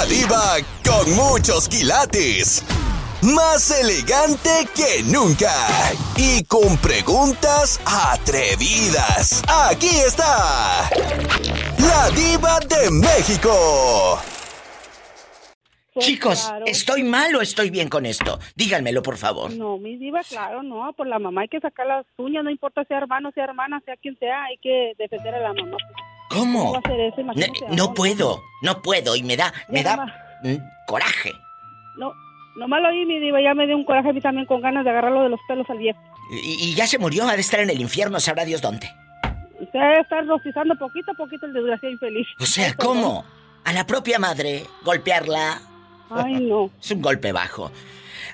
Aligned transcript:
La 0.00 0.06
diva 0.06 0.56
con 0.82 1.14
muchos 1.14 1.68
quilates. 1.68 2.64
Más 3.20 3.70
elegante 3.82 4.48
que 4.74 5.02
nunca. 5.04 5.52
Y 6.16 6.42
con 6.44 6.78
preguntas 6.78 7.78
atrevidas. 7.84 9.42
Aquí 9.46 9.90
está. 10.06 10.88
La 11.76 12.08
diva 12.16 12.60
de 12.60 12.90
México. 12.90 14.18
Pues 15.92 16.06
Chicos, 16.06 16.46
claro. 16.48 16.64
¿estoy 16.66 17.02
mal 17.02 17.36
o 17.36 17.42
estoy 17.42 17.68
bien 17.68 17.90
con 17.90 18.06
esto? 18.06 18.38
Díganmelo, 18.56 19.02
por 19.02 19.18
favor. 19.18 19.52
No, 19.52 19.76
mi 19.76 19.98
diva, 19.98 20.22
claro, 20.26 20.62
no. 20.62 20.90
Por 20.94 21.08
la 21.08 21.18
mamá 21.18 21.42
hay 21.42 21.48
que 21.48 21.60
sacar 21.60 21.86
las 21.86 22.06
uñas, 22.16 22.42
no 22.42 22.48
importa 22.48 22.84
sea 22.84 22.96
hermano, 22.96 23.32
sea 23.34 23.44
hermana, 23.44 23.82
sea 23.84 23.98
quien 23.98 24.18
sea, 24.18 24.44
hay 24.44 24.56
que 24.62 24.94
defender 24.96 25.34
a 25.34 25.40
la 25.40 25.52
mamá. 25.52 25.76
¿Cómo? 26.30 26.80
no, 27.70 27.92
puedo, 27.92 28.42
no 28.62 28.80
puedo 28.80 29.16
y 29.16 29.22
me 29.24 29.36
da, 29.36 29.52
me 29.68 29.82
da 29.82 30.06
coraje. 30.86 31.32
No, 31.96 32.12
nomás 32.56 32.80
lo 32.82 32.88
oí, 32.88 33.04
mi 33.04 33.18
diva, 33.18 33.42
ya 33.42 33.52
me 33.52 33.66
dio 33.66 33.76
un 33.76 33.84
coraje 33.84 34.10
a 34.10 34.12
mí 34.12 34.20
también 34.20 34.46
con 34.46 34.60
ganas 34.60 34.84
de 34.84 34.90
agarrarlo 34.90 35.24
de 35.24 35.28
los 35.28 35.40
pelos 35.48 35.68
al 35.68 35.78
viejo. 35.78 35.98
Y, 36.30 36.74
ya 36.74 36.86
se 36.86 36.98
murió, 36.98 37.28
ha 37.28 37.34
de 37.34 37.40
estar 37.40 37.58
en 37.58 37.70
el 37.70 37.80
infierno, 37.80 38.20
sabrá 38.20 38.44
Dios 38.44 38.62
dónde. 38.62 38.88
Se 39.58 39.76
debe 39.76 40.00
estar 40.00 40.24
rostizando 40.24 40.76
poquito 40.76 41.10
a 41.10 41.14
poquito 41.14 41.46
el 41.46 41.52
desgraciado 41.52 41.92
infeliz. 41.92 42.28
O 42.38 42.46
sea, 42.46 42.74
¿cómo? 42.74 43.24
A 43.64 43.72
la 43.72 43.84
propia 43.84 44.20
madre, 44.20 44.64
golpearla. 44.84 45.60
Ay, 46.10 46.46
no. 46.46 46.70
Es 46.80 46.92
un 46.92 47.02
golpe 47.02 47.32
bajo. 47.32 47.72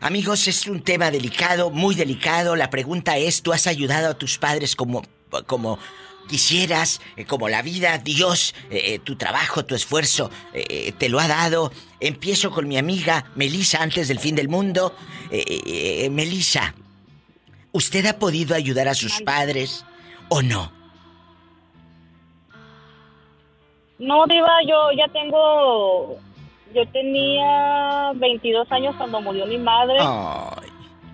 Amigos, 0.03 0.47
es 0.47 0.67
un 0.67 0.83
tema 0.83 1.11
delicado, 1.11 1.71
muy 1.71 1.95
delicado. 1.95 2.55
La 2.55 2.69
pregunta 2.69 3.17
es, 3.17 3.43
¿tú 3.43 3.55
has 3.55 3.67
ayudado 3.67 4.11
a 4.11 4.15
tus 4.15 4.37
padres 4.37 4.77
como, 4.77 5.03
como 5.47 5.79
quisieras, 6.27 7.01
eh, 7.17 7.25
como 7.25 7.49
la 7.49 7.63
vida, 7.63 7.99
Dios, 7.99 8.55
eh, 8.71 8.83
eh, 8.85 8.99
tu 8.99 9.17
trabajo, 9.17 9.65
tu 9.65 9.75
esfuerzo, 9.75 10.31
te 10.53 11.09
lo 11.09 11.21
ha 11.21 11.29
dado? 11.29 11.73
Empiezo 12.01 12.51
con 12.51 12.69
mi 12.69 12.79
amiga 12.79 13.31
Melisa 13.35 13.83
antes 13.83 14.09
del 14.09 14.19
fin 14.19 14.35
del 14.35 14.49
mundo. 14.49 14.95
Melisa, 16.11 16.75
¿usted 17.73 18.07
ha 18.07 18.19
podido 18.19 18.55
ayudar 18.55 18.89
a 18.89 18.95
sus 18.95 19.21
padres 19.23 19.85
o 20.29 20.43
no? 20.43 20.73
No, 23.99 24.27
Diva, 24.27 24.59
yo 24.67 24.93
ya 24.97 25.09
tengo 25.13 26.19
yo 26.75 26.87
tenía 26.89 28.13
22 28.15 28.71
años 28.71 28.95
cuando 28.97 29.21
murió 29.21 29.47
mi 29.47 29.59
madre. 29.59 29.99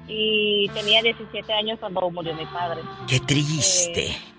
Y 0.08 0.68
tenía 0.74 1.00
17 1.02 1.52
años 1.52 1.78
cuando 1.78 2.10
murió 2.10 2.34
mi 2.34 2.44
padre. 2.46 2.80
Qué 3.06 3.20
triste. 3.20 4.06
Eh, 4.08 4.31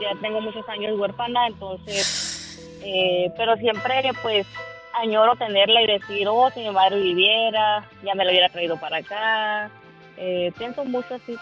ya 0.00 0.14
tengo 0.20 0.40
muchos 0.40 0.68
años 0.68 0.98
huérfana, 0.98 1.46
entonces, 1.48 2.58
eh, 2.82 3.32
pero 3.36 3.56
siempre 3.56 4.10
pues 4.22 4.46
añoro 4.94 5.36
tenerla 5.36 5.82
y 5.82 5.86
decir, 5.86 6.26
oh, 6.28 6.50
si 6.52 6.60
mi 6.60 6.70
madre 6.70 7.00
viviera, 7.00 7.88
ya 8.02 8.14
me 8.14 8.24
la 8.24 8.30
hubiera 8.30 8.48
traído 8.48 8.78
para 8.78 8.98
acá. 8.98 9.70
Eh, 10.16 10.52
pienso 10.58 10.84
mucho 10.84 11.14
así. 11.14 11.36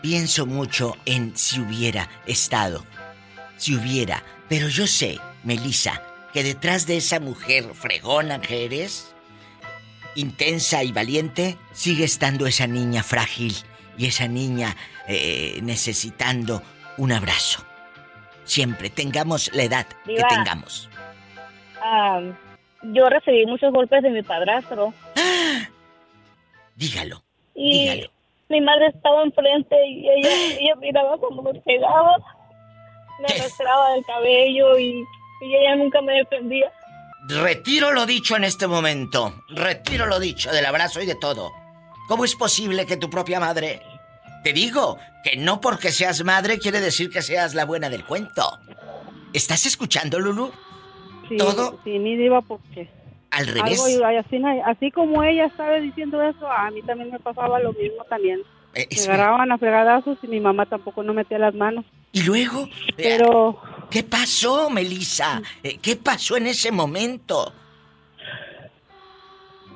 Pienso 0.00 0.46
mucho 0.46 0.96
en 1.04 1.36
si 1.36 1.60
hubiera 1.60 2.08
estado, 2.26 2.84
si 3.56 3.74
hubiera, 3.74 4.22
pero 4.48 4.68
yo 4.68 4.86
sé, 4.86 5.18
Melissa, 5.42 6.02
que 6.32 6.42
detrás 6.42 6.86
de 6.86 6.98
esa 6.98 7.18
mujer 7.18 7.64
fregona 7.74 8.40
que 8.40 8.66
eres, 8.66 9.14
intensa 10.14 10.84
y 10.84 10.92
valiente, 10.92 11.56
sigue 11.72 12.04
estando 12.04 12.46
esa 12.46 12.66
niña 12.66 13.02
frágil 13.02 13.54
y 13.96 14.06
esa 14.06 14.28
niña 14.28 14.76
eh, 15.08 15.58
necesitando 15.62 16.62
un 16.98 17.12
abrazo. 17.12 17.64
Siempre, 18.46 18.88
tengamos 18.88 19.54
la 19.54 19.64
edad 19.64 19.86
que 20.04 20.22
tengamos. 20.28 20.88
yo 22.82 23.08
recibí 23.08 23.44
muchos 23.46 23.72
golpes 23.72 24.02
de 24.02 24.10
mi 24.10 24.22
padrastro. 24.22 24.94
Dígalo. 26.76 27.22
Y 27.54 27.80
dígalo. 27.80 28.10
mi 28.48 28.60
madre 28.60 28.86
estaba 28.88 29.22
enfrente 29.22 29.76
y 29.86 30.08
ella, 30.08 30.30
ella 30.60 30.76
miraba 30.76 31.18
cuando 31.18 31.42
me 31.42 31.60
pegaba, 31.60 32.16
me 33.20 33.34
arrastraba 33.34 33.92
del 33.92 34.04
cabello 34.04 34.78
y 34.78 35.04
y 35.40 35.54
ella 35.54 35.76
nunca 35.76 36.00
me 36.00 36.14
defendía. 36.14 36.72
Retiro 37.28 37.92
lo 37.92 38.06
dicho 38.06 38.36
en 38.36 38.44
este 38.44 38.66
momento. 38.66 39.42
Retiro 39.48 40.06
lo 40.06 40.20
dicho 40.20 40.50
del 40.52 40.66
abrazo 40.66 41.00
y 41.00 41.06
de 41.06 41.16
todo. 41.16 41.52
¿Cómo 42.08 42.24
es 42.24 42.34
posible 42.36 42.86
que 42.86 42.96
tu 42.96 43.10
propia 43.10 43.40
madre... 43.40 43.82
Te 44.46 44.52
digo 44.52 44.96
que 45.24 45.36
no 45.36 45.60
porque 45.60 45.90
seas 45.90 46.22
madre 46.22 46.60
quiere 46.60 46.80
decir 46.80 47.10
que 47.10 47.20
seas 47.20 47.56
la 47.56 47.64
buena 47.64 47.90
del 47.90 48.04
cuento. 48.04 48.44
¿Estás 49.32 49.66
escuchando, 49.66 50.20
Lulu? 50.20 50.52
Sí, 51.28 51.36
¿Todo? 51.36 51.80
Sí, 51.82 51.98
ni 51.98 52.16
diva 52.16 52.40
porque... 52.42 52.88
Al 53.32 53.48
revés. 53.48 53.82
así, 53.82 54.40
así 54.64 54.92
como 54.92 55.24
ella 55.24 55.46
estaba 55.46 55.80
diciendo 55.80 56.22
eso, 56.22 56.48
a 56.48 56.70
mí 56.70 56.80
también 56.82 57.10
me 57.10 57.18
pasaba 57.18 57.58
lo 57.58 57.72
mismo 57.72 58.04
también. 58.08 58.40
Eh, 58.74 58.86
me 58.96 59.14
agarraban 59.14 59.50
a 59.50 59.58
fregadazos 59.58 60.16
y 60.22 60.28
mi 60.28 60.38
mamá 60.38 60.64
tampoco 60.66 61.02
no 61.02 61.12
metía 61.12 61.40
las 61.40 61.54
manos. 61.56 61.84
¿Y 62.12 62.22
luego? 62.22 62.68
Pero... 62.96 63.60
¿Qué 63.90 64.04
pasó, 64.04 64.70
Melissa? 64.70 65.42
Eh, 65.64 65.78
¿Qué 65.82 65.96
pasó 65.96 66.36
en 66.36 66.46
ese 66.46 66.70
momento? 66.70 67.52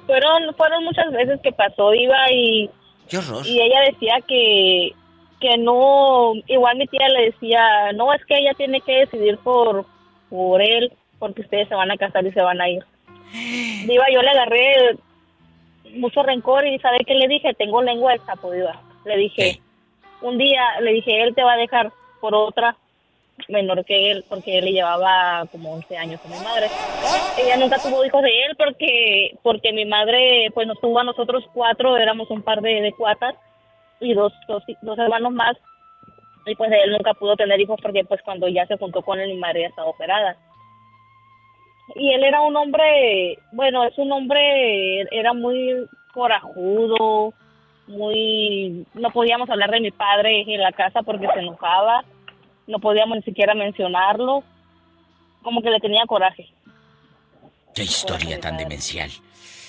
Fueron, 0.06 0.54
fueron 0.56 0.84
muchas 0.84 1.10
veces 1.10 1.40
que 1.42 1.50
pasó, 1.50 1.92
iba 1.92 2.30
y... 2.30 2.70
Qué 3.10 3.18
horror. 3.18 3.46
Y 3.46 3.60
ella 3.60 3.80
decía 3.90 4.18
que, 4.26 4.92
que 5.40 5.58
no... 5.58 6.32
Igual 6.46 6.78
mi 6.78 6.86
tía 6.86 7.08
le 7.08 7.26
decía, 7.26 7.92
no, 7.94 8.12
es 8.14 8.24
que 8.24 8.38
ella 8.38 8.54
tiene 8.54 8.80
que 8.80 9.00
decidir 9.00 9.36
por, 9.38 9.84
por 10.28 10.62
él, 10.62 10.92
porque 11.18 11.42
ustedes 11.42 11.68
se 11.68 11.74
van 11.74 11.90
a 11.90 11.96
casar 11.96 12.24
y 12.24 12.32
se 12.32 12.40
van 12.40 12.60
a 12.60 12.68
ir. 12.68 12.84
Diva, 13.32 14.04
yo 14.12 14.22
le 14.22 14.30
agarré 14.30 14.96
mucho 15.94 16.22
rencor 16.22 16.66
y 16.66 16.78
¿sabe 16.78 17.00
qué 17.06 17.14
le 17.14 17.28
dije? 17.28 17.54
Tengo 17.54 17.82
lengua 17.82 18.12
de 18.12 18.20
sapo, 18.20 18.50
Diva. 18.52 18.80
Le 19.04 19.16
dije, 19.16 19.60
un 20.22 20.38
día, 20.38 20.62
le 20.80 20.92
dije, 20.92 21.22
él 21.22 21.34
te 21.34 21.42
va 21.42 21.54
a 21.54 21.58
dejar 21.58 21.92
por 22.20 22.34
otra 22.34 22.76
menor 23.48 23.84
que 23.84 24.10
él, 24.10 24.24
porque 24.28 24.58
él 24.58 24.66
le 24.66 24.72
llevaba 24.72 25.46
como 25.50 25.72
11 25.74 25.96
años 25.96 26.20
con 26.20 26.30
mi 26.30 26.38
madre. 26.38 26.66
Ella 27.38 27.56
nunca 27.56 27.78
tuvo 27.78 28.04
hijos 28.04 28.22
de 28.22 28.42
él 28.42 28.56
porque 28.56 29.38
porque 29.42 29.72
mi 29.72 29.84
madre 29.84 30.50
pues 30.54 30.66
nos 30.66 30.80
tuvo 30.80 30.98
a 30.98 31.04
nosotros 31.04 31.44
cuatro, 31.52 31.96
éramos 31.96 32.30
un 32.30 32.42
par 32.42 32.60
de, 32.60 32.92
cuatas 32.96 33.34
y 34.00 34.14
dos, 34.14 34.32
dos, 34.48 34.62
dos 34.82 34.98
hermanos 34.98 35.32
más. 35.32 35.56
Y 36.46 36.54
pues 36.54 36.70
él 36.72 36.92
nunca 36.92 37.14
pudo 37.14 37.36
tener 37.36 37.60
hijos 37.60 37.78
porque 37.82 38.04
pues 38.04 38.20
cuando 38.22 38.48
ya 38.48 38.66
se 38.66 38.76
juntó 38.78 39.02
con 39.02 39.20
él 39.20 39.30
mi 39.30 39.38
madre 39.38 39.62
ya 39.62 39.68
estaba 39.68 39.88
operada. 39.88 40.36
Y 41.94 42.12
él 42.12 42.22
era 42.24 42.40
un 42.40 42.56
hombre, 42.56 43.38
bueno, 43.52 43.84
es 43.84 43.96
un 43.98 44.12
hombre, 44.12 45.02
era 45.10 45.32
muy 45.32 45.86
corajudo, 46.12 47.32
muy... 47.86 48.86
No 48.94 49.10
podíamos 49.10 49.50
hablar 49.50 49.70
de 49.70 49.80
mi 49.80 49.90
padre 49.90 50.44
en 50.46 50.60
la 50.60 50.72
casa 50.72 51.02
porque 51.02 51.26
se 51.32 51.40
enojaba, 51.40 52.04
no 52.70 52.78
podíamos 52.78 53.16
ni 53.16 53.22
siquiera 53.22 53.54
mencionarlo, 53.54 54.42
como 55.42 55.62
que 55.62 55.70
le 55.70 55.80
tenía 55.80 56.04
coraje. 56.06 56.48
Qué 57.74 57.82
historia 57.82 58.40
tan 58.40 58.56
demencial. 58.56 59.10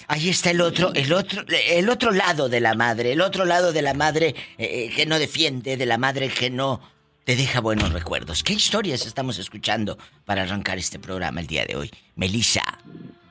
Ahí 0.08 0.30
está 0.30 0.52
el 0.52 0.62
otro, 0.62 0.94
el 0.94 1.14
otro, 1.14 1.44
el 1.70 1.90
otro 1.90 2.12
lado 2.12 2.50
de 2.50 2.60
la 2.60 2.74
madre, 2.74 3.14
el 3.14 3.22
otro 3.22 3.46
lado 3.46 3.72
de 3.72 3.82
la 3.82 3.94
madre 3.94 4.36
eh, 4.58 4.92
que 4.96 5.06
no 5.06 5.20
defiende, 5.20 5.78
de 5.78 5.86
la 5.86 5.98
madre 5.98 6.30
que 6.30 6.50
no 6.50 6.82
te 7.24 7.36
deja 7.36 7.62
buenos 7.62 7.94
recuerdos. 7.94 8.44
¿Qué 8.44 8.54
historias 8.54 9.06
estamos 9.06 9.38
escuchando 9.38 9.98
para 10.26 10.44
arrancar 10.44 10.78
este 10.78 11.00
programa 11.00 11.40
el 11.40 11.48
día 11.48 11.66
de 11.66 11.78
hoy? 11.78 11.92
Melissa, 12.16 12.64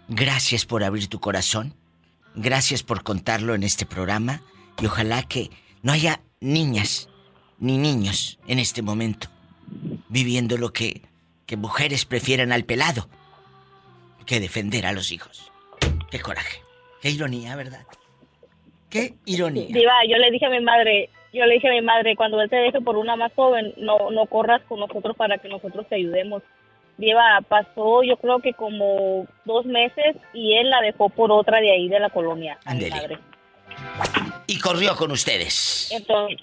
gracias 0.08 0.64
por 0.64 0.82
abrir 0.82 1.08
tu 1.08 1.20
corazón, 1.20 1.74
gracias 2.34 2.82
por 2.82 3.02
contarlo 3.02 3.54
en 3.54 3.62
este 3.62 3.84
programa 3.84 4.40
y 4.80 4.86
ojalá 4.86 5.22
que 5.24 5.50
no 5.82 5.92
haya 5.92 6.22
niñas 6.40 7.08
ni 7.58 7.76
niños 7.76 8.38
en 8.46 8.58
este 8.58 8.80
momento 8.80 9.28
viviendo 10.10 10.58
lo 10.58 10.72
que, 10.72 11.02
que 11.46 11.56
mujeres 11.56 12.04
prefieran 12.04 12.52
al 12.52 12.64
pelado 12.64 13.08
que 14.26 14.40
defender 14.40 14.84
a 14.86 14.92
los 14.92 15.10
hijos. 15.10 15.50
Qué 16.10 16.20
coraje, 16.20 16.60
qué 17.00 17.10
ironía, 17.10 17.56
¿verdad? 17.56 17.86
Qué 18.90 19.14
ironía. 19.24 19.68
Diva, 19.68 19.94
yo 20.08 20.18
le 20.18 20.30
dije 20.30 20.46
a 20.46 20.50
mi 20.50 20.60
madre, 20.60 21.08
yo 21.32 21.46
le 21.46 21.54
dije 21.54 21.68
a 21.68 21.72
mi 21.72 21.80
madre, 21.80 22.16
cuando 22.16 22.40
él 22.40 22.50
te 22.50 22.56
deje 22.56 22.80
por 22.80 22.96
una 22.96 23.16
más 23.16 23.32
joven, 23.34 23.72
no, 23.76 24.10
no 24.10 24.26
corras 24.26 24.60
con 24.68 24.80
nosotros 24.80 25.16
para 25.16 25.38
que 25.38 25.48
nosotros 25.48 25.86
te 25.88 25.94
ayudemos. 25.94 26.42
Diva, 26.98 27.40
pasó 27.48 28.02
yo 28.02 28.16
creo 28.18 28.40
que 28.40 28.52
como 28.52 29.26
dos 29.44 29.64
meses 29.64 30.16
y 30.34 30.54
él 30.54 30.68
la 30.68 30.80
dejó 30.82 31.08
por 31.08 31.32
otra 31.32 31.60
de 31.60 31.72
ahí 31.72 31.88
de 31.88 32.00
la 32.00 32.10
colonia. 32.10 32.58
Y 34.46 34.58
corrió 34.58 34.94
con 34.96 35.12
ustedes. 35.12 35.90
Entonces, 35.92 36.38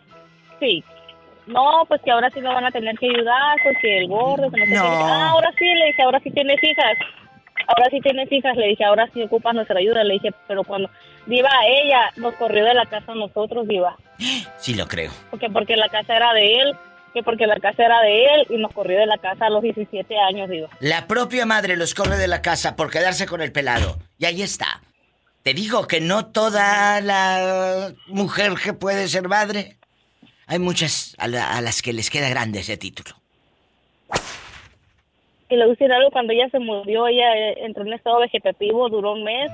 sí. 0.60 0.84
No, 1.48 1.86
pues 1.88 2.02
que 2.02 2.12
ahora 2.12 2.30
sí 2.30 2.42
me 2.42 2.54
van 2.54 2.66
a 2.66 2.72
tener 2.72 2.96
que 2.98 3.08
ayudar, 3.08 3.58
porque 3.64 4.00
el 4.00 4.08
gordo, 4.08 4.52
que 4.52 4.66
no, 4.68 4.84
no. 4.84 5.08
Ah, 5.08 5.30
ahora 5.32 5.52
sí, 5.58 5.66
le 5.66 5.88
dije, 5.88 6.04
ahora 6.04 6.20
sí 6.20 6.32
tienes 6.32 6.64
hijas. 6.64 6.98
Ahora 7.68 7.90
sí 7.90 8.00
tienes 8.02 8.32
hijas, 8.32 8.56
le 8.56 8.68
dije, 8.68 8.84
ahora 8.86 9.10
sí 9.14 9.24
ocupas 9.24 9.56
nuestra 9.56 9.80
ayuda. 9.80 10.04
Le 10.04 10.16
dije, 10.16 10.32
pero 10.48 10.64
cuando. 10.64 10.90
Diva, 11.26 11.50
ella 11.68 12.12
nos 12.16 12.36
corrió 12.36 12.64
de 12.64 12.74
la 12.74 12.86
casa 12.86 13.12
a 13.12 13.16
nosotros, 13.16 13.68
Diva. 13.68 13.98
Sí, 14.58 14.74
lo 14.74 14.88
creo. 14.88 15.12
Porque, 15.30 15.50
porque 15.50 15.76
la 15.76 15.90
casa 15.90 16.16
era 16.16 16.34
de 16.34 16.60
él 16.60 16.76
que 17.14 17.24
porque 17.24 17.48
la 17.48 17.60
casa 17.60 17.84
era 17.84 18.02
de 18.02 18.26
él 18.26 18.48
y 18.50 18.58
nos 18.58 18.72
corrió 18.74 19.00
de 19.00 19.06
la 19.06 19.18
casa 19.18 19.46
a 19.46 19.50
los 19.50 19.62
17 19.64 20.20
años, 20.20 20.50
digo. 20.50 20.68
La 20.80 21.08
propia 21.08 21.46
madre 21.46 21.76
los 21.76 21.94
corre 21.94 22.18
de 22.18 22.28
la 22.28 22.42
casa 22.42 22.76
por 22.76 22.92
quedarse 22.92 23.26
con 23.26 23.42
el 23.42 23.52
pelado. 23.52 23.98
Y 24.18 24.26
ahí 24.26 24.42
está. 24.42 24.82
Te 25.44 25.54
digo 25.54 25.88
que 25.88 26.02
no 26.02 26.28
toda 26.28 27.00
la 27.02 27.94
mujer 28.08 28.54
que 28.62 28.74
puede 28.74 29.08
ser 29.08 29.28
madre. 29.30 29.77
Hay 30.48 30.60
muchas 30.60 31.16
a, 31.20 31.28
las 31.28 31.82
que 31.82 31.92
les 31.92 32.10
queda 32.10 32.30
grande 32.30 32.60
ese 32.60 32.78
título. 32.78 33.12
Y 35.50 35.56
le 35.56 35.66
voy 35.66 35.78
algo, 35.92 36.12
cuando 36.12 36.34
ella 36.34 36.50
se 36.50 36.60
murió, 36.60 37.08
ella 37.08 37.36
eh, 37.36 37.66
entró 37.66 37.84
en 37.84 37.94
estado 37.94 38.20
vegetativo, 38.20 38.90
duró 38.90 39.14
un 39.14 39.24
mes. 39.24 39.52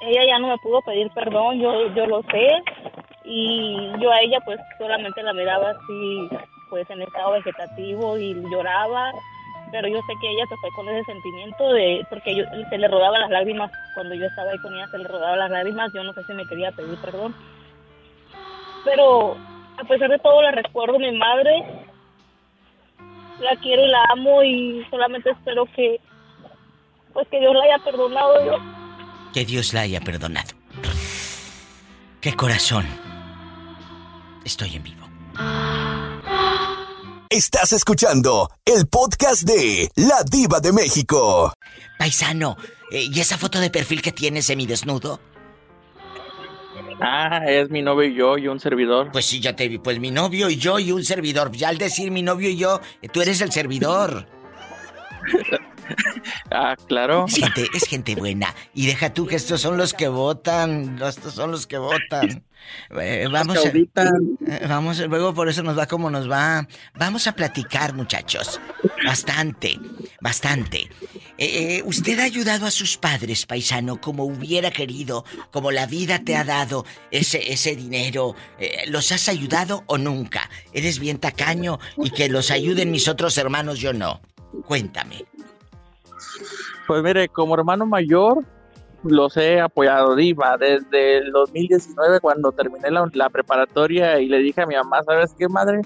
Ella 0.00 0.22
ya 0.26 0.38
no 0.38 0.48
me 0.48 0.58
pudo 0.58 0.82
pedir 0.82 1.10
perdón, 1.10 1.60
yo, 1.60 1.92
yo 1.94 2.06
lo 2.06 2.22
sé. 2.22 2.48
Y 3.24 3.90
yo 4.00 4.10
a 4.10 4.20
ella 4.20 4.38
pues 4.44 4.58
solamente 4.78 5.22
la 5.22 5.32
miraba 5.32 5.70
así 5.70 6.28
pues 6.70 6.88
en 6.90 7.02
estado 7.02 7.32
vegetativo 7.32 8.18
y 8.18 8.34
lloraba, 8.50 9.12
pero 9.72 9.88
yo 9.88 10.00
sé 10.06 10.12
que 10.20 10.30
ella 10.30 10.44
se 10.48 10.56
fue 10.56 10.70
con 10.76 10.88
ese 10.88 11.04
sentimiento 11.04 11.72
de, 11.72 12.06
porque 12.08 12.34
yo, 12.34 12.44
se 12.68 12.78
le 12.78 12.88
rodaban 12.88 13.20
las 13.20 13.30
lágrimas, 13.30 13.70
cuando 13.94 14.14
yo 14.14 14.26
estaba 14.26 14.50
ahí 14.50 14.58
con 14.58 14.74
ella 14.74 14.86
se 14.88 14.98
le 14.98 15.04
rodaban 15.04 15.38
las 15.38 15.50
lágrimas, 15.50 15.92
yo 15.94 16.02
no 16.02 16.12
sé 16.12 16.22
si 16.24 16.32
me 16.32 16.46
quería 16.46 16.72
pedir 16.72 16.98
perdón. 16.98 17.34
Pero 18.84 19.36
a 19.80 19.84
pesar 19.84 20.10
de 20.10 20.18
todo 20.18 20.42
le 20.42 20.52
recuerdo 20.52 20.96
a 20.96 20.98
mi 20.98 21.12
madre, 21.16 21.64
la 23.40 23.56
quiero 23.60 23.84
y 23.84 23.88
la 23.88 24.04
amo 24.10 24.42
y 24.42 24.84
solamente 24.90 25.30
espero 25.30 25.66
que, 25.74 26.00
pues 27.12 27.28
que 27.28 27.38
Dios 27.38 27.54
la 27.54 27.64
haya 27.64 27.84
perdonado 27.84 28.44
yo. 28.44 28.56
Que 29.32 29.44
Dios 29.44 29.72
la 29.72 29.82
haya 29.82 30.00
perdonado. 30.00 30.50
Qué 32.20 32.34
corazón. 32.34 32.86
Estoy 34.44 34.74
en 34.76 34.82
vivo. 34.82 35.06
Estás 37.30 37.72
escuchando 37.72 38.50
el 38.64 38.88
podcast 38.88 39.42
de 39.42 39.90
La 39.94 40.24
Diva 40.28 40.60
de 40.60 40.72
México. 40.72 41.52
Paisano, 41.98 42.56
eh, 42.90 43.06
¿y 43.12 43.20
esa 43.20 43.36
foto 43.36 43.60
de 43.60 43.70
perfil 43.70 44.02
que 44.02 44.12
tienes 44.12 44.46
semidesnudo? 44.46 45.20
Ah, 47.00 47.44
es 47.46 47.70
mi 47.70 47.82
novio 47.82 48.08
y 48.08 48.14
yo 48.14 48.38
y 48.38 48.48
un 48.48 48.58
servidor. 48.58 49.10
Pues 49.12 49.24
sí, 49.24 49.40
ya 49.40 49.54
te 49.54 49.68
vi. 49.68 49.78
Pues 49.78 50.00
mi 50.00 50.10
novio 50.10 50.50
y 50.50 50.56
yo 50.56 50.78
y 50.78 50.92
un 50.92 51.04
servidor. 51.04 51.52
Ya 51.52 51.68
al 51.68 51.78
decir 51.78 52.10
mi 52.10 52.22
novio 52.22 52.50
y 52.50 52.56
yo, 52.56 52.80
tú 53.12 53.22
eres 53.22 53.40
el 53.40 53.52
servidor. 53.52 54.26
ah, 56.50 56.74
claro. 56.86 57.26
Es 57.28 57.36
gente, 57.36 57.66
es 57.74 57.84
gente 57.84 58.14
buena. 58.14 58.54
Y 58.74 58.86
deja 58.86 59.12
tú 59.12 59.26
que 59.26 59.36
estos 59.36 59.60
son 59.60 59.76
los 59.76 59.94
que 59.94 60.08
votan. 60.08 60.98
Estos 61.02 61.34
son 61.34 61.52
los 61.52 61.66
que 61.66 61.78
votan. 61.78 62.44
Eh, 63.00 63.28
vamos, 63.30 63.58
a, 63.58 63.68
eh, 63.68 64.66
vamos, 64.68 64.98
luego 65.00 65.34
por 65.34 65.48
eso 65.48 65.62
nos 65.62 65.78
va 65.78 65.86
como 65.86 66.10
nos 66.10 66.30
va. 66.30 66.66
Vamos 66.94 67.26
a 67.26 67.32
platicar, 67.32 67.94
muchachos. 67.94 68.60
Bastante, 69.04 69.78
bastante. 70.20 70.88
Eh, 71.36 71.82
usted 71.84 72.18
ha 72.20 72.24
ayudado 72.24 72.66
a 72.66 72.70
sus 72.70 72.96
padres, 72.96 73.46
paisano, 73.46 74.00
como 74.00 74.24
hubiera 74.24 74.70
querido, 74.70 75.24
como 75.50 75.70
la 75.70 75.86
vida 75.86 76.18
te 76.20 76.36
ha 76.36 76.44
dado 76.44 76.84
ese, 77.10 77.52
ese 77.52 77.76
dinero. 77.76 78.34
¿Los 78.88 79.12
has 79.12 79.28
ayudado 79.28 79.84
o 79.86 79.98
nunca? 79.98 80.50
¿Eres 80.72 80.98
bien 80.98 81.18
tacaño 81.18 81.78
y 81.98 82.10
que 82.10 82.28
los 82.28 82.50
ayuden 82.50 82.90
mis 82.90 83.08
otros 83.08 83.38
hermanos, 83.38 83.78
yo 83.78 83.92
no? 83.92 84.20
Cuéntame. 84.66 85.24
Pues 86.86 87.02
mire, 87.02 87.28
como 87.28 87.54
hermano 87.54 87.84
mayor, 87.84 88.44
los 89.04 89.36
he 89.36 89.60
apoyado, 89.60 90.16
Diva, 90.16 90.56
desde 90.58 91.18
el 91.18 91.30
2019 91.32 92.20
cuando 92.20 92.52
terminé 92.52 92.90
la, 92.90 93.30
preparatoria 93.30 94.20
y 94.20 94.26
le 94.26 94.38
dije 94.38 94.62
a 94.62 94.66
mi 94.66 94.74
mamá, 94.74 95.02
¿sabes 95.04 95.34
qué, 95.38 95.48
madre? 95.48 95.82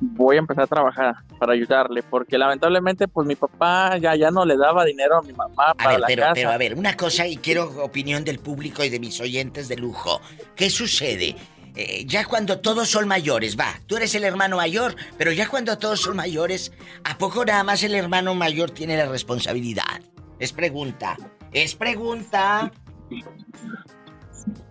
Voy 0.00 0.36
a 0.36 0.40
empezar 0.40 0.64
a 0.64 0.66
trabajar 0.66 1.14
para 1.38 1.52
ayudarle, 1.52 2.02
porque 2.02 2.36
lamentablemente, 2.36 3.06
pues 3.06 3.26
mi 3.26 3.36
papá 3.36 3.96
ya, 3.98 4.16
ya 4.16 4.32
no 4.32 4.44
le 4.44 4.56
daba 4.56 4.84
dinero 4.84 5.18
a 5.18 5.22
mi 5.22 5.32
mamá 5.32 5.74
para 5.74 5.98
la 5.98 6.06
pero, 6.08 6.22
casa. 6.22 6.34
Pero 6.34 6.50
a 6.50 6.58
ver, 6.58 6.74
una 6.74 6.96
cosa 6.96 7.26
y 7.26 7.36
quiero 7.36 7.70
opinión 7.84 8.24
del 8.24 8.40
público 8.40 8.82
y 8.82 8.88
de 8.88 8.98
mis 8.98 9.20
oyentes 9.20 9.68
de 9.68 9.76
lujo. 9.76 10.20
¿Qué 10.56 10.70
sucede? 10.70 11.36
Eh, 11.74 12.04
ya 12.04 12.24
cuando 12.24 12.60
todos 12.60 12.88
son 12.88 13.06
mayores, 13.06 13.56
va, 13.58 13.80
tú 13.86 13.96
eres 13.96 14.14
el 14.14 14.24
hermano 14.24 14.56
mayor, 14.56 14.94
pero 15.16 15.32
ya 15.32 15.48
cuando 15.48 15.78
todos 15.78 16.00
son 16.00 16.16
mayores, 16.16 16.72
¿a 17.04 17.16
poco 17.16 17.44
nada 17.44 17.62
más 17.62 17.82
el 17.82 17.94
hermano 17.94 18.34
mayor 18.34 18.72
tiene 18.72 18.96
la 18.96 19.06
responsabilidad? 19.06 20.02
Es 20.38 20.52
pregunta. 20.52 21.16
Es 21.52 21.74
pregunta. 21.74 22.72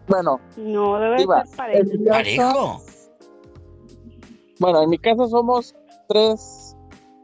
Bueno. 0.08 0.40
No, 0.58 1.00
debe 1.00 1.20
ser 1.20 1.28
parejo. 2.08 2.82
Bueno, 4.60 4.84
en 4.84 4.90
mi 4.90 4.98
casa 4.98 5.28
somos 5.28 5.76
tres, 6.08 6.76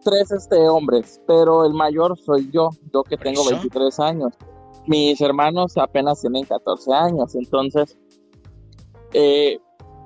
tres 0.04 0.32
este, 0.32 0.68
hombres, 0.68 1.22
pero 1.28 1.66
el 1.66 1.74
mayor 1.74 2.18
soy 2.18 2.50
yo, 2.52 2.70
yo 2.94 3.04
que 3.04 3.18
tengo 3.18 3.46
23 3.48 4.00
años. 4.00 4.34
Mis 4.88 5.20
hermanos 5.22 5.78
apenas 5.78 6.22
tienen 6.22 6.46
14 6.46 6.94
años, 6.94 7.36
entonces 7.36 7.98
eh, 9.14 9.60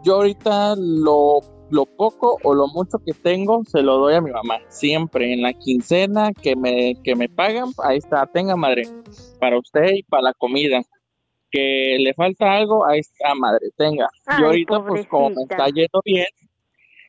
yo 0.04 0.16
ahorita 0.16 0.76
lo 0.78 1.40
lo 1.72 1.86
poco 1.86 2.38
o 2.44 2.54
lo 2.54 2.68
mucho 2.68 3.00
que 3.00 3.14
tengo 3.14 3.64
se 3.66 3.82
lo 3.82 3.98
doy 3.98 4.16
a 4.16 4.22
mi 4.22 4.32
mamá. 4.32 4.60
Siempre 4.68 5.34
en 5.34 5.42
la 5.42 5.54
quincena 5.54 6.32
que 6.34 6.56
me, 6.56 6.96
que 7.04 7.16
me 7.16 7.30
pagan, 7.30 7.72
ahí 7.84 7.98
está, 7.98 8.26
tenga 8.28 8.56
madre, 8.56 8.84
para 9.40 9.58
usted 9.58 9.90
y 9.96 10.04
para 10.04 10.24
la 10.24 10.34
comida. 10.34 10.82
Que 11.50 11.98
le 12.00 12.14
falta 12.14 12.54
algo, 12.54 12.86
ahí 12.86 13.00
está, 13.00 13.36
madre, 13.36 13.70
tenga. 13.76 14.08
Yo 14.40 14.46
ahorita, 14.46 14.86
pues 14.86 15.08
como 15.08 15.32
me 15.32 15.42
está 15.50 15.68
yendo 15.68 16.02
bien, 16.06 16.28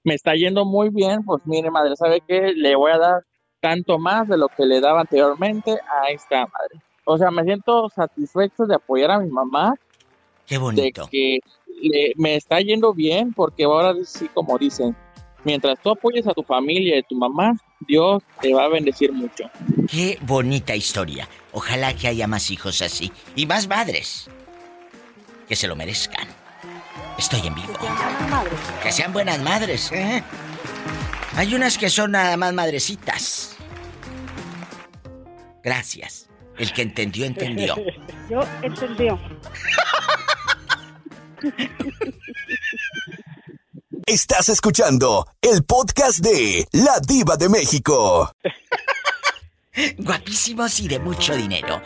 me 0.04 0.14
está 0.14 0.34
yendo 0.34 0.64
muy 0.64 0.88
bien, 0.90 1.24
pues 1.24 1.42
mire, 1.44 1.70
madre, 1.70 1.94
¿sabe 1.96 2.20
qué? 2.26 2.52
Le 2.54 2.74
voy 2.74 2.90
a 2.90 2.98
dar 2.98 3.22
tanto 3.60 3.98
más 3.98 4.26
de 4.26 4.36
lo 4.36 4.48
que 4.48 4.64
le 4.64 4.80
daba 4.80 5.02
anteriormente, 5.02 5.78
ahí 6.02 6.14
está, 6.14 6.40
madre. 6.40 6.82
O 7.04 7.18
sea, 7.18 7.30
me 7.30 7.44
siento 7.44 7.88
satisfecho 7.88 8.64
de 8.64 8.74
apoyar 8.76 9.10
a 9.12 9.20
mi 9.20 9.30
mamá. 9.30 9.74
Qué 10.46 10.58
bonito. 10.58 11.04
De 11.04 11.10
que 11.10 12.12
me 12.16 12.36
está 12.36 12.60
yendo 12.60 12.92
bien 12.92 13.32
porque 13.32 13.64
ahora 13.64 13.94
sí, 14.04 14.28
como 14.32 14.58
dicen, 14.58 14.96
mientras 15.44 15.78
tú 15.82 15.90
apoyes 15.90 16.26
a 16.26 16.32
tu 16.32 16.42
familia 16.42 16.96
y 16.96 16.98
a 17.00 17.02
tu 17.02 17.16
mamá, 17.16 17.56
Dios 17.80 18.22
te 18.40 18.54
va 18.54 18.64
a 18.64 18.68
bendecir 18.68 19.12
mucho. 19.12 19.50
Qué 19.88 20.18
bonita 20.22 20.76
historia. 20.76 21.28
Ojalá 21.52 21.94
que 21.94 22.08
haya 22.08 22.26
más 22.26 22.50
hijos 22.50 22.82
así 22.82 23.10
y 23.34 23.46
más 23.46 23.66
madres 23.68 24.30
que 25.48 25.56
se 25.56 25.66
lo 25.66 25.74
merezcan. 25.76 26.28
Estoy 27.18 27.46
en 27.46 27.54
vivo. 27.54 27.74
Que 28.82 28.92
sean 28.92 29.12
buenas 29.12 29.40
madres, 29.40 29.90
¿eh? 29.92 30.22
Hay 31.34 31.54
unas 31.54 31.78
que 31.78 31.90
son 31.90 32.12
nada 32.12 32.36
más 32.36 32.52
madrecitas. 32.52 33.56
Gracias. 35.62 36.28
El 36.58 36.72
que 36.72 36.82
entendió, 36.82 37.24
entendió. 37.24 37.76
Yo 38.31 38.41
entendió. 38.62 39.19
Estás 44.06 44.48
escuchando 44.48 45.26
el 45.41 45.65
podcast 45.65 46.19
de 46.19 46.67
La 46.72 47.00
Diva 47.00 47.36
de 47.36 47.48
México. 47.48 48.32
Guapísimos 49.98 50.81
y 50.81 50.88
de 50.88 50.98
mucho 50.98 51.34
dinero. 51.34 51.81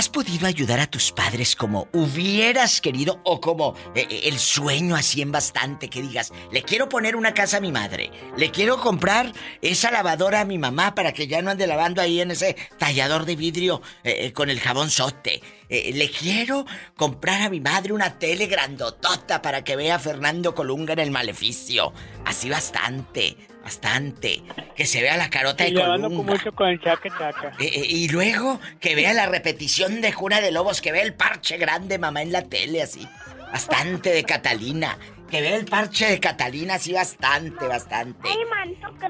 ¿Has 0.00 0.08
podido 0.08 0.46
ayudar 0.46 0.80
a 0.80 0.86
tus 0.86 1.12
padres 1.12 1.54
como 1.54 1.86
hubieras 1.92 2.80
querido 2.80 3.20
o 3.22 3.38
como 3.38 3.74
eh, 3.94 4.06
eh, 4.08 4.20
el 4.24 4.38
sueño 4.38 4.96
así 4.96 5.20
en 5.20 5.30
bastante 5.30 5.90
que 5.90 6.00
digas, 6.00 6.32
le 6.50 6.62
quiero 6.62 6.88
poner 6.88 7.16
una 7.16 7.34
casa 7.34 7.58
a 7.58 7.60
mi 7.60 7.70
madre, 7.70 8.10
le 8.34 8.50
quiero 8.50 8.80
comprar 8.80 9.30
esa 9.60 9.90
lavadora 9.90 10.40
a 10.40 10.46
mi 10.46 10.56
mamá 10.56 10.94
para 10.94 11.12
que 11.12 11.26
ya 11.26 11.42
no 11.42 11.50
ande 11.50 11.66
lavando 11.66 12.00
ahí 12.00 12.22
en 12.22 12.30
ese 12.30 12.56
tallador 12.78 13.26
de 13.26 13.36
vidrio 13.36 13.82
eh, 14.02 14.32
con 14.32 14.48
el 14.48 14.58
jabón 14.58 14.88
sote? 14.88 15.42
le 15.68 16.10
quiero 16.10 16.66
comprar 16.96 17.42
a 17.42 17.48
mi 17.48 17.60
madre 17.60 17.92
una 17.92 18.18
tele 18.18 18.46
grandotota 18.46 19.40
para 19.40 19.62
que 19.62 19.76
vea 19.76 19.96
a 19.96 19.98
Fernando 20.00 20.52
Colunga 20.52 20.94
en 20.94 20.98
el 20.98 21.12
maleficio. 21.12 21.92
Así 22.24 22.50
bastante. 22.50 23.36
Bastante. 23.62 24.42
Que 24.74 24.86
se 24.86 25.02
vea 25.02 25.16
la 25.16 25.28
carota 25.28 25.64
de 25.64 25.74
Colunga. 25.74 26.08
mucho 26.08 26.52
con 26.52 26.68
el 26.68 26.80
chaque 26.80 27.10
chaca. 27.10 27.52
Eh, 27.58 27.70
eh, 27.72 27.86
y 27.88 28.08
luego 28.08 28.60
que 28.80 28.94
vea 28.94 29.12
la 29.12 29.26
repetición 29.26 30.00
de 30.00 30.12
Juna 30.12 30.40
de 30.40 30.50
Lobos, 30.50 30.80
que 30.80 30.92
vea 30.92 31.02
el 31.02 31.14
parche 31.14 31.56
grande, 31.58 31.98
mamá, 31.98 32.22
en 32.22 32.32
la 32.32 32.42
tele, 32.42 32.82
así. 32.82 33.06
Bastante 33.52 34.10
de 34.10 34.24
Catalina. 34.24 34.96
Que 35.30 35.42
vea 35.42 35.56
el 35.56 35.66
parche 35.66 36.06
de 36.06 36.18
Catalina, 36.18 36.74
así, 36.74 36.92
bastante, 36.92 37.66
bastante. 37.66 38.28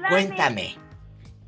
Cuéntame. 0.09 0.75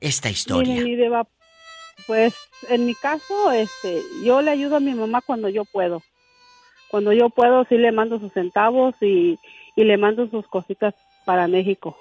esta 0.00 0.30
historia? 0.30 0.82
Pues 2.06 2.34
en 2.68 2.86
mi 2.86 2.94
caso, 2.94 3.52
este, 3.52 4.02
yo 4.24 4.42
le 4.42 4.50
ayudo 4.50 4.76
a 4.76 4.80
mi 4.80 4.94
mamá 4.94 5.20
cuando 5.20 5.48
yo 5.48 5.64
puedo. 5.64 6.02
Cuando 6.88 7.12
yo 7.12 7.30
puedo, 7.30 7.64
sí 7.64 7.76
le 7.76 7.92
mando 7.92 8.18
sus 8.18 8.32
centavos 8.32 8.94
y, 9.00 9.38
y 9.76 9.84
le 9.84 9.96
mando 9.96 10.28
sus 10.28 10.46
cositas 10.46 10.94
para 11.24 11.48
México. 11.48 11.96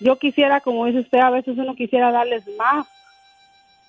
Yo 0.00 0.18
quisiera, 0.18 0.60
como 0.60 0.86
dice 0.86 1.00
usted, 1.00 1.18
a 1.18 1.30
veces 1.30 1.58
uno 1.58 1.74
quisiera 1.74 2.12
darles 2.12 2.44
más, 2.58 2.86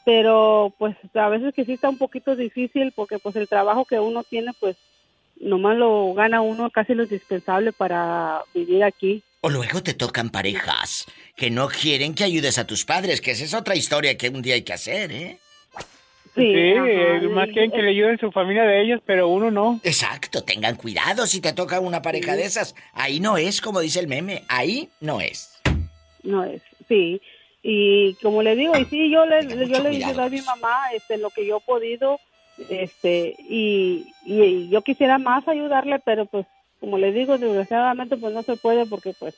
pero 0.08 0.74
pues 0.78 0.96
a 1.16 1.28
veces 1.28 1.54
que 1.54 1.66
sí 1.66 1.74
está 1.74 1.90
un 1.90 1.98
poquito 1.98 2.38
difícil 2.38 2.94
porque 2.96 3.20
pues 3.20 3.36
el 3.36 3.50
trabajo 3.50 3.84
que 3.84 4.00
uno 4.00 4.24
tiene 4.24 4.54
pues 4.58 4.78
nomás 5.36 5.76
lo 5.76 6.14
gana 6.14 6.40
uno 6.40 6.70
casi 6.70 6.94
lo 6.94 7.04
indispensable 7.04 7.74
para 7.74 8.42
vivir 8.54 8.86
aquí. 8.86 9.22
O 9.42 9.50
luego 9.50 9.84
te 9.84 9.94
tocan 9.94 10.30
parejas 10.30 11.08
que 11.36 11.50
no 11.50 11.68
quieren 11.68 12.16
que 12.16 12.24
ayudes 12.24 12.58
a 12.58 12.66
tus 12.66 12.86
padres, 12.86 13.20
que 13.20 13.32
esa 13.32 13.44
es 13.44 13.54
otra 13.54 13.76
historia 13.76 14.18
que 14.18 14.30
un 14.30 14.42
día 14.42 14.56
hay 14.56 14.62
que 14.62 14.72
hacer, 14.72 15.12
¿eh? 15.12 15.40
Sí, 16.36 16.54
más 17.30 17.50
quieren 17.50 17.72
que 17.72 17.82
le 17.82 17.90
ayuden 17.90 18.18
su 18.18 18.32
familia 18.32 18.64
de 18.64 18.84
ellos, 18.84 19.02
pero 19.06 19.28
uno 19.28 19.52
no. 19.52 19.82
Exacto, 19.84 20.42
tengan 20.42 20.78
cuidado 20.78 21.28
si 21.28 21.42
te 21.42 21.52
toca 21.52 21.82
una 21.82 22.02
pareja 22.02 22.38
de 22.38 22.46
esas. 22.46 22.76
Ahí 22.94 23.20
no 23.20 23.36
es, 23.36 23.60
como 23.60 23.82
dice 23.82 24.00
el 24.00 24.08
meme, 24.08 24.44
ahí 24.48 24.90
no 25.02 25.20
es. 25.20 25.60
No 26.24 26.46
es, 26.46 26.62
sí. 26.88 27.20
Y 27.70 28.14
como 28.24 28.44
le 28.44 28.56
digo, 28.56 28.78
y 28.78 28.86
sí, 28.86 29.10
yo 29.10 29.26
le, 29.26 29.46
yo 29.46 29.84
le 29.84 29.90
ayudo 29.90 30.22
a 30.22 30.30
mi 30.30 30.42
mamá 30.42 30.74
este, 30.94 31.18
lo 31.18 31.30
que 31.32 31.46
yo 31.46 31.58
he 31.58 31.60
podido, 31.60 32.18
este, 32.70 33.36
y, 33.40 34.08
y 34.24 34.70
yo 34.70 34.82
quisiera 34.84 35.18
más 35.18 35.46
ayudarle, 35.50 36.00
pero 36.00 36.26
pues 36.28 36.46
como 36.80 36.98
le 36.98 37.12
digo, 37.12 37.38
desgraciadamente 37.38 38.16
pues 38.16 38.34
no 38.34 38.42
se 38.44 38.56
puede 38.56 38.86
porque 38.86 39.14
pues 39.20 39.36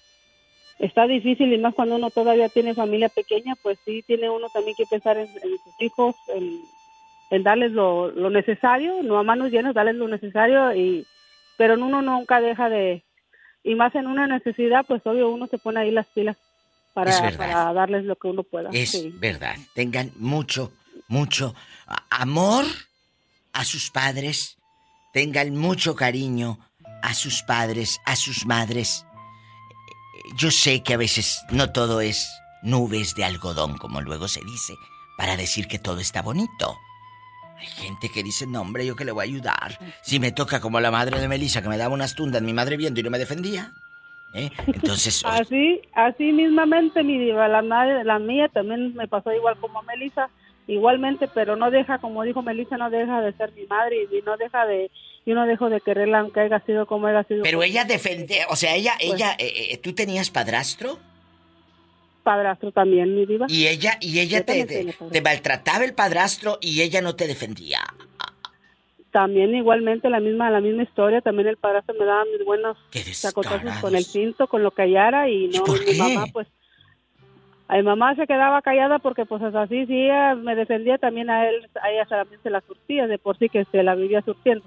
está 0.78 1.08
difícil 1.08 1.52
y 1.52 1.58
más 1.58 1.74
cuando 1.74 1.96
uno 1.96 2.12
todavía 2.12 2.50
tiene 2.50 2.76
familia 2.76 3.10
pequeña, 3.10 3.56
pues 3.64 3.80
sí 3.84 4.04
tiene 4.06 4.30
uno 4.30 4.48
también 4.54 4.76
que 4.78 4.86
pensar 4.86 5.18
en, 5.18 5.28
sus 5.28 5.82
hijos, 5.82 6.16
en, 7.32 7.42
darles 7.44 7.72
lo, 7.72 8.12
lo, 8.12 8.30
necesario, 8.30 9.02
no 9.02 9.18
a 9.18 9.24
manos 9.24 9.50
llenas, 9.50 9.74
darles 9.74 9.96
lo 9.96 10.08
necesario, 10.08 10.72
y 10.76 11.04
pero 11.58 11.74
uno 11.74 12.04
nunca 12.04 12.42
deja 12.42 12.70
de, 12.70 13.04
y 13.64 13.74
más 13.74 13.96
en 13.96 14.06
una 14.06 14.28
necesidad, 14.28 14.86
pues 14.88 15.02
obvio 15.04 15.32
uno 15.32 15.48
se 15.48 15.58
pone 15.58 15.80
ahí 15.80 15.90
las 15.90 16.06
pilas 16.10 16.38
para, 17.06 17.38
para 17.38 17.74
darles 17.74 18.06
lo 18.06 18.16
que 18.16 18.28
uno 18.28 18.44
pueda. 18.44 18.70
Es 18.72 19.20
verdad, 19.20 19.56
tengan 19.74 20.12
mucho, 20.16 20.72
mucho 21.08 21.56
amor 22.10 22.66
a 23.54 23.66
sus 23.66 23.92
padres, 23.92 24.58
tengan 25.14 25.56
mucho 25.56 25.96
cariño 25.96 26.60
a 27.02 27.14
sus 27.14 27.44
padres, 27.44 28.00
a 28.06 28.16
sus 28.16 28.46
madres. 28.46 29.06
Yo 30.36 30.52
sé 30.52 30.84
que 30.84 30.94
a 30.94 30.98
veces 30.98 31.42
no 31.50 31.72
todo 31.72 32.02
es 32.02 32.30
nubes 32.62 33.16
de 33.16 33.26
algodón, 33.26 33.78
como 33.78 34.02
luego 34.02 34.28
se 34.28 34.42
dice, 34.42 34.74
para 35.18 35.38
decir 35.38 35.68
que 35.68 35.80
todo 35.80 36.00
está 36.00 36.22
bonito. 36.22 36.78
Hay 37.58 37.68
gente 37.68 38.10
que 38.10 38.24
dice, 38.24 38.48
no 38.48 38.62
hombre, 38.62 38.86
yo 38.86 38.96
que 38.96 39.04
le 39.04 39.12
voy 39.12 39.24
a 39.24 39.26
ayudar. 39.26 39.80
Si 40.02 40.20
me 40.20 40.32
toca 40.32 40.62
como 40.62 40.80
la 40.80 40.92
madre 40.92 41.20
de 41.20 41.28
Melissa, 41.28 41.62
que 41.62 41.68
me 41.68 41.78
daba 41.78 41.94
unas 41.94 42.16
tundas, 42.16 42.42
mi 42.42 42.54
madre 42.54 42.78
viendo 42.78 43.00
y 43.00 43.04
no 43.04 43.10
me 43.10 43.20
defendía. 43.20 43.74
¿Eh? 44.34 44.50
Entonces... 44.68 45.22
así, 45.26 45.82
así 45.94 46.32
mismamente, 46.32 47.04
mi 47.04 47.18
diva, 47.18 47.48
la, 47.48 47.62
la 47.62 48.20
mía 48.20 48.50
también 48.50 48.94
me 48.96 49.08
pasó 49.08 49.32
igual 49.32 49.58
como 49.60 49.80
a 49.80 49.84
Melissa 49.84 50.30
igualmente, 50.70 51.28
pero 51.28 51.56
no 51.56 51.72
deja, 51.72 51.98
como 51.98 52.24
dijo 52.24 52.42
Melissa, 52.42 52.78
no 52.78 52.90
deja 52.90 53.22
de 53.22 53.34
ser 53.34 53.52
mi 53.54 53.66
madre 53.66 54.08
y 54.12 54.22
no 54.22 54.38
deja 54.38 54.66
de, 54.66 54.92
y 55.26 55.34
no 55.34 55.46
dejo 55.46 55.70
de 55.70 55.82
quererla 55.82 56.20
aunque 56.20 56.42
haya 56.42 56.60
sido 56.66 56.86
como 56.86 57.08
haya 57.08 57.24
sido. 57.24 57.44
Pero 57.44 57.64
ella 57.64 57.86
defende, 57.86 58.42
o 58.50 58.56
sea, 58.56 58.76
ella, 58.76 58.94
pues 59.00 59.14
ella, 59.14 59.36
eh, 59.40 59.72
eh, 59.72 59.78
¿tú 59.78 59.94
tenías 59.94 60.30
padrastro? 60.30 61.00
Padrastro 62.24 62.72
también, 62.72 63.16
mi 63.16 63.26
diva. 63.26 63.48
Y 63.50 63.68
ella, 63.68 63.98
y 64.00 64.20
ella 64.20 64.46
te, 64.46 64.66
te, 64.66 65.22
maltrataba 65.22 65.84
el 65.86 65.94
padrastro 65.94 66.60
y 66.62 66.82
ella 66.82 67.02
no 67.02 67.16
te 67.16 67.28
defendía. 67.28 67.82
También 69.20 69.54
igualmente 69.54 70.10
la 70.10 70.22
misma, 70.22 70.50
la 70.50 70.62
misma 70.62 70.84
historia, 70.84 71.20
también 71.20 71.50
el 71.50 71.58
padrastro 71.58 71.94
me 72.00 72.06
daba 72.06 72.24
mis 72.24 72.46
buenos 72.46 72.78
sacotazos 73.12 73.76
con 73.82 73.94
el 73.94 74.06
cinto, 74.06 74.48
con 74.48 74.64
lo 74.64 74.72
que 74.72 74.84
hallara 74.84 75.28
y 75.28 75.50
no, 75.50 75.66
mi 75.66 75.98
mamá 75.98 76.26
pues 76.32 76.48
a 77.68 77.76
mi 77.76 77.84
mamá 77.84 78.16
se 78.16 78.26
quedaba 78.26 78.62
callada 78.62 79.00
porque 79.00 79.26
pues 79.26 79.44
así 79.44 79.86
ella 79.90 80.36
me 80.36 80.56
defendía 80.56 80.98
también 81.00 81.30
a 81.30 81.50
él, 81.50 81.70
a 81.84 81.92
ella 81.92 82.06
también 82.06 82.42
se 82.42 82.50
la 82.50 82.62
surtía, 82.62 83.08
de 83.08 83.18
por 83.18 83.38
sí 83.38 83.50
que 83.50 83.66
se 83.66 83.84
la 83.84 83.94
vivía 83.94 84.22
surtiendo. 84.22 84.64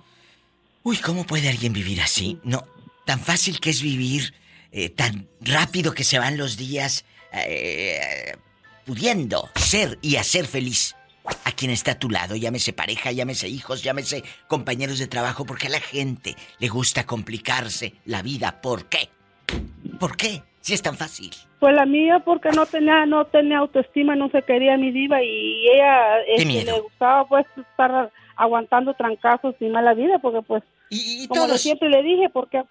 Uy, 0.83 0.99
¿cómo 0.99 1.25
puede 1.25 1.49
alguien 1.49 1.73
vivir 1.73 2.03
así? 2.03 2.39
No, 2.45 2.63
tan 3.07 3.21
fácil 3.21 3.59
que 3.59 3.71
es 3.71 3.81
vivir, 3.81 4.35
eh, 4.71 4.91
tan 4.91 5.29
rápido 5.41 5.95
que 5.95 6.05
se 6.05 6.19
van 6.19 6.37
los 6.37 6.59
días, 6.59 7.07
eh, 7.33 8.37
pudiendo 8.85 9.49
ser 9.55 9.99
y 10.03 10.17
hacer 10.17 10.45
feliz 10.45 10.95
a 11.25 11.53
quien 11.53 11.71
está 11.71 11.93
a 11.93 11.99
tu 11.99 12.11
lado, 12.11 12.37
llámese 12.37 12.73
pareja, 12.73 13.13
llámese 13.13 13.49
hijos, 13.49 13.83
llámese 13.83 14.25
compañeros 14.49 14.99
de 14.99 15.07
trabajo, 15.07 15.45
porque 15.45 15.69
a 15.69 15.71
la 15.71 15.81
gente 15.81 16.35
le 16.59 16.69
gusta 16.69 17.07
complicarse 17.07 17.95
la 18.05 18.23
vida. 18.23 18.61
¿Por 18.61 18.87
qué? 18.87 19.09
¿Por 19.99 20.17
qué? 20.17 20.43
Si 20.61 20.75
es 20.75 20.83
tan 20.83 20.97
fácil. 20.97 21.31
Pues 21.61 21.75
la 21.75 21.87
mía 21.87 22.21
porque 22.25 22.51
no 22.51 22.67
tenía 22.67 23.07
no 23.07 23.27
tenía 23.27 23.59
autoestima, 23.59 24.17
no 24.17 24.31
se 24.31 24.43
quería 24.43 24.77
mi 24.77 24.91
diva 24.93 25.23
y 25.23 25.69
ella 25.69 26.21
este, 26.27 26.65
le 26.65 26.81
gustaba 26.81 27.29
pues 27.29 27.47
estar 27.57 28.13
aguantando 28.37 28.95
trancazos 28.95 29.55
y 29.61 29.67
mala 29.67 29.95
vida 29.95 30.19
porque 30.21 30.43
pues 30.43 30.63
y, 30.91 31.27
como 31.27 31.47
todos... 31.47 31.61
siempre 31.61 31.89
le 31.89 32.03
dije 32.03 32.29
porque 32.33 32.63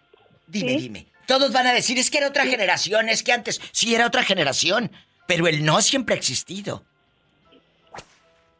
Dime, 0.48 0.78
dime. 0.78 1.08
Todos 1.26 1.54
van 1.54 1.68
a 1.68 1.74
decir 1.74 1.98
es 1.98 2.12
que 2.12 2.18
era 2.18 2.28
otra 2.28 2.46
generación, 2.46 3.08
es 3.08 3.24
que 3.24 3.32
antes 3.32 3.62
sí 3.72 3.96
era 3.96 4.06
otra 4.06 4.24
generación, 4.24 4.92
pero 5.28 5.48
el 5.48 5.64
no 5.64 5.82
siempre 5.82 6.16
ha 6.16 6.18
existido. 6.18 6.84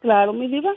Claro, 0.02 0.32
mi 0.32 0.48
diva. 0.48 0.74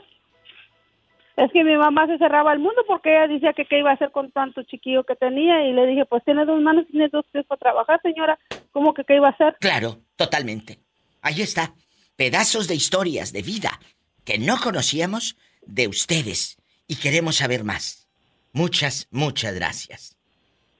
Es 1.36 1.52
que 1.52 1.62
mi 1.64 1.76
mamá 1.76 2.06
se 2.06 2.16
cerraba 2.16 2.52
al 2.52 2.60
mundo 2.60 2.82
porque 2.86 3.10
ella 3.10 3.28
decía 3.28 3.52
que 3.52 3.66
qué 3.66 3.80
iba 3.80 3.90
a 3.90 3.94
hacer 3.94 4.10
con 4.10 4.30
tanto 4.30 4.62
chiquillo 4.62 5.04
que 5.04 5.16
tenía 5.16 5.68
y 5.68 5.72
le 5.74 5.86
dije, 5.86 6.06
pues 6.06 6.24
tiene 6.24 6.46
dos 6.46 6.62
manos, 6.62 6.86
tiene 6.90 7.08
dos 7.08 7.26
pies 7.30 7.44
para 7.44 7.58
trabajar, 7.58 8.00
señora. 8.02 8.38
¿Cómo 8.72 8.94
que 8.94 9.04
qué 9.04 9.16
iba 9.16 9.28
a 9.28 9.32
hacer? 9.32 9.56
Claro, 9.60 9.98
totalmente. 10.16 10.78
Ahí 11.20 11.42
está. 11.42 11.74
Pedazos 12.16 12.68
de 12.68 12.74
historias 12.74 13.32
de 13.34 13.42
vida 13.42 13.78
que 14.24 14.38
no 14.38 14.56
conocíamos 14.58 15.36
de 15.66 15.88
ustedes 15.88 16.56
y 16.88 16.96
queremos 16.96 17.36
saber 17.36 17.64
más. 17.64 18.08
Muchas, 18.52 19.06
muchas 19.10 19.54
gracias. 19.54 20.16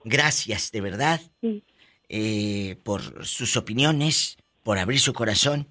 Gracias 0.05 0.71
de 0.73 0.81
verdad 0.81 1.21
eh, 2.09 2.76
por 2.83 3.26
sus 3.26 3.57
opiniones, 3.57 4.38
por 4.62 4.79
abrir 4.79 5.00
su 5.00 5.12
corazón 5.12 5.69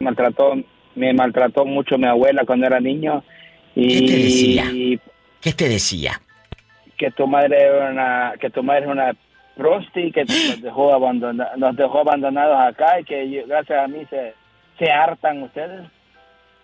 maltrató, 0.00 0.54
me 0.94 1.12
maltrató 1.12 1.64
mucho 1.64 1.96
mi 1.96 2.06
abuela 2.06 2.44
cuando 2.44 2.66
era 2.66 2.80
niño. 2.80 3.24
Y, 3.74 3.88
¿Qué 3.88 4.06
te 4.06 4.16
decía? 4.16 4.64
¿Qué 5.40 5.52
te 5.52 5.68
decía? 5.68 6.20
Que 6.96 7.10
tu 7.10 7.26
madre 7.26 7.62
era 7.62 7.90
una, 7.90 8.34
que 8.40 8.50
tu 8.50 8.62
madre 8.62 8.84
es 8.84 8.90
una 8.90 9.12
prosti, 9.56 10.12
que 10.12 10.24
nos 10.24 10.62
dejó, 10.62 10.92
abandona, 10.92 11.50
nos 11.56 11.76
dejó 11.76 12.00
abandonados 12.00 12.58
acá 12.58 13.00
y 13.00 13.04
que 13.04 13.44
gracias 13.46 13.84
a 13.84 13.88
mí 13.88 14.06
se, 14.10 14.34
se 14.78 14.90
hartan 14.90 15.42
ustedes. 15.42 15.82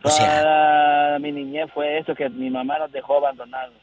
O 0.04 0.10
sea, 0.10 1.16
mi 1.20 1.30
niñez 1.30 1.70
fue 1.72 1.98
eso, 1.98 2.14
que 2.14 2.28
mi 2.28 2.50
mamá 2.50 2.78
nos 2.78 2.90
dejó 2.90 3.18
abandonados. 3.18 3.74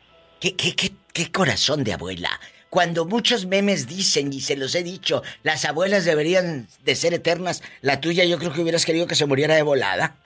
¿Qué, 0.42 0.54
qué, 0.56 0.76
qué, 0.76 0.90
qué 1.14 1.32
corazón 1.32 1.84
de 1.84 1.94
abuela? 1.94 2.30
Cuando 2.70 3.06
muchos 3.06 3.48
memes 3.48 3.88
dicen, 3.88 4.32
y 4.32 4.42
se 4.42 4.56
los 4.56 4.76
he 4.76 4.84
dicho, 4.84 5.24
las 5.44 5.66
abuelas 5.66 6.06
deberían 6.06 6.68
de 6.84 6.96
ser 6.96 7.14
eternas, 7.14 7.64
la 7.82 8.00
tuya 8.00 8.26
yo 8.26 8.38
creo 8.38 8.54
que 8.54 8.62
hubieras 8.62 8.86
querido 8.86 9.08
que 9.08 9.16
se 9.16 9.26
muriera 9.26 9.56
de 9.56 9.64
volada. 9.64 10.18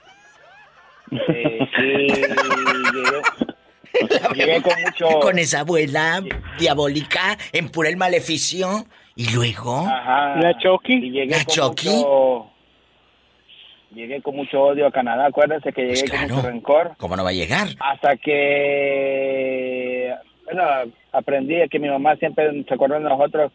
Sí, 1.10 1.16
sí, 1.78 2.06
llegué, 4.34 4.60
con 4.62 4.82
mucho... 4.82 5.20
Con 5.20 5.38
esa 5.38 5.60
abuela 5.60 6.22
diabólica, 6.58 7.38
en 7.52 7.70
pura 7.70 7.88
el 7.88 7.96
maleficio, 7.96 8.86
y 9.16 9.32
luego... 9.32 9.86
Ajá. 9.86 10.36
La 10.40 10.58
Chucky. 10.58 11.26
La 11.26 11.44
Chucky. 11.44 12.04
Llegué 13.94 14.20
con 14.22 14.34
mucho 14.34 14.60
odio 14.60 14.88
a 14.88 14.90
Canadá, 14.90 15.26
acuérdense 15.26 15.72
que 15.72 15.82
llegué 15.82 16.00
pues 16.00 16.10
con 16.10 16.20
mucho 16.22 16.42
rencor. 16.42 16.94
¿Cómo 16.98 17.14
no 17.14 17.22
va 17.22 17.30
a 17.30 17.34
llegar? 17.34 17.68
Hasta 17.78 18.16
que, 18.16 19.63
bueno, 20.44 20.92
aprendí 21.12 21.68
que 21.68 21.78
mi 21.78 21.88
mamá 21.88 22.16
siempre 22.16 22.64
se 22.64 22.74
acordó 22.74 22.94
de 22.94 23.00
nosotros 23.00 23.52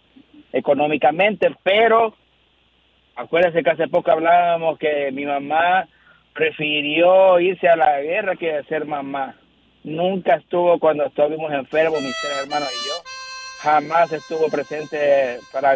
económicamente, 0.52 1.56
pero 1.64 2.14
acuérdense 3.16 3.64
que 3.64 3.70
hace 3.70 3.88
poco 3.88 4.12
hablábamos 4.12 4.78
que 4.80 5.12
mi 5.12 5.26
mamá 5.26 5.88
prefirió 6.34 7.40
irse 7.40 7.68
a 7.68 7.76
la 7.76 8.02
guerra 8.02 8.36
que 8.36 8.64
ser 8.64 8.86
mamá. 8.86 9.36
Nunca 9.84 10.36
estuvo 10.36 10.80
cuando 10.80 11.06
estuvimos 11.06 11.52
enfermos, 11.52 12.02
mis 12.02 12.16
tres 12.22 12.44
hermanos 12.44 12.70
y 12.72 12.88
yo. 12.88 12.94
Jamás 13.62 14.12
estuvo 14.12 14.48
presente 14.50 15.38
para 15.52 15.76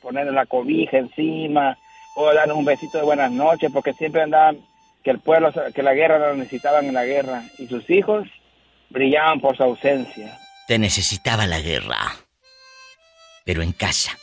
ponerle 0.00 0.32
la 0.32 0.46
cobija 0.46 0.98
encima, 0.98 1.78
o 2.14 2.32
darnos 2.32 2.56
un 2.56 2.64
besito 2.64 2.98
de 2.98 3.04
buenas 3.04 3.30
noches, 3.30 3.70
porque 3.72 3.92
siempre 3.94 4.22
andaban 4.22 4.58
que 5.02 5.10
el 5.10 5.18
pueblo, 5.18 5.50
que 5.74 5.82
la 5.82 5.94
guerra 5.94 6.18
lo 6.18 6.34
necesitaban 6.34 6.86
en 6.86 6.94
la 6.94 7.04
guerra, 7.04 7.42
y 7.58 7.66
sus 7.66 7.88
hijos 7.88 8.28
brillaban 8.90 9.40
por 9.40 9.56
su 9.56 9.62
ausencia. 9.62 10.38
Te 10.72 10.78
necesitaba 10.78 11.46
la 11.46 11.60
guerra, 11.60 12.16
pero 13.44 13.60
en 13.60 13.72
casa 13.72 14.16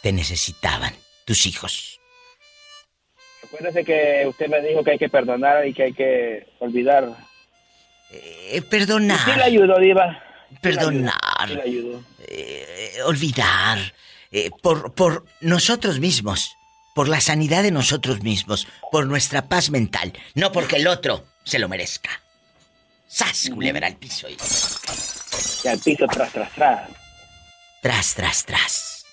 te 0.00 0.12
necesitaban 0.12 0.94
tus 1.26 1.44
hijos. 1.44 2.00
Acuérdese 3.44 3.84
que 3.84 4.24
usted 4.26 4.48
me 4.48 4.62
dijo 4.62 4.82
que 4.82 4.92
hay 4.92 4.98
que 4.98 5.10
perdonar 5.10 5.66
y 5.66 5.74
que 5.74 5.82
hay 5.82 5.92
que 5.92 6.46
olvidar. 6.58 7.06
Eh, 8.12 8.62
perdonar. 8.62 9.18
sí 9.26 9.32
le 9.36 9.44
ayudó, 9.44 9.78
Diva. 9.78 10.24
perdonar. 10.62 11.48
Sí 11.48 11.54
le 11.54 11.62
ayudó. 11.64 12.02
Eh, 12.28 12.96
olvidar. 13.04 13.78
Eh, 14.32 14.48
por, 14.62 14.94
por 14.94 15.26
nosotros 15.42 16.00
mismos 16.00 16.56
por 16.94 17.08
la 17.08 17.20
sanidad 17.20 17.62
de 17.62 17.72
nosotros 17.72 18.22
mismos, 18.22 18.66
por 18.90 19.06
nuestra 19.06 19.50
paz 19.50 19.68
mental, 19.68 20.14
no 20.34 20.50
porque 20.50 20.76
el 20.76 20.86
otro 20.86 21.26
se 21.44 21.58
lo 21.58 21.68
merezca. 21.68 22.22
¡Sas, 23.06 23.50
culebra 23.52 23.86
al 23.86 23.96
piso! 23.96 24.30
Y... 24.30 24.38
y 25.64 25.68
al 25.68 25.78
piso 25.78 26.06
tras, 26.06 26.32
tras, 26.32 26.52
tras. 26.52 26.90
Tras, 27.82 28.14
tras, 28.14 28.44
tras. 28.44 29.04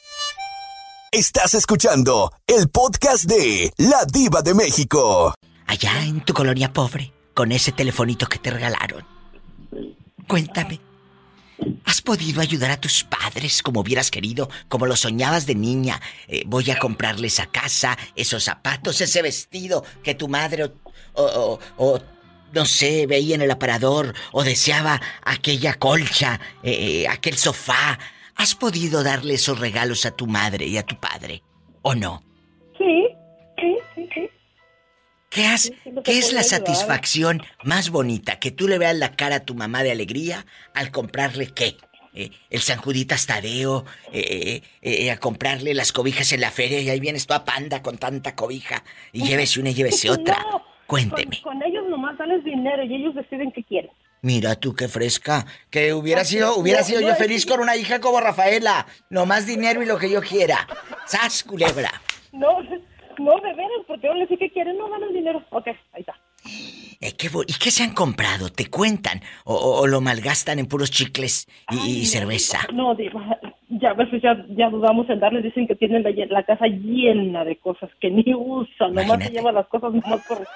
Estás 1.12 1.54
escuchando 1.54 2.32
el 2.46 2.70
podcast 2.70 3.24
de 3.26 3.72
La 3.78 4.06
Diva 4.06 4.42
de 4.42 4.54
México. 4.54 5.34
Allá 5.66 6.04
en 6.04 6.22
tu 6.22 6.34
colonia 6.34 6.72
pobre, 6.74 7.14
con 7.34 7.52
ese 7.52 7.72
telefonito 7.72 8.28
que 8.28 8.40
te 8.40 8.52
regalaron. 8.52 9.06
Cuéntame, 10.28 10.82
¿Has 11.86 12.02
podido 12.02 12.42
ayudar 12.42 12.72
a 12.72 12.80
tus 12.80 13.04
padres 13.04 13.64
como 13.64 13.80
hubieras 13.80 14.12
querido, 14.12 14.50
como 14.68 14.86
lo 14.86 14.96
soñabas 14.96 15.46
de 15.46 15.56
niña? 15.56 16.00
Eh, 16.28 16.44
voy 16.46 16.70
a 16.70 16.78
comprarles 16.78 17.40
a 17.40 17.48
casa 17.48 17.98
esos 18.16 18.44
zapatos, 18.44 19.02
ese 19.02 19.22
vestido 19.22 19.84
que 20.04 20.14
tu 20.14 20.28
madre 20.28 20.72
o, 21.14 21.60
o, 21.78 22.00
no 22.54 22.66
sé, 22.66 23.06
veía 23.08 23.36
en 23.36 23.42
el 23.42 23.52
aparador 23.52 24.14
o 24.32 24.44
deseaba 24.44 25.02
aquella 25.24 25.76
colcha, 25.76 26.40
eh, 26.64 27.04
eh, 27.04 27.08
aquel 27.08 27.38
sofá. 27.38 28.00
¿Has 28.36 28.56
podido 28.56 29.04
darle 29.04 29.36
esos 29.36 29.60
regalos 29.60 30.06
a 30.06 30.12
tu 30.12 30.28
madre 30.28 30.66
y 30.66 30.78
a 30.78 30.84
tu 30.84 31.00
padre? 31.00 31.44
¿O 31.82 31.96
no? 31.96 32.24
Sí, 32.78 33.08
sí, 33.58 33.78
sí, 33.96 34.10
sí. 34.14 34.30
¿Qué, 35.30 35.56
¿Qué 36.04 36.18
es 36.20 36.34
la 36.34 36.44
satisfacción 36.44 37.44
más 37.64 37.90
bonita? 37.90 38.40
Que 38.40 38.52
tú 38.52 38.68
le 38.68 38.78
veas 38.78 38.96
la 38.96 39.16
cara 39.16 39.38
a 39.38 39.46
tu 39.46 39.56
mamá 39.56 39.84
de 39.84 39.92
alegría 39.92 40.46
al 40.74 40.92
comprarle 40.92 41.48
qué? 41.48 41.78
Eh, 42.18 42.32
el 42.50 42.62
San 42.62 42.80
Juditas 42.80 43.28
Tadeo, 43.28 43.86
eh, 44.12 44.64
eh, 44.82 45.12
a 45.12 45.18
comprarle 45.18 45.76
las 45.76 45.92
cobijas 45.92 46.32
en 46.34 46.42
la 46.42 46.50
feria 46.50 46.82
y 46.82 46.90
ahí 46.90 47.00
vienes 47.00 47.28
toda 47.28 47.46
panda 47.46 47.84
con 47.84 48.00
tanta 48.00 48.34
cobija 48.34 48.84
y 49.14 49.24
llévese 49.28 49.60
una 49.60 49.70
y 49.70 49.76
llévese 49.76 50.10
otra. 50.10 50.44
Cuénteme. 50.88 51.42
Con, 51.44 51.62
ellos 51.62 51.86
nomás 51.90 52.18
dales 52.18 52.44
dinero 52.44 52.84
y 52.84 52.96
ellos 52.96 53.14
deciden 53.14 53.52
qué 53.52 53.64
quieren. 53.64 53.92
Mira 54.22 54.56
tú 54.56 54.74
qué 54.74 54.88
fresca. 54.88 55.46
Que 55.70 55.94
hubiera 55.94 56.24
sido, 56.24 56.56
hubiera 56.58 56.82
sido 56.82 57.02
yo 57.02 57.14
feliz 57.16 57.46
con 57.46 57.60
una 57.60 57.76
hija 57.76 58.00
como 58.00 58.20
Rafaela. 58.20 58.88
Nomás 59.10 59.46
dinero 59.46 59.84
y 59.84 59.86
lo 59.86 59.98
que 59.98 60.10
yo 60.10 60.22
quiera. 60.22 60.68
¡Sas, 61.06 61.44
culebra! 61.44 61.92
No, 62.32 62.62
no, 63.20 63.32
de 63.42 63.54
veras, 63.54 63.82
porque 63.86 64.08
yo 64.08 64.14
les 64.14 64.30
dije 64.30 64.48
que 64.48 64.54
quieren, 64.54 64.78
no 64.78 64.90
ganan 64.90 65.14
dinero. 65.14 65.44
Ok, 65.52 65.68
ahí 65.68 66.02
está. 66.02 66.14
Eh, 67.00 67.14
¿Y 67.48 67.54
qué 67.60 67.70
se 67.70 67.84
han 67.84 67.94
comprado? 67.94 68.50
¿Te 68.50 68.70
cuentan? 68.70 69.22
¿O, 69.44 69.86
lo 69.88 70.02
malgastan 70.02 70.60
en 70.60 70.68
puros 70.68 70.90
chicles 70.90 71.48
y, 71.72 72.06
cerveza? 72.06 72.60
No, 72.74 72.96
ya 73.70 73.90
a 73.92 73.94
veces 73.94 74.22
ya, 74.22 74.46
ya, 74.50 74.70
dudamos 74.70 75.10
en 75.10 75.20
darles. 75.20 75.44
Dicen 75.44 75.68
que 75.68 75.76
tienen 75.76 76.04
la, 76.30 76.44
casa 76.44 76.66
llena 76.66 77.44
de 77.44 77.58
cosas 77.58 77.90
que 78.00 78.10
ni 78.10 78.34
usan. 78.34 78.94
Nomás 78.94 79.24
se 79.24 79.32
llevan 79.32 79.56
las 79.56 79.68
cosas 79.68 79.94
nomás 79.94 80.26
por 80.28 80.48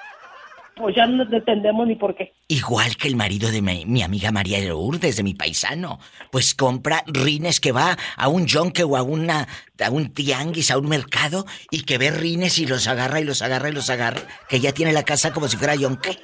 pues 0.76 0.96
ya 0.96 1.06
no 1.06 1.22
entendemos 1.22 1.86
ni 1.86 1.96
por 1.96 2.14
qué. 2.14 2.32
Igual 2.48 2.96
que 2.96 3.08
el 3.08 3.16
marido 3.16 3.50
de 3.50 3.62
mi, 3.62 4.02
amiga 4.02 4.30
María 4.30 4.58
Lourdes, 4.60 5.16
de 5.16 5.22
mi 5.22 5.34
paisano. 5.34 5.98
Pues 6.30 6.54
compra 6.54 7.02
rines 7.06 7.60
que 7.60 7.72
va 7.72 7.96
a 8.16 8.28
un 8.28 8.46
yonque 8.46 8.82
o 8.82 8.96
a, 8.96 9.02
una, 9.02 9.46
a 9.84 9.90
un 9.90 10.12
tianguis, 10.12 10.70
a 10.70 10.78
un 10.78 10.88
mercado, 10.88 11.44
y 11.70 11.82
que 11.82 11.98
ve 11.98 12.10
rines 12.10 12.58
y 12.58 12.66
los 12.66 12.88
agarra 12.88 13.20
y 13.20 13.24
los 13.24 13.42
agarra 13.42 13.68
y 13.68 13.72
los 13.72 13.90
agarra. 13.90 14.22
Que 14.48 14.60
ya 14.60 14.72
tiene 14.72 14.92
la 14.92 15.02
casa 15.02 15.32
como 15.32 15.48
si 15.48 15.56
fuera 15.56 15.74
yonque. 15.74 16.18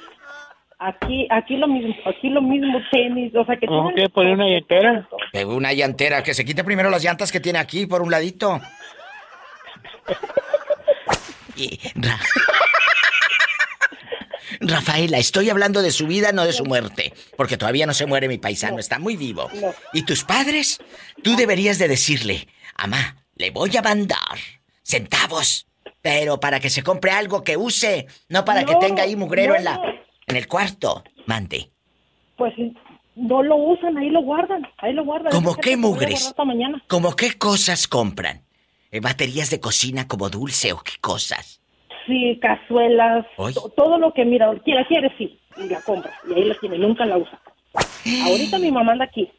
Aquí, 0.79 1.27
aquí 1.29 1.57
lo 1.57 1.67
mismo, 1.67 1.93
aquí 2.05 2.29
lo 2.29 2.41
mismo 2.41 2.79
tenis, 2.89 3.35
o 3.35 3.45
sea 3.45 3.57
que... 3.57 3.67
¿Qué? 3.95 4.09
¿Poner 4.09 4.33
una 4.33 4.47
llantera? 4.47 5.09
Una 5.45 5.73
llantera, 5.73 6.23
que 6.23 6.33
se 6.33 6.45
quite 6.45 6.63
primero 6.63 6.89
las 6.89 7.03
llantas 7.03 7.33
que 7.33 7.41
tiene 7.41 7.59
aquí 7.59 7.85
por 7.85 8.01
un 8.01 8.09
ladito. 8.09 8.61
y... 11.57 11.77
Rafaela, 14.59 15.17
estoy 15.17 15.49
hablando 15.49 15.81
de 15.81 15.91
su 15.91 16.07
vida, 16.07 16.31
no 16.31 16.45
de 16.45 16.53
su 16.53 16.65
muerte. 16.65 17.13
Porque 17.37 17.57
todavía 17.57 17.85
no 17.85 17.93
se 17.93 18.05
muere 18.05 18.27
mi 18.27 18.37
paisano, 18.37 18.79
está 18.79 18.99
muy 18.99 19.15
vivo. 19.15 19.49
¿Y 19.93 20.03
tus 20.03 20.23
padres? 20.23 20.79
Tú 21.23 21.35
deberías 21.35 21.77
de 21.79 21.87
decirle, 21.87 22.47
Amá, 22.75 23.17
le 23.35 23.51
voy 23.51 23.75
a 23.75 23.81
mandar 23.81 24.37
centavos, 24.83 25.67
pero 26.01 26.39
para 26.39 26.59
que 26.59 26.69
se 26.69 26.81
compre 26.81 27.11
algo 27.11 27.43
que 27.43 27.57
use, 27.57 28.07
no 28.29 28.45
para 28.45 28.63
que 28.63 28.75
tenga 28.75 29.03
ahí 29.03 29.15
mugrero 29.15 29.55
en 29.55 29.65
la 29.65 29.79
en 30.27 30.35
el 30.35 30.47
cuarto. 30.47 31.03
Mande. 31.25 31.71
Pues 32.37 32.53
no 33.15 33.43
lo 33.43 33.57
usan, 33.57 33.97
ahí 33.97 34.09
lo 34.09 34.21
guardan, 34.21 34.65
ahí 34.77 34.93
lo 34.93 35.03
guardan. 35.03 35.31
¿Cómo 35.31 35.55
qué 35.55 35.75
mugres? 35.75 36.33
¿Cómo 36.87 37.15
qué 37.15 37.37
cosas 37.37 37.87
compran? 37.87 38.43
¿Eh, 38.91 39.01
¿Baterías 39.01 39.49
de 39.49 39.59
cocina 39.59 40.07
como 40.07 40.29
dulce 40.29 40.71
o 40.71 40.79
qué 40.79 40.93
cosas? 41.01 41.58
Sí, 42.09 42.39
cazuelas, 42.41 43.25
todo 43.77 43.97
lo 43.97 44.13
que 44.13 44.25
mira, 44.25 44.51
quiera, 44.65 44.85
quiere, 44.87 45.09
sí, 45.17 45.39
y 45.57 45.69
la 45.69 45.81
compra, 45.81 46.11
y 46.27 46.33
ahí 46.33 46.43
la 46.43 46.55
tiene, 46.55 46.77
nunca 46.77 47.05
la 47.05 47.17
usa. 47.17 47.39
Ahorita 48.25 48.59
mi 48.59 48.71
mamá 48.71 48.93
anda 48.93 49.05
aquí. 49.05 49.31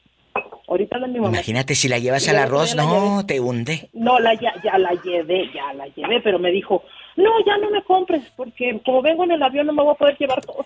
Ahorita 0.68 0.96
anda 0.96 1.09
mi 1.09 1.18
mamá. 1.18 1.30
Imagínate 1.30 1.74
si 1.74 1.88
la 1.88 1.98
llevas 1.98 2.28
al 2.28 2.38
arroz, 2.38 2.76
no, 2.76 3.26
te 3.26 3.40
hunde. 3.40 3.90
No, 3.92 4.20
la, 4.20 4.35
ya, 4.35 4.54
ya 4.62 4.78
la 4.78 4.92
llevé, 5.02 5.50
ya 5.52 5.72
la 5.74 5.87
llevé, 5.88 6.20
pero 6.20 6.38
me 6.38 6.52
dijo, 6.52 6.85
no, 7.16 7.30
ya 7.44 7.59
no 7.59 7.70
me 7.70 7.83
compres, 7.83 8.22
porque 8.37 8.80
como 8.85 9.02
vengo 9.02 9.24
en 9.24 9.33
el 9.33 9.42
avión 9.42 9.66
no 9.66 9.72
me 9.72 9.83
voy 9.83 9.94
a 9.94 9.98
poder 9.98 10.16
llevar 10.16 10.40
todo. 10.44 10.64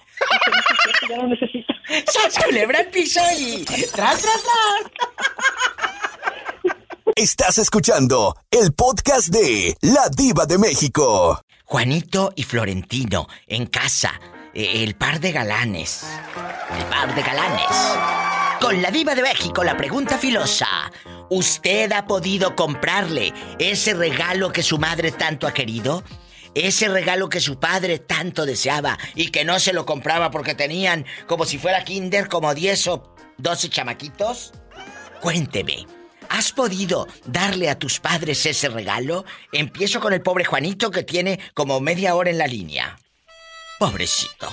ya 1.08 1.16
no 1.16 1.26
necesito. 1.26 1.72
¡Se 2.06 2.30
celebra 2.30 2.80
el 2.80 2.88
piso 2.88 3.20
y 3.38 3.64
¡Tras, 3.64 3.92
tras, 3.92 4.22
tras! 4.22 4.44
Estás 7.16 7.58
escuchando 7.58 8.34
el 8.50 8.72
podcast 8.74 9.28
de 9.28 9.76
La 9.82 10.08
Diva 10.14 10.46
de 10.46 10.58
México. 10.58 11.40
Juanito 11.66 12.32
y 12.36 12.42
Florentino 12.42 13.26
en 13.46 13.66
casa. 13.66 14.20
Eh, 14.52 14.84
el 14.84 14.94
par 14.96 15.18
de 15.18 15.32
galanes. 15.32 16.04
El 16.78 16.84
par 16.86 17.14
de 17.14 17.22
galanes. 17.22 18.58
Con 18.60 18.82
la 18.82 18.90
diva 18.90 19.14
de 19.14 19.22
México, 19.22 19.64
la 19.64 19.76
pregunta 19.76 20.18
filosa. 20.18 20.92
¿Usted 21.30 21.90
ha 21.92 22.06
podido 22.06 22.54
comprarle 22.54 23.32
ese 23.58 23.94
regalo 23.94 24.52
que 24.52 24.62
su 24.62 24.78
madre 24.78 25.10
tanto 25.10 25.46
ha 25.46 25.54
querido? 25.54 26.04
Ese 26.54 26.88
regalo 26.88 27.30
que 27.30 27.40
su 27.40 27.58
padre 27.58 27.98
tanto 27.98 28.44
deseaba 28.44 28.98
y 29.14 29.30
que 29.30 29.44
no 29.44 29.58
se 29.58 29.72
lo 29.72 29.86
compraba 29.86 30.30
porque 30.30 30.54
tenían 30.54 31.06
como 31.26 31.46
si 31.46 31.58
fuera 31.58 31.82
kinder 31.82 32.28
como 32.28 32.54
10 32.54 32.88
o 32.88 33.14
12 33.38 33.70
chamaquitos? 33.70 34.52
Cuénteme. 35.20 35.86
¿Has 36.36 36.50
podido 36.50 37.06
darle 37.26 37.70
a 37.70 37.78
tus 37.78 38.00
padres 38.00 38.44
ese 38.44 38.68
regalo? 38.68 39.24
Empiezo 39.52 40.00
con 40.00 40.12
el 40.12 40.20
pobre 40.20 40.44
Juanito 40.44 40.90
que 40.90 41.04
tiene 41.04 41.38
como 41.54 41.78
media 41.78 42.16
hora 42.16 42.28
en 42.28 42.38
la 42.38 42.48
línea. 42.48 42.98
Pobrecito. 43.78 44.48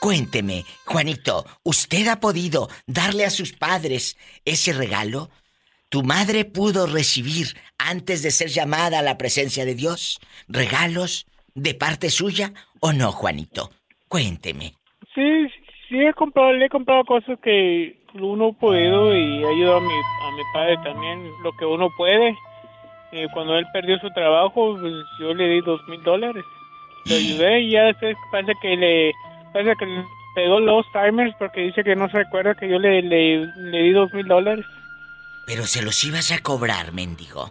Cuénteme, 0.00 0.64
Juanito, 0.84 1.46
¿usted 1.62 2.08
ha 2.08 2.18
podido 2.18 2.68
darle 2.88 3.24
a 3.24 3.30
sus 3.30 3.52
padres 3.52 4.18
ese 4.44 4.72
regalo? 4.72 5.30
¿Tu 5.88 6.02
madre 6.02 6.44
pudo 6.44 6.88
recibir, 6.88 7.56
antes 7.78 8.24
de 8.24 8.32
ser 8.32 8.48
llamada 8.48 8.98
a 8.98 9.02
la 9.02 9.18
presencia 9.18 9.64
de 9.64 9.76
Dios, 9.76 10.18
regalos 10.48 11.28
de 11.54 11.74
parte 11.74 12.10
suya 12.10 12.52
o 12.80 12.92
no, 12.92 13.12
Juanito? 13.12 13.70
Cuénteme. 14.08 14.74
Sí, 15.14 15.46
sí, 15.88 16.00
he 16.00 16.12
comprado, 16.14 16.54
le 16.54 16.66
he 16.66 16.70
comprado 16.70 17.04
cosas 17.04 17.38
que 17.40 17.99
uno 18.14 18.52
puede 18.52 19.18
y 19.18 19.42
he 19.42 19.48
ayudado 19.48 19.76
a 19.76 19.80
mi, 19.80 19.94
a 19.94 20.30
mi 20.32 20.42
padre 20.52 20.76
también 20.84 21.30
lo 21.42 21.52
que 21.52 21.64
uno 21.64 21.88
puede. 21.96 22.36
Eh, 23.12 23.26
cuando 23.32 23.56
él 23.56 23.66
perdió 23.72 23.98
su 23.98 24.08
trabajo, 24.10 24.76
pues, 24.78 24.94
yo 25.18 25.34
le 25.34 25.48
di 25.48 25.60
dos 25.60 25.80
mil 25.88 26.02
dólares. 26.02 26.44
Le 27.06 27.14
ayudé 27.16 27.60
y 27.60 27.70
ya 27.70 27.84
después 27.84 28.16
parece 28.30 28.52
que 28.60 28.76
le, 28.76 29.12
parece 29.52 29.76
que 29.76 29.86
le 29.86 30.04
pegó 30.34 30.60
los 30.60 30.86
timers 30.92 31.34
porque 31.38 31.62
dice 31.62 31.82
que 31.82 31.96
no 31.96 32.08
se 32.08 32.18
recuerda 32.18 32.54
que 32.54 32.68
yo 32.68 32.78
le, 32.78 33.02
le, 33.02 33.46
le 33.56 33.82
di 33.82 33.90
dos 33.90 34.12
mil 34.14 34.26
dólares. 34.26 34.64
Pero 35.46 35.66
se 35.66 35.82
los 35.82 36.04
ibas 36.04 36.30
a 36.30 36.38
cobrar, 36.42 36.92
mendigo. 36.92 37.50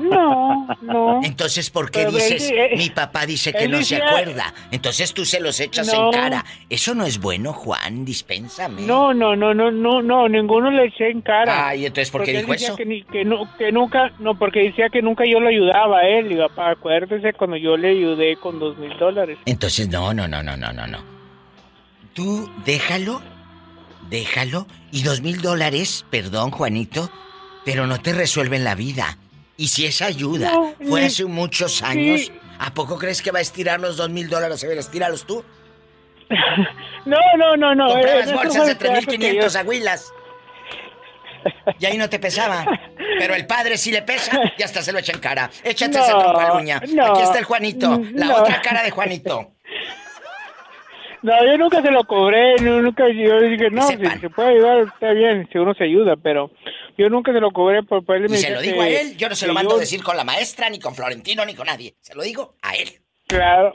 No, 0.00 0.66
no. 0.82 1.20
Entonces, 1.22 1.70
¿por 1.70 1.90
qué 1.90 2.06
dices, 2.06 2.50
eh, 2.50 2.70
mi 2.76 2.90
papá 2.90 3.26
dice 3.26 3.52
que 3.52 3.68
no 3.68 3.82
se 3.82 3.96
acuerda? 3.96 4.52
Entonces 4.70 5.14
tú 5.14 5.24
se 5.24 5.40
los 5.40 5.58
echas 5.60 5.92
en 5.92 6.10
cara. 6.10 6.44
Eso 6.68 6.94
no 6.94 7.04
es 7.04 7.18
bueno, 7.18 7.52
Juan, 7.52 8.04
dispénsame. 8.04 8.82
No, 8.82 9.14
no, 9.14 9.34
no, 9.34 9.54
no, 9.54 9.70
no, 9.70 10.02
no, 10.02 10.28
ninguno 10.28 10.70
le 10.70 10.86
eché 10.86 11.10
en 11.10 11.22
cara. 11.22 11.68
Ay, 11.68 11.86
entonces, 11.86 12.10
¿por 12.10 12.24
qué 12.24 12.38
dijo 12.38 12.52
eso? 12.52 12.76
Que, 12.76 13.04
que, 13.10 13.24
no, 13.24 13.48
que 13.56 13.72
nunca, 13.72 14.12
no, 14.18 14.38
porque 14.38 14.60
decía 14.60 14.88
que 14.90 15.02
nunca 15.02 15.24
yo 15.24 15.40
lo 15.40 15.48
ayudaba 15.48 15.98
a 15.98 16.08
él. 16.08 16.28
Digo, 16.28 16.48
papá, 16.48 16.72
acuérdese 16.72 17.32
cuando 17.32 17.56
yo 17.56 17.76
le 17.76 17.90
ayudé 17.90 18.36
con 18.36 18.58
dos 18.58 18.76
mil 18.78 18.96
dólares. 18.98 19.38
Entonces, 19.46 19.88
no, 19.88 20.12
no, 20.12 20.28
no, 20.28 20.42
no, 20.42 20.56
no, 20.56 20.72
no, 20.72 20.86
no. 20.86 20.98
Tú 22.14 22.50
déjalo, 22.66 23.22
déjalo, 24.10 24.66
y 24.90 25.02
dos 25.02 25.22
mil 25.22 25.40
dólares, 25.40 26.04
perdón, 26.10 26.50
Juanito, 26.50 27.10
pero 27.64 27.86
no 27.86 28.00
te 28.00 28.12
resuelven 28.12 28.64
la 28.64 28.74
vida. 28.74 29.16
Y 29.56 29.68
si 29.68 29.86
esa 29.86 30.06
ayuda 30.06 30.50
fue 30.88 31.04
hace 31.04 31.24
muchos 31.24 31.82
años, 31.82 32.32
¿a 32.58 32.72
poco 32.72 32.98
crees 32.98 33.22
que 33.22 33.30
va 33.30 33.38
a 33.38 33.42
estirar 33.42 33.80
los 33.80 33.96
dos 33.96 34.10
mil 34.10 34.28
dólares? 34.28 34.64
A 34.64 34.66
ver, 34.66 34.78
estíralos 34.78 35.26
tú. 35.26 35.44
no, 37.04 37.18
no, 37.36 37.56
no, 37.56 37.74
no. 37.74 37.92
Comprabas 37.92 38.28
eh, 38.28 38.34
bolsas 38.34 38.66
de 38.66 38.78
3.500 38.78 39.54
aguilas. 39.56 40.12
Y 41.78 41.86
ahí 41.86 41.98
no 41.98 42.08
te 42.08 42.18
pesaba. 42.18 42.64
Pero 43.18 43.34
el 43.34 43.46
padre 43.46 43.76
sí 43.76 43.92
le 43.92 44.02
pesa 44.02 44.40
y 44.56 44.62
hasta 44.62 44.82
se 44.82 44.92
lo 44.92 44.98
echa 44.98 45.12
en 45.12 45.20
cara. 45.20 45.50
Échate 45.62 45.98
ese 45.98 46.10
trompaluña. 46.10 46.76
Aquí 46.78 47.22
está 47.22 47.38
el 47.38 47.44
Juanito. 47.44 48.00
La 48.14 48.36
otra 48.36 48.60
cara 48.62 48.82
de 48.82 48.90
Juanito. 48.90 49.52
No, 51.22 51.32
yo 51.46 51.56
nunca 51.56 51.80
se 51.80 51.90
lo 51.92 52.02
cobré, 52.02 52.56
nunca 52.56 53.04
yo 53.08 53.40
dije, 53.42 53.70
no, 53.70 53.86
si 53.86 53.96
se 53.96 54.28
puede 54.28 54.56
ayudar, 54.56 54.78
está 54.80 55.12
bien, 55.12 55.48
si 55.52 55.58
uno 55.58 55.72
se 55.72 55.84
ayuda, 55.84 56.16
pero 56.16 56.50
yo 56.96 57.08
nunca 57.08 57.32
se 57.32 57.40
lo 57.40 57.50
cobré 57.50 57.82
por 57.82 58.04
él 58.16 58.26
Y 58.32 58.36
se 58.36 58.50
lo 58.50 58.60
digo 58.60 58.82
a 58.82 58.88
él, 58.88 59.16
yo 59.16 59.28
no 59.28 59.34
se 59.34 59.46
lo 59.46 59.54
mando 59.54 59.76
a 59.76 59.78
decir 59.78 60.02
con 60.02 60.16
la 60.16 60.24
maestra, 60.24 60.68
ni 60.70 60.78
con 60.78 60.94
Florentino, 60.94 61.44
ni 61.44 61.54
con 61.54 61.66
nadie. 61.66 61.96
Se 62.00 62.14
lo 62.14 62.22
digo 62.22 62.56
a 62.62 62.74
él. 62.74 63.00
Claro, 63.26 63.74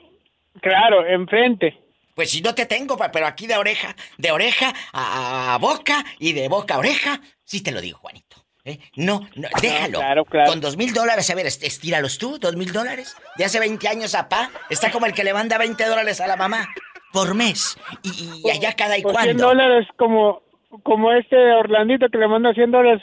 claro, 0.62 1.06
enfrente. 1.08 1.78
Pues 2.16 2.32
si 2.32 2.42
no 2.42 2.56
te 2.56 2.66
tengo, 2.66 2.98
pero 3.14 3.28
aquí 3.28 3.46
de 3.46 3.58
oreja, 3.58 3.96
de 4.18 4.32
oreja 4.32 4.74
a, 4.92 5.58
boca 5.62 6.04
y 6.18 6.34
de 6.34 6.48
boca 6.48 6.76
a 6.76 6.80
oreja, 6.80 7.22
sí 7.44 7.62
te 7.62 7.72
lo 7.72 7.80
digo, 7.80 8.00
Juanito. 8.00 8.38
¿eh? 8.66 8.80
No, 8.96 9.28
no, 9.36 9.48
déjalo. 9.62 10.00
claro, 10.00 10.26
claro. 10.26 10.50
Con 10.50 10.60
dos 10.60 10.78
mil 10.78 10.94
dólares, 10.94 11.30
a 11.30 11.36
ver, 11.36 11.46
estíralos 11.46 12.18
tú, 12.18 12.40
dos 12.40 12.56
mil 12.56 12.74
dólares. 12.74 13.16
De 13.36 13.46
hace 13.46 13.60
20 13.60 13.88
años 13.88 14.16
a 14.16 14.30
pa, 14.30 14.50
está 14.70 14.92
como 14.92 15.06
el 15.06 15.14
que 15.14 15.24
le 15.24 15.34
manda 15.34 15.60
20 15.60 15.86
dólares 15.86 16.20
a 16.20 16.26
la 16.26 16.38
mamá 16.38 16.68
por 17.14 17.36
mes. 17.36 17.78
Y, 18.02 18.50
allá 18.50 18.74
cada 18.74 18.98
y 18.98 19.02
por 19.02 19.14
cuando. 19.14 19.34
100 19.34 19.38
dólares 19.38 19.88
como, 19.96 20.42
como 20.84 21.12
este 21.12 21.36
Orlandito 21.36 22.10
que 22.10 22.18
le 22.18 22.28
manda 22.28 22.54
100 22.54 22.72
dólares 22.72 23.02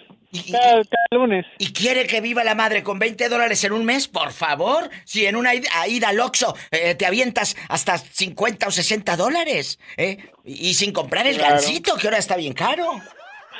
cada, 0.50 0.82
lunes. 1.10 1.46
¿Y 1.58 1.72
quiere 1.72 2.06
que 2.06 2.20
viva 2.20 2.44
la 2.44 2.54
madre 2.54 2.82
con 2.82 2.98
20 2.98 3.28
dólares 3.28 3.62
en 3.64 3.72
un 3.72 3.84
mes? 3.84 4.08
Por 4.08 4.32
favor. 4.32 4.90
Si 5.04 5.26
en 5.26 5.36
una 5.36 5.52
ida 5.54 6.08
al 6.08 6.20
Oxxo 6.20 6.54
eh, 6.70 6.94
te 6.94 7.06
avientas 7.06 7.56
hasta 7.68 7.98
50 7.98 8.68
o 8.68 8.70
60 8.70 9.16
dólares. 9.16 9.78
¿eh? 9.96 10.18
Y, 10.44 10.74
sin 10.74 10.92
comprar 10.92 11.26
el 11.26 11.38
gancito, 11.38 11.96
que 11.96 12.08
ahora 12.08 12.18
está 12.18 12.36
bien 12.36 12.52
caro. 12.52 12.84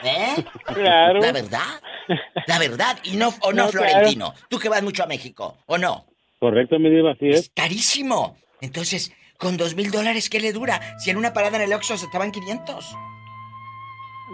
¿Eh? 0.02 0.44
Claro. 0.66 1.20
La 1.20 1.32
verdad. 1.32 1.80
La 2.46 2.58
verdad. 2.58 2.98
Y 3.04 3.16
no, 3.16 3.32
o 3.40 3.52
no, 3.52 3.68
Florentino. 3.68 4.34
Tú 4.48 4.58
que 4.58 4.68
vas 4.68 4.82
mucho 4.82 5.02
a 5.02 5.06
México, 5.06 5.56
¿o 5.66 5.78
no? 5.78 6.06
Correcto, 6.40 6.78
me 6.78 6.90
digo 6.90 7.08
así 7.08 7.30
es. 7.30 7.50
carísimo. 7.54 8.36
Entonces, 8.60 9.12
con 9.38 9.56
dos 9.56 9.74
mil 9.74 9.90
dólares, 9.90 10.28
¿qué 10.28 10.40
le 10.40 10.52
dura? 10.52 10.80
Si 10.98 11.10
en 11.10 11.16
una 11.16 11.32
parada 11.32 11.56
en 11.56 11.62
el 11.62 11.72
Oxxo 11.72 11.96
se 11.96 12.06
estaban 12.06 12.32
500. 12.32 12.94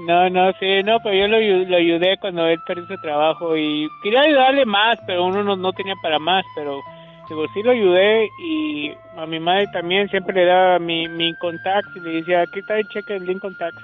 No, 0.07 0.31
no, 0.31 0.53
sí, 0.59 0.83
no, 0.83 0.99
pero 1.01 1.15
yo 1.15 1.29
lo, 1.29 1.77
ayudé 1.77 2.17
cuando 2.19 2.47
él 2.47 2.59
perdió 2.67 2.87
su 2.87 2.97
trabajo 3.03 3.57
y 3.57 3.87
quería 4.03 4.23
ayudarle 4.23 4.65
más, 4.65 4.99
pero 5.07 5.27
uno 5.27 5.45
no, 5.45 5.57
no 5.57 5.73
tenía 5.73 5.95
para 6.03 6.19
más, 6.19 6.45
pero 6.55 6.81
digo, 7.29 7.47
sí 7.53 7.63
lo 7.63 7.73
ayudé 7.73 8.31
y 8.43 8.93
a 9.17 9.27
mi 9.27 9.39
madre 9.39 9.67
también 9.73 10.09
siempre 10.09 10.35
le 10.35 10.47
daba 10.47 10.79
mi, 10.79 11.07
mi 11.07 11.35
contacto 11.35 11.91
y 11.97 12.01
le 12.01 12.11
decía, 12.13 12.43
aquí 12.43 12.61
está 12.61 12.79
el 12.79 12.89
cheque 12.89 13.13
del 13.15 13.27
Lincoln 13.27 13.57
Tax, 13.59 13.77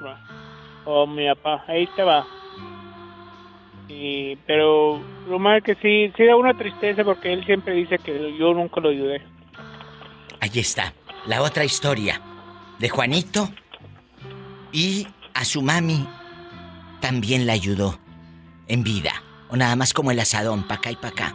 O 0.87 1.07
mi 1.07 1.27
papá, 1.29 1.65
ahí 1.69 1.87
te 1.95 2.03
va. 2.03 2.27
Y, 3.89 4.37
pero 4.47 5.01
lo 5.29 5.39
más 5.39 5.63
que 5.63 5.75
sí, 5.77 6.13
sí 6.17 6.25
da 6.25 6.35
una 6.35 6.55
tristeza 6.55 7.05
porque 7.05 7.33
él 7.33 7.45
siempre 7.45 7.75
dice 7.75 7.99
que 7.99 8.37
yo 8.39 8.55
nunca 8.55 8.81
lo 8.81 8.89
ayudé. 8.89 9.21
Ahí 10.41 10.61
está 10.61 10.93
la 11.27 11.43
otra 11.43 11.65
historia 11.65 12.21
de 12.79 12.89
Juanito 12.89 13.49
y 14.73 15.07
a 15.37 15.45
su 15.45 15.63
mami 15.63 16.09
también 17.01 17.47
la 17.47 17.53
ayudó 17.53 17.99
en 18.69 18.83
vida. 18.83 19.13
O 19.49 19.57
nada 19.57 19.77
más 19.77 19.93
como 19.93 20.11
el 20.11 20.19
asadón, 20.19 20.67
pa' 20.67 20.77
acá 20.77 20.91
y 20.91 20.97
pa' 20.97 21.09
acá. 21.09 21.35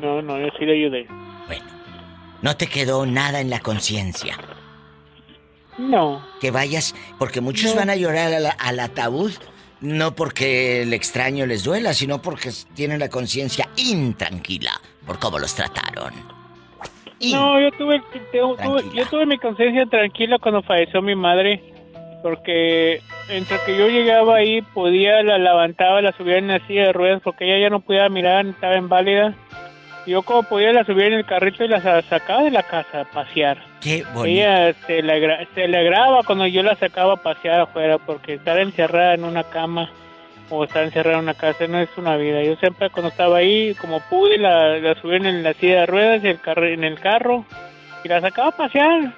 No, 0.00 0.22
no, 0.22 0.38
yo 0.38 0.46
sí 0.58 0.64
le 0.64 0.72
ayudé. 0.72 1.06
Bueno, 1.46 1.64
no 2.40 2.56
te 2.56 2.66
quedó 2.68 3.04
nada 3.06 3.40
en 3.40 3.50
la 3.50 3.60
conciencia. 3.60 4.38
No. 5.78 6.24
Que 6.40 6.50
vayas, 6.50 6.94
porque 7.18 7.40
muchos 7.40 7.74
van 7.74 7.90
a 7.90 7.96
llorar 7.96 8.54
al 8.58 8.80
ataúd, 8.80 9.32
no 9.80 10.14
porque 10.14 10.82
el 10.82 10.92
extraño 10.92 11.44
les 11.46 11.64
duela, 11.64 11.92
sino 11.92 12.22
porque 12.22 12.50
tienen 12.74 13.00
la 13.00 13.08
conciencia 13.08 13.68
intranquila 13.76 14.80
por 15.06 15.18
cómo 15.18 15.38
los 15.38 15.54
trataron. 15.54 16.31
No, 17.30 17.60
yo 17.60 17.70
tuve, 17.72 18.02
yo 18.32 19.06
tuve 19.06 19.26
mi 19.26 19.38
conciencia 19.38 19.86
tranquila 19.86 20.38
cuando 20.38 20.62
falleció 20.62 21.02
mi 21.02 21.14
madre, 21.14 21.62
porque 22.22 23.00
entre 23.28 23.58
que 23.64 23.76
yo 23.76 23.88
llegaba 23.88 24.36
ahí, 24.36 24.62
podía, 24.62 25.22
la 25.22 25.38
levantaba, 25.38 26.02
la 26.02 26.12
subía 26.12 26.38
en 26.38 26.48
la 26.48 26.66
silla 26.66 26.86
de 26.86 26.92
ruedas, 26.92 27.20
porque 27.22 27.44
ella 27.44 27.58
ya 27.58 27.70
no 27.70 27.80
podía 27.80 28.08
mirar, 28.08 28.46
estaba 28.46 28.76
inválida. 28.76 29.34
Yo 30.06 30.22
como 30.22 30.42
podía 30.42 30.72
la 30.72 30.84
subía 30.84 31.06
en 31.06 31.12
el 31.12 31.24
carrito 31.24 31.64
y 31.64 31.68
la 31.68 31.80
sacaba 32.02 32.42
de 32.42 32.50
la 32.50 32.64
casa 32.64 33.02
a 33.02 33.04
pasear. 33.04 33.58
Qué 33.80 34.04
bonito. 34.12 34.24
Ella 34.24 34.74
se 34.86 35.00
le, 35.00 35.46
se 35.54 36.24
cuando 36.26 36.46
yo 36.48 36.62
la 36.64 36.74
sacaba 36.74 37.14
a 37.14 37.22
pasear 37.22 37.60
afuera, 37.60 37.98
porque 37.98 38.34
estar 38.34 38.58
encerrada 38.58 39.14
en 39.14 39.24
una 39.24 39.44
cama 39.44 39.90
o 40.52 40.64
estar 40.64 40.84
encerrado 40.84 41.18
en 41.18 41.24
una 41.24 41.34
casa, 41.34 41.66
no 41.66 41.78
es 41.80 41.88
una 41.96 42.16
vida. 42.16 42.42
Yo 42.42 42.56
siempre 42.56 42.90
cuando 42.90 43.08
estaba 43.08 43.38
ahí, 43.38 43.74
como 43.74 44.00
pude, 44.00 44.38
la, 44.38 44.78
la 44.78 44.94
subí 45.00 45.16
en 45.16 45.42
la 45.42 45.54
silla 45.54 45.80
de 45.80 45.86
ruedas 45.86 46.24
y 46.24 46.28
el 46.28 46.40
carro, 46.40 46.66
en 46.66 46.84
el 46.84 47.00
carro 47.00 47.44
y 48.04 48.08
la 48.08 48.20
sacaba 48.20 48.48
a 48.48 48.56
pasear. 48.56 49.16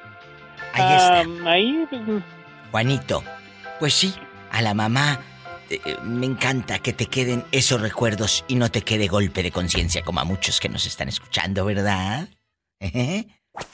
Ahí 0.73 0.97
está. 0.97 1.51
ahí, 1.51 1.87
pues, 1.90 2.03
Juanito, 2.70 3.23
pues 3.79 3.94
sí, 3.94 4.14
a 4.51 4.62
la 4.62 4.75
mamá 4.75 5.20
eh, 5.70 5.81
eh, 5.85 5.97
me 6.03 6.27
encanta 6.27 6.79
que 6.79 6.92
te 6.92 7.07
queden 7.07 7.44
esos 7.53 7.81
recuerdos 7.81 8.44
y 8.49 8.57
no 8.57 8.70
te 8.70 8.83
quede 8.83 9.09
golpe 9.09 9.42
de 9.42 9.51
conciencia 9.51 10.03
como 10.03 10.20
a 10.20 10.25
muchos 10.25 10.61
que 10.61 10.68
nos 10.68 10.87
están 10.87 11.09
escuchando, 11.09 11.64
¿verdad? 11.64 12.29
¿Eh? 12.81 13.27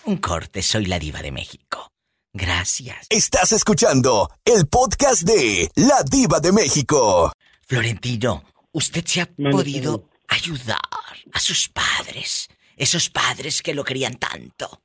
Un 0.05 0.17
corte, 0.19 0.63
soy 0.63 0.87
la 0.87 0.99
diva 0.99 1.21
de 1.23 1.33
México. 1.33 1.91
Gracias. 2.33 3.07
Estás 3.09 3.51
escuchando 3.51 4.31
el 4.45 4.69
podcast 4.69 5.23
de 5.23 5.69
La 5.75 6.05
Diva 6.05 6.39
de 6.39 6.53
México. 6.53 7.33
Florentino, 7.71 8.43
usted 8.73 9.05
se 9.05 9.21
ha 9.21 9.29
podido 9.53 10.09
ayudar 10.27 10.81
a 11.33 11.39
sus 11.39 11.69
padres, 11.69 12.49
esos 12.77 13.09
padres 13.11 13.63
que 13.63 13.75
lo 13.75 13.85
querían 13.85 14.15
tanto, 14.15 14.83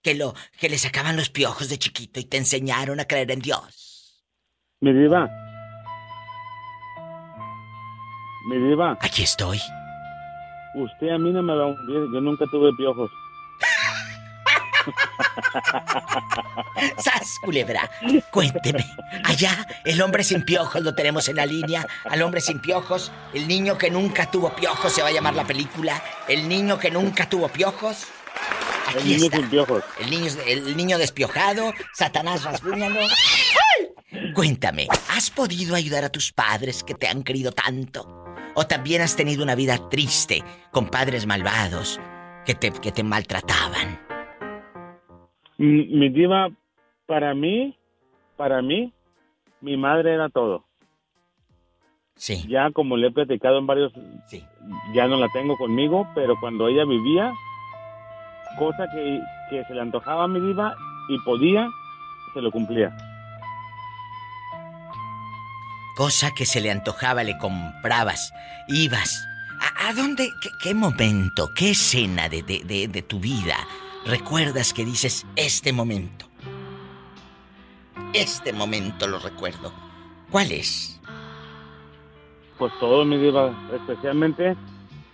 que 0.00 0.14
lo 0.14 0.32
que 0.58 0.70
le 0.70 0.78
sacaban 0.78 1.14
los 1.14 1.28
piojos 1.28 1.68
de 1.68 1.76
chiquito 1.76 2.20
y 2.20 2.24
te 2.24 2.38
enseñaron 2.38 3.00
a 3.00 3.04
creer 3.04 3.32
en 3.32 3.40
Dios. 3.40 4.24
Mi 4.80 4.94
diva. 4.94 5.28
Mi 8.48 8.56
diva. 8.66 8.96
Aquí 9.02 9.24
estoy. 9.24 9.58
Usted 10.74 11.10
a 11.10 11.18
mí 11.18 11.32
no 11.32 11.42
me 11.42 11.54
va 11.54 11.64
a 11.64 11.66
hundir, 11.66 12.14
yo 12.14 12.20
nunca 12.22 12.46
tuve 12.50 12.70
piojos. 12.78 13.10
¡Sas, 16.98 17.38
culebra! 17.42 17.90
Cuénteme. 18.30 18.84
Allá, 19.24 19.66
el 19.84 20.00
hombre 20.02 20.24
sin 20.24 20.44
piojos 20.44 20.82
lo 20.82 20.94
tenemos 20.94 21.28
en 21.28 21.36
la 21.36 21.46
línea. 21.46 21.86
Al 22.04 22.22
hombre 22.22 22.40
sin 22.40 22.60
piojos. 22.60 23.12
El 23.32 23.48
niño 23.48 23.78
que 23.78 23.90
nunca 23.90 24.30
tuvo 24.30 24.54
piojos 24.54 24.92
se 24.92 25.02
va 25.02 25.08
a 25.08 25.12
llamar 25.12 25.34
la 25.34 25.44
película. 25.44 26.02
El 26.28 26.48
niño 26.48 26.78
que 26.78 26.90
nunca 26.90 27.28
tuvo 27.28 27.48
piojos. 27.48 28.06
Aquí 28.88 28.98
el 28.98 29.06
niño 29.06 29.24
está. 29.24 29.36
sin 29.38 29.50
piojos. 29.50 29.84
El 30.00 30.10
niño, 30.10 30.30
el 30.46 30.76
niño 30.76 30.98
despiojado. 30.98 31.72
Satanás 31.94 32.44
rasguñalo. 32.44 33.00
Cuéntame, 34.34 34.88
¿has 35.08 35.30
podido 35.30 35.74
ayudar 35.74 36.04
a 36.04 36.10
tus 36.10 36.32
padres 36.32 36.82
que 36.82 36.94
te 36.94 37.08
han 37.08 37.22
querido 37.22 37.52
tanto? 37.52 38.06
¿O 38.54 38.66
también 38.66 39.00
has 39.00 39.16
tenido 39.16 39.42
una 39.42 39.54
vida 39.54 39.88
triste 39.88 40.44
con 40.70 40.88
padres 40.88 41.26
malvados 41.26 41.98
que 42.44 42.54
te, 42.54 42.70
que 42.72 42.92
te 42.92 43.02
maltrataban? 43.02 44.11
Mi 45.62 46.08
diva, 46.08 46.48
para 47.06 47.34
mí, 47.34 47.78
para 48.36 48.62
mí, 48.62 48.92
mi 49.60 49.76
madre 49.76 50.12
era 50.12 50.28
todo. 50.28 50.64
Sí. 52.16 52.44
Ya 52.48 52.72
como 52.72 52.96
le 52.96 53.06
he 53.06 53.10
platicado 53.12 53.58
en 53.58 53.66
varios, 53.68 53.92
sí. 54.26 54.44
ya 54.92 55.06
no 55.06 55.16
la 55.18 55.28
tengo 55.28 55.56
conmigo, 55.56 56.08
pero 56.16 56.34
cuando 56.40 56.66
ella 56.66 56.84
vivía, 56.84 57.32
cosa 58.58 58.88
que, 58.92 59.20
que 59.50 59.64
se 59.64 59.74
le 59.74 59.82
antojaba 59.82 60.24
a 60.24 60.28
mi 60.28 60.40
diva 60.40 60.74
y 61.08 61.18
podía, 61.20 61.68
se 62.34 62.42
lo 62.42 62.50
cumplía. 62.50 62.96
Cosa 65.96 66.32
que 66.34 66.44
se 66.44 66.60
le 66.60 66.72
antojaba, 66.72 67.22
le 67.22 67.38
comprabas, 67.38 68.32
ibas. 68.66 69.24
¿A, 69.86 69.92
dónde, 69.92 70.28
qué, 70.60 70.74
momento, 70.74 71.50
qué 71.54 71.70
escena 71.70 72.28
de, 72.28 72.42
de, 72.42 72.88
de 72.88 73.02
tu 73.02 73.20
vida 73.20 73.56
recuerdas 74.06 74.72
que 74.72 74.84
dices 74.84 75.26
este 75.36 75.72
momento? 75.72 76.26
Este 78.12 78.52
momento 78.52 79.06
lo 79.06 79.18
recuerdo. 79.18 79.72
¿Cuál 80.30 80.52
es? 80.52 81.00
Pues 82.58 82.72
todo, 82.78 83.04
mi 83.04 83.16
diva, 83.18 83.54
especialmente 83.74 84.56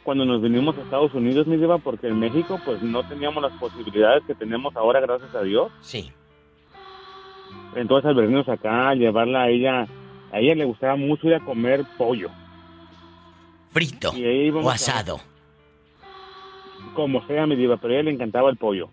cuando 0.09 0.25
nos 0.25 0.41
vinimos 0.41 0.75
a 0.79 0.81
Estados 0.81 1.13
Unidos, 1.13 1.47
mi 1.47 1.59
diva, 1.59 1.77
porque 1.77 2.09
en 2.09 2.19
México 2.19 2.59
pues 2.65 2.83
no 2.83 3.07
teníamos 3.07 3.43
las 3.43 3.53
posibilidades 3.59 4.25
que 4.27 4.35
tenemos 4.35 4.75
ahora, 4.75 5.01
gracias 5.01 5.35
a 5.35 5.43
Dios. 5.43 5.71
Sí. 5.83 6.11
Entonces 7.75 8.09
al 8.09 8.15
venirnos 8.15 8.49
acá, 8.49 8.95
llevarla 8.95 9.43
a 9.43 9.49
ella, 9.51 9.87
a 10.33 10.41
ella 10.41 10.55
le 10.55 10.65
gustaba 10.65 10.97
mucho 10.97 11.27
ir 11.27 11.35
a 11.35 11.45
comer 11.45 11.85
pollo. 11.99 12.31
Frito 13.71 14.13
o 14.63 14.71
asado. 14.71 15.21
Como 16.95 17.27
sea, 17.27 17.47
mi 17.47 17.57
diva, 17.57 17.77
pero 17.77 17.93
a 17.93 17.97
ella 17.97 18.05
le 18.05 18.13
encantaba 18.13 18.51
el 18.51 18.57
pollo. 18.57 18.89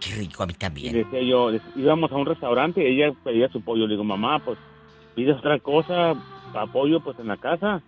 Qué 0.00 0.14
rico, 0.14 0.42
a 0.42 0.46
mí 0.46 0.54
también. 0.54 0.94
Y 0.94 0.98
decía 0.98 1.22
yo, 1.22 1.50
íbamos 1.76 2.10
a 2.10 2.16
un 2.16 2.26
restaurante 2.26 2.82
y 2.82 3.00
ella 3.00 3.14
pedía 3.22 3.48
su 3.48 3.60
pollo. 3.60 3.86
Le 3.86 3.94
digo, 3.94 4.04
mamá, 4.04 4.40
pues 4.44 4.58
pides 5.14 5.36
otra 5.36 5.58
cosa, 5.60 6.14
pollo 6.72 7.00
pues 7.00 7.18
en 7.18 7.28
la 7.28 7.36
casa. 7.36 7.82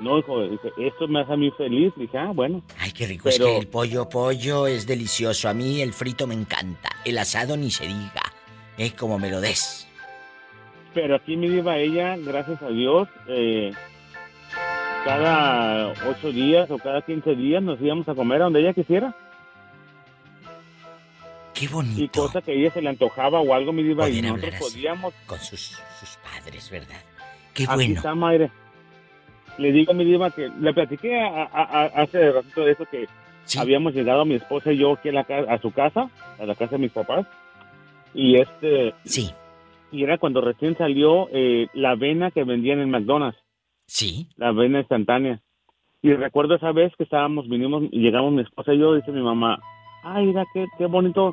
No, 0.00 0.18
hijo, 0.18 0.42
dice, 0.48 0.72
esto 0.78 1.06
me 1.06 1.20
hace 1.20 1.32
a 1.32 1.36
mí 1.36 1.50
feliz. 1.52 1.92
Dije, 1.96 2.18
ah, 2.18 2.32
bueno. 2.34 2.62
Ay, 2.78 2.90
qué 2.92 3.06
rico. 3.06 3.28
Es 3.28 3.38
que 3.38 3.58
el 3.58 3.68
pollo, 3.68 4.08
pollo 4.08 4.66
es 4.66 4.86
delicioso. 4.86 5.48
A 5.48 5.54
mí 5.54 5.80
el 5.80 5.92
frito 5.92 6.26
me 6.26 6.34
encanta. 6.34 6.90
El 7.04 7.18
asado 7.18 7.56
ni 7.56 7.70
se 7.70 7.86
diga. 7.86 8.22
Es 8.76 8.94
como 8.94 9.18
me 9.18 9.30
lo 9.30 9.40
des. 9.40 9.86
Pero 10.94 11.16
aquí 11.16 11.36
me 11.36 11.46
iba 11.46 11.76
ella, 11.76 12.16
gracias 12.16 12.62
a 12.62 12.68
Dios, 12.68 13.08
eh, 13.28 13.72
cada 15.04 15.88
ocho 16.08 16.32
días 16.32 16.70
o 16.70 16.78
cada 16.78 17.02
quince 17.02 17.34
días 17.34 17.62
nos 17.62 17.80
íbamos 17.80 18.08
a 18.08 18.14
comer 18.14 18.40
a 18.40 18.44
donde 18.44 18.60
ella 18.60 18.72
quisiera. 18.72 19.14
Qué 21.52 21.68
bonito. 21.68 22.02
Y 22.02 22.08
cosa 22.08 22.42
que 22.42 22.50
a 22.50 22.54
ella 22.54 22.70
se 22.72 22.82
le 22.82 22.88
antojaba 22.88 23.40
o 23.40 23.54
algo, 23.54 23.72
me 23.72 23.82
iba 23.82 24.08
y 24.08 24.22
nosotros 24.22 24.54
podíamos. 24.58 25.14
Con 25.26 25.38
sus, 25.38 25.78
padres, 26.22 26.68
¿verdad? 26.70 27.00
Qué 27.52 27.66
bueno. 27.66 27.94
Está, 27.94 28.14
madre. 28.14 28.50
Le 29.58 29.70
digo 29.70 29.92
a 29.92 29.94
mi 29.94 30.04
diva 30.04 30.30
que 30.30 30.48
le 30.48 30.74
platiqué 30.74 31.20
hace 31.22 32.32
ratito 32.32 32.64
de 32.64 32.72
eso 32.72 32.84
que 32.86 33.06
habíamos 33.56 33.94
llegado 33.94 34.24
mi 34.24 34.34
esposa 34.34 34.72
y 34.72 34.78
yo 34.78 34.94
aquí 34.94 35.10
a, 35.10 35.12
la, 35.12 35.20
a 35.20 35.58
su 35.58 35.70
casa, 35.70 36.10
a 36.40 36.44
la 36.44 36.56
casa 36.56 36.72
de 36.72 36.78
mis 36.78 36.90
papás. 36.90 37.24
Y 38.14 38.36
este. 38.36 38.94
Sí. 39.04 39.30
Y 39.92 40.02
era 40.02 40.18
cuando 40.18 40.40
recién 40.40 40.76
salió 40.76 41.28
eh, 41.30 41.68
la 41.72 41.92
avena 41.92 42.32
que 42.32 42.42
vendían 42.42 42.80
en 42.80 42.90
McDonald's. 42.90 43.43
Sí. 43.86 44.28
La 44.36 44.48
avena 44.48 44.80
instantánea. 44.80 45.40
Y 46.02 46.12
recuerdo 46.12 46.56
esa 46.56 46.72
vez 46.72 46.92
que 46.96 47.04
estábamos, 47.04 47.48
vinimos 47.48 47.84
y 47.90 48.00
llegamos 48.00 48.32
mi 48.32 48.42
esposa 48.42 48.74
y 48.74 48.78
yo, 48.78 48.94
dice 48.94 49.10
mi 49.10 49.22
mamá, 49.22 49.58
ay, 50.02 50.26
mira 50.26 50.44
qué, 50.52 50.66
qué 50.76 50.86
bonito, 50.86 51.32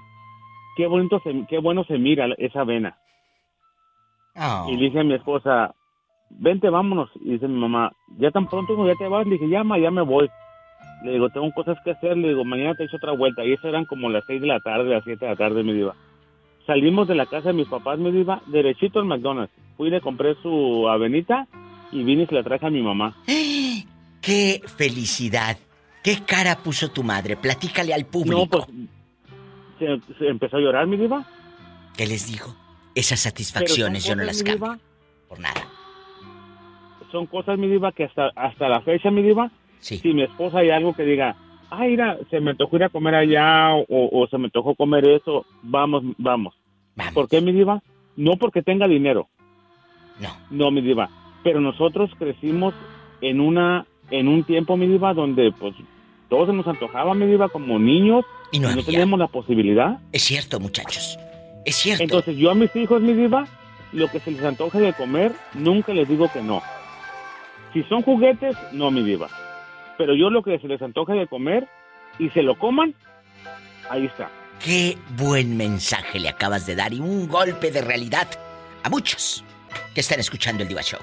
qué 0.77 0.87
bonito, 0.87 1.19
se, 1.19 1.45
qué 1.49 1.57
bueno 1.57 1.83
se 1.83 1.97
mira 1.97 2.27
esa 2.37 2.61
avena. 2.61 2.97
Oh. 4.35 4.67
Y 4.69 4.77
dice 4.77 4.99
a 4.99 5.03
mi 5.03 5.15
esposa, 5.15 5.75
vente, 6.29 6.69
vámonos. 6.69 7.09
Y 7.21 7.33
dice 7.33 7.47
mi 7.47 7.59
mamá, 7.59 7.91
ya 8.17 8.31
tan 8.31 8.47
pronto 8.47 8.87
ya 8.87 8.95
te 8.95 9.07
vas. 9.07 9.25
Le 9.25 9.33
dije, 9.33 9.49
llama, 9.49 9.77
ya 9.77 9.91
me 9.91 10.01
voy. 10.01 10.29
Le 11.03 11.13
digo, 11.13 11.29
tengo 11.29 11.51
cosas 11.51 11.77
que 11.83 11.91
hacer. 11.91 12.17
Le 12.17 12.29
digo, 12.29 12.45
mañana 12.45 12.75
te 12.75 12.85
echo 12.85 12.97
otra 12.97 13.11
vuelta. 13.11 13.43
Y 13.43 13.53
eso 13.53 13.67
eran 13.67 13.85
como 13.85 14.09
las 14.09 14.23
seis 14.25 14.41
de 14.41 14.47
la 14.47 14.59
tarde, 14.59 14.89
las 14.89 15.03
siete 15.03 15.25
de 15.25 15.31
la 15.31 15.37
tarde, 15.37 15.63
me 15.63 15.73
diva. 15.73 15.95
Salimos 16.65 17.07
de 17.07 17.15
la 17.15 17.25
casa 17.25 17.49
de 17.49 17.55
mis 17.55 17.67
papás, 17.67 17.99
me 17.99 18.11
diva, 18.11 18.41
derechito 18.47 18.99
al 18.99 19.05
McDonald's. 19.05 19.53
Fui 19.75 19.87
y 19.87 19.91
le 19.91 19.99
compré 19.99 20.35
su 20.35 20.87
avenita 20.87 21.47
y 21.91 22.03
vine 22.03 22.23
y 22.23 22.27
se 22.27 22.35
la 22.35 22.43
traje 22.43 22.65
a 22.65 22.69
mi 22.69 22.81
mamá. 22.81 23.15
¡Qué 24.21 24.61
felicidad! 24.77 25.57
¿Qué 26.03 26.19
cara 26.25 26.57
puso 26.57 26.89
tu 26.91 27.03
madre? 27.03 27.37
Platícale 27.37 27.93
al 27.93 28.05
público. 28.05 28.37
No, 28.37 28.47
pues 28.47 28.65
se, 30.17 30.27
empezó 30.27 30.57
a 30.57 30.59
llorar, 30.59 30.87
mi 30.87 30.97
diva. 30.97 31.25
¿Qué 31.95 32.07
les 32.07 32.31
digo? 32.31 32.55
Esas 32.95 33.19
satisfacciones 33.19 34.05
yo 34.05 34.15
no 34.15 34.23
las 34.23 34.43
cambio. 34.43 34.79
Por 35.27 35.39
nada. 35.39 35.67
Son 37.11 37.25
cosas, 37.25 37.57
mi 37.57 37.67
diva, 37.67 37.91
que 37.91 38.05
hasta, 38.05 38.29
hasta 38.35 38.69
la 38.69 38.81
fecha, 38.81 39.11
mi 39.11 39.21
diva, 39.21 39.51
sí. 39.79 39.97
si 39.97 40.13
mi 40.13 40.23
esposa 40.23 40.59
hay 40.59 40.69
algo 40.69 40.93
que 40.93 41.03
diga, 41.03 41.35
ay, 41.69 41.91
mira, 41.91 42.17
se 42.29 42.39
me 42.39 42.55
tocó 42.55 42.77
ir 42.77 42.85
a 42.85 42.89
comer 42.89 43.15
allá 43.15 43.73
o, 43.89 44.27
se 44.29 44.37
me 44.37 44.49
tocó 44.49 44.75
comer 44.75 45.07
eso, 45.07 45.45
vamos, 45.61 46.03
vamos. 46.17 46.55
vamos. 46.95 47.13
¿Por 47.13 47.27
qué, 47.27 47.41
mi 47.41 47.51
diva? 47.51 47.81
No 48.15 48.37
porque 48.37 48.61
tenga 48.61 48.87
dinero. 48.87 49.27
No. 50.19 50.29
No, 50.49 50.71
mi 50.71 50.81
diva. 50.81 51.09
Pero 51.43 51.59
nosotros 51.59 52.11
crecimos 52.17 52.73
en 53.21 53.39
una 53.39 53.85
en 54.11 54.27
un 54.27 54.43
tiempo, 54.43 54.77
mi 54.77 54.87
diva, 54.87 55.13
donde 55.13 55.51
pues 55.51 55.73
todos 56.29 56.47
se 56.47 56.53
nos 56.53 56.67
antojaba, 56.67 57.13
mi 57.13 57.25
diva, 57.25 57.49
como 57.49 57.79
niños. 57.79 58.25
Y 58.51 58.59
no, 58.59 58.69
teníamos 58.83 59.17
la 59.19 59.27
posibilidad. 59.27 59.99
Es 60.11 60.23
cierto, 60.23 60.59
muchachos. 60.59 61.17
Es 61.65 61.75
cierto. 61.75 62.03
Entonces 62.03 62.37
yo 62.37 62.51
a 62.51 62.55
mis 62.55 62.75
hijos, 62.75 63.01
mi 63.01 63.13
diva, 63.13 63.47
lo 63.93 64.09
que 64.09 64.19
se 64.19 64.31
les 64.31 64.43
antoje 64.43 64.79
de 64.79 64.93
comer, 64.93 65.31
nunca 65.53 65.93
les 65.93 66.07
digo 66.07 66.29
que 66.31 66.41
no. 66.41 66.61
Si 67.73 67.83
son 67.83 68.01
juguetes, 68.01 68.55
no, 68.73 68.91
mi 68.91 69.01
diva. 69.01 69.29
Pero 69.97 70.15
yo 70.15 70.29
lo 70.29 70.43
que 70.43 70.59
se 70.59 70.67
les 70.67 70.81
antoje 70.81 71.13
de 71.13 71.27
comer 71.27 71.67
y 72.19 72.29
se 72.29 72.43
lo 72.43 72.57
coman, 72.57 72.93
ahí 73.89 74.05
está. 74.05 74.29
Qué 74.63 74.97
buen 75.17 75.57
mensaje 75.57 76.19
le 76.19 76.29
acabas 76.29 76.65
de 76.65 76.75
dar 76.75 76.93
y 76.93 76.99
un 76.99 77.27
golpe 77.27 77.71
de 77.71 77.81
realidad 77.81 78.27
a 78.83 78.89
muchos 78.89 79.43
que 79.93 80.01
están 80.01 80.19
escuchando 80.19 80.63
el 80.63 80.69
Diva 80.69 80.81
Show. 80.81 80.99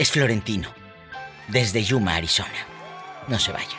Es 0.00 0.10
Florentino 0.10 0.66
desde 1.48 1.82
Yuma, 1.82 2.14
Arizona. 2.14 2.48
No 3.28 3.38
se 3.38 3.52
vaya. 3.52 3.76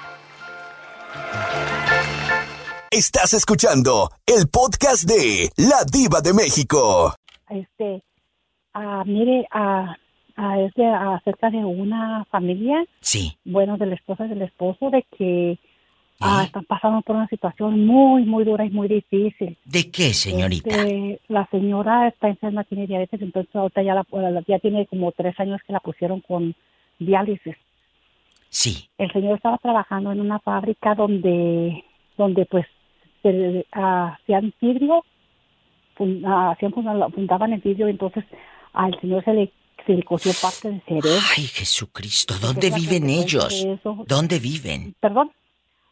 Estás 2.92 3.34
escuchando 3.34 4.12
el 4.28 4.48
podcast 4.48 5.10
de 5.10 5.50
La 5.58 5.84
Diva 5.92 6.22
de 6.22 6.36
México. 6.36 7.16
Este, 7.50 8.04
ah, 8.76 9.02
mire, 9.04 9.48
a 9.50 9.98
ah, 10.36 10.60
es 10.60 10.72
de, 10.76 10.86
acerca 10.86 11.50
de 11.50 11.58
una 11.58 12.24
familia. 12.26 12.86
Sí. 13.00 13.36
Bueno, 13.44 13.78
de 13.80 13.88
la 13.88 13.96
esposa 13.96 14.28
y 14.28 14.30
del 14.30 14.44
esposo, 14.44 14.92
de 14.92 15.04
que 15.18 15.58
ah, 16.22 16.44
están 16.46 16.66
pasando 16.66 17.02
por 17.02 17.16
una 17.16 17.28
situación 17.28 17.86
muy, 17.86 18.24
muy 18.24 18.44
dura 18.44 18.66
y 18.66 18.70
muy 18.70 18.88
difícil. 18.88 19.58
¿De 19.66 19.90
qué, 19.92 20.14
señorita? 20.14 20.70
Este, 20.70 21.20
la 21.28 21.48
señora 21.48 22.08
está 22.08 22.30
enferma, 22.30 22.64
tiene 22.64 22.88
diabetes, 22.88 23.22
entonces 23.22 23.56
ahorita 23.56 23.82
ya, 23.82 23.96
la, 23.96 24.06
ya 24.48 24.60
tiene 24.60 24.86
como 24.88 25.12
tres 25.12 25.40
años 25.40 25.62
que 25.66 25.74
la 25.74 25.80
pusieron 25.80 26.22
con 26.22 26.56
diálisis. 27.00 27.56
Sí. 28.50 28.90
El 28.98 29.12
señor 29.12 29.36
estaba 29.36 29.58
trabajando 29.58 30.12
en 30.12 30.20
una 30.20 30.40
fábrica 30.40 30.94
donde, 30.96 31.84
donde 32.18 32.46
pues 32.46 32.66
se, 33.24 33.66
hacían 33.72 34.54
vidrio, 34.62 35.04
hacían, 35.98 36.74
fundaban 36.74 37.54
el 37.54 37.62
vidrio, 37.62 37.88
entonces 37.88 38.26
al 38.74 39.00
señor 39.00 39.24
se 39.24 39.34
le 39.34 39.52
se 39.86 39.94
le 39.94 40.04
cogió 40.04 40.32
parte 40.40 40.70
del 40.70 40.82
cerebro. 40.84 41.10
Ay, 41.36 41.46
Jesucristo, 41.46 42.36
¿dónde 42.40 42.70
viven 42.70 43.10
ellos? 43.10 43.66
¿Dónde 44.06 44.38
viven? 44.38 44.94
Perdón 45.00 45.32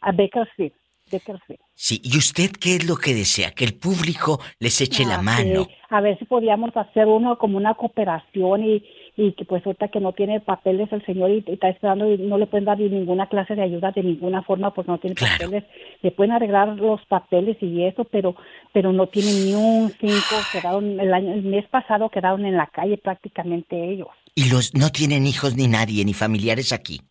a 0.01 0.11
Bakersfield. 0.11 0.73
Bakersfield. 1.11 1.59
Sí, 1.73 2.01
¿y 2.03 2.17
usted 2.17 2.51
qué 2.51 2.75
es 2.75 2.87
lo 2.87 2.95
que 2.97 3.13
desea? 3.13 3.51
Que 3.51 3.65
el 3.65 3.73
público 3.73 4.39
les 4.59 4.79
eche 4.81 5.05
la 5.05 5.15
ah, 5.15 5.21
mano. 5.21 5.67
A 5.89 6.01
ver 6.01 6.19
si 6.19 6.25
podíamos 6.25 6.75
hacer 6.75 7.07
uno 7.07 7.37
como 7.37 7.57
una 7.57 7.73
cooperación 7.73 8.63
y, 8.63 8.83
y 9.17 9.31
que 9.33 9.45
pues 9.45 9.65
ahorita 9.65 9.87
que 9.87 9.99
no 9.99 10.13
tiene 10.13 10.39
papeles 10.39 10.91
el 10.91 11.03
señor 11.05 11.31
y, 11.31 11.43
está 11.47 11.69
esperando 11.69 12.11
y 12.11 12.17
no 12.17 12.37
le 12.37 12.47
pueden 12.47 12.65
dar 12.65 12.79
ninguna 12.79 13.27
clase 13.27 13.55
de 13.55 13.63
ayuda 13.63 13.91
de 13.91 14.03
ninguna 14.03 14.43
forma 14.43 14.73
porque 14.73 14.91
no 14.91 14.99
tiene 14.99 15.15
papeles. 15.15 15.63
Le 16.01 16.11
pueden 16.11 16.31
arreglar 16.31 16.67
los 16.67 17.03
papeles 17.05 17.57
y 17.61 17.83
eso, 17.83 18.03
pero 18.05 18.35
pero 18.71 18.93
no 18.93 19.07
tiene 19.07 19.31
ni 19.31 19.53
un 19.55 19.89
cinco. 19.99 20.35
Quedaron 20.51 20.99
el 20.99 21.13
año 21.13 21.33
el 21.33 21.43
mes 21.43 21.67
pasado 21.69 22.09
quedaron 22.09 22.45
en 22.45 22.55
la 22.57 22.67
calle 22.67 22.97
prácticamente 22.97 23.91
ellos. 23.91 24.09
Y 24.35 24.49
los 24.49 24.73
no 24.75 24.89
tienen 24.89 25.25
hijos 25.25 25.55
ni 25.55 25.67
nadie 25.67 26.05
ni 26.05 26.13
familiares 26.13 26.71
aquí. 26.71 27.01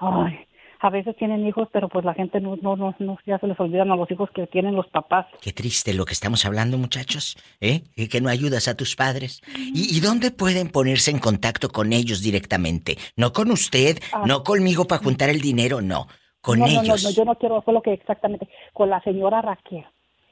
Ay, 0.00 0.47
a 0.80 0.90
veces 0.90 1.16
tienen 1.16 1.46
hijos, 1.46 1.68
pero 1.72 1.88
pues 1.88 2.04
la 2.04 2.14
gente 2.14 2.40
no, 2.40 2.56
no, 2.56 2.76
no, 2.76 2.94
no 2.98 3.18
ya 3.26 3.38
se 3.38 3.46
les 3.46 3.58
olvidan 3.58 3.90
a 3.90 3.96
los 3.96 4.10
hijos 4.10 4.30
que 4.34 4.46
tienen 4.46 4.74
los 4.74 4.86
papás. 4.88 5.26
Qué 5.40 5.52
triste 5.52 5.92
lo 5.92 6.04
que 6.04 6.12
estamos 6.12 6.44
hablando, 6.44 6.78
muchachos, 6.78 7.36
¿eh? 7.60 7.82
Que 8.08 8.20
no 8.20 8.28
ayudas 8.28 8.68
a 8.68 8.76
tus 8.76 8.94
padres. 8.94 9.40
¿Y, 9.56 9.98
dónde 10.00 10.30
pueden 10.30 10.68
ponerse 10.68 11.10
en 11.10 11.18
contacto 11.18 11.70
con 11.70 11.92
ellos 11.92 12.22
directamente? 12.22 12.96
No 13.16 13.32
con 13.32 13.50
usted, 13.50 13.98
ah. 14.12 14.22
no 14.26 14.44
conmigo 14.44 14.86
para 14.86 15.02
juntar 15.02 15.30
el 15.30 15.40
dinero, 15.40 15.80
no. 15.80 16.06
Con 16.40 16.62
ellos. 16.62 16.86
No, 16.86 16.96
no, 16.96 17.02
no, 17.02 17.10
yo 17.10 17.24
no 17.24 17.34
quiero 17.34 17.62
solo 17.62 17.82
que 17.82 17.92
exactamente, 17.92 18.48
con 18.72 18.88
la 18.88 19.02
señora 19.02 19.42
Raquel. 19.42 19.84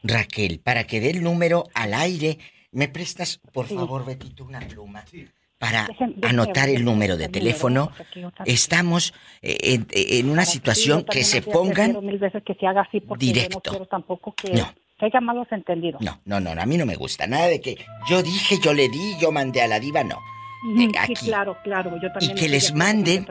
Raquel, 0.04 0.60
para 0.60 0.84
que 0.84 1.00
dé 1.00 1.10
el 1.10 1.22
número 1.22 1.64
al 1.74 1.92
aire, 1.92 2.38
¿me 2.70 2.88
prestas, 2.88 3.40
por 3.52 3.66
favor, 3.66 4.04
Betito, 4.04 4.44
una 4.44 4.60
pluma? 4.60 5.04
Sí 5.06 5.26
para 5.58 5.88
anotar 6.22 6.68
el 6.68 6.84
número 6.84 7.16
de 7.16 7.28
teléfono. 7.28 7.90
Estamos 8.44 9.14
eh, 9.42 9.80
en, 9.90 10.30
una 10.30 10.44
situación 10.44 11.04
que 11.04 11.24
se 11.24 11.42
pongan 11.42 11.96
directo. 13.18 13.88
No 14.52 14.72
haya 14.98 15.20
malos 15.20 15.46
entendidos. 15.50 16.00
No, 16.00 16.20
no, 16.24 16.40
no, 16.40 16.60
a 16.60 16.66
mí 16.66 16.76
no 16.76 16.86
me 16.86 16.96
gusta 16.96 17.26
nada 17.26 17.46
de 17.48 17.60
que 17.60 17.76
yo 18.08 18.22
dije, 18.22 18.56
yo 18.62 18.72
le 18.72 18.88
di, 18.88 19.18
yo 19.20 19.30
mandé 19.30 19.62
a 19.62 19.68
la 19.68 19.78
diva, 19.78 20.02
no. 20.04 20.18
Sí, 21.06 21.14
claro, 21.26 21.56
claro, 21.62 21.92
yo 22.02 22.10
también. 22.10 22.36
Y 22.36 22.40
que 22.40 22.48
les 22.48 22.74
manden, 22.74 23.26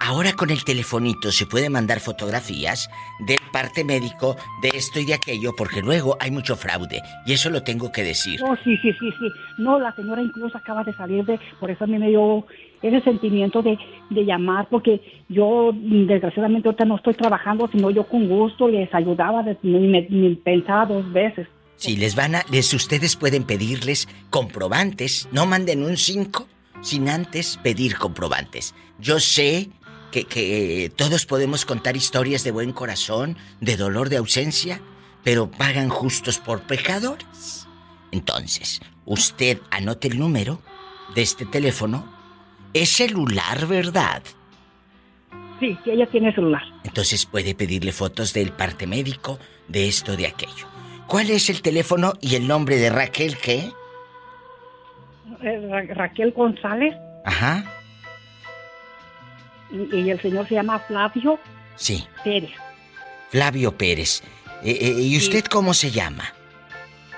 ahora 0.00 0.32
con 0.34 0.50
el 0.50 0.62
telefonito 0.64 1.32
se 1.32 1.46
puede 1.46 1.68
mandar 1.68 1.98
fotografías 2.00 2.88
del 3.26 3.38
parte 3.52 3.82
médico 3.84 4.36
de 4.62 4.68
esto 4.68 5.00
y 5.00 5.06
de 5.06 5.14
aquello, 5.14 5.54
porque 5.56 5.82
luego 5.82 6.16
hay 6.20 6.30
mucho 6.30 6.54
fraude, 6.54 7.02
y 7.26 7.32
eso 7.32 7.50
lo 7.50 7.62
tengo 7.62 7.90
que 7.90 8.04
decir. 8.04 8.40
Oh, 8.44 8.54
sí, 8.62 8.76
sí, 8.78 8.92
sí, 8.92 9.10
sí. 9.18 9.28
No, 9.58 9.80
la 9.80 9.94
señora 9.96 10.22
incluso 10.22 10.56
acaba 10.56 10.84
de 10.84 10.92
salir 10.94 11.24
de, 11.24 11.40
por 11.58 11.70
eso 11.70 11.84
a 11.84 11.86
mí 11.86 11.98
me 11.98 12.08
dio 12.08 12.46
ese 12.82 13.00
sentimiento 13.00 13.62
de, 13.62 13.76
de 14.10 14.24
llamar, 14.24 14.68
porque 14.70 15.00
yo 15.28 15.72
desgraciadamente 15.74 16.68
ahorita 16.68 16.84
no 16.84 16.96
estoy 16.96 17.14
trabajando, 17.14 17.68
sino 17.68 17.90
yo 17.90 18.04
con 18.04 18.28
gusto 18.28 18.68
les 18.68 18.92
ayudaba, 18.94 19.44
ni, 19.62 19.88
ni 20.08 20.34
pensaba 20.36 20.86
dos 20.86 21.12
veces. 21.12 21.48
Si 21.76 21.96
les 21.96 22.14
van 22.14 22.36
a, 22.36 22.42
les 22.50 22.72
ustedes 22.72 23.16
pueden 23.16 23.44
pedirles 23.44 24.08
comprobantes, 24.30 25.28
no 25.32 25.46
manden 25.46 25.82
un 25.82 25.96
5 25.96 26.46
sin 26.82 27.08
antes 27.08 27.58
pedir 27.62 27.96
comprobantes. 27.96 28.74
Yo 28.98 29.20
sé 29.20 29.70
que, 30.10 30.24
que, 30.24 30.90
todos 30.94 31.26
podemos 31.26 31.64
contar 31.64 31.96
historias 31.96 32.44
de 32.44 32.50
buen 32.50 32.72
corazón, 32.72 33.36
de 33.60 33.76
dolor 33.76 34.08
de 34.08 34.18
ausencia, 34.18 34.80
pero 35.24 35.50
pagan 35.50 35.88
justos 35.88 36.38
por 36.38 36.62
pecadores. 36.62 37.66
Entonces, 38.12 38.80
usted 39.04 39.60
anote 39.70 40.08
el 40.08 40.18
número 40.18 40.62
de 41.14 41.22
este 41.22 41.46
teléfono. 41.46 42.04
Es 42.72 42.90
celular, 42.90 43.66
¿verdad? 43.66 44.22
Sí, 45.58 45.76
sí, 45.82 45.90
ella 45.90 46.06
tiene 46.06 46.34
celular. 46.34 46.62
Entonces 46.84 47.24
puede 47.24 47.54
pedirle 47.54 47.92
fotos 47.92 48.32
del 48.32 48.52
parte 48.52 48.86
médico, 48.86 49.38
de 49.68 49.88
esto, 49.88 50.16
de 50.16 50.26
aquello. 50.26 50.66
¿Cuál 51.06 51.30
es 51.30 51.48
el 51.48 51.62
teléfono 51.62 52.14
y 52.20 52.34
el 52.34 52.46
nombre 52.46 52.76
de 52.76 52.90
Raquel 52.90 53.38
qué? 53.38 53.72
Raquel 55.94 56.32
González. 56.32 56.94
Ajá. 57.24 57.64
Y, 59.70 60.10
el 60.10 60.20
señor 60.20 60.46
se 60.48 60.54
llama 60.54 60.78
Flavio 60.80 61.38
sí. 61.74 62.06
Pérez. 62.22 62.52
Flavio 63.30 63.76
Pérez. 63.76 64.22
Eh, 64.62 64.78
eh, 64.80 64.94
¿Y 64.98 65.16
usted 65.16 65.44
cómo 65.44 65.74
se 65.74 65.90
llama? 65.90 66.24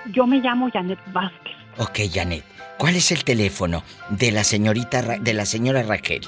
Yo 0.07 0.27
me 0.27 0.39
llamo 0.39 0.71
Janet 0.71 0.99
Vázquez. 1.13 1.55
Ok, 1.77 2.01
Janet. 2.13 2.45
¿Cuál 2.79 2.97
es 2.97 3.11
el 3.13 3.25
teléfono 3.25 3.83
de 4.09 4.33
la 4.33 4.45
señorita 4.45 5.03
de 5.03 5.35
la 5.35 5.45
señora 5.45 5.83
Raquel 5.83 6.23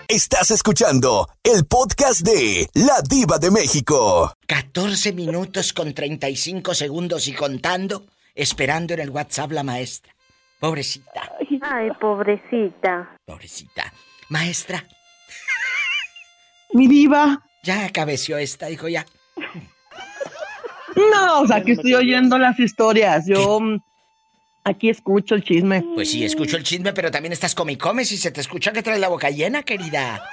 Estás 0.07 0.51
escuchando 0.51 1.27
el 1.43 1.65
podcast 1.65 2.21
de 2.21 2.69
La 2.73 3.01
Diva 3.01 3.39
de 3.39 3.51
México. 3.51 4.33
14 4.47 5.11
minutos 5.13 5.73
con 5.73 5.93
35 5.93 6.73
segundos 6.75 7.27
y 7.27 7.33
contando, 7.33 8.05
esperando 8.35 8.93
en 8.93 8.99
el 8.99 9.09
WhatsApp 9.09 9.51
la 9.51 9.63
maestra. 9.63 10.12
Pobrecita. 10.63 11.29
Ay, 11.61 11.89
pobrecita. 11.99 13.17
Pobrecita. 13.25 13.91
Maestra. 14.29 14.81
Mi 16.71 16.87
diva. 16.87 17.43
Ya 17.63 17.89
cabeció 17.89 18.37
esta, 18.37 18.67
dijo 18.67 18.87
ya. 18.87 19.05
No, 20.95 21.41
o 21.41 21.47
sea, 21.47 21.61
que 21.61 21.73
estoy 21.73 21.95
oyendo 21.95 22.37
las 22.37 22.57
historias. 22.61 23.25
Yo 23.27 23.59
aquí 24.63 24.89
escucho 24.89 25.35
el 25.35 25.43
chisme. 25.43 25.83
Pues 25.95 26.11
sí, 26.11 26.23
escucho 26.23 26.55
el 26.55 26.63
chisme, 26.63 26.93
pero 26.93 27.11
también 27.11 27.33
estás 27.33 27.55
come 27.55 27.73
y 27.73 27.77
comes 27.77 28.09
y 28.13 28.17
se 28.17 28.31
te 28.31 28.39
escucha 28.39 28.71
que 28.71 28.81
traes 28.81 29.01
la 29.01 29.09
boca 29.09 29.29
llena, 29.29 29.63
querida. 29.63 30.23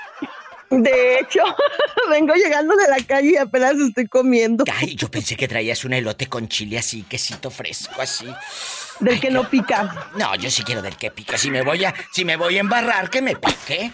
De 0.70 1.18
hecho, 1.18 1.42
vengo 2.10 2.32
llegando 2.34 2.76
de 2.76 2.88
la 2.88 2.98
calle 3.04 3.32
y 3.32 3.36
apenas 3.36 3.74
estoy 3.74 4.06
comiendo. 4.06 4.64
Ay, 4.72 4.94
yo 4.94 5.10
pensé 5.10 5.36
que 5.36 5.48
traías 5.48 5.84
un 5.84 5.92
elote 5.92 6.28
con 6.28 6.48
chile 6.48 6.78
así, 6.78 7.02
quesito 7.02 7.50
fresco 7.50 8.00
así. 8.00 8.26
Del 9.00 9.18
que 9.18 9.30
no 9.30 9.48
pica. 9.48 10.10
No, 10.16 10.34
yo 10.36 10.50
sí 10.50 10.62
quiero 10.62 10.80
del 10.80 10.96
que 10.96 11.10
pica. 11.10 11.36
Si 11.36 11.50
me 11.50 11.62
voy 11.62 11.84
a, 11.84 11.94
si 12.12 12.24
me 12.24 12.36
voy 12.36 12.56
a 12.56 12.60
embarrar, 12.60 13.10
que 13.10 13.20
me 13.20 13.34
pique. 13.34 13.90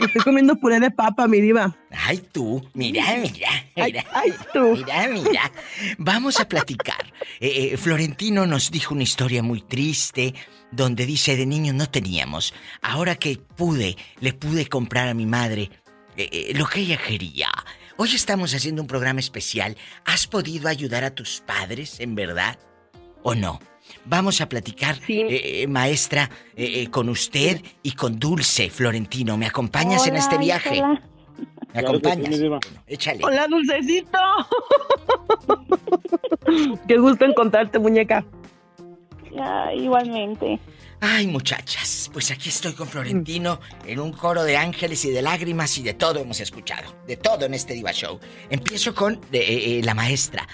Estoy 0.00 0.22
comiendo 0.22 0.56
puré 0.56 0.80
de 0.80 0.90
papa, 0.90 1.26
mi 1.26 1.40
diva. 1.40 1.76
Ay, 1.90 2.18
tú, 2.18 2.66
mira, 2.74 3.04
mira, 3.16 3.48
mira. 3.74 4.04
Ay, 4.12 4.34
tú. 4.52 4.76
Mira, 4.76 5.08
mira. 5.08 5.52
Vamos 5.98 6.40
a 6.40 6.48
platicar. 6.48 7.12
Eh, 7.40 7.72
eh, 7.72 7.76
Florentino 7.76 8.46
nos 8.46 8.70
dijo 8.70 8.94
una 8.94 9.02
historia 9.02 9.42
muy 9.42 9.62
triste 9.62 10.34
donde 10.70 11.06
dice 11.06 11.36
de 11.36 11.46
niño 11.46 11.72
no 11.72 11.88
teníamos. 11.88 12.54
Ahora 12.82 13.16
que 13.16 13.38
pude, 13.38 13.96
le 14.20 14.32
pude 14.32 14.66
comprar 14.68 15.08
a 15.08 15.14
mi 15.14 15.26
madre 15.26 15.70
eh, 16.16 16.52
lo 16.54 16.66
que 16.66 16.80
ella 16.80 16.98
quería. 16.98 17.48
Hoy 17.96 18.14
estamos 18.14 18.54
haciendo 18.54 18.82
un 18.82 18.88
programa 18.88 19.20
especial. 19.20 19.76
¿Has 20.04 20.26
podido 20.26 20.68
ayudar 20.68 21.04
a 21.04 21.14
tus 21.14 21.40
padres, 21.40 22.00
en 22.00 22.14
verdad? 22.14 22.58
¿O 23.22 23.34
no? 23.34 23.58
Vamos 24.08 24.40
a 24.40 24.48
platicar, 24.48 24.96
eh, 25.08 25.62
eh, 25.62 25.66
maestra, 25.66 26.30
eh, 26.54 26.88
con 26.90 27.08
usted 27.08 27.60
y 27.82 27.92
con 27.92 28.18
Dulce 28.18 28.70
Florentino. 28.70 29.36
¿Me 29.36 29.46
acompañas 29.46 30.06
en 30.06 30.14
este 30.14 30.38
viaje? 30.38 30.80
¿Me 31.74 31.80
acompañas? 31.80 32.40
échale. 32.86 33.20
Hola, 33.24 33.48
Dulcecito. 33.48 34.18
Qué 36.88 36.98
gusto 36.98 37.24
encontrarte, 37.24 37.80
muñeca. 37.80 38.24
igualmente. 39.74 40.60
Ay, 41.00 41.26
muchachas, 41.26 42.08
pues 42.12 42.30
aquí 42.30 42.48
estoy 42.48 42.72
con 42.72 42.86
Florentino 42.86 43.60
en 43.84 43.98
un 44.00 44.12
coro 44.12 44.44
de 44.44 44.56
ángeles 44.56 45.04
y 45.04 45.10
de 45.10 45.20
lágrimas 45.20 45.76
y 45.78 45.82
de 45.82 45.94
todo 45.94 46.20
hemos 46.20 46.38
escuchado. 46.40 46.94
De 47.08 47.16
todo 47.16 47.44
en 47.44 47.54
este 47.54 47.74
Diva 47.74 47.92
Show. 47.92 48.20
Empiezo 48.50 48.94
con 48.94 49.20
la 49.32 49.94
maestra. 49.94 50.46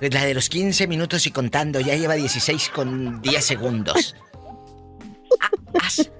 Pues 0.00 0.14
la 0.14 0.24
de 0.24 0.32
los 0.32 0.48
15 0.48 0.86
minutos 0.86 1.26
y 1.26 1.30
contando, 1.30 1.78
ya 1.78 1.94
lleva 1.94 2.14
16 2.14 2.70
con 2.70 3.20
10 3.20 3.44
segundos. 3.44 4.16
¿Has, 5.80 6.10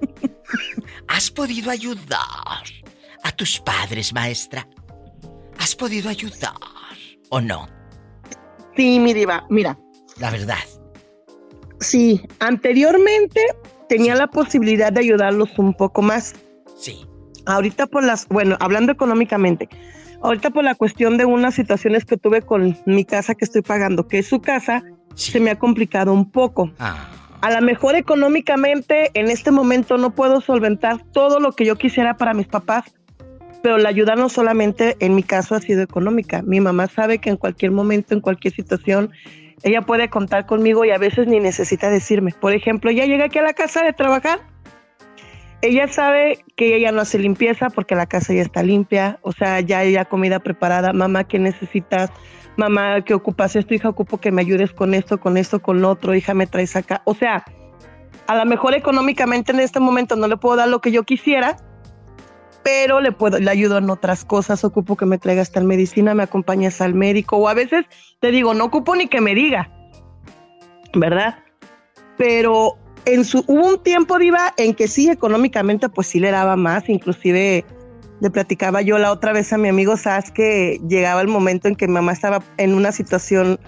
has 1.07 1.31
podido 1.31 1.71
ayudar 1.71 2.63
a 3.23 3.31
tus 3.31 3.59
padres, 3.59 4.13
maestra? 4.13 4.67
¿Has 5.57 5.75
podido 5.75 6.09
ayudar 6.09 6.53
o 7.29 7.41
no? 7.41 7.67
Sí, 8.77 8.99
mi 8.99 9.15
diva, 9.15 9.45
mira. 9.49 9.77
La 10.19 10.29
verdad. 10.29 10.59
Sí, 11.79 12.21
anteriormente 12.39 13.41
tenía 13.89 14.13
la 14.13 14.27
posibilidad 14.27 14.93
de 14.93 15.01
ayudarlos 15.01 15.57
un 15.57 15.73
poco 15.73 16.03
más. 16.03 16.35
Sí. 16.77 17.03
Ahorita 17.47 17.87
por 17.87 18.03
las, 18.03 18.27
bueno, 18.27 18.55
hablando 18.59 18.91
económicamente, 18.91 19.67
ahorita 20.21 20.49
por 20.51 20.63
la 20.63 20.75
cuestión 20.75 21.17
de 21.17 21.25
unas 21.25 21.55
situaciones 21.55 22.05
que 22.05 22.17
tuve 22.17 22.41
con 22.41 22.77
mi 22.85 23.05
casa 23.05 23.35
que 23.35 23.45
estoy 23.45 23.61
pagando, 23.61 24.07
que 24.07 24.19
es 24.19 24.27
su 24.27 24.41
casa, 24.41 24.83
se 25.15 25.39
me 25.39 25.51
ha 25.51 25.59
complicado 25.59 26.13
un 26.13 26.31
poco. 26.31 26.71
Ah. 26.79 27.09
A 27.41 27.51
lo 27.51 27.61
mejor 27.61 27.95
económicamente 27.95 29.09
en 29.15 29.31
este 29.31 29.49
momento 29.49 29.97
no 29.97 30.11
puedo 30.11 30.41
solventar 30.41 31.03
todo 31.11 31.39
lo 31.39 31.53
que 31.53 31.65
yo 31.65 31.75
quisiera 31.75 32.15
para 32.15 32.35
mis 32.35 32.47
papás, 32.47 32.83
pero 33.63 33.77
la 33.77 33.89
ayuda 33.89 34.15
no 34.15 34.29
solamente 34.29 34.95
en 34.99 35.15
mi 35.15 35.23
caso 35.23 35.55
ha 35.55 35.59
sido 35.59 35.81
económica. 35.81 36.43
Mi 36.43 36.59
mamá 36.59 36.87
sabe 36.87 37.17
que 37.17 37.29
en 37.31 37.37
cualquier 37.37 37.71
momento, 37.71 38.13
en 38.13 38.21
cualquier 38.21 38.53
situación, 38.53 39.11
ella 39.63 39.81
puede 39.81 40.09
contar 40.09 40.45
conmigo 40.45 40.85
y 40.85 40.91
a 40.91 40.97
veces 40.97 41.27
ni 41.27 41.39
necesita 41.39 41.89
decirme. 41.89 42.33
Por 42.39 42.53
ejemplo, 42.53 42.91
ya 42.91 43.05
llega 43.05 43.25
aquí 43.25 43.39
a 43.39 43.43
la 43.43 43.53
casa 43.53 43.83
de 43.83 43.93
trabajar. 43.93 44.39
Ella 45.61 45.87
sabe 45.87 46.43
que 46.55 46.75
ella 46.75 46.91
no 46.91 47.01
hace 47.01 47.19
limpieza 47.19 47.69
porque 47.69 47.93
la 47.93 48.07
casa 48.07 48.33
ya 48.33 48.41
está 48.41 48.63
limpia, 48.63 49.19
o 49.21 49.31
sea, 49.31 49.59
ya 49.59 49.79
hay 49.79 49.95
comida 50.05 50.39
preparada. 50.39 50.91
Mamá, 50.91 51.25
¿qué 51.25 51.37
necesitas? 51.37 52.09
Mamá, 52.57 53.01
¿qué 53.01 53.13
ocupas 53.13 53.55
esto? 53.55 53.73
Hija, 53.73 53.89
ocupo 53.89 54.19
que 54.19 54.31
me 54.31 54.41
ayudes 54.41 54.73
con 54.73 54.93
esto, 54.93 55.19
con 55.19 55.37
esto, 55.37 55.61
con 55.61 55.85
otro. 55.85 56.15
Hija, 56.15 56.33
me 56.33 56.47
traes 56.47 56.75
acá. 56.75 57.03
O 57.05 57.13
sea, 57.13 57.45
a 58.27 58.35
lo 58.35 58.45
mejor 58.45 58.73
económicamente 58.73 59.51
en 59.51 59.59
este 59.59 59.79
momento 59.79 60.15
no 60.15 60.27
le 60.27 60.37
puedo 60.37 60.55
dar 60.55 60.67
lo 60.67 60.81
que 60.81 60.91
yo 60.91 61.03
quisiera, 61.03 61.57
pero 62.63 62.99
le 62.99 63.11
puedo, 63.11 63.39
le 63.39 63.49
ayudo 63.49 63.77
en 63.77 63.89
otras 63.89 64.25
cosas, 64.25 64.63
ocupo 64.63 64.95
que 64.95 65.05
me 65.05 65.17
traigas 65.17 65.51
tal 65.51 65.65
medicina, 65.65 66.15
me 66.15 66.23
acompañas 66.23 66.81
al 66.81 66.93
médico, 66.93 67.37
o 67.37 67.47
a 67.47 67.53
veces 67.53 67.85
te 68.19 68.31
digo, 68.31 68.53
no 68.53 68.65
ocupo 68.65 68.95
ni 68.95 69.07
que 69.07 69.21
me 69.21 69.35
diga, 69.35 69.71
¿verdad? 70.93 71.39
Pero 72.17 72.77
en 73.05 73.25
su, 73.25 73.43
hubo 73.47 73.67
un 73.67 73.83
tiempo, 73.83 74.17
Diva, 74.17 74.53
en 74.57 74.73
que 74.73 74.87
sí, 74.87 75.09
económicamente, 75.09 75.89
pues 75.89 76.07
sí 76.07 76.19
le 76.19 76.31
daba 76.31 76.55
más, 76.55 76.87
inclusive 76.89 77.65
le 78.19 78.29
platicaba 78.29 78.81
yo 78.81 78.97
la 78.99 79.11
otra 79.11 79.33
vez 79.33 79.51
a 79.51 79.57
mi 79.57 79.67
amigo 79.67 79.97
Sas 79.97 80.31
que 80.31 80.79
llegaba 80.87 81.21
el 81.21 81.27
momento 81.27 81.67
en 81.67 81.75
que 81.75 81.87
mi 81.87 81.95
mamá 81.95 82.11
estaba 82.11 82.43
en 82.57 82.75
una 82.75 82.91
situación 82.91 83.59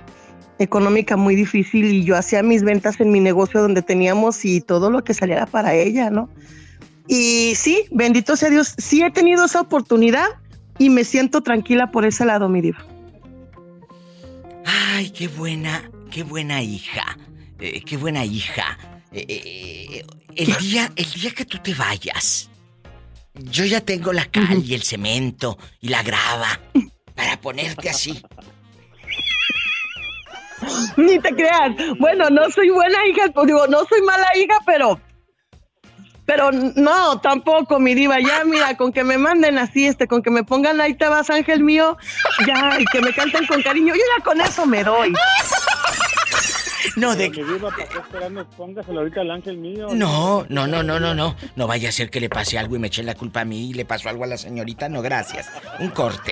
económica 0.59 1.17
muy 1.17 1.35
difícil 1.35 1.85
y 1.85 2.03
yo 2.03 2.15
hacía 2.15 2.43
mis 2.43 2.63
ventas 2.63 3.01
en 3.01 3.11
mi 3.11 3.19
negocio 3.19 3.61
donde 3.61 3.81
teníamos 3.81 4.45
y 4.45 4.61
todo 4.61 4.91
lo 4.91 5.03
que 5.03 5.15
saliera 5.15 5.47
para 5.47 5.73
ella, 5.73 6.11
¿no? 6.11 6.29
Y 7.07 7.53
sí, 7.55 7.85
bendito 7.91 8.35
sea 8.35 8.51
Dios, 8.51 8.75
sí 8.77 9.01
he 9.01 9.09
tenido 9.09 9.45
esa 9.45 9.61
oportunidad 9.61 10.27
y 10.77 10.91
me 10.91 11.03
siento 11.03 11.41
tranquila 11.41 11.91
por 11.91 12.05
ese 12.05 12.23
lado, 12.23 12.47
mi 12.47 12.61
diva. 12.61 12.85
Ay, 14.65 15.09
qué 15.09 15.27
buena, 15.27 15.89
qué 16.11 16.23
buena 16.23 16.61
hija. 16.61 17.17
Eh, 17.59 17.81
qué 17.85 17.97
buena 17.97 18.23
hija. 18.23 18.77
Eh, 19.13 19.25
eh, 19.27 20.05
el 20.35 20.57
día, 20.57 20.91
el 20.95 21.11
día 21.11 21.31
que 21.31 21.45
tú 21.45 21.59
te 21.59 21.75
vayas, 21.75 22.49
yo 23.35 23.65
ya 23.65 23.81
tengo 23.81 24.11
la 24.11 24.25
cal 24.25 24.63
y 24.63 24.73
el 24.73 24.83
cemento 24.83 25.57
y 25.79 25.89
la 25.89 26.01
grava 26.01 26.59
para 27.15 27.39
ponerte 27.39 27.89
así. 27.89 28.23
Ni 30.97 31.19
te 31.19 31.29
creas. 31.35 31.75
Bueno, 31.99 32.29
no 32.29 32.49
soy 32.49 32.69
buena 32.69 32.97
hija, 33.07 33.31
pues 33.33 33.47
digo, 33.47 33.67
no 33.67 33.85
soy 33.85 34.01
mala 34.01 34.27
hija, 34.35 34.55
pero 34.65 34.99
pero 36.25 36.51
no, 36.51 37.19
tampoco, 37.19 37.79
mi 37.79 37.93
diva. 37.93 38.19
Ya, 38.19 38.43
mira, 38.45 38.77
con 38.77 38.93
que 38.93 39.03
me 39.03 39.17
manden 39.17 39.57
así, 39.57 39.85
este, 39.85 40.07
con 40.07 40.23
que 40.23 40.31
me 40.31 40.43
pongan 40.43 40.79
ahí 40.79 40.93
te 40.93 41.07
vas, 41.07 41.29
ángel 41.29 41.63
mío, 41.63 41.97
ya, 42.47 42.79
y 42.79 42.85
que 42.85 43.01
me 43.01 43.13
canten 43.13 43.45
con 43.45 43.61
cariño, 43.61 43.93
yo 43.93 44.01
ya 44.17 44.23
con 44.23 44.39
eso 44.39 44.65
me 44.65 44.83
doy. 44.83 45.13
No, 46.95 47.15
de 47.15 47.31
que 47.31 47.43
viva 47.43 47.69
para 47.69 47.83
esperando, 47.83 48.49
póngaselo 48.51 48.99
ahorita 48.99 49.21
al 49.21 49.31
ángel 49.31 49.57
mío. 49.57 49.87
No, 49.93 50.45
no, 50.49 50.67
no, 50.67 50.83
no, 50.83 50.99
no, 50.99 51.13
no. 51.13 51.35
No 51.55 51.67
vaya 51.67 51.89
a 51.89 51.91
ser 51.91 52.09
que 52.09 52.19
le 52.19 52.29
pase 52.29 52.57
algo 52.57 52.75
y 52.75 52.79
me 52.79 52.87
echen 52.87 53.05
la 53.05 53.15
culpa 53.15 53.41
a 53.41 53.45
mí 53.45 53.69
y 53.69 53.73
le 53.73 53.85
pasó 53.85 54.09
algo 54.09 54.23
a 54.23 54.27
la 54.27 54.37
señorita. 54.37 54.89
No, 54.89 55.01
gracias. 55.01 55.49
Un 55.79 55.89
corte. 55.89 56.31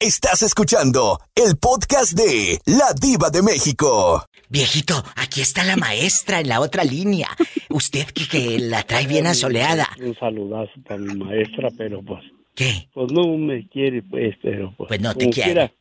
Estás 0.00 0.42
escuchando 0.42 1.18
el 1.34 1.56
podcast 1.56 2.12
de 2.12 2.60
La 2.66 2.92
Diva 3.00 3.30
de 3.30 3.42
México. 3.42 4.24
Viejito, 4.48 4.94
aquí 5.16 5.40
está 5.40 5.64
la 5.64 5.76
maestra 5.76 6.40
en 6.40 6.48
la 6.48 6.60
otra 6.60 6.84
línea. 6.84 7.28
Usted 7.68 8.06
que, 8.06 8.28
que 8.28 8.58
la 8.60 8.84
trae 8.84 9.06
bien 9.06 9.26
asoleada. 9.26 9.88
Un 10.00 10.14
saludazo 10.16 10.70
para 10.86 11.00
mi 11.00 11.14
maestra, 11.16 11.68
pero 11.76 12.00
pues. 12.02 12.22
¿Qué? 12.54 12.88
Pues 12.94 13.12
no 13.12 13.36
me 13.36 13.68
quiere, 13.68 14.02
pues, 14.02 14.36
pero 14.42 14.72
pues. 14.76 14.88
Pues 14.88 15.00
no 15.00 15.14
te 15.14 15.28
quiere. 15.30 15.52
quiera, 15.52 15.72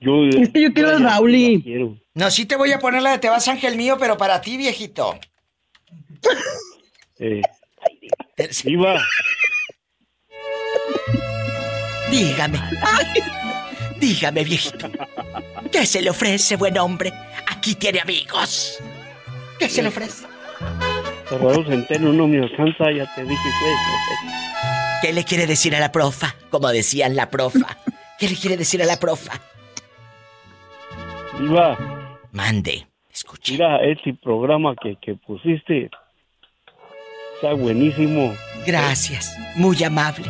Yo, 0.00 0.24
Es 0.24 0.50
que 0.50 0.62
yo 0.62 0.72
quiero 0.72 0.90
al 0.90 1.02
Rauli. 1.02 1.62
quiero. 1.62 1.96
No, 2.14 2.30
sí 2.30 2.44
te 2.46 2.56
voy 2.56 2.72
a 2.72 2.78
poner 2.78 3.02
la 3.02 3.12
de 3.12 3.18
Te 3.18 3.28
vas 3.28 3.48
ángel 3.48 3.76
mío, 3.76 3.96
pero 3.98 4.16
para 4.16 4.40
ti, 4.40 4.56
viejito. 4.56 5.18
Eh, 7.18 7.40
Dígame. 12.10 12.60
Dígame, 13.98 14.44
viejito. 14.44 14.90
¿Qué 15.72 15.86
se 15.86 16.02
le 16.02 16.10
ofrece, 16.10 16.56
buen 16.56 16.76
hombre? 16.78 17.12
Aquí 17.48 17.74
tiene 17.74 18.00
amigos. 18.00 18.78
¿Qué 19.58 19.68
se 19.68 19.82
le 19.82 19.88
ofrece? 19.88 20.26
Salvador 21.28 21.66
Centeno 21.66 22.12
no 22.12 22.28
me 22.28 22.38
alcanza, 22.38 22.92
ya 22.92 23.12
te 23.14 23.22
dije, 23.22 23.48
pues. 23.60 24.32
¿Qué 25.02 25.12
le 25.12 25.24
quiere 25.24 25.46
decir 25.46 25.74
a 25.74 25.80
la 25.80 25.90
profa? 25.90 26.36
Como 26.50 26.68
decían 26.68 27.16
la 27.16 27.30
profa. 27.30 27.76
¿Qué 28.18 28.28
le 28.28 28.36
quiere 28.36 28.56
decir 28.56 28.82
a 28.82 28.86
la 28.86 28.98
profa? 28.98 29.40
Diva, 31.38 31.76
Mande. 32.32 32.86
mira, 33.50 33.78
ese 33.84 34.14
programa 34.22 34.74
que, 34.76 34.96
que 34.96 35.14
pusiste 35.14 35.90
está 37.34 37.52
buenísimo. 37.52 38.34
Gracias. 38.66 39.36
Muy 39.56 39.82
amable. 39.84 40.24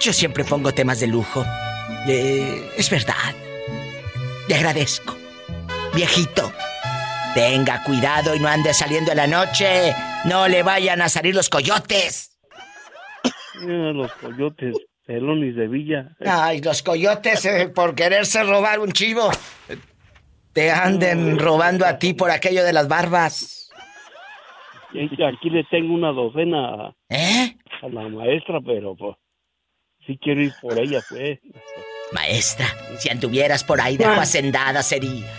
Yo 0.00 0.12
siempre 0.12 0.44
pongo 0.44 0.72
temas 0.72 1.00
de 1.00 1.06
lujo. 1.06 1.44
Eh, 2.06 2.72
es 2.76 2.90
verdad. 2.90 3.34
Le 4.48 4.54
agradezco. 4.54 5.16
Viejito, 5.94 6.52
tenga 7.34 7.82
cuidado 7.82 8.34
y 8.34 8.40
no 8.40 8.48
ande 8.48 8.74
saliendo 8.74 9.12
en 9.12 9.16
la 9.16 9.26
noche. 9.26 9.94
No 10.24 10.48
le 10.48 10.62
vayan 10.62 11.02
a 11.02 11.08
salir 11.08 11.34
los 11.34 11.48
coyotes. 11.48 12.36
Mira 13.60 13.92
los 13.92 14.12
coyotes 14.14 14.74
pelones 15.08 15.56
de 15.56 15.66
Villa. 15.68 16.10
Ay, 16.24 16.60
los 16.60 16.82
coyotes 16.82 17.42
eh, 17.46 17.70
por 17.74 17.94
quererse 17.94 18.42
robar 18.44 18.78
un 18.78 18.92
chivo. 18.92 19.30
Te 20.52 20.70
anden 20.70 21.38
robando 21.38 21.86
a 21.86 21.98
ti 21.98 22.12
por 22.12 22.30
aquello 22.30 22.62
de 22.62 22.74
las 22.74 22.88
barbas. 22.88 23.70
Y 24.92 25.00
Aquí 25.24 25.48
le 25.50 25.64
tengo 25.70 25.94
una 25.94 26.12
docena 26.12 26.68
a, 26.88 26.94
¿Eh? 27.08 27.56
a 27.82 27.88
la 27.88 28.06
maestra, 28.08 28.58
pero 28.64 28.94
pues 28.96 29.16
sí 30.06 30.18
quiero 30.22 30.42
ir 30.42 30.52
por 30.60 30.78
ella, 30.78 31.00
pues. 31.08 31.38
Maestra, 32.12 32.66
si 32.98 33.08
anduvieras 33.08 33.64
por 33.64 33.80
ahí 33.80 33.96
de 33.96 34.04
Ah. 34.04 34.20
hacendada 34.20 34.82
serías. 34.82 35.30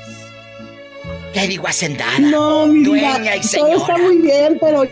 ¿Qué 1.33 1.47
digo 1.47 1.67
hacendada? 1.67 2.17
No, 2.19 2.65
mi 2.65 2.79
vida, 2.79 2.89
Dueña 3.19 3.35
y 3.35 3.41
todo 3.41 3.67
está 3.67 3.85
señora. 3.85 3.97
muy 4.03 4.17
bien, 4.17 4.57
pero 4.59 4.83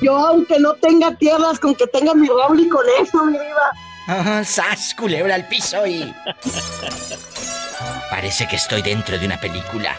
yo 0.00 0.16
aunque 0.16 0.58
no 0.58 0.72
tenga 0.74 1.14
tierras, 1.16 1.58
con 1.60 1.74
que 1.74 1.86
tenga 1.86 2.14
mi 2.14 2.28
Rauli 2.28 2.66
con 2.68 2.84
eso, 3.02 3.26
mi 3.26 3.32
diva. 3.32 3.70
Sas, 4.44 4.94
culebra 4.94 5.34
al 5.34 5.46
piso 5.48 5.86
y... 5.86 6.12
Parece 8.10 8.46
que 8.46 8.56
estoy 8.56 8.82
dentro 8.82 9.18
de 9.18 9.26
una 9.26 9.40
película. 9.40 9.96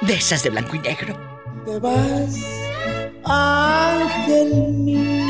De 0.00 0.14
esas 0.14 0.42
de 0.42 0.50
blanco 0.50 0.76
y 0.76 0.78
negro. 0.78 1.16
Te 1.66 1.78
vas, 1.78 2.36
ángel 3.24 4.54
mío, 4.72 5.26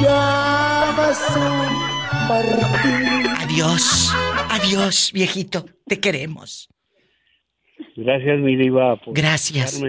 ya 0.00 0.94
vas 0.96 1.36
a 1.36 2.28
partir. 2.28 3.26
Adiós, 3.40 4.12
adiós, 4.48 5.10
viejito. 5.12 5.66
Te 5.86 5.98
queremos. 5.98 6.68
Gracias, 7.96 8.38
mi 8.38 8.56
diva. 8.56 8.96
por 8.96 9.14
Gracias. 9.14 9.80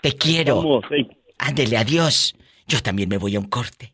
Te 0.00 0.12
quiero. 0.16 0.56
vamos, 0.56 0.84
ey. 0.90 1.08
Ándele, 1.38 1.76
adiós. 1.76 2.34
Yo 2.66 2.82
también 2.82 3.08
me 3.08 3.18
voy 3.18 3.36
a 3.36 3.40
un 3.40 3.46
corte. 3.48 3.93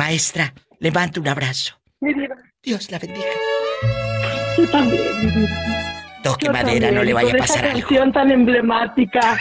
Maestra, 0.00 0.54
le 0.78 0.90
mando 0.90 1.20
un 1.20 1.28
abrazo. 1.28 1.78
Mi. 2.00 2.14
Dios 2.62 2.90
la 2.90 2.98
bendiga. 2.98 3.26
Yo 4.56 4.66
también, 4.70 5.02
mi 5.20 5.30
diva. 5.30 5.50
Toque 6.22 6.46
Yo 6.46 6.52
madera, 6.52 6.86
también, 6.86 6.94
no 6.94 7.04
le 7.04 7.12
vaya 7.12 7.34
a 7.34 7.36
pasar 7.36 7.56
esa 7.58 7.66
algo. 7.74 7.80
canción 7.86 8.10
tan 8.10 8.30
emblemática 8.30 9.38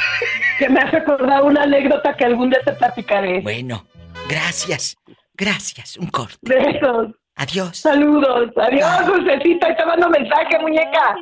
que 0.57 0.67
me 0.67 0.81
hace 0.81 0.99
recordar 0.99 1.43
una 1.43 1.63
anécdota 1.63 2.13
que 2.13 2.25
algún 2.25 2.49
día 2.49 2.59
te 2.65 2.73
platicaré. 2.73 3.39
Bueno, 3.39 3.85
gracias. 4.27 4.97
Gracias. 5.33 5.95
Un 5.95 6.07
corte. 6.07 6.37
Besos. 6.41 7.15
Adiós. 7.39 7.77
Saludos. 7.77 8.51
Adiós, 8.57 9.05
Dulcecita. 9.05 9.73
Te 9.73 9.85
mando 9.85 10.09
mensaje, 10.09 10.59
muñeca. 10.59 11.15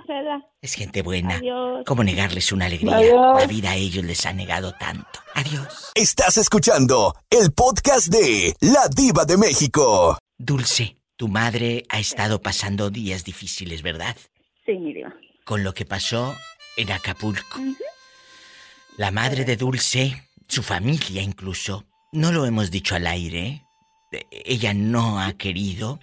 Es 0.60 0.74
gente 0.74 1.04
buena. 1.04 1.36
Adiós. 1.36 1.84
¿Cómo 1.86 2.04
negarles 2.04 2.52
una 2.52 2.66
alegría? 2.66 2.96
Adiós. 2.98 3.40
La 3.40 3.46
vida 3.46 3.70
a 3.70 3.76
ellos 3.76 4.04
les 4.04 4.26
ha 4.26 4.34
negado 4.34 4.74
tanto. 4.80 5.20
Adiós. 5.36 5.92
Estás 5.94 6.38
escuchando 6.38 7.14
el 7.30 7.52
podcast 7.52 8.08
de 8.08 8.56
La 8.62 8.88
Diva 8.90 9.26
de 9.26 9.38
México. 9.38 10.18
Dulce, 10.40 10.96
tu 11.18 11.28
madre 11.28 11.84
ha 11.90 12.00
estado 12.00 12.42
pasando 12.42 12.90
días 12.90 13.24
difíciles, 13.24 13.84
¿verdad? 13.84 14.16
Sí, 14.66 14.74
mi 14.74 14.96
diva. 14.96 15.14
Con 15.46 15.64
lo 15.64 15.76
que 15.76 15.86
pasó 15.86 16.36
en 16.78 16.92
Acapulco. 16.92 17.60
La 18.98 19.12
madre 19.12 19.46
de 19.46 19.56
Dulce, 19.56 20.30
su 20.48 20.64
familia 20.64 21.22
incluso, 21.22 21.84
no 22.12 22.32
lo 22.32 22.48
hemos 22.48 22.72
dicho 22.72 22.96
al 22.96 23.06
aire, 23.06 23.46
eh, 23.46 23.67
ella 24.32 24.74
no 24.74 25.20
ha 25.20 25.34
querido, 25.34 26.00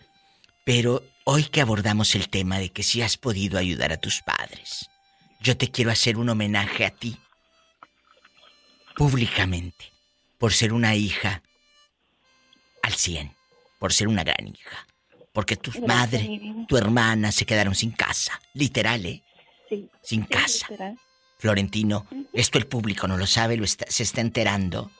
pero 0.64 1.02
hoy 1.24 1.44
que 1.44 1.60
abordamos 1.60 2.14
el 2.14 2.28
tema 2.28 2.58
de 2.58 2.70
que 2.70 2.82
si 2.82 3.02
has 3.02 3.16
podido 3.16 3.58
ayudar 3.58 3.92
a 3.92 3.96
tus 3.96 4.20
padres, 4.22 4.90
yo 5.40 5.56
te 5.56 5.70
quiero 5.70 5.90
hacer 5.90 6.16
un 6.16 6.28
homenaje 6.28 6.84
a 6.86 6.90
ti, 6.90 7.16
públicamente, 8.96 9.92
por 10.38 10.52
ser 10.52 10.72
una 10.72 10.94
hija 10.94 11.42
al 12.82 12.92
100, 12.94 13.34
por 13.78 13.92
ser 13.92 14.08
una 14.08 14.24
gran 14.24 14.46
hija, 14.48 14.86
porque 15.32 15.56
tu 15.56 15.70
Gracias, 15.70 15.88
madre, 15.88 16.40
tu 16.68 16.76
hermana 16.76 17.32
se 17.32 17.46
quedaron 17.46 17.74
sin 17.74 17.90
casa, 17.90 18.40
literal, 18.52 19.04
¿eh? 19.06 19.22
Sí. 19.68 19.88
Sin 20.02 20.22
Sí, 20.22 20.28
casa. 20.28 20.66
literal. 20.70 20.98
Florentino, 21.38 22.06
esto 22.32 22.58
el 22.58 22.66
público 22.66 23.06
no 23.08 23.16
lo 23.16 23.26
sabe, 23.26 23.56
lo 23.56 23.64
está- 23.64 23.86
se 23.90 24.02
está 24.02 24.20
enterando. 24.20 24.90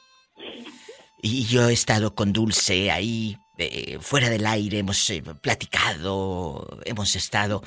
Y 1.27 1.45
yo 1.45 1.69
he 1.69 1.73
estado 1.73 2.13
con 2.13 2.33
Dulce 2.33 2.91
ahí, 2.91 3.35
eh, 3.57 3.97
fuera 3.99 4.29
del 4.29 4.45
aire, 4.45 4.77
hemos 4.77 5.09
eh, 5.09 5.23
platicado, 5.41 6.79
hemos 6.85 7.15
estado 7.15 7.63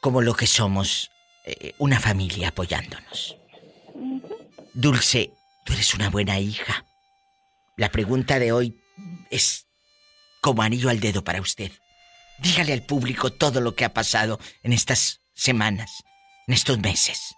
como 0.00 0.20
lo 0.20 0.34
que 0.34 0.48
somos, 0.48 1.12
eh, 1.44 1.74
una 1.78 2.00
familia 2.00 2.48
apoyándonos. 2.48 3.36
Dulce, 4.74 5.30
tú 5.64 5.74
eres 5.74 5.94
una 5.94 6.10
buena 6.10 6.40
hija. 6.40 6.84
La 7.76 7.92
pregunta 7.92 8.40
de 8.40 8.50
hoy 8.50 8.76
es 9.30 9.68
como 10.40 10.62
anillo 10.62 10.90
al 10.90 10.98
dedo 10.98 11.22
para 11.22 11.40
usted. 11.40 11.70
Dígale 12.40 12.72
al 12.72 12.82
público 12.82 13.32
todo 13.32 13.60
lo 13.60 13.76
que 13.76 13.84
ha 13.84 13.94
pasado 13.94 14.40
en 14.64 14.72
estas 14.72 15.20
semanas, 15.34 16.02
en 16.48 16.54
estos 16.54 16.80
meses. 16.80 17.32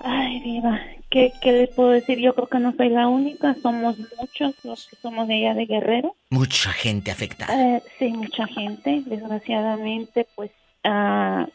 Ay, 0.00 0.40
diva. 0.40 0.95
¿Qué, 1.16 1.32
¿Qué 1.40 1.52
le 1.52 1.66
puedo 1.68 1.88
decir? 1.92 2.18
Yo 2.18 2.34
creo 2.34 2.46
que 2.46 2.58
no 2.58 2.74
soy 2.76 2.90
la 2.90 3.08
única. 3.08 3.54
Somos 3.62 3.96
muchos 4.20 4.54
los 4.64 4.86
que 4.86 4.96
somos 4.96 5.26
de 5.26 5.36
allá 5.36 5.54
de 5.54 5.64
Guerrero. 5.64 6.14
Mucha 6.28 6.70
gente 6.72 7.10
afectada. 7.10 7.54
Eh, 7.76 7.82
sí, 7.98 8.08
mucha 8.08 8.46
gente. 8.48 9.02
Desgraciadamente, 9.06 10.26
pues, 10.34 10.50
ah, 10.84 11.46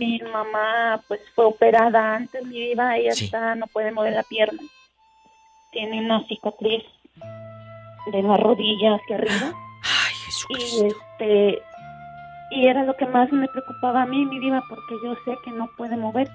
mi 0.00 0.18
mamá, 0.32 1.00
pues, 1.06 1.20
fue 1.36 1.44
operada 1.44 2.16
antes, 2.16 2.44
mi 2.44 2.58
diva. 2.58 2.96
Ella 2.96 3.12
Sí. 3.12 3.26
está, 3.26 3.54
no 3.54 3.68
puede 3.68 3.92
mover 3.92 4.14
la 4.14 4.24
pierna. 4.24 4.60
Tiene 5.70 6.00
una 6.04 6.26
cicatriz 6.26 6.82
de 8.10 8.20
la 8.24 8.36
rodilla 8.36 8.96
hacia 8.96 9.14
arriba. 9.14 9.52
Ay, 9.84 10.58
Y 10.58 10.86
este, 10.86 11.62
y 12.50 12.66
era 12.66 12.82
lo 12.82 12.96
que 12.96 13.06
más 13.06 13.30
me 13.30 13.46
preocupaba 13.46 14.02
a 14.02 14.06
mí, 14.06 14.24
mi 14.24 14.40
diva, 14.40 14.60
porque 14.68 14.96
yo 15.04 15.14
sé 15.24 15.38
que 15.44 15.52
no 15.52 15.70
puede 15.76 15.96
mover. 15.96 16.28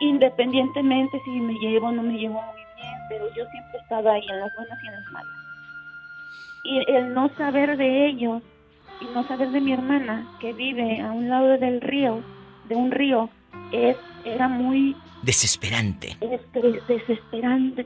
Independientemente 0.00 1.20
si 1.24 1.30
me 1.30 1.54
llevo 1.54 1.88
o 1.88 1.92
no 1.92 2.02
me 2.02 2.14
llevo 2.14 2.40
muy 2.42 2.62
bien, 2.76 2.94
pero 3.08 3.26
yo 3.34 3.44
siempre 3.50 3.78
he 3.78 3.82
estado 3.82 4.10
ahí 4.10 4.22
en 4.28 4.40
las 4.40 4.54
buenas 4.54 4.78
y 4.82 4.86
en 4.86 4.94
las 4.94 5.12
malas. 5.12 5.34
Y 6.64 6.92
el 6.92 7.14
no 7.14 7.28
saber 7.36 7.76
de 7.76 8.06
ellos 8.08 8.42
y 9.00 9.04
no 9.14 9.26
saber 9.26 9.50
de 9.50 9.60
mi 9.60 9.72
hermana 9.72 10.26
que 10.40 10.52
vive 10.52 11.00
a 11.00 11.10
un 11.12 11.28
lado 11.28 11.56
del 11.58 11.80
río, 11.80 12.22
de 12.68 12.76
un 12.76 12.90
río, 12.90 13.28
es 13.72 13.96
era 14.24 14.48
muy 14.48 14.94
Desesperante. 15.22 16.16
desesperante. 16.86 17.84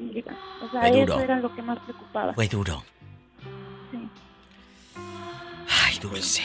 O 0.63 0.71
sea, 0.71 0.81
Fue 0.81 0.91
duro. 0.91 1.15
eso 1.15 1.21
era 1.21 1.37
lo 1.41 1.55
que 1.55 1.63
más 1.63 1.79
preocupaba. 1.79 2.35
Fue 2.35 2.49
duro. 2.49 2.83
Sí. 3.91 3.99
Ay, 5.87 5.99
Dulce. 5.99 6.43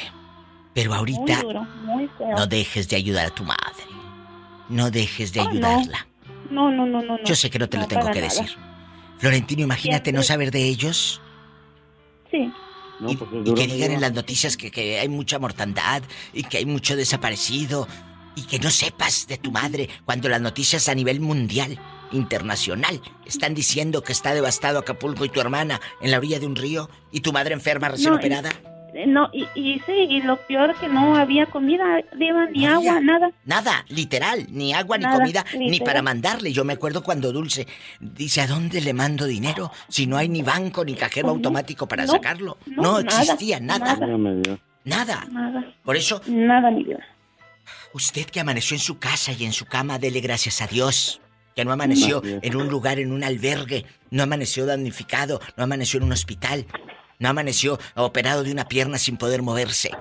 Pero 0.74 0.92
Muy 0.92 0.98
ahorita 1.00 1.42
duro, 1.42 1.62
muy 1.84 2.08
feo. 2.18 2.36
no 2.38 2.46
dejes 2.46 2.88
de 2.88 2.96
ayudar 2.98 3.26
a 3.28 3.30
tu 3.32 3.44
madre. 3.44 3.84
No 4.70 4.92
dejes 4.92 5.34
de 5.34 5.40
Ah, 5.42 5.44
no. 5.46 5.50
ayudarla. 5.52 6.08
No, 6.50 6.72
no, 6.72 6.86
no, 6.86 7.02
no, 7.02 7.18
no. 7.18 7.24
Yo 7.24 7.36
sé 7.36 7.50
que 7.50 7.60
no 7.60 7.68
te 7.70 7.78
lo 7.78 7.88
tengo 7.88 8.06
que 8.12 8.22
nada. 8.22 8.22
decir. 8.22 8.50
Florentino, 9.20 9.64
imagínate 9.64 10.12
no 10.12 10.22
saber 10.24 10.52
de 10.52 10.64
ellos 10.66 11.22
Sí. 12.30 12.52
No, 13.00 13.08
pues 13.10 13.30
y 13.32 13.44
duro, 13.44 13.56
que 13.56 13.68
digan 13.68 13.92
en 13.92 14.02
las 14.02 14.12
noticias 14.14 14.58
que, 14.58 14.70
que 14.72 15.00
hay 15.00 15.08
mucha 15.08 15.40
mortandad 15.40 16.02
y 16.34 16.44
que 16.44 16.58
hay 16.58 16.66
mucho 16.66 16.96
desaparecido 16.96 17.88
y 18.36 18.44
que 18.44 18.60
no 18.60 18.70
sepas 18.70 19.28
de 19.28 19.38
tu 19.38 19.52
madre 19.52 19.88
cuando 20.06 20.28
las 20.30 20.42
noticias 20.42 20.90
a 20.90 20.96
nivel 20.96 21.20
mundial, 21.20 21.80
internacional, 22.12 23.02
están 23.26 23.54
diciendo 23.54 24.04
que 24.04 24.12
está 24.14 24.34
devastado 24.34 24.80
Acapulco 24.80 25.26
y 25.26 25.30
tu 25.30 25.40
hermana 25.40 25.80
en 26.02 26.12
la 26.12 26.18
orilla 26.18 26.40
de 26.40 26.48
un 26.48 26.56
río 26.56 26.90
y 27.12 27.22
tu 27.22 27.32
madre 27.32 27.54
enferma 27.54 27.90
recién 27.90 28.10
No, 28.12 28.18
operada. 28.18 28.50
No, 29.06 29.30
y, 29.34 29.46
y 29.54 29.80
sí, 29.86 29.92
y 29.92 30.22
lo 30.22 30.38
peor 30.48 30.74
que 30.80 30.88
no 30.88 31.16
había 31.16 31.46
comida, 31.46 31.84
Diva, 32.18 32.48
ni 32.48 32.66
agua, 32.66 33.00
nada. 33.02 33.30
Nada, 33.46 33.86
literal, 33.90 34.48
ni 34.50 34.74
agua, 34.74 34.98
ni 34.98 35.04
Nada, 35.04 35.18
comida, 35.18 35.46
ni 35.58 35.80
para 35.82 36.02
mandarle. 36.02 36.52
Yo 36.54 36.64
me 36.64 36.74
acuerdo 36.74 37.04
cuando 37.04 37.32
Dulce 37.32 37.68
dice, 38.00 38.42
¿a 38.42 38.48
dónde 38.48 38.82
le 38.82 38.94
mando 38.94 39.26
dinero? 39.26 39.72
Si 39.90 40.08
no 40.08 40.18
hay 40.18 40.30
ni 40.30 40.42
banco 40.42 40.84
ni 40.84 40.96
cajero 40.96 41.30
automático 41.30 41.88
para 41.88 42.06
no, 42.06 42.12
sacarlo. 42.14 42.58
no, 42.66 42.82
No, 42.82 43.02
nada, 43.02 43.22
existía 43.22 43.60
nada. 43.60 43.96
Dios. 43.96 44.60
Nada. 44.86 45.28
Nada. 45.32 45.74
Por 45.84 45.98
eso, 45.98 46.22
Nada, 46.28 46.72
mi 46.72 46.84
vida. 46.86 47.06
usted 47.94 48.26
que 48.26 48.40
amaneció 48.40 48.76
en 48.76 48.80
su 48.82 48.98
casa 49.00 49.32
y 49.34 49.44
en 49.46 49.54
su 49.54 49.66
cama, 49.66 50.00
dele 50.00 50.22
gracias 50.22 50.62
a 50.62 50.68
Dios. 50.68 51.22
Que 51.56 51.66
no 51.66 51.72
amaneció 51.72 52.22
en 52.24 52.56
un 52.56 52.68
lugar, 52.68 53.00
en 53.00 53.12
un 53.12 53.24
albergue, 53.24 53.84
no 54.12 54.22
amaneció 54.24 54.68
damnificado, 54.68 55.42
no 55.58 55.64
amaneció 55.64 55.98
en 55.98 56.04
un 56.04 56.12
hospital, 56.12 56.68
no 57.20 57.30
amaneció 57.30 57.80
operado 57.96 58.44
de 58.44 58.52
una 58.52 58.68
pierna 58.68 58.98
sin 58.98 59.18
poder 59.18 59.42
moverse. 59.42 59.92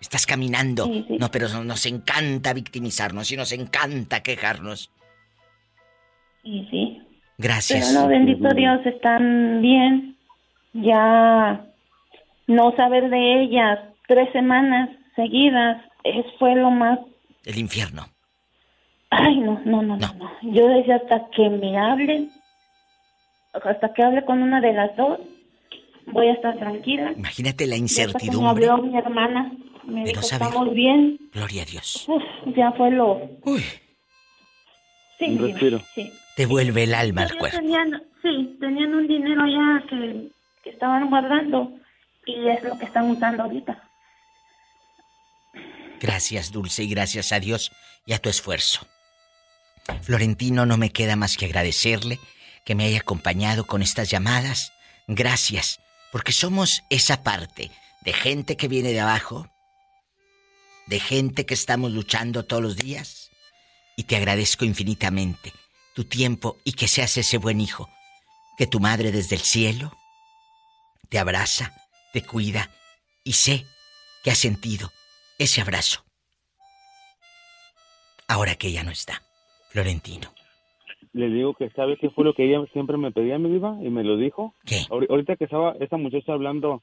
Estás 0.00 0.26
caminando. 0.26 0.88
No, 1.18 1.30
pero 1.30 1.48
nos 1.64 1.86
encanta 1.86 2.52
victimizarnos 2.52 3.30
y 3.32 3.36
nos 3.36 3.52
encanta 3.52 4.22
quejarnos. 4.22 4.90
Y 6.42 6.66
sí. 6.70 7.02
Gracias. 7.38 7.88
Pero 7.88 8.02
no, 8.02 8.08
bendito 8.08 8.48
Dios, 8.54 8.84
están 8.84 9.60
bien. 9.62 10.16
Ya 10.74 11.66
no 12.46 12.76
saber 12.76 13.08
de 13.10 13.42
ellas 13.42 13.78
tres 14.06 14.30
semanas 14.32 14.90
seguidas 15.16 15.82
es, 16.04 16.24
fue 16.38 16.54
lo 16.54 16.70
más... 16.70 16.98
El 17.44 17.58
infierno. 17.58 18.06
Ay, 19.10 19.38
no, 19.38 19.60
no, 19.64 19.82
no, 19.82 19.96
no, 19.96 20.14
no. 20.14 20.30
Yo 20.42 20.68
decía 20.68 20.96
hasta 20.96 21.30
que 21.30 21.48
me 21.48 21.78
hablen, 21.78 22.30
hasta 23.52 23.94
que 23.94 24.02
hable 24.02 24.24
con 24.24 24.42
una 24.42 24.60
de 24.60 24.72
las 24.72 24.94
dos, 24.96 25.20
voy 26.06 26.28
a 26.28 26.32
estar 26.32 26.56
tranquila. 26.58 27.12
Imagínate 27.16 27.66
la 27.66 27.76
incertidumbre. 27.76 28.68
habló 28.68 28.82
mi 28.82 28.96
hermana, 28.96 29.52
me 29.84 30.00
De 30.04 30.10
dijo, 30.10 30.22
saber. 30.22 30.48
estamos 30.48 30.74
bien. 30.74 31.18
Gloria 31.32 31.62
a 31.62 31.64
Dios. 31.66 32.04
Uf, 32.08 32.22
ya 32.56 32.72
fue 32.72 32.90
lo... 32.90 33.20
Uy. 33.44 33.64
Sí, 35.18 35.38
respiro. 35.38 35.80
sí. 35.94 36.10
Te 36.36 36.44
vuelve 36.46 36.82
el 36.84 36.94
alma 36.94 37.22
al 37.22 37.36
cuerpo. 37.38 37.56
tenían, 37.58 38.02
sí, 38.22 38.56
tenían 38.60 38.94
un 38.94 39.06
dinero 39.08 39.46
ya 39.46 39.86
que, 39.88 40.28
que 40.62 40.70
estaban 40.70 41.08
guardando 41.08 41.72
y 42.26 42.48
es 42.48 42.62
lo 42.62 42.76
que 42.78 42.84
están 42.84 43.10
usando 43.10 43.44
ahorita. 43.44 43.82
Gracias, 46.00 46.52
Dulce, 46.52 46.82
y 46.84 46.88
gracias 46.90 47.32
a 47.32 47.40
Dios 47.40 47.72
y 48.04 48.12
a 48.12 48.18
tu 48.18 48.28
esfuerzo. 48.28 48.86
Florentino, 50.02 50.66
no 50.66 50.76
me 50.76 50.90
queda 50.90 51.16
más 51.16 51.36
que 51.38 51.46
agradecerle 51.46 52.18
que 52.66 52.74
me 52.74 52.84
haya 52.84 52.98
acompañado 52.98 53.64
con 53.66 53.80
estas 53.80 54.10
llamadas. 54.10 54.72
Gracias, 55.06 55.80
porque 56.16 56.32
somos 56.32 56.82
esa 56.88 57.22
parte 57.22 57.70
de 58.00 58.14
gente 58.14 58.56
que 58.56 58.68
viene 58.68 58.90
de 58.90 59.00
abajo, 59.00 59.50
de 60.86 60.98
gente 60.98 61.44
que 61.44 61.52
estamos 61.52 61.92
luchando 61.92 62.46
todos 62.46 62.62
los 62.62 62.76
días, 62.76 63.30
y 63.98 64.04
te 64.04 64.16
agradezco 64.16 64.64
infinitamente 64.64 65.52
tu 65.94 66.04
tiempo 66.04 66.56
y 66.64 66.72
que 66.72 66.88
seas 66.88 67.18
ese 67.18 67.36
buen 67.36 67.60
hijo, 67.60 67.90
que 68.56 68.66
tu 68.66 68.80
madre 68.80 69.12
desde 69.12 69.36
el 69.36 69.42
cielo 69.42 69.94
te 71.10 71.18
abraza, 71.18 71.74
te 72.14 72.22
cuida, 72.22 72.70
y 73.22 73.34
sé 73.34 73.66
que 74.24 74.30
has 74.30 74.38
sentido 74.38 74.90
ese 75.36 75.60
abrazo. 75.60 76.06
Ahora 78.26 78.54
que 78.54 78.68
ella 78.68 78.84
no 78.84 78.90
está, 78.90 79.22
Florentino. 79.68 80.35
Le 81.16 81.28
digo 81.30 81.54
que 81.54 81.70
sabe 81.70 81.96
qué 81.96 82.10
fue 82.10 82.24
lo 82.24 82.34
que 82.34 82.44
ella 82.44 82.62
siempre 82.74 82.98
me 82.98 83.10
pedía, 83.10 83.38
mi 83.38 83.48
diva, 83.48 83.76
y 83.80 83.88
me 83.88 84.04
lo 84.04 84.18
dijo. 84.18 84.54
¿Qué? 84.66 84.80
Ahori- 84.90 85.06
Ahorita 85.08 85.36
que 85.36 85.44
estaba 85.44 85.72
esa 85.80 85.96
muchacha 85.96 86.34
hablando, 86.34 86.82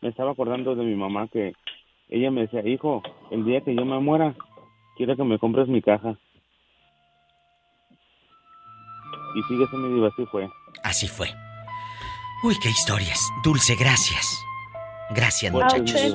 me 0.00 0.10
estaba 0.10 0.30
acordando 0.30 0.76
de 0.76 0.84
mi 0.84 0.94
mamá 0.94 1.26
que 1.26 1.54
ella 2.08 2.30
me 2.30 2.42
decía, 2.42 2.64
hijo, 2.64 3.02
el 3.32 3.44
día 3.44 3.62
que 3.62 3.74
yo 3.74 3.84
me 3.84 3.98
muera, 3.98 4.36
quiero 4.96 5.16
que 5.16 5.24
me 5.24 5.40
compres 5.40 5.66
mi 5.66 5.82
caja. 5.82 6.16
Y 9.34 9.42
fíjese, 9.48 9.76
mi 9.76 9.94
diva, 9.94 10.06
así 10.08 10.24
fue. 10.26 10.48
Así 10.84 11.08
fue. 11.08 11.26
Uy, 12.44 12.54
qué 12.62 12.68
historias. 12.68 13.18
Dulce, 13.42 13.74
gracias. 13.74 14.38
Gracias, 15.10 15.52
muchachos. 15.52 16.14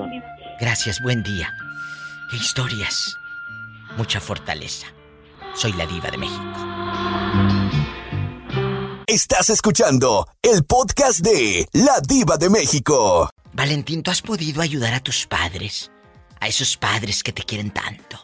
Gracias, 0.62 1.02
buen 1.04 1.24
día. 1.24 1.50
Qué 2.32 2.38
historias. 2.38 3.18
Mucha 3.98 4.22
fortaleza. 4.22 4.88
Soy 5.56 5.74
la 5.74 5.86
diva 5.88 6.10
de 6.12 6.18
México. 6.20 6.54
Estás 9.08 9.50
escuchando 9.50 10.28
el 10.42 10.64
podcast 10.64 11.22
de 11.22 11.66
La 11.74 12.00
Diva 12.08 12.38
de 12.38 12.50
México. 12.50 13.30
Valentín, 13.54 14.04
¿tú 14.04 14.12
has 14.12 14.22
podido 14.22 14.62
ayudar 14.62 14.94
a 14.94 15.00
tus 15.00 15.26
padres? 15.26 15.92
A 16.40 16.48
esos 16.48 16.78
padres 16.78 17.24
que 17.24 17.32
te 17.32 17.42
quieren 17.42 17.72
tanto. 17.72 18.18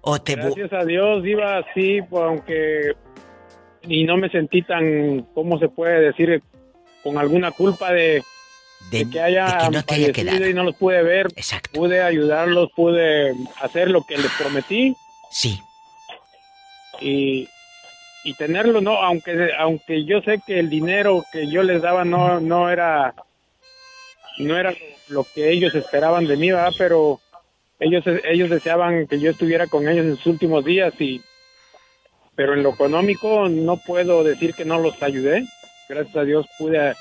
O 0.00 0.20
te 0.20 0.36
Gracias 0.36 0.72
a 0.72 0.84
Dios, 0.84 1.22
Diva, 1.22 1.64
sí, 1.74 2.00
pues, 2.08 2.22
aunque. 2.22 2.92
Y 3.82 4.04
no 4.04 4.16
me 4.16 4.28
sentí 4.30 4.62
tan, 4.62 5.22
¿cómo 5.34 5.58
se 5.58 5.68
puede 5.68 6.00
decir? 6.00 6.42
Con 7.02 7.18
alguna 7.18 7.50
culpa 7.50 7.92
de, 7.92 8.22
de, 8.90 9.10
que 9.10 9.20
haya 9.20 9.46
de 9.46 9.58
que 9.58 9.70
no 9.70 9.84
te 9.84 9.94
haya 9.94 10.12
quedado. 10.12 10.48
y 10.48 10.54
no 10.54 10.64
los 10.64 10.76
pude 10.76 11.02
ver. 11.02 11.26
Exacto. 11.36 11.78
Pude 11.78 12.00
ayudarlos, 12.00 12.70
pude 12.76 13.34
hacer 13.60 13.90
lo 13.90 14.02
que 14.04 14.18
les 14.18 14.30
prometí. 14.32 14.96
Sí. 15.30 15.60
Y, 17.00 17.48
y 18.24 18.34
tenerlo, 18.34 18.80
no, 18.80 19.02
aunque, 19.02 19.50
aunque 19.58 20.04
yo 20.04 20.20
sé 20.22 20.40
que 20.46 20.58
el 20.58 20.70
dinero 20.70 21.24
que 21.32 21.48
yo 21.48 21.62
les 21.62 21.82
daba 21.82 22.04
no, 22.04 22.40
no 22.40 22.70
era, 22.70 23.14
no 24.38 24.56
era 24.56 24.74
lo 25.08 25.24
que 25.34 25.50
ellos 25.50 25.74
esperaban 25.74 26.26
de 26.26 26.36
mí, 26.36 26.50
¿verdad? 26.50 26.72
Pero 26.78 27.20
ellos, 27.80 28.04
ellos 28.24 28.48
deseaban 28.50 29.06
que 29.08 29.18
yo 29.18 29.30
estuviera 29.30 29.66
con 29.66 29.88
ellos 29.88 30.06
en 30.06 30.16
sus 30.16 30.26
últimos 30.26 30.64
días 30.64 30.94
y, 31.00 31.20
pero 32.36 32.54
en 32.54 32.62
lo 32.62 32.70
económico 32.70 33.48
no 33.48 33.76
puedo 33.78 34.22
decir 34.22 34.54
que 34.54 34.64
no 34.64 34.78
los 34.78 35.00
ayudé. 35.02 35.46
Gracias 35.88 36.16
a 36.16 36.24
Dios 36.24 36.46
pude, 36.56 36.94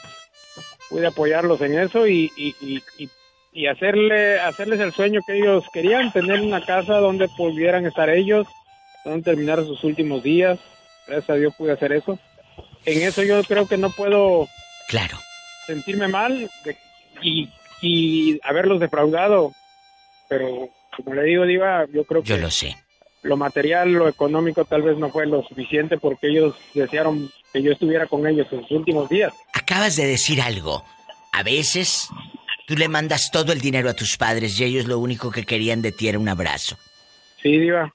pude 0.89 1.07
apoyarlos 1.07 1.61
en 1.61 1.79
eso 1.79 2.07
y, 2.07 2.31
y, 2.35 2.55
y, 2.61 3.09
y- 3.53 3.67
hacerle, 3.67 4.39
hacerles 4.39 4.79
el 4.79 4.91
sueño 4.93 5.21
que 5.25 5.37
ellos 5.37 5.63
querían, 5.71 6.11
tener 6.11 6.41
una 6.41 6.65
casa 6.65 6.95
donde 6.95 7.29
pudieran 7.29 7.85
estar 7.85 8.09
ellos, 8.09 8.47
donde 9.05 9.23
terminar 9.23 9.63
sus 9.65 9.83
últimos 9.83 10.23
días. 10.23 10.57
Gracias 11.07 11.29
a 11.29 11.35
Dios 11.35 11.53
pude 11.57 11.71
hacer 11.73 11.91
eso. 11.93 12.17
En 12.85 13.01
eso 13.01 13.23
yo 13.23 13.43
creo 13.43 13.67
que 13.67 13.77
no 13.77 13.89
puedo 13.91 14.47
Claro. 14.87 15.17
sentirme 15.67 16.07
mal 16.07 16.49
de- 16.65 16.77
y, 17.21 17.49
y 17.81 18.39
haberlos 18.43 18.79
defraudado. 18.79 19.53
Pero 20.29 20.69
como 20.95 21.13
le 21.15 21.23
digo, 21.23 21.45
Diva, 21.45 21.85
yo 21.93 22.03
creo 22.05 22.21
que 22.23 22.29
Yo 22.29 22.37
lo 22.37 22.49
sé. 22.51 22.75
lo 23.23 23.37
material, 23.37 23.91
lo 23.91 24.07
económico 24.07 24.65
tal 24.65 24.81
vez 24.81 24.97
no 24.97 25.09
fue 25.09 25.27
lo 25.27 25.43
suficiente 25.43 25.97
porque 25.97 26.27
ellos 26.29 26.55
desearon 26.73 27.31
que 27.53 27.61
yo 27.61 27.71
estuviera 27.71 28.07
con 28.07 28.25
ellos 28.27 28.47
en 28.51 28.61
sus 28.61 28.71
últimos 28.71 29.09
días. 29.09 29.33
Acabas 29.53 29.95
de 29.95 30.07
decir 30.07 30.41
algo. 30.41 30.83
A 31.33 31.43
veces 31.43 32.07
tú 32.67 32.75
le 32.75 32.87
mandas 32.87 33.29
todo 33.31 33.51
el 33.53 33.61
dinero 33.61 33.89
a 33.89 33.93
tus 33.93 34.17
padres 34.17 34.59
y 34.59 34.63
ellos 34.63 34.85
lo 34.85 34.99
único 34.99 35.31
que 35.31 35.45
querían 35.45 35.81
de 35.81 35.91
ti 35.91 36.07
era 36.07 36.17
un 36.19 36.29
abrazo. 36.29 36.77
Sí, 37.41 37.57
Diva. 37.57 37.93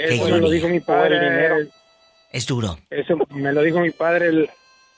Eso 0.00 0.28
me 0.28 0.38
lo 0.38 0.50
dijo 0.50 0.68
mi 0.68 0.80
padre. 0.80 1.68
Es 2.32 2.46
duro. 2.46 2.78
Eso 2.90 3.16
me 3.30 3.52
lo 3.52 3.62
dijo 3.62 3.80
mi 3.80 3.90
padre. 3.90 4.28
el, 4.28 4.50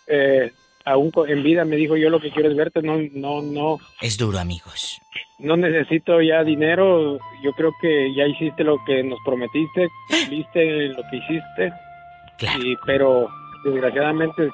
eh, 0.06 0.52
aún 0.84 1.12
en 1.28 1.42
vida 1.42 1.64
me 1.64 1.76
dijo 1.76 1.96
yo 1.96 2.10
lo 2.10 2.20
que 2.20 2.30
quiero 2.30 2.50
es 2.50 2.56
verte. 2.56 2.82
No, 2.82 2.98
no, 3.12 3.42
no, 3.42 3.78
Es 4.00 4.18
duro, 4.18 4.38
amigos. 4.38 5.00
no 5.38 5.56
necesito 5.56 6.20
ya 6.20 6.44
dinero. 6.44 7.18
Yo 7.42 7.52
creo 7.52 7.72
que 7.80 8.14
ya 8.14 8.26
hiciste 8.26 8.64
lo 8.64 8.78
que 8.84 9.02
nos 9.02 9.18
prometiste, 9.24 9.88
cumpliste 10.08 10.88
lo 10.88 11.02
que 11.10 11.16
hiciste. 11.16 11.72
Y, 12.60 12.76
pero 12.86 13.28
desgraciadamente 13.64 14.50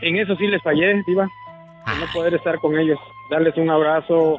en 0.00 0.16
eso 0.16 0.36
sí 0.36 0.46
les 0.46 0.62
fallé, 0.62 1.02
Diva. 1.06 1.28
No 1.86 2.06
poder 2.12 2.34
estar 2.34 2.58
con 2.58 2.78
ellos, 2.78 2.98
darles 3.30 3.56
un 3.56 3.70
abrazo, 3.70 4.36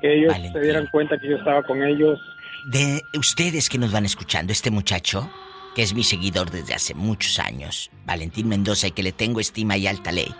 que 0.00 0.14
ellos 0.18 0.34
se 0.52 0.60
dieran 0.60 0.86
cuenta 0.92 1.18
que 1.18 1.28
yo 1.28 1.36
estaba 1.36 1.62
con 1.62 1.82
ellos. 1.82 2.20
De 2.64 3.02
ustedes 3.18 3.68
que 3.68 3.78
nos 3.78 3.92
van 3.92 4.06
escuchando, 4.06 4.52
este 4.52 4.70
muchacho, 4.70 5.30
que 5.74 5.82
es 5.82 5.92
mi 5.94 6.02
seguidor 6.04 6.50
desde 6.50 6.74
hace 6.74 6.94
muchos 6.94 7.38
años, 7.38 7.90
Valentín 8.06 8.48
Mendoza, 8.48 8.86
y 8.86 8.92
que 8.92 9.02
le 9.02 9.12
tengo 9.12 9.40
estima 9.40 9.76
y 9.76 9.86
alta 9.86 10.12
ley. 10.12 10.34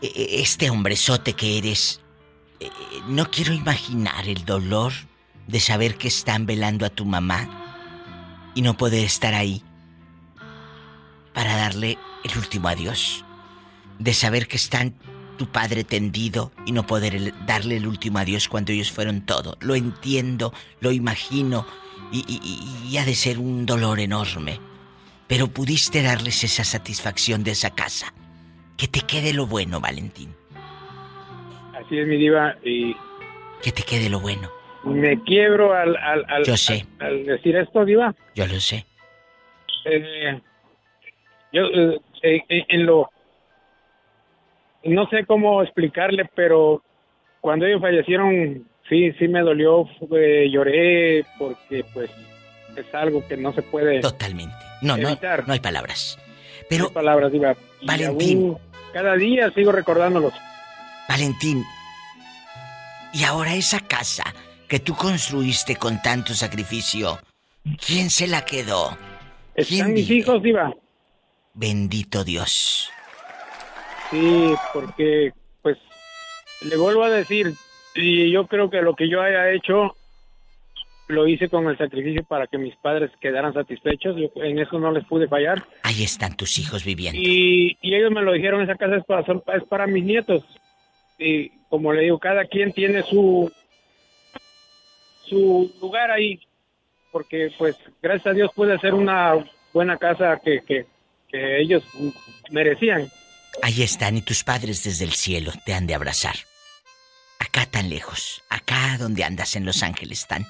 e- 0.00 0.06
e- 0.14 0.40
Este 0.42 0.70
hombrezote 0.70 1.32
que 1.32 1.58
eres, 1.58 2.00
eh, 2.60 2.70
no 3.08 3.28
quiero 3.30 3.52
imaginar 3.52 4.28
el 4.28 4.44
dolor 4.44 4.92
de 5.48 5.58
saber 5.58 5.96
que 5.98 6.06
están 6.06 6.46
velando 6.46 6.86
a 6.86 6.90
tu 6.90 7.04
mamá 7.04 8.52
y 8.54 8.62
no 8.62 8.76
poder 8.76 9.04
estar 9.04 9.34
ahí 9.34 9.64
para 11.34 11.56
darle 11.56 11.98
el 12.22 12.38
último 12.38 12.68
adiós. 12.68 13.24
De 13.98 14.14
saber 14.14 14.46
que 14.46 14.56
están 14.56 14.94
tu 15.38 15.46
padre 15.46 15.84
tendido 15.84 16.52
y 16.66 16.72
no 16.72 16.86
poder 16.86 17.32
darle 17.46 17.78
el 17.78 17.86
último 17.86 18.18
adiós 18.18 18.48
cuando 18.48 18.72
ellos 18.72 18.92
fueron 18.92 19.22
todo. 19.24 19.56
Lo 19.60 19.74
entiendo, 19.74 20.52
lo 20.80 20.92
imagino 20.92 21.64
y, 22.12 22.18
y- 22.28 22.40
y- 22.42 22.88
y 22.92 22.98
ha 22.98 23.04
de 23.06 23.14
ser 23.14 23.38
un 23.38 23.64
dolor 23.64 24.00
enorme. 24.00 24.60
Pero 25.26 25.48
pudiste 25.48 26.02
darles 26.02 26.44
esa 26.44 26.64
satisfacción 26.64 27.44
de 27.44 27.52
esa 27.52 27.70
casa. 27.70 28.12
Que 28.76 28.86
te 28.88 29.00
quede 29.00 29.32
lo 29.32 29.46
bueno, 29.46 29.80
Valentín. 29.80 30.34
Así 31.74 31.98
es 31.98 32.06
mi 32.06 32.16
diva 32.16 32.54
y 32.64 32.94
Que 33.62 33.72
te 33.72 33.82
quede 33.82 34.08
lo 34.10 34.20
bueno. 34.20 34.50
me 34.84 35.22
quiebro 35.24 35.72
al, 35.74 35.96
al, 35.96 36.24
al- 36.28 36.44
Yo 36.44 36.56
sé. 36.56 36.86
al- 36.98 37.06
al 37.06 37.26
decir 37.26 37.56
esto, 37.56 37.84
diva. 37.84 38.14
Yo 38.34 38.46
lo 38.46 38.60
sé. 38.60 38.86
Eh, 39.84 40.40
yo 41.52 41.62
eh, 41.62 42.00
eh, 42.48 42.64
en 42.68 42.86
lo 42.86 43.10
no 44.84 45.08
sé 45.08 45.24
cómo 45.26 45.62
explicarle, 45.62 46.28
pero 46.34 46.82
cuando 47.40 47.66
ellos 47.66 47.80
fallecieron, 47.80 48.66
sí, 48.88 49.12
sí 49.18 49.28
me 49.28 49.40
dolió, 49.40 49.86
fue- 50.08 50.50
lloré 50.50 51.24
porque 51.38 51.84
pues 51.92 52.10
es 52.76 52.94
algo 52.94 53.26
que 53.26 53.36
no 53.36 53.52
se 53.52 53.62
puede 53.62 54.00
Totalmente. 54.00 54.54
No, 54.82 54.96
no, 54.96 55.08
evitar. 55.08 55.46
no 55.46 55.52
hay 55.52 55.60
palabras. 55.60 56.18
Pero 56.68 56.84
No 56.84 56.88
hay 56.88 56.94
palabras. 56.94 57.32
Y 57.34 57.86
Valentín. 57.86 58.38
aún 58.38 58.58
cada 58.92 59.16
día 59.16 59.50
sigo 59.52 59.72
recordándolos. 59.72 60.32
Valentín, 61.08 61.64
y 63.12 63.24
ahora 63.24 63.54
esa 63.54 63.80
casa 63.80 64.24
que 64.68 64.78
tú 64.78 64.94
construiste 64.94 65.76
con 65.76 66.00
tanto 66.02 66.34
sacrificio, 66.34 67.18
¿quién 67.86 68.10
se 68.10 68.26
la 68.26 68.44
quedó? 68.44 68.96
Están 69.54 69.94
mis 69.94 70.10
hijos, 70.10 70.42
diva. 70.42 70.72
Bendito 71.54 72.22
Dios. 72.22 72.90
Sí, 74.10 74.54
porque, 74.72 75.32
pues, 75.62 75.76
le 76.62 76.76
vuelvo 76.76 77.04
a 77.04 77.10
decir, 77.10 77.52
y 77.94 78.30
yo 78.30 78.46
creo 78.46 78.70
que 78.70 78.82
lo 78.82 78.94
que 78.94 79.08
yo 79.08 79.20
haya 79.20 79.50
hecho, 79.52 79.96
lo 81.08 81.26
hice 81.26 81.48
con 81.48 81.66
el 81.68 81.76
sacrificio 81.76 82.22
para 82.24 82.46
que 82.46 82.58
mis 82.58 82.76
padres 82.76 83.10
quedaran 83.20 83.54
satisfechos. 83.54 84.16
Yo 84.16 84.30
en 84.42 84.58
eso 84.58 84.78
no 84.78 84.92
les 84.92 85.04
pude 85.06 85.26
fallar. 85.26 85.64
Ahí 85.82 86.02
están 86.02 86.36
tus 86.36 86.58
hijos 86.58 86.84
viviendo. 86.84 87.20
Y, 87.20 87.76
y 87.80 87.94
ellos 87.94 88.10
me 88.10 88.22
lo 88.22 88.32
dijeron, 88.32 88.60
esa 88.60 88.76
casa 88.76 88.96
es 88.96 89.04
para, 89.04 89.22
es 89.56 89.64
para 89.64 89.86
mis 89.86 90.04
nietos. 90.04 90.44
Y 91.18 91.50
como 91.68 91.92
le 91.92 92.02
digo, 92.02 92.18
cada 92.18 92.44
quien 92.44 92.72
tiene 92.72 93.02
su, 93.02 93.50
su 95.24 95.72
lugar 95.80 96.10
ahí. 96.10 96.40
Porque, 97.10 97.50
pues, 97.56 97.76
gracias 98.02 98.26
a 98.26 98.34
Dios 98.34 98.50
pude 98.54 98.74
hacer 98.74 98.92
una 98.92 99.32
buena 99.72 99.96
casa 99.96 100.38
que, 100.44 100.60
que, 100.60 100.84
que 101.28 101.60
ellos 101.60 101.82
merecían. 102.50 103.08
Ahí 103.62 103.82
están 103.82 104.16
y 104.16 104.22
tus 104.22 104.44
padres 104.44 104.82
desde 104.84 105.04
el 105.04 105.12
cielo 105.12 105.52
te 105.66 105.74
han 105.74 105.86
de 105.86 105.94
abrazar. 105.94 106.36
Acá 107.38 107.66
tan 107.66 107.90
lejos, 107.90 108.42
acá 108.48 108.96
donde 108.98 109.24
andas 109.24 109.56
en 109.56 109.64
Los 109.64 109.82
Ángeles, 109.82 110.26
tan, 110.26 110.46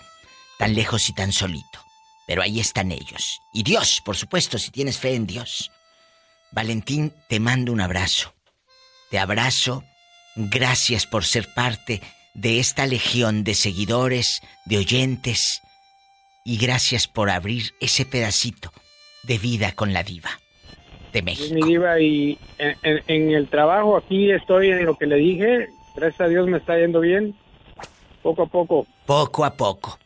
tan 0.58 0.74
lejos 0.74 1.08
y 1.08 1.12
tan 1.12 1.32
solito. 1.32 1.84
Pero 2.26 2.42
ahí 2.42 2.60
están 2.60 2.92
ellos. 2.92 3.40
Y 3.52 3.62
Dios, 3.62 4.02
por 4.04 4.16
supuesto, 4.16 4.58
si 4.58 4.70
tienes 4.70 4.98
fe 4.98 5.14
en 5.14 5.26
Dios. 5.26 5.70
Valentín, 6.52 7.14
te 7.28 7.40
mando 7.40 7.72
un 7.72 7.80
abrazo. 7.80 8.34
Te 9.10 9.18
abrazo. 9.18 9.84
Gracias 10.36 11.06
por 11.06 11.24
ser 11.24 11.52
parte 11.54 12.02
de 12.34 12.60
esta 12.60 12.86
legión 12.86 13.44
de 13.44 13.54
seguidores, 13.54 14.42
de 14.66 14.78
oyentes. 14.78 15.62
Y 16.44 16.58
gracias 16.58 17.08
por 17.08 17.30
abrir 17.30 17.74
ese 17.80 18.04
pedacito 18.04 18.72
de 19.22 19.38
vida 19.38 19.72
con 19.72 19.92
la 19.92 20.02
diva 20.02 20.38
de 21.12 21.22
México. 21.22 21.54
Mi 21.54 21.62
diva 21.62 22.00
y 22.00 22.38
en, 22.58 22.76
en- 22.82 23.02
en 23.08 23.30
el 23.32 23.48
trabajo 23.48 23.96
aquí 23.96 24.30
estoy 24.30 24.70
en 24.70 24.84
lo 24.84 24.96
que 24.96 25.06
le 25.06 25.16
dije. 25.16 25.68
Gracias 25.96 26.20
a 26.20 26.28
Dios 26.28 26.46
me 26.46 26.58
está 26.58 26.78
yendo 26.78 27.00
bien. 27.00 27.34
Poco 28.22 28.42
a 28.42 28.46
poco. 28.46 28.86
Poco 29.06 29.44
a 29.44 29.54
poco. 29.54 29.98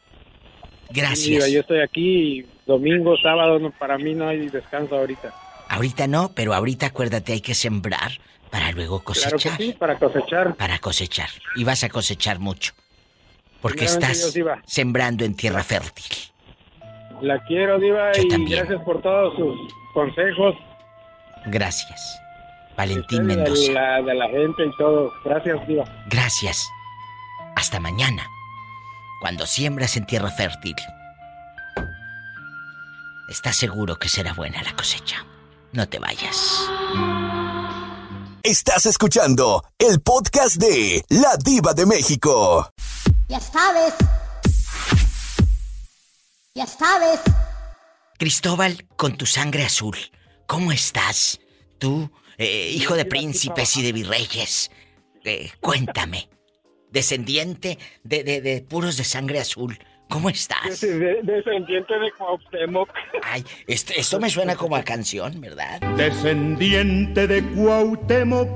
Mi 0.90 1.00
Gracias. 1.00 1.26
diva, 1.26 1.48
yo 1.48 1.60
estoy 1.60 1.80
aquí 1.80 2.46
domingo, 2.66 3.16
sábado, 3.16 3.58
no, 3.58 3.70
para 3.72 3.98
mí 3.98 4.14
no 4.14 4.28
hay 4.28 4.48
descanso 4.48 4.96
ahorita. 4.96 5.34
Ahorita 5.68 6.06
no, 6.06 6.30
pero 6.34 6.52
ahorita 6.54 6.86
acuérdate, 6.86 7.32
hay 7.32 7.40
que 7.40 7.54
sembrar 7.54 8.12
para 8.50 8.70
luego 8.72 9.00
Claro 9.00 9.20
que 9.22 9.30
cosechar. 9.32 9.56
sí, 9.56 9.72
para 9.78 9.98
cosechar. 9.98 10.54
Para 10.56 10.78
cosechar. 10.78 11.28
Y 11.56 11.64
vas 11.64 11.82
a 11.82 11.88
cosechar 11.88 12.38
mucho. 12.38 12.74
Porque 13.62 13.84
estás 13.86 14.34
Dios, 14.34 14.48
sembrando 14.66 15.24
en 15.24 15.34
tierra 15.34 15.62
fértil. 15.62 16.04
La 17.22 17.42
quiero, 17.44 17.78
diva, 17.78 18.12
Yo 18.12 18.22
y 18.22 18.28
también. 18.28 18.58
gracias 18.58 18.82
por 18.84 19.00
todos 19.00 19.34
sus 19.36 19.56
consejos. 19.94 20.56
Gracias. 21.46 22.20
Valentín 22.76 23.26
de 23.28 23.36
Mendoza. 23.36 23.72
la, 23.72 24.02
de 24.02 24.14
la 24.14 24.28
gente 24.28 24.64
y 24.66 24.76
todo. 24.76 25.12
Gracias, 25.24 25.66
Diva. 25.66 25.84
Gracias. 26.08 26.68
Hasta 27.56 27.78
mañana. 27.80 28.26
Cuando 29.20 29.46
siembras 29.46 29.96
en 29.96 30.06
tierra 30.06 30.30
fértil, 30.30 30.74
estás 33.28 33.56
seguro 33.56 33.96
que 33.96 34.08
será 34.08 34.32
buena 34.32 34.62
la 34.62 34.74
cosecha. 34.74 35.24
No 35.72 35.88
te 35.88 35.98
vayas. 35.98 36.68
Estás 38.42 38.86
escuchando 38.86 39.64
el 39.78 40.00
podcast 40.00 40.56
de 40.56 41.04
La 41.08 41.36
Diva 41.42 41.72
de 41.74 41.86
México. 41.86 42.68
Ya 43.28 43.38
sabes. 43.40 43.94
Ya 46.54 46.66
sabes. 46.66 47.20
Cristóbal, 48.18 48.86
con 48.96 49.16
tu 49.16 49.26
sangre 49.26 49.64
azul, 49.64 49.96
¿cómo 50.46 50.72
estás? 50.72 51.40
Tú, 51.78 52.10
eh, 52.38 52.70
hijo 52.74 52.94
de 52.94 53.04
príncipes 53.04 53.76
y 53.76 53.82
de 53.82 53.92
virreyes. 53.92 54.70
Eh, 55.24 55.50
cuéntame. 55.60 56.28
Descendiente 56.90 57.78
de, 58.04 58.22
de, 58.24 58.40
de 58.40 58.60
puros 58.62 58.96
de 58.96 59.04
sangre 59.04 59.40
azul. 59.40 59.78
¿Cómo 60.08 60.28
estás? 60.28 60.80
De- 60.82 60.98
de- 60.98 61.20
Descendiente 61.22 61.94
de 61.98 62.12
Cuauhtémoc. 62.18 62.90
Ay, 63.22 63.44
este- 63.66 63.98
esto 63.98 64.20
me 64.20 64.28
suena 64.28 64.56
como 64.56 64.76
a 64.76 64.82
canción, 64.82 65.40
¿verdad? 65.40 65.80
Descendiente 65.96 67.26
de 67.26 67.42
Cuauhtémoc, 67.54 68.48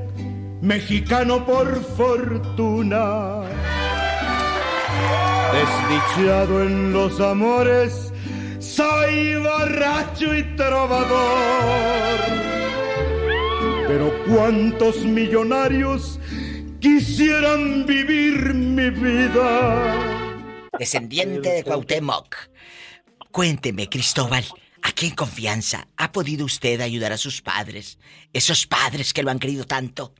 mexicano 0.60 1.46
por 1.46 1.82
fortuna. 1.96 3.40
Desdichado 5.52 6.62
en 6.62 6.92
los 6.92 7.20
amores, 7.20 8.12
soy 8.66 9.36
borracho 9.36 10.34
y 10.34 10.42
trovador. 10.56 11.38
Pero 13.86 14.12
cuántos 14.26 15.04
millonarios 15.04 16.18
quisieran 16.80 17.86
vivir 17.86 18.52
mi 18.54 18.90
vida. 18.90 20.68
Descendiente 20.78 21.48
de 21.50 21.64
Cuauhtémoc. 21.64 22.36
Cuénteme, 23.30 23.88
Cristóbal, 23.88 24.44
¿a 24.82 24.92
en 25.04 25.14
confianza 25.14 25.88
ha 25.96 26.10
podido 26.10 26.44
usted 26.44 26.80
ayudar 26.80 27.12
a 27.12 27.18
sus 27.18 27.42
padres? 27.42 27.98
Esos 28.32 28.66
padres 28.66 29.12
que 29.12 29.22
lo 29.22 29.30
han 29.30 29.38
querido 29.38 29.64
tanto. 29.64 30.14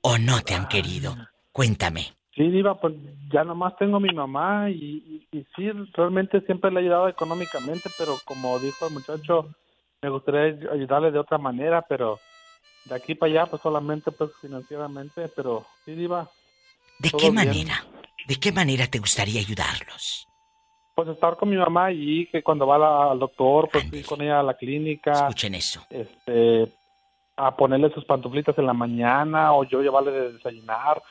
¿O 0.00 0.18
no 0.18 0.42
te 0.42 0.54
han 0.54 0.68
querido? 0.68 1.16
Cuéntame. 1.52 2.14
Sí, 2.34 2.50
Diva, 2.50 2.80
pues 2.80 2.94
ya 3.32 3.44
nomás 3.44 3.76
tengo 3.76 3.98
a 3.98 4.00
mi 4.00 4.12
mamá 4.12 4.68
y, 4.70 5.26
y, 5.32 5.38
y 5.38 5.46
sí, 5.54 5.70
realmente 5.92 6.40
siempre 6.42 6.70
le 6.70 6.80
he 6.80 6.82
ayudado 6.84 7.08
económicamente, 7.08 7.88
pero 7.96 8.20
como 8.24 8.58
dijo 8.58 8.88
el 8.88 8.92
muchacho, 8.94 9.50
me 10.02 10.08
gustaría 10.10 10.70
ayudarle 10.72 11.12
de 11.12 11.20
otra 11.20 11.38
manera, 11.38 11.82
pero 11.82 12.18
de 12.84 12.94
aquí 12.96 13.14
para 13.14 13.30
allá, 13.30 13.46
pues 13.50 13.62
solamente 13.62 14.10
pues 14.10 14.30
financieramente, 14.40 15.28
pero 15.28 15.66
sí, 15.84 15.94
Diva. 15.94 16.28
¿De 16.98 17.10
qué 17.10 17.30
bien. 17.30 17.34
manera? 17.34 17.84
¿De 18.26 18.36
qué 18.36 18.50
manera 18.52 18.86
te 18.88 18.98
gustaría 18.98 19.40
ayudarlos? 19.40 20.26
Pues 20.96 21.08
estar 21.08 21.36
con 21.36 21.50
mi 21.50 21.56
mamá 21.56 21.92
y 21.92 22.26
que 22.26 22.42
cuando 22.42 22.66
va 22.66 22.78
la- 22.78 23.10
al 23.12 23.18
doctor, 23.18 23.68
pues 23.72 23.92
ir 23.92 24.06
con 24.06 24.22
ella 24.22 24.40
a 24.40 24.44
la 24.44 24.54
clínica. 24.54 25.12
Escuchen 25.28 25.54
eso. 25.54 25.84
Este, 25.90 26.72
a 27.36 27.56
ponerle 27.56 27.92
sus 27.92 28.04
pantuflitas 28.04 28.56
en 28.58 28.66
la 28.66 28.72
mañana 28.74 29.52
o 29.54 29.64
yo 29.64 29.82
llevarle 29.82 30.12
de 30.12 30.32
desayunar, 30.34 31.02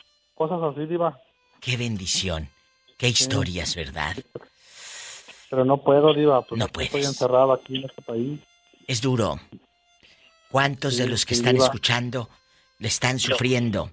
cosas 0.48 0.76
así, 0.76 0.86
Diva. 0.88 1.20
Qué 1.60 1.78
bendición. 1.78 2.50
Qué 2.98 3.08
historias, 3.10 3.76
¿verdad? 3.76 4.16
Pero 5.50 5.66
no 5.66 5.78
puedo, 5.78 6.14
Diva, 6.14 6.41
pues 6.41 6.60
No 6.60 6.66
estoy 6.66 6.88
puedes. 6.89 7.08
encerrado 7.08 7.54
aquí 7.54 7.78
en 7.78 7.86
este 7.86 8.02
país. 8.02 8.39
Es 8.88 9.02
duro. 9.02 9.39
¿Cuántos 10.52 10.98
de 10.98 11.06
Sí, 11.06 11.10
los 11.10 11.26
que 11.26 11.36
sí, 11.36 11.41
están 11.41 11.56
Diva. 11.56 11.66
escuchando 11.66 12.30
le 12.80 12.88
están 12.88 13.20
sufriendo 13.20 13.91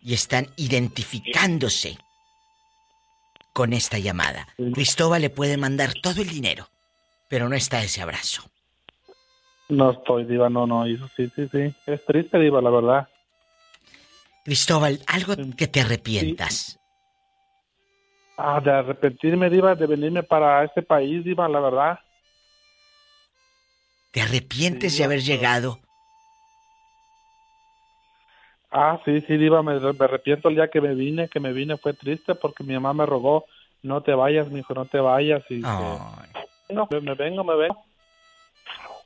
y 0.00 0.14
están 0.14 0.48
identificándose 0.56 1.98
con 3.52 3.72
esta 3.72 3.98
llamada? 3.98 4.48
Cristóbal 4.74 5.22
le 5.22 5.30
puede 5.30 5.56
mandar 5.56 5.92
todo 6.02 6.22
el 6.22 6.28
dinero, 6.28 6.68
pero 7.28 7.48
no 7.48 7.56
está 7.56 7.82
ese 7.82 8.00
abrazo. 8.02 8.42
No 9.68 9.90
estoy, 9.90 10.24
Diva, 10.24 10.48
no, 10.48 10.66
no, 10.66 10.86
eso 10.86 11.08
sí, 11.16 11.30
sí, 11.34 11.48
sí. 11.52 11.74
Es 11.86 12.04
triste, 12.06 12.38
Diva, 12.38 12.62
la 12.62 12.70
verdad. 12.70 13.08
Cristóbal, 14.48 14.98
algo 15.06 15.34
que 15.58 15.66
te 15.66 15.82
arrepientas. 15.82 16.80
Ah, 18.38 18.58
de 18.64 18.70
arrepentirme, 18.70 19.50
Diva, 19.50 19.74
de 19.74 19.86
venirme 19.86 20.22
para 20.22 20.64
este 20.64 20.80
país, 20.80 21.22
Diva, 21.22 21.46
la 21.50 21.60
verdad. 21.60 21.98
¿Te 24.10 24.22
arrepientes 24.22 24.92
Sí, 24.92 24.98
de 25.00 25.04
haber 25.04 25.20
llegado? 25.20 25.80
Ah, 28.70 28.98
sí, 29.04 29.20
sí, 29.26 29.36
Diva, 29.36 29.62
me, 29.62 29.78
me 29.80 30.04
arrepiento 30.06 30.48
el 30.48 30.54
día 30.54 30.70
que 30.70 30.80
me 30.80 30.94
vine, 30.94 31.28
que 31.28 31.40
me 31.40 31.52
vine 31.52 31.76
fue 31.76 31.92
triste 31.92 32.34
porque 32.34 32.64
mi 32.64 32.72
mamá 32.72 32.94
me 32.94 33.04
rogó, 33.04 33.44
no 33.82 34.02
te 34.02 34.14
vayas, 34.14 34.48
mi 34.48 34.60
hijo, 34.60 34.72
no 34.72 34.86
te 34.86 34.98
vayas. 34.98 35.44
Y 35.50 35.60
que- 35.60 36.74
No, 36.74 36.88
me, 36.90 37.02
me 37.02 37.14
vengo, 37.14 37.44
me 37.44 37.54
vengo. 37.54 37.84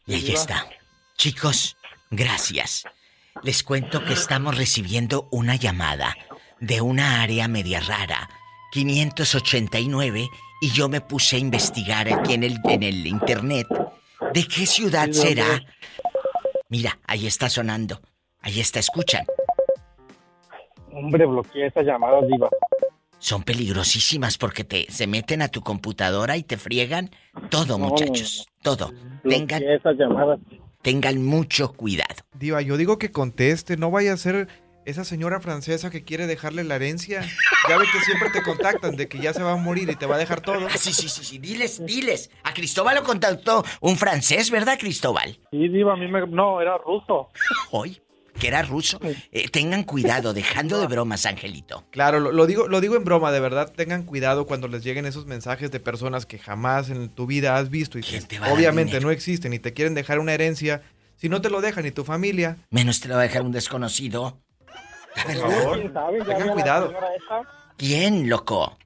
Y 0.06 0.14
ahí 0.14 0.22
Diva. 0.22 0.38
está. 0.38 0.68
Chicos, 1.16 1.76
gracias. 2.12 2.84
Les 3.42 3.62
cuento 3.62 4.04
que 4.04 4.12
estamos 4.12 4.56
recibiendo 4.56 5.28
una 5.32 5.56
llamada 5.56 6.14
de 6.60 6.80
una 6.80 7.22
área 7.22 7.48
media 7.48 7.80
rara, 7.80 8.28
589, 8.72 10.28
y 10.60 10.70
yo 10.70 10.88
me 10.88 11.00
puse 11.00 11.36
a 11.36 11.38
investigar 11.40 12.12
aquí 12.12 12.34
en 12.34 12.44
el, 12.44 12.58
en 12.64 12.82
el 12.82 13.06
internet 13.06 13.66
de 14.32 14.44
qué 14.44 14.66
ciudad 14.66 15.10
será. 15.10 15.60
Mira, 16.68 16.98
ahí 17.06 17.26
está 17.26 17.48
sonando. 17.48 18.00
Ahí 18.40 18.60
está, 18.60 18.78
escuchan. 18.78 19.26
Hombre, 20.92 21.26
bloqueé 21.26 21.66
esa 21.66 21.82
llamada, 21.82 22.20
Diva. 22.22 22.48
Son 23.18 23.42
peligrosísimas 23.42 24.36
porque 24.36 24.64
te 24.64 24.90
se 24.90 25.06
meten 25.06 25.42
a 25.42 25.48
tu 25.48 25.62
computadora 25.62 26.36
y 26.36 26.42
te 26.42 26.56
friegan 26.56 27.10
todo, 27.50 27.78
No, 27.78 27.90
muchachos. 27.90 28.46
Todo. 28.62 28.92
Tengan, 29.22 29.62
esas 29.62 29.96
llamadas. 29.96 30.40
Tengan 30.82 31.22
mucho 31.24 31.72
cuidado. 31.72 32.16
Diva, 32.34 32.60
yo 32.60 32.76
digo 32.76 32.98
que 32.98 33.10
conteste, 33.10 33.76
no 33.76 33.90
vaya 33.90 34.12
a 34.12 34.16
ser 34.16 34.48
esa 34.84 35.04
señora 35.04 35.40
francesa 35.40 35.90
que 35.90 36.02
quiere 36.02 36.26
dejarle 36.26 36.64
la 36.64 36.76
herencia. 36.76 37.22
Ya 37.68 37.78
ve 37.78 37.84
que 37.92 38.00
siempre 38.00 38.30
te 38.30 38.42
contactan 38.42 38.96
de 38.96 39.08
que 39.08 39.18
ya 39.18 39.32
se 39.32 39.42
va 39.42 39.52
a 39.52 39.56
morir 39.56 39.88
y 39.90 39.96
te 39.96 40.06
va 40.06 40.16
a 40.16 40.18
dejar 40.18 40.40
todo. 40.40 40.66
Ah, 40.66 40.76
sí, 40.76 40.92
sí, 40.92 41.08
sí, 41.08 41.24
sí, 41.24 41.38
diles, 41.38 41.84
diles. 41.86 42.30
A 42.42 42.52
Cristóbal 42.52 42.96
lo 42.96 43.04
contactó 43.04 43.64
un 43.80 43.96
francés, 43.96 44.50
¿verdad, 44.50 44.78
Cristóbal? 44.78 45.38
Sí, 45.50 45.68
Diva, 45.68 45.92
a 45.92 45.96
mí 45.96 46.08
me... 46.08 46.26
No, 46.26 46.60
era 46.60 46.76
ruso. 46.78 47.30
Hoy, 47.70 48.00
que 48.42 48.48
era 48.48 48.62
ruso. 48.62 48.98
Eh, 49.30 49.48
tengan 49.50 49.84
cuidado, 49.84 50.34
dejando 50.34 50.80
de 50.80 50.88
bromas, 50.88 51.24
Angelito. 51.26 51.84
Claro, 51.90 52.18
lo, 52.18 52.32
lo 52.32 52.46
digo, 52.46 52.66
lo 52.66 52.80
digo 52.80 52.96
en 52.96 53.04
broma, 53.04 53.30
de 53.30 53.38
verdad, 53.38 53.72
tengan 53.72 54.02
cuidado 54.02 54.46
cuando 54.46 54.66
les 54.66 54.82
lleguen 54.82 55.06
esos 55.06 55.26
mensajes 55.26 55.70
de 55.70 55.78
personas 55.78 56.26
que 56.26 56.38
jamás 56.40 56.90
en 56.90 57.08
tu 57.08 57.26
vida 57.26 57.56
has 57.56 57.70
visto 57.70 57.98
y 57.98 58.02
que 58.02 58.18
a 58.18 58.52
obviamente 58.52 58.98
no 59.00 59.12
existen 59.12 59.52
y 59.52 59.60
te 59.60 59.72
quieren 59.72 59.94
dejar 59.94 60.18
una 60.18 60.34
herencia. 60.34 60.82
Si 61.16 61.28
no 61.28 61.40
te 61.40 61.50
lo 61.50 61.60
dejan 61.60 61.84
ni 61.84 61.92
tu 61.92 62.02
familia, 62.02 62.56
Menos 62.70 62.98
te 63.00 63.06
lo 63.06 63.14
va 63.14 63.20
a 63.20 63.22
dejar 63.24 63.42
un 63.42 63.52
desconocido. 63.52 64.40
La 65.14 65.22
por 65.24 65.34
favor, 65.52 65.78
¿Quién 65.80 65.92
sabe? 65.92 66.18
Ya 66.18 66.24
tengan 66.24 66.50
a 66.50 66.52
cuidado. 66.52 66.92
¿Quién, 67.76 68.28
loco? 68.28 68.76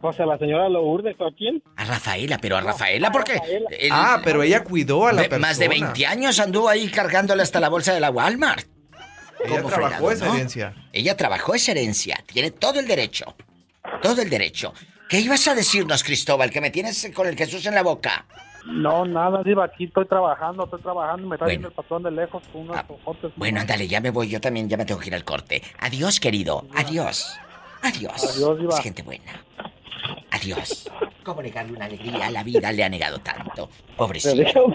O 0.00 0.12
sea, 0.12 0.26
la 0.26 0.38
señora 0.38 0.68
Lourdes, 0.68 1.16
¿o 1.18 1.28
quién? 1.36 1.60
A 1.76 1.84
Rafaela, 1.84 2.38
pero 2.40 2.56
a 2.56 2.60
Rafaela, 2.60 3.10
porque. 3.10 3.32
él- 3.50 3.90
Ah, 3.90 4.20
pero 4.22 4.44
ella 4.44 4.62
cuidó 4.62 5.08
a 5.08 5.12
la 5.12 5.22
de- 5.22 5.38
Más 5.40 5.58
de 5.58 5.66
persona. 5.68 5.86
20 5.88 6.06
años 6.06 6.38
anduvo 6.38 6.68
ahí 6.68 6.88
cargándole 6.88 7.42
hasta 7.42 7.58
la 7.58 7.68
bolsa 7.68 7.92
de 7.92 7.98
la 8.00 8.10
Walmart. 8.10 8.64
Ella 9.44 9.62
trabajó 9.62 9.68
fregado, 9.70 10.10
esa 10.10 10.26
¿no? 10.26 10.34
herencia. 10.34 10.74
Ella 10.92 11.16
trabajó 11.16 11.54
esa 11.54 11.72
herencia. 11.72 12.22
Tiene 12.26 12.50
todo 12.50 12.80
el 12.80 12.86
derecho. 12.86 13.36
Todo 14.02 14.22
el 14.22 14.30
derecho. 14.30 14.74
¿Qué 15.08 15.20
ibas 15.20 15.48
a 15.48 15.54
decirnos, 15.54 16.04
Cristóbal? 16.04 16.50
Que 16.50 16.60
me 16.60 16.70
tienes 16.70 17.10
con 17.14 17.26
el 17.26 17.36
Jesús 17.36 17.64
en 17.66 17.74
la 17.74 17.82
boca. 17.82 18.26
No, 18.66 19.06
nada, 19.06 19.42
Diva, 19.42 19.64
aquí 19.64 19.84
estoy 19.84 20.06
trabajando, 20.06 20.64
estoy 20.64 20.82
trabajando, 20.82 21.26
me 21.26 21.36
está 21.36 21.46
viendo 21.46 21.68
el 21.68 21.74
patrón 21.74 22.02
de 22.02 22.10
lejos 22.10 22.42
con 22.52 22.62
unos 22.62 22.84
ojotes. 22.88 23.32
Bueno, 23.36 23.60
ándale, 23.60 23.88
ya 23.88 24.00
me 24.00 24.10
voy. 24.10 24.28
Yo 24.28 24.40
también 24.40 24.68
ya 24.68 24.76
me 24.76 24.84
tengo 24.84 25.00
que 25.00 25.06
ir 25.06 25.14
al 25.14 25.24
corte. 25.24 25.62
Adiós, 25.78 26.20
querido. 26.20 26.66
Adiós. 26.74 27.38
Adiós. 27.82 28.36
Adiós, 28.36 28.58
Diva. 28.58 28.74
Es 28.76 28.82
gente 28.82 29.02
buena. 29.02 29.42
Adiós. 30.30 30.88
¿Cómo 31.22 31.42
negarle 31.42 31.72
una 31.72 31.84
alegría 31.84 32.26
a 32.26 32.30
la 32.30 32.42
vida? 32.42 32.72
Le 32.72 32.84
ha 32.84 32.88
negado 32.88 33.18
tanto. 33.18 33.68
Pobrecito. 33.96 34.74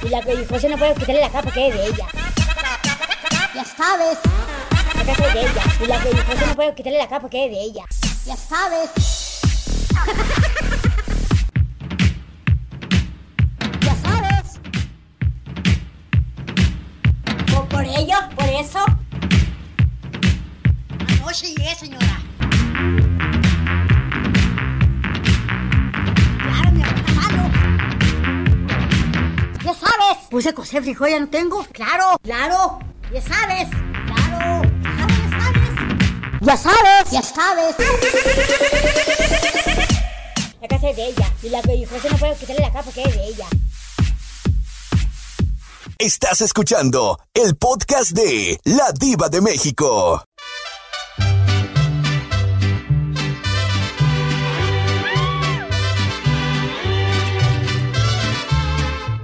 Y 0.03 0.09
la 0.09 0.21
José 0.21 0.69
no 0.69 0.77
puede 0.77 0.93
quitarle 0.95 1.21
la 1.21 1.29
capa 1.29 1.51
que 1.51 1.67
es 1.67 1.73
de 1.73 1.85
ella. 1.87 2.07
Ya 3.55 3.65
sabes. 3.65 4.19
La 4.95 5.03
casa 5.05 5.27
es 5.27 5.33
de 5.33 5.41
ella. 5.41 5.63
Y 5.81 5.87
la 5.87 5.99
José 5.99 6.45
no 6.47 6.55
puede 6.55 6.75
quitarle 6.75 6.99
la 6.99 7.07
capa 7.07 7.29
que 7.29 7.45
es 7.45 7.51
de 7.51 7.61
ella. 7.61 7.85
Ya 8.25 8.35
sabes. 8.35 8.89
por 17.83 17.99
ellos, 17.99 18.19
por 18.35 18.45
eso. 18.45 18.79
Anoche 21.21 21.47
llegué, 21.47 21.75
señora. 21.75 22.21
Claro, 26.43 26.71
mi 26.71 26.83
amor, 26.83 27.13
malo. 27.15 27.49
Ya 29.63 29.73
sabes. 29.73 30.17
Puse 30.29 30.49
a 30.49 30.53
coser 30.53 30.83
frijol, 30.83 31.09
ya 31.09 31.19
no 31.19 31.27
tengo. 31.27 31.65
Claro, 31.71 32.17
claro. 32.23 32.79
Ya 33.13 33.21
sabes. 33.21 33.69
Claro, 34.07 34.61
ya 34.81 34.97
sabes. 35.37 35.71
Ya 36.41 36.57
sabes. 36.57 37.11
Ya 37.11 37.21
sabes. 37.21 37.75
La 40.61 40.67
casa 40.69 40.89
es 40.89 40.95
de 40.95 41.05
ella. 41.07 41.31
Y 41.41 41.49
la 41.49 41.61
que 41.61 41.85
se 42.01 42.09
no 42.09 42.17
puede 42.17 42.35
quitarle 42.35 42.61
la 42.61 42.71
capa 42.71 42.83
porque 42.83 43.03
es 43.03 43.15
de 43.15 43.27
ella. 43.27 43.47
Estás 46.03 46.41
escuchando 46.41 47.17
el 47.33 47.55
podcast 47.55 48.11
de 48.11 48.59
La 48.65 48.91
Diva 48.91 49.29
de 49.29 49.39
México. 49.39 50.21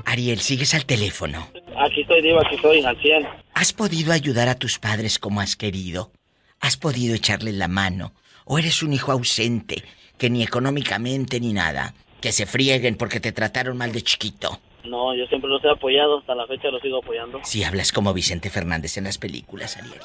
Ariel, 0.05 0.39
sigues 0.39 0.73
al 0.73 0.85
teléfono. 0.85 1.49
Aquí 1.77 2.03
estoy, 2.03 2.21
Diva, 2.21 2.39
aquí 2.45 2.55
estoy, 2.55 2.81
al 2.85 2.97
100. 3.01 3.27
¿Has 3.55 3.73
podido 3.73 4.13
ayudar 4.13 4.47
a 4.47 4.55
tus 4.55 4.79
padres 4.79 5.19
como 5.19 5.41
has 5.41 5.57
querido? 5.57 6.13
¿Has 6.61 6.77
podido 6.77 7.13
echarles 7.13 7.55
la 7.55 7.67
mano? 7.67 8.13
¿O 8.45 8.57
eres 8.57 8.83
un 8.83 8.93
hijo 8.93 9.11
ausente, 9.11 9.83
que 10.17 10.29
ni 10.29 10.43
económicamente 10.43 11.41
ni 11.41 11.51
nada? 11.51 11.93
Que 12.21 12.31
se 12.31 12.45
frieguen 12.45 12.95
porque 12.95 13.19
te 13.19 13.33
trataron 13.33 13.75
mal 13.75 13.91
de 13.91 14.01
chiquito. 14.01 14.61
No, 14.83 15.15
yo 15.15 15.25
siempre 15.27 15.49
los 15.49 15.63
he 15.63 15.69
apoyado, 15.69 16.19
hasta 16.19 16.35
la 16.35 16.47
fecha 16.47 16.69
los 16.69 16.81
sigo 16.81 16.99
apoyando. 16.99 17.39
Si 17.43 17.63
hablas 17.63 17.91
como 17.91 18.13
Vicente 18.13 18.49
Fernández 18.49 18.97
en 18.97 19.05
las 19.05 19.17
películas, 19.17 19.77
Ariel. 19.77 20.01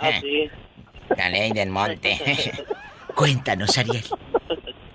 Ah, 0.00 0.20
sí. 0.20 0.48
La 1.16 1.28
ley 1.28 1.52
del 1.52 1.68
monte. 1.68 2.18
Cuéntanos, 3.14 3.76
Ariel. 3.76 4.04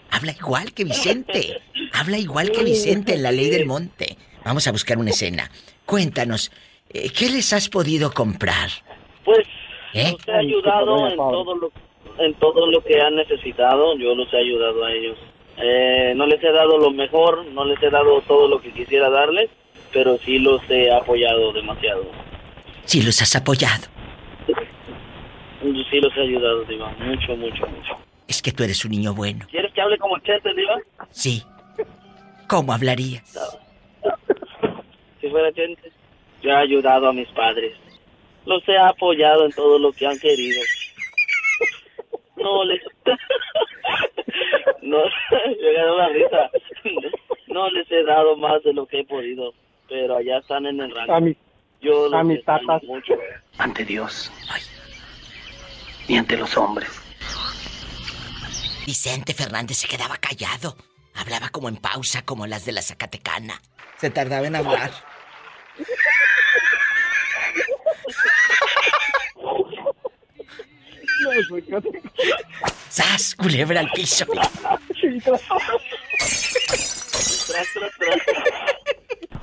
Habla 0.09 0.31
igual 0.31 0.73
que 0.73 0.83
Vicente. 0.83 1.61
Habla 1.93 2.17
igual 2.17 2.51
que 2.51 2.63
Vicente 2.63 3.13
en 3.13 3.23
la 3.23 3.31
ley 3.31 3.49
del 3.49 3.67
monte. 3.67 4.17
Vamos 4.43 4.67
a 4.67 4.71
buscar 4.71 4.97
una 4.97 5.11
escena. 5.11 5.51
Cuéntanos, 5.85 6.51
eh, 6.89 7.09
¿qué 7.09 7.29
les 7.29 7.53
has 7.53 7.69
podido 7.69 8.11
comprar? 8.11 8.69
Pues 9.23 9.45
¿Eh? 9.93 10.11
los 10.11 10.27
he 10.27 10.31
ayudado 10.31 11.07
en 11.07 11.17
todo 11.17 11.55
lo 11.55 11.71
en 12.19 12.33
todo 12.35 12.65
lo 12.71 12.83
que 12.83 12.99
han 12.99 13.15
necesitado, 13.15 13.95
yo 13.97 14.15
los 14.15 14.31
he 14.33 14.37
ayudado 14.37 14.85
a 14.85 14.91
ellos. 14.91 15.17
Eh, 15.57 16.13
no 16.15 16.25
les 16.27 16.43
he 16.43 16.51
dado 16.51 16.77
lo 16.77 16.91
mejor, 16.91 17.45
no 17.47 17.65
les 17.65 17.81
he 17.81 17.89
dado 17.89 18.21
todo 18.21 18.47
lo 18.47 18.61
que 18.61 18.71
quisiera 18.71 19.09
darles, 19.09 19.49
pero 19.91 20.17
sí 20.19 20.39
los 20.39 20.61
he 20.69 20.91
apoyado 20.91 21.51
demasiado. 21.51 22.05
Sí, 22.85 23.01
los 23.01 23.21
has 23.21 23.35
apoyado. 23.35 23.87
Sí 25.89 25.99
los 25.99 26.15
he 26.15 26.21
ayudado, 26.21 26.63
Diva, 26.65 26.89
mucho, 26.99 27.35
mucho, 27.35 27.65
mucho. 27.67 27.97
Es 28.27 28.41
que 28.41 28.51
tú 28.51 28.63
eres 28.63 28.83
un 28.85 28.91
niño 28.91 29.13
bueno. 29.13 29.45
¿Quieres 29.49 29.73
que 29.73 29.81
hable 29.81 29.97
como 29.97 30.19
Chente, 30.19 30.53
Diva? 30.53 30.77
Sí. 31.11 31.43
¿Cómo 32.47 32.73
hablarías? 32.73 33.23
Si 35.19 35.29
fuera 35.29 35.51
Chente. 35.53 35.91
Yo 36.41 36.51
he 36.51 36.55
ayudado 36.55 37.07
a 37.07 37.13
mis 37.13 37.27
padres. 37.29 37.73
Los 38.45 38.67
he 38.67 38.77
apoyado 38.77 39.45
en 39.45 39.51
todo 39.51 39.79
lo 39.79 39.91
que 39.91 40.05
han 40.05 40.19
querido. 40.19 40.61
No 42.37 42.63
les... 42.65 42.81
No, 44.81 44.97
yo 45.61 45.73
gané 45.75 45.91
una 45.91 46.09
risa. 46.09 46.49
No 47.47 47.69
les 47.71 47.89
he 47.91 48.03
dado 48.03 48.35
más 48.37 48.61
de 48.63 48.73
lo 48.73 48.85
que 48.85 48.99
he 48.99 49.03
podido, 49.05 49.53
pero 49.89 50.17
allá 50.17 50.37
están 50.39 50.65
en 50.65 50.79
el 50.79 50.93
rango. 50.93 51.13
A 51.13 51.19
mi- 51.19 51.37
Yo 51.81 52.13
a 52.13 52.23
mis 52.23 52.43
tatas. 52.45 52.83
mucho. 52.83 53.13
ante 53.57 53.85
Dios 53.85 54.31
y 56.07 56.15
ante 56.17 56.37
los 56.37 56.55
hombres. 56.57 56.89
Vicente 58.85 59.33
Fernández 59.33 59.77
se 59.77 59.87
quedaba 59.87 60.17
callado. 60.17 60.75
Hablaba 61.15 61.49
como 61.49 61.67
en 61.69 61.77
pausa, 61.77 62.23
como 62.23 62.47
las 62.47 62.65
de 62.65 62.71
la 62.73 62.81
Zacatecana. 62.81 63.59
Se 63.97 64.09
tardaba 64.09 64.45
en 64.47 64.55
hablar. 64.55 64.91
¡Sas! 72.89 73.35
Culebra 73.35 73.79
al 73.81 73.89
piso. 73.91 74.25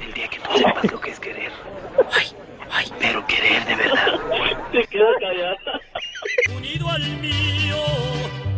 El 0.01 0.15
día 0.15 0.29
que 0.29 0.39
tú 0.39 0.59
sepas 0.59 0.91
lo 0.91 1.01
que 1.01 1.11
es 1.11 1.21
querer. 1.21 1.53
Pero 2.99 3.27
querer 3.27 3.65
de 3.67 3.75
verdad. 3.77 4.21
Se 4.73 4.83
queda 4.89 5.07
callada. 5.21 5.81
Unido 6.57 6.89
al 6.91 7.03
mío, 7.19 7.77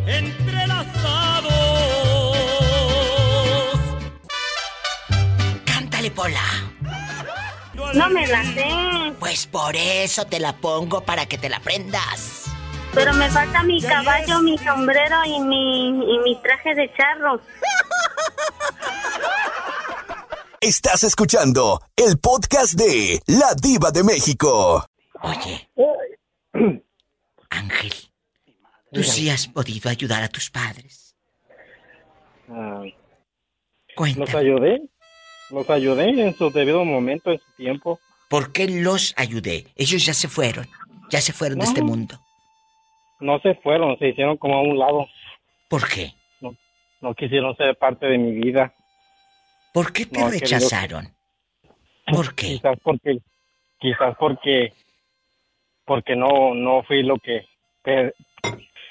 entrelazados. 0.06 1.50
Cántale, 5.64 6.10
Pola. 6.10 6.42
No 7.94 8.10
me 8.10 8.26
la 8.26 8.42
sé, 8.42 8.66
Pues 9.18 9.46
por 9.46 9.76
eso 9.76 10.26
te 10.26 10.40
la 10.40 10.54
pongo 10.54 11.02
para 11.02 11.26
que 11.26 11.38
te 11.38 11.48
la 11.48 11.60
prendas. 11.60 12.55
Pero 12.96 13.12
me 13.12 13.28
falta 13.28 13.62
mi 13.62 13.78
caballo, 13.82 14.40
mi 14.40 14.56
sombrero 14.56 15.16
y 15.26 15.38
mi, 15.40 15.88
y 15.88 16.18
mi 16.20 16.34
traje 16.40 16.74
de 16.74 16.90
charro. 16.96 17.38
Estás 20.62 21.04
escuchando 21.04 21.82
el 21.94 22.18
podcast 22.18 22.72
de 22.72 23.20
La 23.26 23.52
Diva 23.54 23.90
de 23.90 24.02
México. 24.02 24.86
Oye, 25.20 25.68
Ángel, 27.50 27.92
tú 28.90 29.02
sí 29.02 29.28
has 29.28 29.46
podido 29.46 29.90
ayudar 29.90 30.22
a 30.22 30.28
tus 30.28 30.48
padres. 30.48 31.14
Cuéntame. 33.94 34.24
Los 34.24 34.34
ayudé, 34.34 34.82
los 35.50 35.68
ayudé 35.68 36.28
en 36.28 36.34
su 36.34 36.50
debido 36.50 36.82
momento, 36.86 37.30
en 37.30 37.38
su 37.40 37.52
tiempo. 37.58 38.00
¿Por 38.30 38.52
qué 38.52 38.66
los 38.68 39.12
ayudé? 39.18 39.66
Ellos 39.76 40.06
ya 40.06 40.14
se 40.14 40.28
fueron. 40.28 40.66
Ya 41.10 41.20
se 41.20 41.34
fueron 41.34 41.58
de 41.58 41.66
este 41.66 41.82
mundo. 41.82 42.18
No 43.20 43.38
se 43.40 43.54
fueron, 43.56 43.98
se 43.98 44.08
hicieron 44.08 44.36
como 44.36 44.56
a 44.56 44.60
un 44.62 44.78
lado. 44.78 45.06
¿Por 45.68 45.88
qué? 45.88 46.12
No, 46.40 46.54
no 47.00 47.14
quisieron 47.14 47.56
ser 47.56 47.76
parte 47.76 48.06
de 48.06 48.18
mi 48.18 48.32
vida. 48.32 48.74
¿Por 49.72 49.92
qué 49.92 50.06
te 50.06 50.20
No, 50.20 50.30
rechazaron? 50.30 51.08
¿Por 52.06 52.34
qué? 52.34 52.46
Quizás 52.46 52.78
porque, 52.82 53.18
quizás 53.78 54.16
porque, 54.18 54.72
porque 55.84 56.14
no, 56.16 56.54
no 56.54 56.82
fui 56.84 57.02
lo 57.02 57.16
que, 57.18 57.46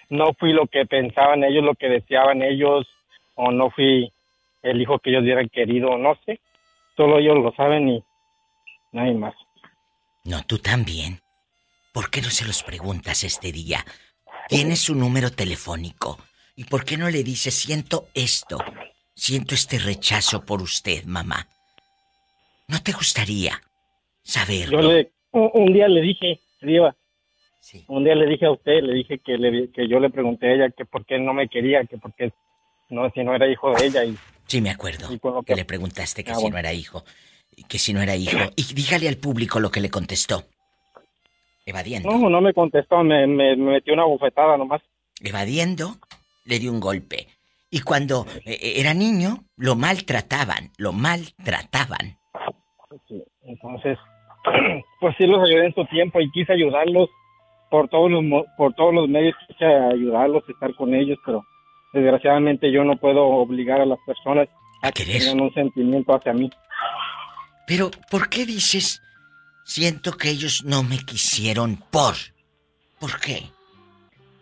no 0.10 0.34
fui 0.38 0.54
lo 0.54 0.68
que 0.68 0.86
pensaban 0.86 1.44
ellos, 1.44 1.64
lo 1.64 1.76
que 1.76 1.88
deseaban 1.88 2.42
ellos, 2.42 2.88
o 3.36 3.52
no 3.52 3.70
fui 3.72 4.12
el 4.64 4.82
hijo 4.82 5.00
que 5.00 5.12
ellos 5.12 5.24
hubieran 5.24 5.50
querido, 5.50 5.98
no 5.98 6.16
sé. 6.26 6.40
Solo 6.98 7.20
ellos 7.20 7.38
lo 7.38 7.52
saben 7.54 7.90
y 7.90 8.04
nadie 8.92 9.14
más. 9.14 9.36
No, 10.24 10.44
tú 10.44 10.58
también. 10.58 11.20
¿Por 11.94 12.10
qué 12.10 12.22
no 12.22 12.30
se 12.30 12.46
los 12.46 12.64
preguntas 12.64 13.24
este 13.24 13.52
día? 13.52 13.86
Tienes 14.48 14.80
su 14.80 14.96
número 14.96 15.32
telefónico. 15.32 16.20
¿Y 16.56 16.66
por 16.66 16.86
qué 16.86 16.98
no 16.98 17.10
le 17.10 17.24
dices, 17.24 17.54
siento 17.56 18.08
esto? 18.14 18.58
Siento 19.16 19.56
este 19.56 19.80
rechazo 19.80 20.46
por 20.46 20.62
usted, 20.62 21.04
mamá. 21.06 21.48
¿No 22.68 22.82
te 22.82 22.92
gustaría 22.92 23.62
saberlo? 24.24 24.82
Yo 24.82 24.88
le, 24.92 25.12
un, 25.32 25.50
un 25.54 25.74
día 25.74 25.88
le 25.88 26.02
dije, 26.02 26.40
Diva, 26.62 26.96
un 27.88 28.04
día 28.04 28.16
le 28.16 28.28
dije 28.28 28.46
a 28.46 28.52
usted, 28.52 28.82
le 28.82 28.94
dije 28.94 29.20
que, 29.20 29.38
le, 29.38 29.72
que 29.72 29.88
yo 29.88 30.00
le 30.00 30.10
pregunté 30.10 30.48
a 30.48 30.54
ella 30.54 30.70
que 30.76 30.86
por 30.86 31.06
qué 31.06 31.18
no 31.20 31.34
me 31.34 31.48
quería, 31.48 31.84
que 31.86 31.98
por 31.98 32.14
qué 32.16 32.32
no, 32.90 33.10
si 33.12 33.24
no 33.24 33.36
era 33.36 33.48
hijo 33.52 33.72
de 33.74 33.86
ella 33.86 34.04
y 34.06 34.18
Sí, 34.48 34.62
me 34.62 34.70
acuerdo. 34.70 35.12
Y 35.12 35.18
que 35.20 35.30
que- 35.46 35.56
le 35.56 35.66
preguntaste 35.66 36.24
que 36.24 36.32
Ah, 36.32 36.36
si 36.36 36.42
bueno. 36.42 36.54
no 36.54 36.60
era 36.60 36.72
hijo. 36.74 37.04
Que 37.68 37.80
si 37.80 37.94
no 37.94 38.02
era 38.02 38.16
hijo. 38.16 38.38
Y 38.56 38.64
dígale 38.76 39.08
al 39.08 39.18
público 39.18 39.60
lo 39.60 39.72
que 39.72 39.80
le 39.82 39.90
contestó. 39.90 40.46
Evadiendo. 41.66 42.12
no, 42.12 42.30
no 42.30 42.42
me 42.42 42.54
contestó, 42.54 43.04
me, 43.04 43.26
me, 43.26 43.56
me 43.56 43.74
metió 43.74 43.94
una 43.94 44.06
bofetada 44.06 44.58
nomás. 44.58 44.82
Evadiendo, 45.22 45.96
le 46.46 46.60
dio 46.60 46.72
un 46.72 46.80
golpe. 46.80 47.28
Y 47.70 47.82
cuando 47.82 48.26
eh, 48.46 48.74
era 48.78 48.94
niño, 48.94 49.44
lo 49.58 49.76
maltrataban, 49.76 50.72
lo 50.78 50.94
maltrataban. 50.94 52.18
Entonces, 53.44 53.98
pues 55.00 55.16
sí 55.18 55.26
los 55.26 55.44
ayudé 55.44 55.66
en 55.66 55.74
su 55.74 55.86
tiempo 55.86 56.22
y 56.22 56.32
quise 56.32 56.54
ayudarlos 56.54 57.10
por 57.70 57.90
todos 57.90 58.12
los 58.12 58.24
por 58.58 58.74
todos 58.76 58.94
los 58.94 59.10
medios 59.10 59.36
quise 59.48 59.66
ayudarlos, 59.66 60.48
estar 60.48 60.74
con 60.76 60.94
ellos, 60.94 61.18
pero 61.26 61.44
desgraciadamente 61.94 62.72
yo 62.72 62.84
no 62.84 62.96
puedo 62.98 63.26
obligar 63.26 63.82
a 63.82 63.86
las 63.86 64.00
personas 64.06 64.48
a 64.82 64.92
que 64.92 65.04
tengan 65.04 65.42
un 65.42 65.54
sentimiento 65.54 66.16
hacia 66.16 66.34
mí. 66.34 66.50
Pero, 67.68 67.90
¿por 68.12 68.30
qué 68.30 68.46
dices, 68.46 69.02
siento 69.66 70.14
que 70.16 70.30
ellos 70.30 70.64
no 70.64 70.84
me 70.84 71.00
quisieron 71.00 71.76
por? 71.92 72.16
¿Por 73.00 73.20
qué? 73.20 73.44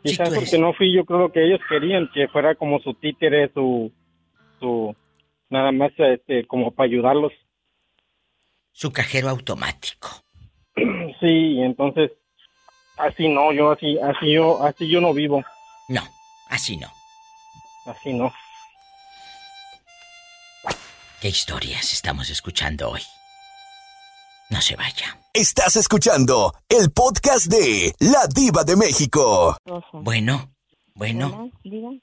Quizás 0.03 0.27
eres- 0.27 0.35
porque 0.51 0.57
no 0.59 0.73
fui 0.73 0.93
yo 0.93 1.05
creo 1.05 1.31
que 1.31 1.43
ellos 1.45 1.59
querían 1.67 2.09
que 2.13 2.27
fuera 2.27 2.53
como 2.55 2.79
su 2.81 2.93
títere, 2.93 3.49
su 3.53 3.91
su 4.59 4.95
nada 5.49 5.71
más 5.71 5.91
este 5.97 6.45
como 6.45 6.71
para 6.71 6.87
ayudarlos. 6.87 7.31
Su 8.71 8.91
cajero 8.91 9.29
automático. 9.29 10.09
Sí, 11.19 11.59
entonces 11.61 12.11
así 12.97 13.29
no, 13.29 13.53
yo 13.53 13.71
así 13.71 13.97
así 13.99 14.33
yo 14.33 14.61
así 14.61 14.89
yo 14.89 14.99
no 14.99 15.13
vivo. 15.13 15.41
No, 15.87 16.01
así 16.49 16.75
no. 16.75 16.91
Así 17.85 18.11
no. 18.13 18.33
¿Qué 21.21 21.29
historias 21.29 21.93
estamos 21.93 22.29
escuchando 22.29 22.89
hoy? 22.89 23.01
No 24.53 24.61
se 24.61 24.75
vaya. 24.75 25.19
Estás 25.33 25.77
escuchando 25.77 26.53
el 26.69 26.91
podcast 26.91 27.47
de 27.47 27.91
La 27.97 28.27
Diva 28.27 28.63
de 28.63 28.75
México. 28.75 29.57
Bueno, 29.93 30.53
bueno. 30.93 31.49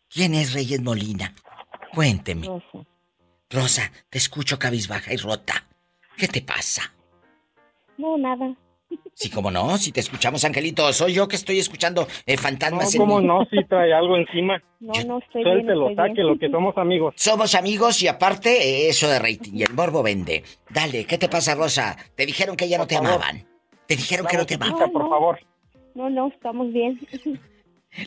¿Quién 0.08 0.34
es 0.34 0.52
Reyes 0.52 0.82
Molina? 0.82 1.32
Cuénteme. 1.94 2.48
Rosa, 3.48 3.92
te 4.08 4.18
escucho 4.18 4.58
cabizbaja 4.58 5.14
y 5.14 5.18
rota. 5.18 5.64
¿Qué 6.16 6.26
te 6.26 6.42
pasa? 6.42 6.92
No, 7.98 8.18
nada. 8.18 8.52
Sí, 9.14 9.28
como 9.28 9.50
no, 9.50 9.76
si 9.76 9.92
te 9.92 10.00
escuchamos, 10.00 10.44
Angelito, 10.44 10.90
soy 10.94 11.12
yo 11.12 11.28
que 11.28 11.36
estoy 11.36 11.58
escuchando 11.58 12.08
eh, 12.24 12.38
fantasmas 12.38 12.94
No, 12.94 13.00
¿cómo 13.00 13.20
no? 13.20 13.44
Si 13.50 13.62
trae 13.64 13.92
algo 13.92 14.16
encima. 14.16 14.62
No, 14.80 14.92
no 15.04 15.18
estoy 15.18 15.44
bien. 15.44 15.56
Suéltelo, 15.56 15.90
estoy 15.90 16.12
bien. 16.14 16.38
que 16.38 16.50
somos 16.50 16.76
amigos. 16.78 17.14
Somos 17.18 17.54
amigos 17.54 18.02
y 18.02 18.08
aparte 18.08 18.50
eh, 18.50 18.88
eso 18.88 19.08
de 19.08 19.18
rating 19.18 19.52
y 19.56 19.62
el 19.62 19.74
morbo 19.74 20.02
vende. 20.02 20.42
Dale, 20.70 21.04
¿qué 21.04 21.18
te 21.18 21.28
pasa, 21.28 21.54
Rosa? 21.54 21.96
Te 22.16 22.24
dijeron 22.24 22.56
que 22.56 22.68
ya 22.68 22.78
no 22.78 22.86
te 22.86 22.96
amaban. 22.96 23.46
Te 23.86 23.96
dijeron 23.96 24.26
que 24.26 24.38
no 24.38 24.46
te 24.46 24.54
amaban. 24.54 24.90
por 24.90 25.08
favor. 25.08 25.38
No, 25.94 26.08
no, 26.08 26.28
estamos 26.28 26.72
bien. 26.72 26.98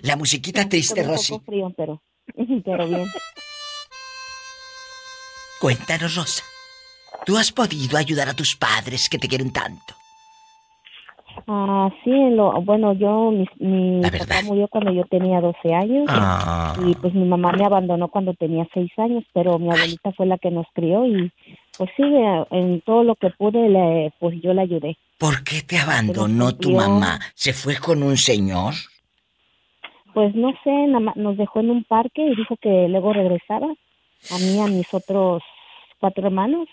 La 0.01 0.15
musiquita 0.15 0.67
triste, 0.67 1.01
un 1.01 1.09
Rosy. 1.09 1.33
poco 1.33 1.45
frío, 1.45 1.73
pero, 1.77 2.01
pero 2.65 2.87
bien. 2.87 3.05
Cuéntanos, 5.59 6.15
Rosa. 6.15 6.43
¿Tú 7.25 7.37
has 7.37 7.51
podido 7.51 7.97
ayudar 7.97 8.29
a 8.29 8.33
tus 8.33 8.55
padres 8.55 9.09
que 9.09 9.19
te 9.19 9.27
quieren 9.27 9.53
tanto? 9.53 9.93
Ah, 11.45 11.89
sí, 12.03 12.11
lo, 12.31 12.53
bueno, 12.61 12.93
yo, 12.93 13.31
mi, 13.31 13.45
mi 13.59 14.01
papá 14.01 14.41
murió 14.45 14.67
cuando 14.69 14.93
yo 14.93 15.03
tenía 15.05 15.41
12 15.41 15.73
años 15.73 16.05
Ah. 16.07 16.73
y 16.85 16.93
pues 16.95 17.13
mi 17.13 17.25
mamá 17.25 17.51
me 17.51 17.65
abandonó 17.65 18.07
cuando 18.07 18.33
tenía 18.33 18.65
6 18.73 18.91
años, 18.97 19.23
pero 19.33 19.59
mi 19.59 19.69
abuelita 19.69 20.13
fue 20.13 20.25
la 20.25 20.37
que 20.37 20.51
nos 20.51 20.65
crió 20.73 21.05
y 21.05 21.31
pues 21.77 21.89
sí, 21.97 22.03
en 22.51 22.81
todo 22.81 23.03
lo 23.03 23.15
que 23.15 23.29
pude, 23.31 23.67
le, 23.67 24.13
pues 24.19 24.39
yo 24.41 24.53
le 24.53 24.61
ayudé. 24.61 24.97
¿Por 25.17 25.43
qué 25.43 25.61
te 25.67 25.77
abandonó 25.77 26.55
tu 26.55 26.71
mamá? 26.71 27.19
¿Se 27.33 27.51
fue 27.51 27.75
con 27.77 28.03
un 28.03 28.15
señor? 28.15 28.73
Pues 30.13 30.33
no 30.35 30.53
sé, 30.63 30.71
nos 31.15 31.37
dejó 31.37 31.59
en 31.59 31.71
un 31.71 31.83
parque 31.83 32.21
y 32.25 32.35
dijo 32.35 32.55
que 32.61 32.87
luego 32.87 33.11
regresaba. 33.13 33.67
A 33.67 34.37
mí, 34.37 34.59
a 34.59 34.67
mis 34.67 34.93
otros 34.93 35.41
cuatro 35.99 36.27
hermanos, 36.27 36.67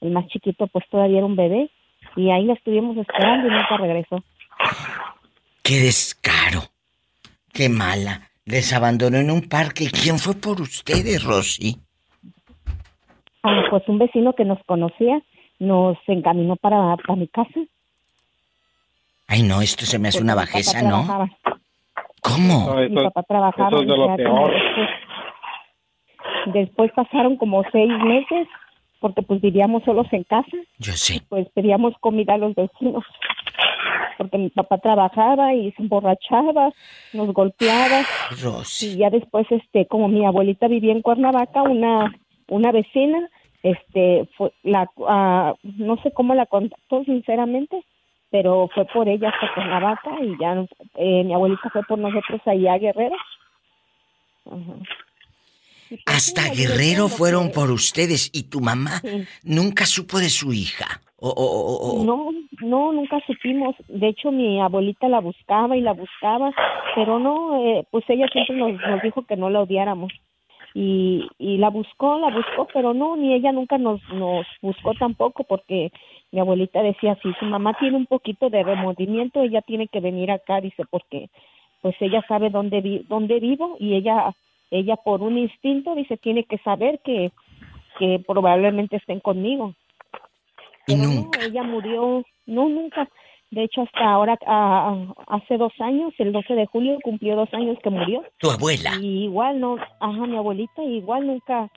el 0.00 0.10
más 0.12 0.26
chiquito 0.28 0.66
pues 0.68 0.84
todavía 0.90 1.18
era 1.18 1.26
un 1.26 1.36
bebé 1.36 1.70
y 2.16 2.30
ahí 2.30 2.44
la 2.44 2.54
estuvimos 2.54 2.96
esperando 2.96 3.48
y 3.48 3.50
nunca 3.50 3.76
regresó. 3.76 4.22
¡Qué 5.62 5.80
descaro! 5.80 6.62
¡Qué 7.52 7.68
mala! 7.68 8.30
Les 8.44 8.72
abandonó 8.72 9.18
en 9.18 9.30
un 9.30 9.48
parque. 9.48 9.88
¿Quién 9.90 10.18
fue 10.18 10.34
por 10.34 10.60
ustedes, 10.60 11.24
Rosy? 11.24 11.76
Ah, 13.42 13.62
pues 13.70 13.82
un 13.88 13.98
vecino 13.98 14.34
que 14.34 14.44
nos 14.44 14.62
conocía 14.64 15.20
nos 15.58 15.96
encaminó 16.06 16.56
para, 16.56 16.96
para 16.96 17.16
mi 17.16 17.28
casa. 17.28 17.60
Ay, 19.26 19.42
no, 19.42 19.62
esto 19.62 19.86
se 19.86 19.98
me 19.98 20.08
hace 20.08 20.18
porque 20.18 20.24
una 20.24 20.34
bajeza, 20.34 20.82
¿no? 20.82 21.04
trabajaba. 21.04 21.30
¿Cómo? 22.20 22.74
mi 22.88 23.02
papá 23.02 23.22
trabajaba. 23.22 23.68
eso 23.68 23.82
es 23.82 23.88
de 23.88 23.94
y 23.94 23.96
lo 23.96 24.06
ya 24.08 24.16
peor. 24.16 24.52
Después, 24.52 24.88
después 26.54 26.92
pasaron 26.92 27.36
como 27.36 27.62
seis 27.70 27.90
meses 28.04 28.48
porque 29.04 29.20
pues 29.20 29.42
vivíamos 29.42 29.84
solos 29.84 30.06
en 30.12 30.24
casa. 30.24 30.56
Yo 30.78 30.94
sé. 30.94 31.20
Pues 31.28 31.46
pedíamos 31.50 31.92
comida 32.00 32.32
a 32.32 32.38
los 32.38 32.54
vecinos 32.54 33.04
porque 34.16 34.38
mi 34.38 34.48
papá 34.48 34.78
trabajaba 34.78 35.52
y 35.52 35.72
se 35.72 35.82
emborrachaba, 35.82 36.72
nos 37.12 37.34
golpeaba. 37.34 38.00
Rosy. 38.42 38.94
Y 38.94 38.96
ya 38.96 39.10
después, 39.10 39.46
este, 39.50 39.84
como 39.88 40.08
mi 40.08 40.24
abuelita 40.24 40.68
vivía 40.68 40.92
en 40.92 41.02
Cuernavaca, 41.02 41.60
una, 41.64 42.14
una 42.48 42.72
vecina, 42.72 43.28
este, 43.62 44.26
fue, 44.38 44.54
la, 44.62 44.88
ah, 45.06 45.52
no 45.64 45.98
sé 46.02 46.10
cómo 46.12 46.34
la 46.34 46.46
contactó 46.46 47.04
sinceramente, 47.04 47.84
pero 48.30 48.70
fue 48.74 48.86
por 48.86 49.06
ella 49.06 49.28
hasta 49.28 49.52
Cuernavaca 49.52 50.12
y 50.22 50.34
ya, 50.40 50.64
eh, 50.94 51.24
mi 51.24 51.34
abuelita 51.34 51.68
fue 51.68 51.82
por 51.82 51.98
nosotros 51.98 52.40
allá 52.46 52.72
a 52.72 52.78
Guerrero. 52.78 53.16
Ajá. 54.46 55.03
Hasta 56.06 56.42
Guerrero 56.54 57.08
fueron 57.08 57.50
por 57.52 57.70
ustedes 57.70 58.30
y 58.32 58.44
tu 58.50 58.60
mamá 58.60 59.00
nunca 59.42 59.86
supo 59.86 60.18
de 60.18 60.28
su 60.28 60.52
hija. 60.52 61.00
O, 61.16 61.28
o- 61.28 61.32
o- 61.32 62.00
o- 62.00 62.04
No, 62.04 62.30
no, 62.60 62.92
nunca 62.92 63.18
supimos. 63.26 63.74
De 63.88 64.08
hecho, 64.08 64.30
mi 64.30 64.60
abuelita 64.60 65.08
la 65.08 65.20
buscaba 65.20 65.76
y 65.76 65.80
la 65.80 65.92
buscaba, 65.92 66.52
pero 66.94 67.18
no, 67.18 67.64
eh, 67.64 67.86
pues 67.90 68.04
ella 68.08 68.26
siempre 68.32 68.56
nos, 68.56 68.72
nos 68.80 69.02
dijo 69.02 69.22
que 69.26 69.36
no 69.36 69.48
la 69.50 69.60
odiáramos. 69.62 70.12
Y, 70.76 71.28
y 71.38 71.56
la 71.58 71.70
buscó, 71.70 72.18
la 72.18 72.30
buscó, 72.34 72.66
pero 72.74 72.94
no, 72.94 73.16
ni 73.16 73.32
ella 73.32 73.52
nunca 73.52 73.78
nos, 73.78 74.00
nos 74.12 74.44
buscó 74.60 74.92
tampoco, 74.94 75.44
porque 75.44 75.92
mi 76.32 76.40
abuelita 76.40 76.82
decía, 76.82 77.16
si 77.22 77.32
su 77.34 77.44
mamá 77.44 77.74
tiene 77.78 77.96
un 77.96 78.06
poquito 78.06 78.50
de 78.50 78.64
remordimiento, 78.64 79.40
ella 79.40 79.62
tiene 79.62 79.86
que 79.86 80.00
venir 80.00 80.32
acá, 80.32 80.60
dice, 80.60 80.82
porque 80.90 81.30
pues 81.80 81.94
ella 82.00 82.24
sabe 82.26 82.50
dónde, 82.50 82.80
vi 82.80 83.04
dónde 83.08 83.38
vivo 83.38 83.76
y 83.78 83.94
ella, 83.94 84.34
ella 84.70 84.96
por 84.96 85.22
un 85.22 85.38
instinto, 85.38 85.94
dice, 85.94 86.16
tiene 86.16 86.44
que 86.44 86.58
saber 86.58 87.00
que, 87.04 87.32
que 87.98 88.22
probablemente 88.26 88.96
estén 88.96 89.20
conmigo. 89.20 89.74
Y 90.86 90.96
Pero 90.96 91.08
nunca. 91.08 91.38
No, 91.40 91.46
ella 91.46 91.62
murió, 91.62 92.24
no, 92.46 92.68
nunca. 92.68 93.08
De 93.50 93.62
hecho, 93.62 93.82
hasta 93.82 94.04
ahora, 94.04 94.36
ah, 94.46 95.06
hace 95.28 95.56
dos 95.56 95.72
años, 95.78 96.12
el 96.18 96.32
12 96.32 96.54
de 96.54 96.66
julio, 96.66 96.98
cumplió 97.02 97.36
dos 97.36 97.52
años 97.54 97.78
que 97.82 97.90
murió. 97.90 98.24
Tu 98.38 98.50
abuela. 98.50 98.96
Y 99.00 99.24
igual, 99.24 99.60
no, 99.60 99.76
ajá, 99.76 100.26
mi 100.26 100.36
abuelita, 100.36 100.82
igual 100.82 101.26
nunca, 101.26 101.70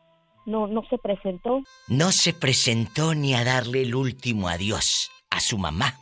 no, 0.45 0.65
no 0.65 0.83
se 0.89 0.97
presentó. 0.97 1.61
No 1.87 2.11
se 2.11 2.33
presentó 2.33 3.13
ni 3.13 3.35
a 3.35 3.43
darle 3.43 3.83
el 3.83 3.93
último 3.93 4.47
adiós 4.47 5.11
a 5.29 5.39
su 5.39 5.57
mamá. 5.57 5.93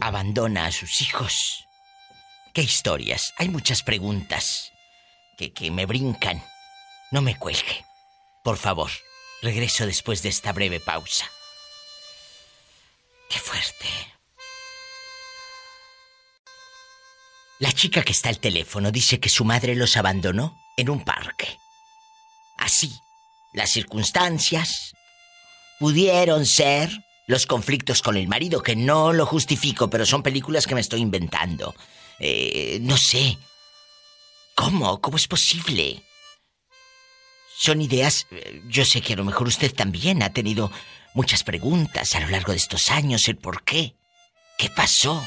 Abandona 0.00 0.66
a 0.66 0.72
sus 0.72 1.00
hijos. 1.02 1.66
¿Qué 2.52 2.62
historias? 2.62 3.32
Hay 3.38 3.48
muchas 3.48 3.84
preguntas 3.84 4.72
que, 5.48 5.70
me 5.70 5.86
brincan. 5.86 6.44
No 7.10 7.22
me 7.22 7.38
cuelgue. 7.38 7.84
Por 8.44 8.58
favor, 8.58 8.90
regreso 9.40 9.86
después 9.86 10.22
de 10.22 10.28
esta 10.28 10.52
breve 10.52 10.80
pausa. 10.80 11.30
Qué 13.30 13.38
fuerte. 13.38 13.86
La 17.58 17.72
chica 17.72 18.02
que 18.02 18.12
está 18.12 18.28
al 18.28 18.38
teléfono 18.38 18.90
dice 18.90 19.20
que 19.20 19.28
su 19.28 19.44
madre 19.44 19.74
los 19.74 19.96
abandonó 19.96 20.58
en 20.76 20.90
un 20.90 21.04
parque. 21.04 21.58
Así, 22.58 22.92
las 23.52 23.70
circunstancias 23.70 24.92
pudieron 25.78 26.44
ser 26.46 26.90
los 27.26 27.46
conflictos 27.46 28.02
con 28.02 28.16
el 28.16 28.28
marido, 28.28 28.62
que 28.62 28.76
no 28.76 29.12
lo 29.12 29.24
justifico, 29.24 29.88
pero 29.88 30.04
son 30.04 30.22
películas 30.22 30.66
que 30.66 30.74
me 30.74 30.80
estoy 30.80 31.00
inventando. 31.00 31.74
Eh, 32.18 32.78
no 32.82 32.96
sé. 32.96 33.38
¿Cómo? 34.60 35.00
¿Cómo 35.00 35.16
es 35.16 35.26
posible? 35.26 36.02
Son 37.48 37.80
ideas, 37.80 38.26
eh, 38.30 38.60
yo 38.68 38.84
sé 38.84 39.00
que 39.00 39.14
a 39.14 39.16
lo 39.16 39.24
mejor 39.24 39.46
usted 39.46 39.72
también 39.74 40.22
ha 40.22 40.34
tenido 40.34 40.70
muchas 41.14 41.44
preguntas 41.44 42.14
a 42.14 42.20
lo 42.20 42.28
largo 42.28 42.52
de 42.52 42.58
estos 42.58 42.90
años, 42.90 43.26
el 43.30 43.36
por 43.36 43.62
qué. 43.64 43.94
¿Qué 44.58 44.68
pasó? 44.76 45.18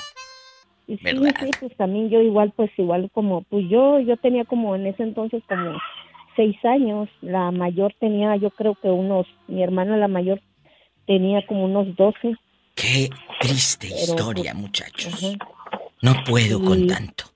Y 0.87 0.97
sí, 0.97 1.05
sí, 1.39 1.49
pues 1.59 1.75
también 1.77 2.11
yo 2.11 2.21
igual, 2.21 2.53
pues 2.55 2.69
igual 2.77 3.09
como, 3.11 3.41
pues 3.41 3.65
yo, 3.69 3.99
yo 4.01 4.17
tenía 4.17 4.45
como 4.45 4.75
en 4.75 4.85
ese 4.85 5.01
entonces 5.01 5.41
como 5.49 5.79
seis 6.35 6.55
años, 6.63 7.09
la 7.21 7.49
mayor 7.49 7.91
tenía 7.99 8.35
yo 8.35 8.51
creo 8.51 8.75
que 8.75 8.89
unos, 8.89 9.25
mi 9.47 9.63
hermana 9.63 9.97
la 9.97 10.07
mayor 10.07 10.41
tenía 11.07 11.43
como 11.47 11.65
unos 11.65 11.95
doce. 11.95 12.35
Qué 12.75 13.09
triste 13.39 13.87
Pero, 13.89 13.99
historia, 13.99 14.51
pues, 14.51 14.61
muchachos. 14.61 15.13
Ajá. 15.15 15.37
No 16.03 16.23
puedo 16.23 16.63
con 16.63 16.85
tanto. 16.85 17.32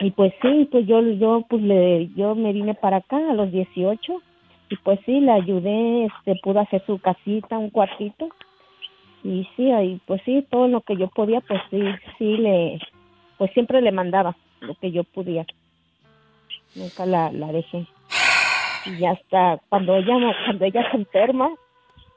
Y 0.00 0.10
pues 0.10 0.32
sí, 0.42 0.68
pues 0.70 0.86
yo, 0.86 1.00
yo, 1.00 1.44
pues 1.48 1.62
le, 1.62 2.08
yo 2.14 2.34
me 2.34 2.52
vine 2.52 2.74
para 2.74 2.98
acá 2.98 3.16
a 3.16 3.34
los 3.34 3.50
18 3.50 4.22
y 4.70 4.76
pues 4.76 5.00
sí, 5.06 5.20
le 5.20 5.32
ayudé, 5.32 6.06
este, 6.06 6.36
pudo 6.42 6.60
hacer 6.60 6.84
su 6.86 6.98
casita, 6.98 7.58
un 7.58 7.70
cuartito 7.70 8.28
y 9.24 9.48
sí, 9.56 9.70
ahí, 9.70 10.00
pues 10.06 10.22
sí, 10.24 10.46
todo 10.50 10.68
lo 10.68 10.80
que 10.82 10.96
yo 10.96 11.08
podía, 11.08 11.40
pues 11.40 11.60
sí, 11.70 11.80
sí 12.18 12.36
le, 12.36 12.78
pues 13.36 13.52
siempre 13.52 13.80
le 13.80 13.92
mandaba 13.92 14.36
lo 14.60 14.74
que 14.74 14.90
yo 14.92 15.04
podía. 15.04 15.44
Nunca 16.74 17.06
la, 17.06 17.32
la 17.32 17.50
dejé. 17.52 17.86
Y 18.86 18.98
ya 18.98 19.12
hasta 19.12 19.60
cuando 19.68 19.96
ella, 19.96 20.14
cuando 20.44 20.64
ella 20.64 20.90
se 20.90 20.96
enferma, 20.96 21.50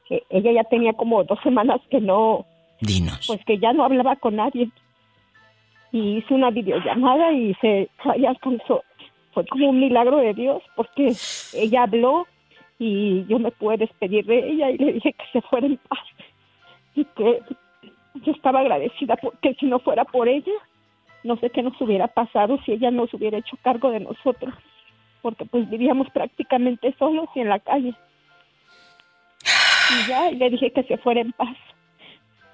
eh, 0.10 0.24
ella 0.30 0.52
ya 0.52 0.64
tenía 0.66 0.94
como 0.94 1.24
dos 1.24 1.40
semanas 1.42 1.82
que 1.90 2.00
no, 2.00 2.46
Dinos. 2.80 3.26
pues 3.28 3.44
que 3.46 3.58
ya 3.58 3.74
no 3.74 3.84
hablaba 3.84 4.16
con 4.18 4.36
nadie. 4.36 4.70
Y 5.92 6.18
hice 6.18 6.34
una 6.34 6.52
videollamada 6.52 7.34
y 7.34 7.54
se 7.56 7.90
alcanzó. 8.28 8.84
Fue 9.34 9.46
como 9.48 9.70
un 9.70 9.80
milagro 9.80 10.18
de 10.18 10.34
Dios 10.34 10.62
porque 10.76 11.14
ella 11.54 11.84
habló 11.84 12.28
y 12.80 13.26
yo 13.28 13.40
me 13.40 13.52
pude 13.52 13.78
despedir 13.78 14.26
de 14.26 14.50
ella 14.50 14.72
y 14.72 14.78
le 14.78 14.94
dije 14.94 15.14
que 15.14 15.26
se 15.32 15.42
fuera 15.42 15.68
en 15.68 15.78
paz 15.78 16.00
y 16.96 17.06
que 17.06 17.42
yo 18.16 18.32
estaba 18.32 18.60
agradecida 18.60 19.16
porque 19.18 19.56
si 19.60 19.68
no 19.68 19.80
fuera 19.80 20.04
por 20.04 20.28
ella, 20.28 20.52
no 21.24 21.38
sé 21.38 21.50
qué 21.50 21.62
nos 21.62 21.80
hubiera 21.80 22.08
pasado 22.08 22.60
si 22.66 22.74
ella 22.74 22.92
no 22.92 23.08
se 23.08 23.18
hubiera 23.18 23.38
hecho 23.38 23.58
cargo 23.62 23.92
de 23.92 24.00
nosotros, 24.00 24.54
porque 25.22 25.46
pues 25.46 25.70
vivíamos 25.70 26.10
prácticamente 26.10 26.94
solos 26.98 27.30
y 27.36 27.42
en 27.42 27.50
la 27.50 27.60
calle. 27.60 27.94
Y 29.44 30.10
ya, 30.10 30.32
y 30.32 30.36
le 30.36 30.50
dije 30.50 30.72
que 30.72 30.84
se 30.84 30.98
fuera 30.98 31.22
en 31.22 31.32
paz. 31.34 31.56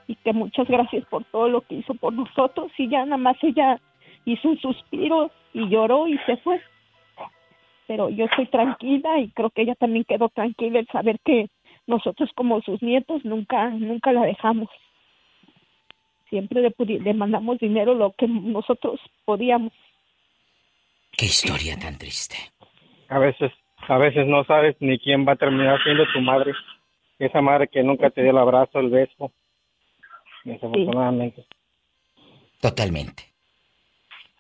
Y 0.08 0.16
que 0.16 0.34
muchas 0.34 0.68
gracias 0.68 1.05
por 1.05 1.24
todo 1.26 1.49
lo 1.49 1.62
que 1.62 1.76
hizo 1.76 1.93
por 1.95 2.14
nosotros 2.14 2.72
y 2.78 2.89
ya 2.89 3.05
nada 3.05 3.18
más 3.18 3.38
ella 3.43 3.80
hizo 4.26 4.49
un 4.49 4.60
suspiro 4.60 5.32
y 5.53 5.68
lloró 5.70 6.08
y 6.08 6.18
se 6.20 6.38
fue. 6.38 6.62
Pero 7.88 8.10
yo 8.10 8.26
estoy 8.26 8.47
tranquila 8.47 9.20
y 9.20 9.30
creo 9.30 9.49
que 9.49 9.62
ella 9.62 9.76
también 9.76 10.05
quedó 10.05 10.30
tranquila 10.30 10.80
el 10.80 10.88
saber 10.88 11.20
que 11.24 11.49
nosotros 11.86 12.30
como 12.36 12.62
sus 12.62 12.82
nietos 12.82 13.24
nunca 13.24 13.70
nunca 13.70 14.12
la 14.12 14.24
dejamos. 14.24 14.70
Siempre 16.30 16.62
le, 16.62 16.99
le 16.99 17.14
mandamos 17.14 17.58
dinero 17.60 17.93
lo 17.93 18.12
que 18.12 18.28
nosotros 18.28 18.99
podíamos. 19.24 19.72
Qué 21.18 21.26
historia 21.26 21.78
tan 21.80 21.97
triste. 21.97 22.36
A 23.10 23.20
veces, 23.20 23.51
a 23.88 23.97
veces 23.97 24.28
no 24.28 24.43
sabes 24.43 24.76
ni 24.82 24.99
quién 24.99 25.26
va 25.26 25.34
a 25.34 25.38
terminar 25.38 25.82
siendo 25.84 26.05
tu 26.14 26.20
madre. 26.20 26.53
Esa 27.18 27.41
madre 27.41 27.70
que 27.70 27.82
nunca 27.82 28.10
te 28.10 28.22
dio 28.22 28.32
el 28.32 28.38
abrazo, 28.38 28.80
el 28.80 28.89
beso. 28.89 29.32
Desafortunadamente. 30.53 31.45
Totalmente. 32.61 33.33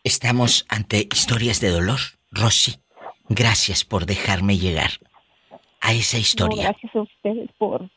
Estamos 0.03 0.65
ante 0.69 1.07
historias 1.13 1.59
de 1.59 1.69
dolor. 1.69 1.99
Rosy, 2.31 2.75
gracias 3.29 3.83
por 3.83 4.05
dejarme 4.05 4.57
llegar 4.57 4.91
a 5.81 5.93
esa 5.93 6.17
No, 6.17 6.21
historia. 6.21 6.63
gracias 6.63 6.95
a 6.95 7.01
ustedes 7.01 7.49
por 7.57 7.89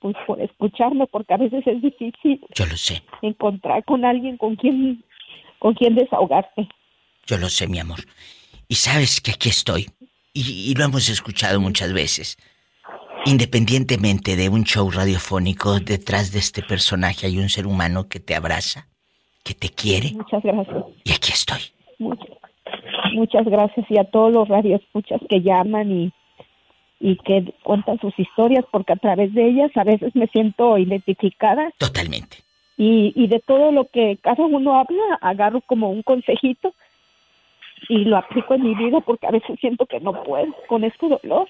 pues, 0.00 0.16
por 0.26 0.40
escucharme 0.40 1.06
porque 1.06 1.34
a 1.34 1.36
veces 1.36 1.64
es 1.66 1.80
difícil 1.80 2.40
Yo 2.54 2.66
lo 2.66 2.76
sé, 2.76 3.02
encontrar 3.22 3.84
con 3.84 4.04
alguien 4.04 4.36
con 4.36 4.56
quien 4.56 5.04
con 5.60 5.74
quien 5.74 5.94
desahogarte. 5.94 6.68
yo 7.26 7.38
lo 7.38 7.48
sé, 7.48 7.68
mi 7.68 7.78
amor. 7.78 8.00
Y 8.68 8.74
sabes 8.76 9.20
que 9.20 9.30
aquí 9.32 9.48
estoy. 9.48 9.86
Y, 10.34 10.70
y 10.70 10.74
lo 10.74 10.84
hemos 10.84 11.08
escuchado 11.08 11.60
muchas 11.60 11.92
veces. 11.92 12.36
Independientemente 13.24 14.34
de 14.34 14.48
un 14.48 14.64
show 14.64 14.90
radiofónico, 14.90 15.78
detrás 15.78 16.32
de 16.32 16.40
este 16.40 16.62
personaje 16.62 17.26
hay 17.26 17.38
un 17.38 17.48
ser 17.48 17.66
humano 17.66 18.08
que 18.08 18.18
te 18.18 18.34
abraza, 18.34 18.88
que 19.44 19.54
te 19.54 19.68
quiere. 19.68 20.12
Muchas 20.14 20.42
gracias. 20.42 20.84
Y 21.04 21.12
aquí 21.12 21.30
estoy. 21.32 21.60
Muchas, 21.98 22.28
muchas 23.14 23.44
gracias 23.46 23.86
y 23.88 23.98
a 23.98 24.04
todos 24.04 24.32
los 24.32 24.48
radioescuchas 24.48 25.20
que 25.28 25.40
llaman 25.40 25.92
y, 25.92 26.12
y 26.98 27.16
que 27.18 27.54
cuentan 27.62 28.00
sus 28.00 28.18
historias 28.18 28.64
porque 28.72 28.94
a 28.94 28.96
través 28.96 29.32
de 29.34 29.46
ellas 29.46 29.70
a 29.76 29.84
veces 29.84 30.14
me 30.16 30.26
siento 30.26 30.76
identificada. 30.76 31.70
Totalmente. 31.78 32.38
Y, 32.76 33.12
y 33.14 33.28
de 33.28 33.38
todo 33.38 33.70
lo 33.70 33.84
que 33.84 34.18
cada 34.20 34.44
uno 34.44 34.80
habla, 34.80 35.18
agarro 35.20 35.60
como 35.60 35.90
un 35.90 36.02
consejito 36.02 36.74
y 37.88 38.04
lo 38.04 38.16
aplico 38.16 38.54
en 38.54 38.62
mi 38.64 38.74
vida 38.74 39.00
porque 39.00 39.26
a 39.26 39.30
veces 39.30 39.58
siento 39.60 39.86
que 39.86 40.00
no 40.00 40.24
puedo 40.24 40.52
con 40.66 40.82
este 40.82 41.08
dolor. 41.08 41.48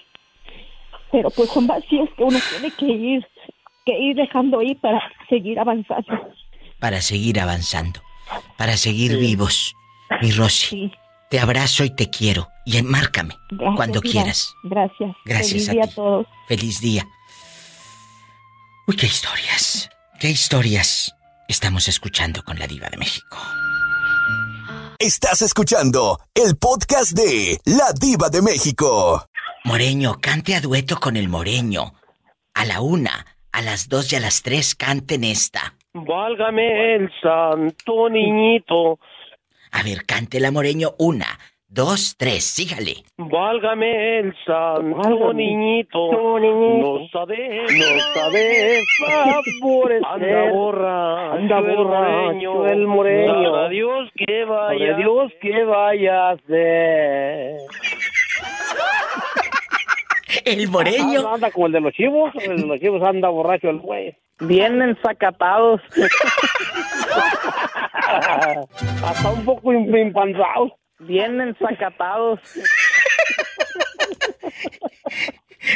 Pero 1.13 1.29
pues 1.29 1.49
son 1.51 1.67
vacíos 1.67 2.09
que 2.17 2.23
uno 2.23 2.39
tiene 2.49 2.71
que 2.71 2.85
ir, 2.87 3.25
que 3.85 3.97
ir 3.99 4.15
dejando 4.15 4.61
ir 4.63 4.77
para 4.81 4.99
seguir 5.29 5.59
avanzando. 5.59 6.07
Para 6.79 7.01
seguir 7.01 7.39
avanzando. 7.39 8.01
Para 8.57 8.75
seguir 8.77 9.17
vivos. 9.17 9.75
Mi 10.21 10.31
Rosy. 10.31 10.91
Te 11.29 11.39
abrazo 11.39 11.83
y 11.83 11.95
te 11.95 12.09
quiero. 12.09 12.49
Y 12.65 12.81
márcame 12.81 13.35
Gracias, 13.51 13.75
cuando 13.75 14.01
quieras. 14.01 14.53
Gracias. 14.63 15.15
Gracias 15.23 15.51
Feliz 15.51 15.69
a 15.69 15.71
día 15.73 15.83
ti. 15.83 15.89
a 15.89 15.95
todos. 15.95 16.27
Feliz 16.47 16.81
día. 16.81 17.07
Uy, 18.87 18.95
qué 18.95 19.05
historias. 19.05 19.89
Qué 20.19 20.29
historias 20.31 21.15
estamos 21.47 21.87
escuchando 21.87 22.41
con 22.43 22.57
la 22.57 22.65
diva 22.65 22.89
de 22.89 22.97
México. 22.97 23.37
Estás 24.99 25.41
escuchando 25.41 26.19
el 26.33 26.55
podcast 26.57 27.11
de 27.11 27.59
La 27.65 27.91
Diva 27.93 28.29
de 28.29 28.41
México. 28.41 29.27
Moreño, 29.65 30.15
cante 30.21 30.55
a 30.55 30.61
dueto 30.61 30.97
con 30.99 31.15
el 31.15 31.29
moreño. 31.29 31.93
A 32.53 32.65
la 32.65 32.81
una, 32.81 33.25
a 33.51 33.61
las 33.61 33.87
dos 33.89 34.11
y 34.11 34.15
a 34.15 34.19
las 34.19 34.43
tres 34.43 34.75
canten 34.75 35.23
esta. 35.23 35.75
Válgame 35.93 36.95
el 36.95 37.09
santo 37.21 38.09
niñito, 38.09 38.99
A 39.71 39.83
ver, 39.83 40.05
cántela 40.05 40.51
Moreño. 40.51 40.89
Una, 40.99 41.27
dos, 41.67 42.15
tres, 42.17 42.43
sígale. 42.43 43.03
válgame 43.17 44.19
el 44.19 44.35
santo 44.45 45.33
niñito, 45.33 46.11
no 46.39 47.07
sabe, 47.11 47.63
no 47.63 47.99
sabe 48.13 48.81
favorecer. 48.99 50.05
Anda 50.05 50.51
borracho, 50.51 51.33
Anda 51.37 51.61
borracho 51.61 52.67
el 52.67 52.87
moreño. 52.87 53.69
Dios 53.69 54.09
que 54.15 54.43
vaya, 54.45 54.97
Dios 54.97 55.31
que 55.41 55.63
vaya 55.63 56.29
a 56.29 56.31
hacer. 56.33 57.57
El 60.45 60.67
moreño. 60.69 61.19
Anda, 61.19 61.33
anda 61.35 61.51
como 61.51 61.67
el 61.67 61.73
de 61.73 61.81
los 61.81 61.93
chivos, 61.93 62.31
el 62.41 62.61
de 62.61 62.67
los 62.67 62.79
chivos 62.79 63.03
anda 63.03 63.29
borracho 63.29 63.69
el 63.69 63.79
güey. 63.79 64.15
Bien 64.39 64.81
ensacatados. 64.81 65.81
Hasta 69.03 69.29
un 69.31 69.45
poco 69.45 69.71
im- 69.73 69.95
impanzados. 70.01 70.71
Bien 70.99 71.39
ensacatados. 71.41 72.39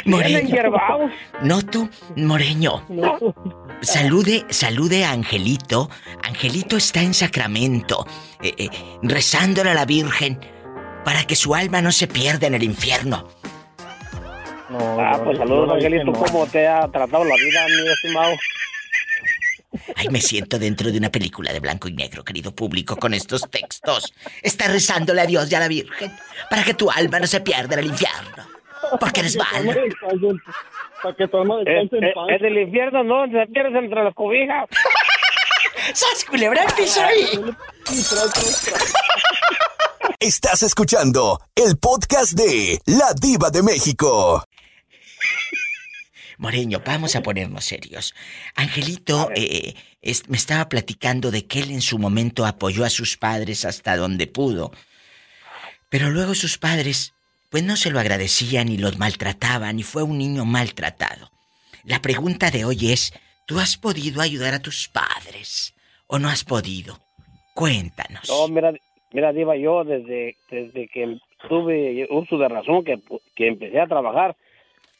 Moreño. 0.04 0.38
enhierbados. 0.38 1.10
No 1.42 1.62
tú, 1.62 1.88
Moreño. 2.16 2.84
Salude, 3.80 4.44
salude 4.50 5.04
a 5.04 5.12
Angelito. 5.12 5.88
Angelito 6.22 6.76
está 6.76 7.00
en 7.02 7.14
Sacramento, 7.14 8.06
eh, 8.42 8.54
eh, 8.58 8.68
rezándole 9.02 9.70
a 9.70 9.74
la 9.74 9.86
Virgen 9.86 10.38
para 11.04 11.24
que 11.24 11.36
su 11.36 11.54
alma 11.54 11.80
no 11.80 11.90
se 11.92 12.06
pierda 12.06 12.46
en 12.46 12.54
el 12.54 12.62
infierno. 12.64 13.28
Ah, 14.70 15.20
pues 15.24 15.38
saludos, 15.38 15.72
Angelito. 15.72 16.12
¿Cómo 16.12 16.46
te 16.46 16.66
ha 16.66 16.86
tratado 16.88 17.24
la 17.24 17.34
vida, 17.34 17.66
mi 17.66 17.88
estimado? 17.90 18.34
Ay, 19.96 20.08
me 20.08 20.20
siento 20.20 20.58
dentro 20.58 20.90
de 20.90 20.98
una 20.98 21.10
película 21.10 21.52
de 21.52 21.60
blanco 21.60 21.88
y 21.88 21.92
negro, 21.92 22.24
querido 22.24 22.54
público, 22.54 22.96
con 22.96 23.14
estos 23.14 23.42
textos. 23.50 24.14
Está 24.42 24.68
rezándole 24.68 25.20
a 25.20 25.26
Dios 25.26 25.50
y 25.50 25.54
a 25.54 25.60
la 25.60 25.68
Virgen 25.68 26.12
para 26.48 26.64
que 26.64 26.74
tu 26.74 26.90
alma 26.90 27.20
no 27.20 27.26
se 27.26 27.40
pierda 27.40 27.74
en 27.74 27.80
el 27.80 27.86
infierno. 27.86 28.44
Porque 28.98 29.20
eres 29.20 29.36
malo. 29.36 29.72
Para 31.02 31.14
que 31.14 31.28
tu 31.28 31.36
alma 31.36 31.58
descanse 31.58 31.96
en 31.96 32.12
paz. 32.14 32.26
Es 32.30 32.42
del 32.42 32.58
infierno, 32.58 33.04
no, 33.04 33.26
se 33.26 33.46
pierdes 33.52 33.74
entre 33.74 34.04
las 34.04 34.14
cobijas. 34.14 34.68
¡Sas, 35.94 36.24
culebra 36.24 36.64
piso 36.76 37.02
ahí! 37.02 37.26
Estás 40.20 40.62
escuchando 40.62 41.40
el 41.54 41.78
podcast 41.78 42.32
de 42.32 42.78
La 42.86 43.12
Diva 43.14 43.50
de 43.50 43.62
México. 43.62 44.42
Moreño, 46.38 46.80
vamos 46.86 47.16
a 47.16 47.22
ponernos 47.22 47.64
serios. 47.64 48.14
Angelito 48.54 49.28
eh, 49.34 49.74
es- 50.02 50.28
me 50.28 50.36
estaba 50.36 50.68
platicando 50.68 51.30
de 51.32 51.46
que 51.46 51.58
él 51.60 51.70
en 51.72 51.80
su 51.82 51.98
momento 51.98 52.46
apoyó 52.46 52.84
a 52.84 52.90
sus 52.90 53.16
padres 53.16 53.64
hasta 53.64 53.96
donde 53.96 54.28
pudo. 54.28 54.70
Pero 55.90 56.10
luego 56.10 56.34
sus 56.36 56.56
padres, 56.58 57.12
pues 57.50 57.64
no 57.64 57.76
se 57.76 57.90
lo 57.90 57.98
agradecían 57.98 58.68
y 58.68 58.76
los 58.76 58.98
maltrataban 58.98 59.80
y 59.80 59.82
fue 59.82 60.04
un 60.04 60.18
niño 60.18 60.44
maltratado. 60.44 61.30
La 61.84 62.00
pregunta 62.02 62.50
de 62.52 62.64
hoy 62.64 62.92
es, 62.92 63.12
¿tú 63.46 63.58
has 63.58 63.76
podido 63.76 64.20
ayudar 64.20 64.54
a 64.54 64.60
tus 64.62 64.88
padres 64.88 65.74
o 66.06 66.18
no 66.20 66.28
has 66.28 66.44
podido? 66.44 67.00
Cuéntanos. 67.54 68.28
No, 68.28 68.46
mira, 68.46 68.72
mira, 69.12 69.32
Diva, 69.32 69.56
yo 69.56 69.82
desde, 69.82 70.36
desde 70.50 70.86
que 70.88 71.18
tuve 71.48 72.06
uso 72.10 72.38
de 72.38 72.48
razón, 72.48 72.84
que, 72.84 73.00
que 73.34 73.48
empecé 73.48 73.80
a 73.80 73.88
trabajar, 73.88 74.36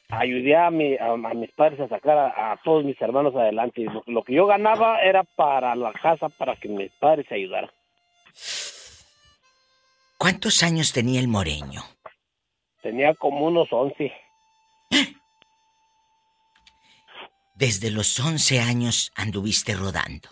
ayudé 0.08 0.56
a, 0.56 0.70
mi, 0.70 0.96
a, 0.96 1.12
a 1.12 1.34
mis 1.34 1.52
padres 1.52 1.80
a 1.80 1.88
sacar 1.88 2.16
a, 2.18 2.52
a 2.52 2.56
todos 2.62 2.84
mis 2.84 3.00
hermanos 3.00 3.34
adelante. 3.34 3.82
Lo, 3.84 4.02
lo 4.06 4.22
que 4.22 4.34
yo 4.34 4.46
ganaba 4.46 5.00
era 5.02 5.24
para 5.24 5.74
la 5.74 5.92
casa, 5.92 6.28
para 6.28 6.56
que 6.56 6.68
mis 6.68 6.90
padres 6.92 7.26
se 7.28 7.34
ayudaran. 7.34 7.70
¿Cuántos 10.18 10.62
años 10.62 10.92
tenía 10.92 11.20
el 11.20 11.28
moreño? 11.28 11.82
Tenía 12.82 13.14
como 13.14 13.46
unos 13.46 13.72
11. 13.72 14.12
Desde 17.54 17.90
los 17.90 18.18
11 18.18 18.60
años 18.60 19.12
anduviste 19.14 19.74
rodando 19.74 20.28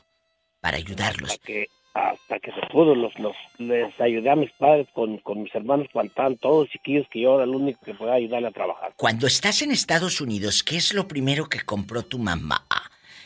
para 0.61 0.77
ayudarlos. 0.77 1.33
Hasta 1.33 1.47
que, 1.47 1.67
hasta 1.97 2.39
que 2.41 2.53
se 2.53 2.61
pudo, 2.71 2.95
los, 2.95 3.19
los, 3.19 3.35
les 3.59 3.99
ayudé 4.01 4.29
a 4.31 4.37
mis 4.37 4.51
padres 4.53 4.87
con, 4.93 5.17
con 5.19 5.43
mis 5.43 5.55
hermanos 5.55 5.87
cuando 5.93 6.11
estaban 6.11 6.37
todos 6.37 6.69
chiquillos, 6.69 7.07
que 7.11 7.21
yo 7.23 7.37
era 7.37 7.45
el 7.45 7.51
único 7.55 7.81
que 7.85 7.95
podía 7.95 8.15
ayudarle 8.15 8.49
a 8.49 8.53
trabajar. 8.53 8.93
Cuando 8.97 9.27
estás 9.27 9.63
en 9.63 9.71
Estados 9.71 10.21
Unidos, 10.21 10.63
¿qué 10.63 10.77
es 10.77 10.93
lo 10.93 11.09
primero 11.09 11.49
que 11.49 11.61
compró 11.63 12.03
tu 12.03 12.19
mamá? 12.19 12.65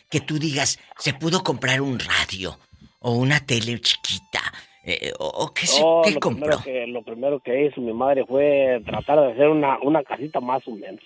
Que 0.09 0.21
tú 0.21 0.39
digas, 0.39 0.79
se 0.99 1.15
pudo 1.15 1.43
comprar 1.43 1.81
un 1.81 1.99
radio 1.99 2.59
o 3.01 3.13
una 3.13 3.45
tele 3.45 3.81
chiquita. 3.81 4.41
eh, 4.85 5.13
o, 5.19 5.27
o 5.27 5.53
qué, 5.53 5.67
se- 5.67 5.81
No, 5.81 6.03
qué 6.05 6.13
lo 6.13 6.21
compró? 6.21 6.59
Primero 6.61 6.63
que, 6.65 6.87
lo 6.87 7.03
primero 7.03 7.41
que 7.41 7.67
hizo 7.67 7.81
mi 7.81 7.93
madre 7.93 8.25
fue 8.25 8.81
tratar 8.87 9.21
de 9.21 9.33
hacer 9.33 9.49
una, 9.49 9.79
una 9.81 10.03
casita 10.05 10.41
más 10.41 10.63
o 10.69 10.71
menos. 10.73 11.03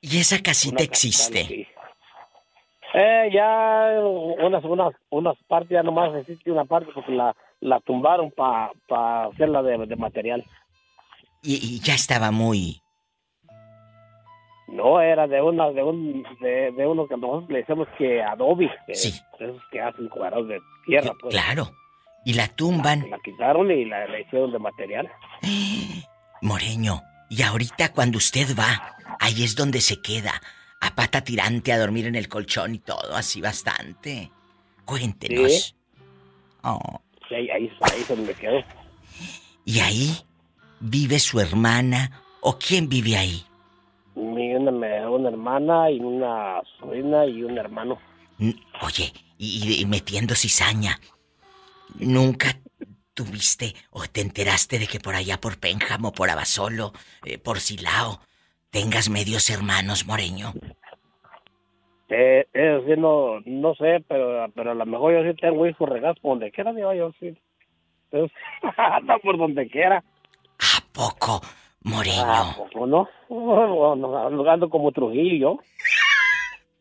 Y 0.00 0.18
esa 0.18 0.40
casita 0.42 0.76
Una 0.76 0.84
existe. 0.84 1.68
Eh, 2.94 3.30
ya 3.32 3.98
unas, 4.44 4.64
unas, 4.64 4.94
unas 5.10 5.36
partes, 5.48 5.70
ya 5.70 5.82
nomás 5.82 6.14
existe 6.14 6.50
una 6.50 6.64
parte 6.64 6.90
porque 6.94 7.12
la, 7.12 7.34
la 7.60 7.80
tumbaron 7.80 8.30
para 8.30 8.72
pa 8.86 9.26
hacerla 9.26 9.62
de, 9.62 9.86
de 9.86 9.96
material. 9.96 10.44
Y, 11.42 11.54
y 11.54 11.80
ya 11.80 11.94
estaba 11.94 12.30
muy... 12.30 12.80
No, 14.68 15.00
era 15.00 15.26
de 15.26 15.42
una, 15.42 15.70
de 15.70 15.82
un, 15.82 16.24
de, 16.40 16.72
de 16.72 16.86
uno 16.86 17.06
que 17.06 17.16
nosotros 17.16 17.50
le 17.50 17.58
decimos 17.58 17.88
que 17.98 18.22
adobe. 18.22 18.70
Que, 18.86 18.94
Sí. 18.94 19.12
Esos 19.38 19.60
que 19.70 19.80
hacen 19.80 20.08
cuadrados 20.08 20.48
de 20.48 20.60
tierra, 20.86 21.12
pues. 21.20 21.34
Claro. 21.34 21.68
Y 22.24 22.34
la 22.34 22.48
tumban. 22.48 23.10
La 23.10 23.18
quitaron 23.18 23.70
y 23.70 23.84
la, 23.84 24.06
la 24.06 24.20
hicieron 24.20 24.52
de 24.52 24.58
material. 24.58 25.10
Moreño, 26.42 27.02
y 27.28 27.42
ahorita 27.42 27.92
cuando 27.92 28.18
usted 28.18 28.56
va, 28.58 28.96
ahí 29.20 29.44
es 29.44 29.56
donde 29.56 29.80
se 29.80 30.00
queda, 30.00 30.32
a 30.82 30.94
pata 30.96 31.22
tirante 31.22 31.72
a 31.72 31.78
dormir 31.78 32.06
en 32.06 32.16
el 32.16 32.28
colchón 32.28 32.74
y 32.74 32.78
todo, 32.80 33.14
así 33.14 33.40
bastante. 33.40 34.30
Cuéntenos. 34.84 35.52
Sí. 35.52 35.74
Oh, 36.64 37.00
Sí, 37.28 37.36
ahí, 37.36 37.50
ahí, 37.50 37.72
ahí 37.80 38.00
es 38.00 38.08
donde 38.08 38.34
quedó. 38.34 38.62
¿Y 39.64 39.78
ahí 39.78 40.10
vive 40.80 41.20
su 41.20 41.38
hermana 41.38 42.22
o 42.40 42.58
quién 42.58 42.88
vive 42.88 43.16
ahí? 43.16 43.44
Mi, 44.16 44.54
una, 44.54 45.08
una 45.08 45.28
hermana 45.28 45.88
y 45.90 46.00
una 46.00 46.60
sobrina 46.78 47.26
y 47.26 47.44
un 47.44 47.56
hermano. 47.56 47.98
N- 48.40 48.60
Oye, 48.82 49.12
y, 49.38 49.80
y 49.80 49.86
metiendo 49.86 50.34
cizaña, 50.34 50.98
¿nunca 51.94 52.58
tuviste 53.14 53.74
o 53.90 54.04
te 54.06 54.20
enteraste 54.20 54.80
de 54.80 54.88
que 54.88 54.98
por 54.98 55.14
allá 55.14 55.40
por 55.40 55.58
Pénjamo, 55.58 56.12
por 56.12 56.28
Abasolo, 56.28 56.92
eh, 57.24 57.38
por 57.38 57.60
Silao, 57.60 58.20
tengas 58.72 59.10
medios 59.10 59.50
hermanos, 59.50 60.06
Moreño? 60.06 60.52
Eh, 62.08 62.44
sí, 62.52 62.94
no, 62.98 63.40
no 63.44 63.74
sé, 63.74 64.02
pero, 64.08 64.46
pero 64.54 64.72
a 64.72 64.74
lo 64.74 64.86
mejor 64.86 65.14
yo 65.14 65.30
sí 65.30 65.36
tengo 65.40 65.66
hijos 65.66 65.88
regados 65.88 66.18
por 66.20 66.32
donde 66.32 66.50
quiera, 66.50 66.72
digo 66.72 66.92
yo 66.92 67.12
sí. 67.20 67.36
Entonces, 68.10 68.36
anda 68.76 69.18
por 69.18 69.38
donde 69.38 69.68
quiera. 69.68 70.02
Poco, 70.92 71.40
Moreño. 71.84 72.24
Ah, 72.24 72.54
poco, 72.56 72.86
¿no? 72.86 73.08
No, 73.30 73.96
no, 73.96 74.50
ando 74.50 74.68
como 74.68 74.92
Trujillo. 74.92 75.58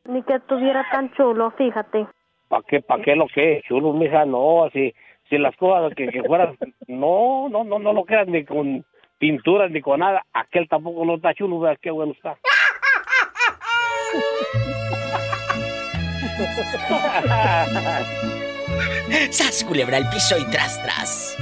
Ni 0.06 0.24
que 0.24 0.36
estuviera 0.36 0.86
tan 0.92 1.14
chulo, 1.14 1.52
fíjate. 1.52 2.08
¿Para 2.48 2.64
qué, 2.64 2.82
para 2.82 3.04
qué 3.04 3.16
lo 3.16 3.28
que? 3.28 3.62
Chulo, 3.68 3.94
mija, 3.94 4.26
no, 4.26 4.70
si, 4.74 4.94
si 5.30 5.38
las 5.38 5.56
cosas 5.56 5.94
que, 5.96 6.08
que 6.08 6.24
fueran, 6.24 6.58
no, 6.88 7.48
no, 7.50 7.64
no, 7.64 7.80
no 7.80 7.94
lo 7.94 8.04
quedas 8.04 8.28
ni 8.28 8.44
con 8.44 8.84
pinturas 9.22 9.72
ni 9.72 9.82
con 9.82 10.00
nada. 10.00 10.26
Aquel 10.34 10.68
tampoco 10.68 11.06
no 11.06 11.16
está 11.16 11.34
chulo, 11.36 11.60
veas 11.60 11.78
qué 11.80 11.92
bueno 11.92 12.14
está. 12.14 12.38
¡Sas, 19.32 19.64
culebra 19.64 19.98
al 19.98 20.10
piso 20.10 20.40
y 20.40 20.46
tras, 20.50 20.82
tras! 20.82 21.38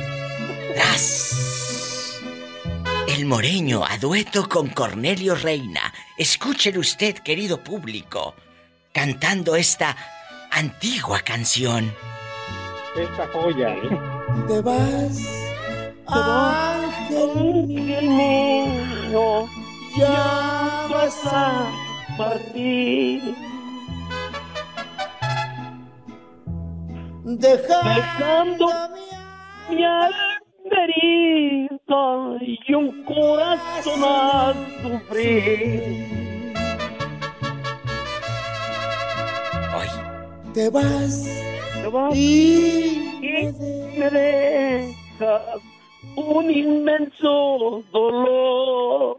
¡Tras! 0.76 2.22
El 3.08 3.26
Moreño 3.26 3.86
a 3.86 3.98
dueto 3.98 4.50
con 4.50 4.68
Cornelio 4.68 5.36
Reina. 5.36 5.94
Escúchelo 6.18 6.82
usted, 6.82 7.16
querido 7.20 7.64
público, 7.64 8.36
cantando 8.92 9.56
esta 9.56 9.96
antigua 10.52 11.22
canción. 11.22 11.94
Esta 12.96 13.28
joya, 13.28 13.76
¿eh? 13.76 13.90
Te 14.48 14.62
vas, 14.62 15.22
mío, 18.02 19.48
ya 19.98 20.88
vas 20.90 21.26
a 21.26 21.72
partir. 22.18 23.36
Dejando 27.24 28.68
mi 29.70 29.84
alberita 29.84 31.22
y 32.42 32.74
un 32.74 33.04
corazón 33.04 34.04
a 34.04 34.54
sufrir. 34.82 36.20
Te 40.54 40.70
vas, 40.70 41.28
y 42.14 43.52
me 43.98 44.10
dejas 44.10 45.62
un 46.16 46.50
inmenso 46.52 47.84
dolor. 47.92 49.18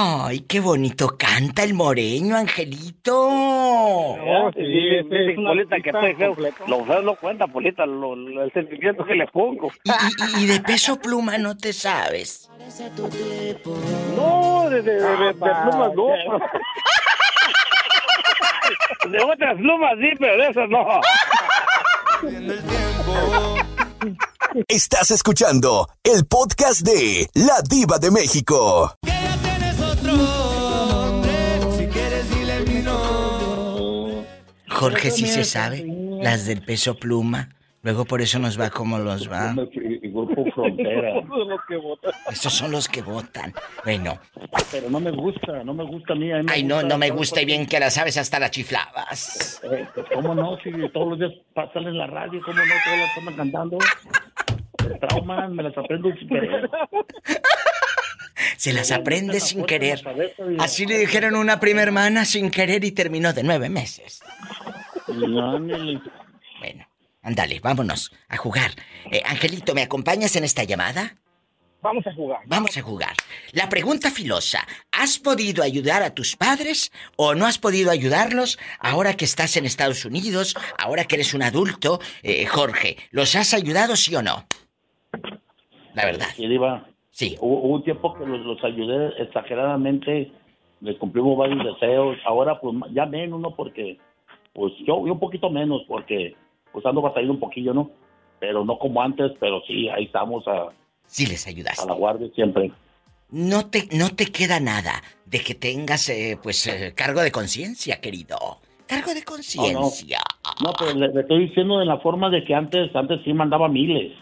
¡Ay, 0.00 0.42
qué 0.42 0.60
bonito 0.60 1.16
canta 1.18 1.64
el 1.64 1.74
Moreño, 1.74 2.36
Angelito! 2.36 3.30
No, 4.16 4.52
sí, 4.54 4.60
sí, 4.64 4.90
sí, 5.10 5.34
Polita, 5.42 5.80
que 5.80 5.90
estoy 5.90 6.14
feo. 6.14 6.36
Lo 6.68 6.84
feo 6.84 7.02
no 7.02 7.16
cuenta, 7.16 7.48
Polita, 7.48 7.84
lo- 7.84 8.14
lo- 8.14 8.44
el 8.44 8.52
sentimiento 8.52 9.04
que 9.04 9.16
le 9.16 9.26
pongo. 9.26 9.72
Y, 9.82 9.90
y- 9.90 10.44
y 10.44 10.46
de 10.46 10.60
peso 10.60 11.00
pluma 11.00 11.36
no 11.38 11.56
te 11.56 11.72
sabes. 11.72 12.48
No, 14.16 14.70
de, 14.70 14.82
de, 14.82 14.92
de, 14.92 15.00
de- 15.00 15.26
de 15.26 15.32
plumas 15.32 15.92
no. 15.94 16.06
De 19.10 19.18
otras 19.24 19.56
plumas 19.56 19.92
sí, 19.98 20.10
pero 20.18 20.36
de 20.36 20.48
esas 20.50 20.68
no. 20.68 21.00
Estás 24.66 25.10
escuchando 25.10 25.88
el 26.02 26.24
podcast 26.26 26.80
de 26.80 27.28
La 27.34 27.60
Diva 27.68 27.98
de 27.98 28.10
México. 28.10 28.94
Si 31.76 31.86
quieres 31.86 32.30
dile 32.30 32.60
mi 32.60 32.82
nombre. 32.82 34.26
Jorge 34.68 35.10
sí 35.10 35.26
se 35.26 35.44
sabe, 35.44 35.84
las 36.22 36.46
del 36.46 36.64
peso 36.64 36.96
pluma. 36.98 37.50
Luego 37.82 38.04
por 38.04 38.20
eso 38.20 38.38
nos 38.40 38.60
va 38.60 38.70
como 38.70 38.98
los 38.98 39.30
va. 39.30 39.54
Grupo 39.54 40.44
Frontera. 40.52 41.12
Estos 42.30 42.52
son 42.52 42.72
los 42.72 42.88
que 42.88 43.02
votan. 43.02 43.54
Bueno. 43.84 44.18
Pero 44.72 44.90
no 44.90 44.98
me 44.98 45.12
gusta, 45.12 45.62
no 45.64 45.74
me 45.74 45.84
gusta 45.84 46.12
a 46.12 46.16
mí. 46.16 46.32
a 46.32 46.38
mí 46.42 46.46
Ay, 46.50 46.64
no, 46.64 46.76
gusta- 46.76 46.88
no 46.88 46.98
me 46.98 47.10
gusta 47.10 47.40
y 47.40 47.44
bien 47.44 47.66
que 47.66 47.78
la 47.78 47.90
sabes, 47.90 48.16
hasta 48.16 48.40
la 48.40 48.50
chiflabas. 48.50 49.60
Eh, 49.62 49.86
pues, 49.94 50.06
¿Cómo 50.12 50.34
no? 50.34 50.58
Si 50.62 50.70
todos 50.92 51.08
los 51.10 51.18
días 51.20 51.32
pasan 51.54 51.84
en 51.84 51.98
la 51.98 52.06
radio, 52.08 52.40
¿cómo 52.44 52.56
no? 52.58 52.62
Todos 52.84 52.98
las 52.98 53.18
andan 53.18 53.36
cantando. 53.36 53.78
Me 54.88 54.98
trauman, 54.98 55.54
me 55.54 55.62
las 55.62 55.78
aprendo 55.78 56.10
sin 56.18 56.28
querer. 56.28 56.70
Se 58.56 58.72
las 58.72 58.90
aprende 58.90 59.38
sin 59.40 59.64
querer. 59.64 60.02
Así 60.58 60.84
le 60.86 60.98
dijeron 60.98 61.36
a 61.36 61.38
una 61.38 61.60
prima 61.60 61.82
hermana 61.82 62.24
sin 62.24 62.50
querer 62.50 62.84
y 62.84 62.90
terminó 62.92 63.32
de 63.32 63.44
nueve 63.44 63.68
meses. 63.68 64.20
Bueno, 65.06 65.58
ándale, 67.22 67.60
vámonos 67.60 68.10
a 68.28 68.36
jugar. 68.36 68.70
Eh, 69.10 69.22
Angelito, 69.24 69.74
¿me 69.74 69.82
acompañas 69.82 70.36
en 70.36 70.44
esta 70.44 70.64
llamada? 70.64 71.16
Vamos 71.80 72.04
a 72.06 72.12
jugar. 72.12 72.40
Vamos 72.46 72.76
a 72.76 72.82
jugar. 72.82 73.12
La 73.52 73.68
pregunta 73.68 74.10
filosa. 74.10 74.66
¿Has 74.90 75.18
podido 75.18 75.62
ayudar 75.62 76.02
a 76.02 76.12
tus 76.12 76.34
padres 76.36 76.90
o 77.16 77.36
no 77.36 77.46
has 77.46 77.58
podido 77.58 77.92
ayudarlos 77.92 78.58
ahora 78.80 79.14
que 79.14 79.24
estás 79.24 79.56
en 79.56 79.64
Estados 79.64 80.04
Unidos, 80.04 80.56
ahora 80.76 81.04
que 81.04 81.14
eres 81.14 81.34
un 81.34 81.42
adulto? 81.42 82.00
Eh, 82.22 82.46
Jorge, 82.46 82.96
¿los 83.12 83.36
has 83.36 83.54
ayudado 83.54 83.94
sí 83.94 84.14
o 84.16 84.22
no? 84.22 84.44
La 85.94 86.04
verdad. 86.04 86.26
Sí, 86.34 86.48
Diva. 86.48 86.88
Sí. 87.10 87.36
Hubo, 87.40 87.60
hubo 87.60 87.74
un 87.76 87.84
tiempo 87.84 88.14
que 88.14 88.26
los, 88.26 88.44
los 88.44 88.62
ayudé 88.64 89.22
exageradamente, 89.22 90.32
les 90.80 90.96
cumplimos 90.98 91.38
varios 91.38 91.64
deseos. 91.64 92.16
Ahora, 92.24 92.60
pues, 92.60 92.76
ya 92.92 93.06
menos, 93.06 93.40
¿no? 93.40 93.54
Porque, 93.54 93.98
pues, 94.52 94.72
yo, 94.80 95.06
yo 95.06 95.12
un 95.12 95.20
poquito 95.20 95.48
menos, 95.48 95.82
porque, 95.86 96.36
pues, 96.72 96.84
ando 96.86 97.02
batallando 97.02 97.34
un 97.34 97.40
poquillo, 97.40 97.74
¿no? 97.74 97.90
Pero 98.40 98.64
no 98.64 98.78
como 98.78 99.02
antes, 99.02 99.32
pero 99.40 99.60
sí, 99.66 99.88
ahí 99.88 100.04
estamos 100.04 100.46
a... 100.46 100.68
Sí 101.06 101.26
les 101.26 101.46
ayudaste. 101.46 101.82
A 101.82 101.86
la 101.86 101.94
guardia 101.94 102.28
siempre. 102.34 102.70
No 103.30 103.66
te, 103.66 103.88
no 103.92 104.10
te 104.10 104.26
queda 104.26 104.60
nada 104.60 105.02
de 105.26 105.40
que 105.40 105.54
tengas, 105.54 106.08
eh, 106.08 106.38
pues, 106.42 106.66
eh, 106.66 106.92
cargo 106.94 107.20
de 107.20 107.30
conciencia, 107.30 108.00
querido. 108.00 108.36
Cargo 108.86 109.12
de 109.12 109.22
conciencia. 109.22 110.20
No, 110.64 110.72
pero 110.78 110.94
le, 110.94 111.08
le 111.08 111.20
estoy 111.20 111.48
diciendo 111.48 111.78
de 111.78 111.84
la 111.84 111.98
forma 111.98 112.30
de 112.30 112.44
que 112.44 112.54
antes, 112.54 112.94
antes 112.94 113.20
sí 113.24 113.32
mandaba 113.32 113.68
miles. 113.68 114.12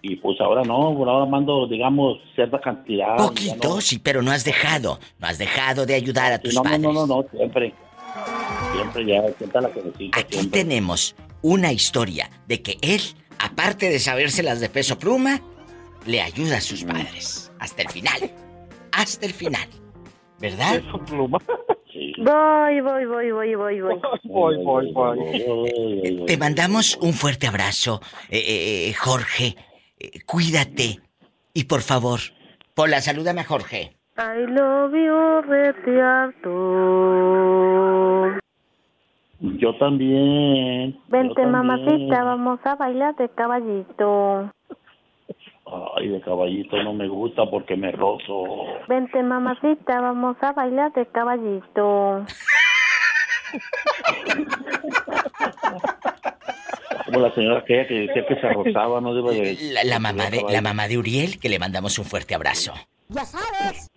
Y 0.00 0.16
pues 0.16 0.40
ahora 0.40 0.62
no, 0.62 0.94
por 0.96 1.08
ahora 1.08 1.26
mando, 1.26 1.66
digamos, 1.66 2.18
cierta 2.34 2.60
cantidad. 2.60 3.16
Poquito, 3.16 3.80
sí, 3.80 3.98
pero 3.98 4.22
no 4.22 4.30
has 4.30 4.44
dejado. 4.44 5.00
No 5.18 5.26
has 5.26 5.38
dejado 5.38 5.84
de 5.86 5.94
ayudar 5.94 6.32
a 6.32 6.38
tus 6.38 6.54
no, 6.54 6.62
no, 6.62 6.78
no, 6.78 6.92
no, 6.92 7.06
no, 7.06 7.26
siempre. 7.30 7.74
Siempre 8.72 9.06
ya, 9.06 9.22
siempre 9.36 9.60
la 9.60 9.68
necesito. 9.68 10.18
Aquí 10.18 10.46
tenemos 10.48 11.14
una 11.42 11.72
historia 11.72 12.30
de 12.46 12.62
que 12.62 12.78
él, 12.82 13.00
aparte 13.38 13.90
de 13.90 13.98
sabérselas 13.98 14.60
de 14.60 14.68
peso 14.68 14.98
pluma, 14.98 15.40
le 16.06 16.20
ayuda 16.22 16.58
a 16.58 16.60
sus 16.60 16.84
padres. 16.84 17.50
Hasta 17.58 17.82
el 17.82 17.88
final. 17.88 18.30
Hasta 18.92 19.26
el 19.26 19.32
final. 19.32 19.68
¿Verdad? 20.40 20.82
pluma. 21.06 21.38
Voy, 22.18 22.80
voy, 22.80 23.06
voy, 23.06 23.32
voy, 23.32 23.54
voy, 23.54 23.80
voy. 23.80 24.00
Voy, 24.24 24.56
voy, 24.62 24.92
voy. 24.92 26.24
Te 26.26 26.36
mandamos 26.36 26.96
un 27.00 27.12
fuerte 27.12 27.46
abrazo, 27.46 28.00
eh, 28.28 28.88
eh, 28.88 28.94
Jorge. 28.94 29.56
Eh, 29.98 30.20
cuídate. 30.24 31.00
Y 31.54 31.64
por 31.64 31.80
favor, 31.80 32.20
Pola, 32.74 33.00
salúdame 33.00 33.40
a 33.40 33.44
Jorge. 33.44 33.96
I 34.16 34.46
love 34.46 34.92
you. 34.92 35.18
Yo 39.40 39.76
también. 39.76 40.98
Vente, 41.08 41.34
también. 41.34 41.50
mamacita, 41.50 42.24
vamos 42.24 42.58
a 42.64 42.74
bailar 42.74 43.14
de 43.16 43.28
caballito. 43.28 44.50
Ay, 45.96 46.08
de 46.08 46.20
caballito 46.20 46.82
no 46.82 46.92
me 46.94 47.08
gusta 47.08 47.44
porque 47.48 47.76
me 47.76 47.92
rozo. 47.92 48.44
Vente, 48.88 49.22
mamacita, 49.22 50.00
vamos 50.00 50.36
a 50.40 50.52
bailar 50.52 50.92
de 50.92 51.06
caballito. 51.06 52.24
Como 57.06 57.20
la 57.20 57.34
señora 57.34 57.60
aquella 57.60 57.86
que 57.86 57.94
decía 57.94 58.26
que 58.26 58.34
se 58.40 58.48
rozaba, 58.48 59.00
no 59.00 59.14
debe 59.14 59.34
de... 59.34 59.72
La, 59.72 59.84
la 59.84 59.98
mamá 59.98 60.30
de, 60.30 60.42
la 60.48 60.60
mamá 60.60 60.88
de 60.88 60.98
Uriel, 60.98 61.38
que 61.38 61.48
le 61.48 61.58
mandamos 61.58 61.98
un 61.98 62.04
fuerte 62.04 62.34
abrazo. 62.34 62.74
Ya 63.08 63.24
sabes. 63.24 63.90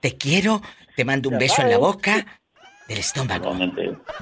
Te 0.00 0.16
quiero, 0.16 0.60
te 0.96 1.04
mando 1.04 1.28
un 1.30 1.38
beso 1.38 1.62
en 1.62 1.70
la 1.70 1.78
boca 1.78 2.26
del 2.90 2.98
estómago. 2.98 3.56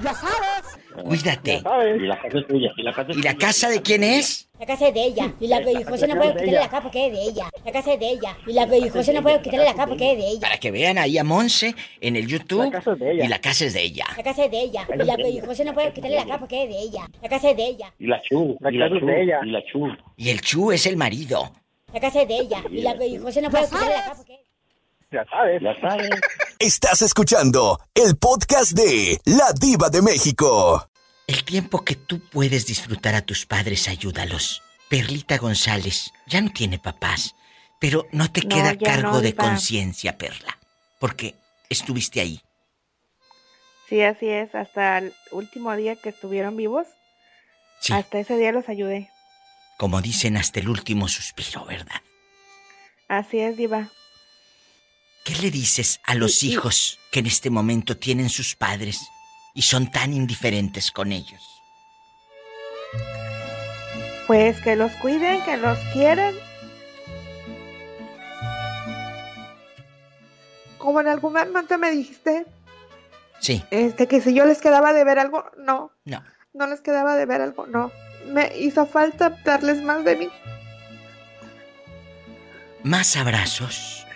Ya 0.03 0.13
sabes. 0.13 0.79
Cuídate. 1.03 1.63
Y 1.97 2.05
la 2.05 2.21
casa 2.21 2.37
es 2.37 2.47
tuya, 2.47 2.71
y 2.77 2.83
la 2.83 2.93
casa 2.93 3.11
¿Y 3.11 3.21
la 3.21 3.33
casa 3.33 3.69
de 3.69 3.81
quién 3.81 4.03
es? 4.03 4.47
La 4.59 4.65
casa 4.67 4.89
es 4.89 4.93
de 4.93 5.05
ella. 5.05 5.33
Y 5.39 5.47
la 5.47 5.63
José 5.87 6.07
no 6.07 6.15
puede 6.15 6.33
quitarle 6.33 6.51
la 6.51 6.69
capa 6.69 6.83
porque 6.83 7.07
es 7.07 7.13
de 7.13 7.21
ella. 7.23 7.49
La 7.65 7.71
casa 7.71 7.93
es 7.93 7.99
de 7.99 8.09
ella. 8.09 8.37
Y 8.45 8.53
la 8.53 8.67
José 8.91 9.13
no 9.13 9.23
puede 9.23 9.41
quitarle 9.41 9.65
la 9.65 9.73
capa 9.73 9.87
porque 9.87 10.11
es 10.11 10.17
de 10.19 10.27
ella. 10.27 10.41
Para 10.41 10.57
que 10.57 10.69
vean 10.71 10.97
ahí 10.99 11.17
a 11.17 11.23
Monse 11.23 11.73
en 11.99 12.15
el 12.15 12.27
YouTube. 12.27 12.67
Y 12.67 13.27
la 13.27 13.39
casa 13.41 13.65
es 13.65 13.73
de 13.73 13.81
ella. 13.83 14.05
La 14.15 14.23
casa 14.23 14.45
es 14.45 14.51
de 14.51 14.61
ella. 14.61 14.87
Y 14.93 15.03
la 15.03 15.45
José 15.47 15.65
no 15.65 15.73
puede 15.73 15.91
quitarle 15.91 16.17
la 16.17 16.25
capa 16.25 16.39
porque 16.39 16.63
es 16.63 16.69
de 16.69 16.79
ella. 16.79 17.07
La 17.23 17.29
casa 17.29 17.49
es 17.49 17.57
de 17.57 17.65
ella. 17.65 17.93
Y 17.97 18.05
la 18.05 18.21
chu, 18.21 18.55
La 18.59 18.69
casa 18.71 18.85
es 18.85 18.99
chu, 18.99 19.05
de 19.07 19.23
ella. 19.23 19.39
y 19.43 19.49
la 19.49 19.63
chu. 19.65 19.87
Y 20.15 20.29
el 20.29 20.41
Chu 20.41 20.71
es 20.71 20.85
el 20.85 20.95
marido. 20.97 21.51
La 21.91 21.99
casa 21.99 22.21
es 22.21 22.27
de 22.27 22.37
ella. 22.37 22.61
Y 22.69 22.81
la 22.81 22.95
José 23.19 23.41
no 23.41 23.49
puede 23.49 23.65
quitarle 23.65 23.89
la 23.95 24.03
capa 24.03 24.15
porque 24.17 24.33
es 24.35 24.48
Ya 25.11 25.25
sabes. 25.29 25.61
Ya 25.61 25.75
sabes. 25.81 26.09
Estás 26.59 27.01
escuchando 27.01 27.79
el 27.95 28.15
podcast 28.17 28.73
de 28.73 29.19
La 29.25 29.51
Diva 29.59 29.89
de 29.89 30.01
México. 30.01 30.87
El 31.25 31.43
tiempo 31.45 31.83
que 31.83 31.95
tú 31.95 32.19
puedes 32.31 32.65
disfrutar 32.67 33.15
a 33.15 33.21
tus 33.21 33.45
padres, 33.45 33.87
ayúdalos. 33.87 34.61
Perlita 34.89 35.37
González 35.37 36.11
ya 36.27 36.41
no 36.41 36.51
tiene 36.51 36.79
papás, 36.79 37.35
pero 37.79 38.05
no 38.11 38.31
te 38.31 38.41
No, 38.41 38.49
queda 38.55 38.77
cargo 38.77 39.13
no, 39.13 39.21
de 39.21 39.35
conciencia, 39.35 40.17
Perla, 40.17 40.57
porque 40.99 41.35
estuviste 41.69 42.21
ahí. 42.21 42.41
Sí, 43.87 44.01
así 44.01 44.27
es. 44.27 44.53
Hasta 44.55 44.99
el 44.99 45.13
último 45.31 45.75
día 45.75 45.95
que 45.95 46.09
estuvieron 46.09 46.55
vivos, 46.57 46.87
Sí. 47.81 47.93
hasta 47.93 48.19
ese 48.19 48.35
día 48.37 48.51
los 48.51 48.67
ayudé. 48.69 49.09
Como 49.77 50.01
dicen, 50.01 50.35
hasta 50.37 50.59
el 50.59 50.69
último 50.69 51.07
suspiro, 51.07 51.65
¿verdad? 51.65 52.01
Así 53.07 53.39
es, 53.39 53.55
Diva. 53.57 53.89
¿Qué 55.29 55.43
le 55.43 55.51
dices 55.51 56.01
a 56.07 56.15
los 56.15 56.41
hijos 56.41 56.97
que 57.11 57.19
en 57.19 57.27
este 57.27 57.51
momento 57.51 57.95
tienen 57.95 58.29
sus 58.29 58.55
padres 58.55 59.11
y 59.53 59.61
son 59.61 59.91
tan 59.91 60.11
indiferentes 60.11 60.89
con 60.89 61.11
ellos? 61.11 61.61
Pues 64.25 64.59
que 64.61 64.75
los 64.75 64.91
cuiden, 64.93 65.43
que 65.43 65.57
los 65.57 65.77
quieran. 65.93 66.33
Como 70.79 70.99
en 70.99 71.09
algún 71.09 71.33
momento 71.33 71.77
me 71.77 71.91
dijiste, 71.91 72.47
Sí, 73.39 73.63
este, 73.69 74.07
que 74.07 74.21
si 74.21 74.33
yo 74.33 74.45
les 74.47 74.59
quedaba 74.59 74.93
de 74.93 75.03
ver 75.03 75.19
algo, 75.19 75.45
no, 75.59 75.91
no. 76.05 76.23
no 76.53 76.65
les 76.65 76.81
quedaba 76.81 77.15
de 77.15 77.27
ver 77.27 77.41
algo, 77.41 77.67
no. 77.67 77.91
Me 78.25 78.57
hizo 78.57 78.87
falta 78.87 79.37
darles 79.45 79.83
más 79.83 80.03
de 80.03 80.15
mí. 80.15 80.29
Más 82.81 83.15
abrazos 83.15 84.07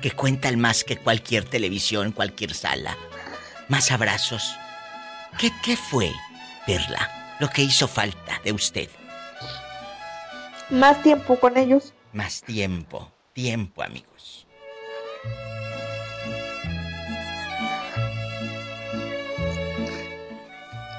que 0.00 0.10
cuentan 0.10 0.58
más 0.58 0.84
que 0.84 0.96
cualquier 0.96 1.44
televisión, 1.44 2.12
cualquier 2.12 2.54
sala. 2.54 2.96
Más 3.68 3.90
abrazos. 3.90 4.56
¿Qué, 5.38 5.52
qué 5.62 5.76
fue, 5.76 6.10
Perla, 6.66 7.36
lo 7.38 7.48
que 7.48 7.62
hizo 7.62 7.86
falta 7.86 8.40
de 8.44 8.52
usted? 8.52 8.88
Más 10.70 11.02
tiempo 11.02 11.38
con 11.38 11.56
ellos. 11.56 11.92
Más 12.12 12.42
tiempo, 12.42 13.12
tiempo, 13.32 13.82
amigos. 13.82 14.46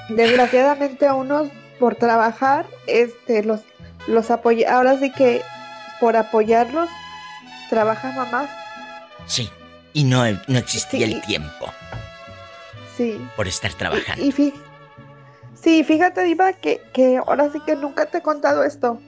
Desgraciadamente 0.08 1.06
a 1.06 1.14
unos 1.14 1.48
por 1.78 1.94
trabajar, 1.94 2.66
este, 2.86 3.42
los, 3.42 3.60
los 4.06 4.30
apoya, 4.30 4.74
ahora 4.76 4.98
sí 4.98 5.10
que 5.10 5.42
por 6.00 6.16
apoyarlos, 6.16 6.88
trabaja 7.70 8.12
mamá, 8.12 8.48
Sí, 9.26 9.48
y 9.92 10.04
no, 10.04 10.24
no 10.48 10.58
existía 10.58 11.06
Sí. 11.06 11.12
el 11.14 11.22
tiempo 11.22 11.66
sí. 12.96 13.20
por 13.36 13.46
estar 13.48 13.72
trabajando. 13.74 14.22
Y 14.24 14.32
fí- 14.32 14.54
sí, 15.54 15.84
fíjate, 15.84 16.22
Diva, 16.24 16.52
que, 16.54 16.80
que 16.92 17.18
ahora 17.18 17.50
sí 17.52 17.60
que 17.64 17.76
nunca 17.76 18.06
te 18.06 18.18
he 18.18 18.22
contado 18.22 18.64
esto. 18.64 19.00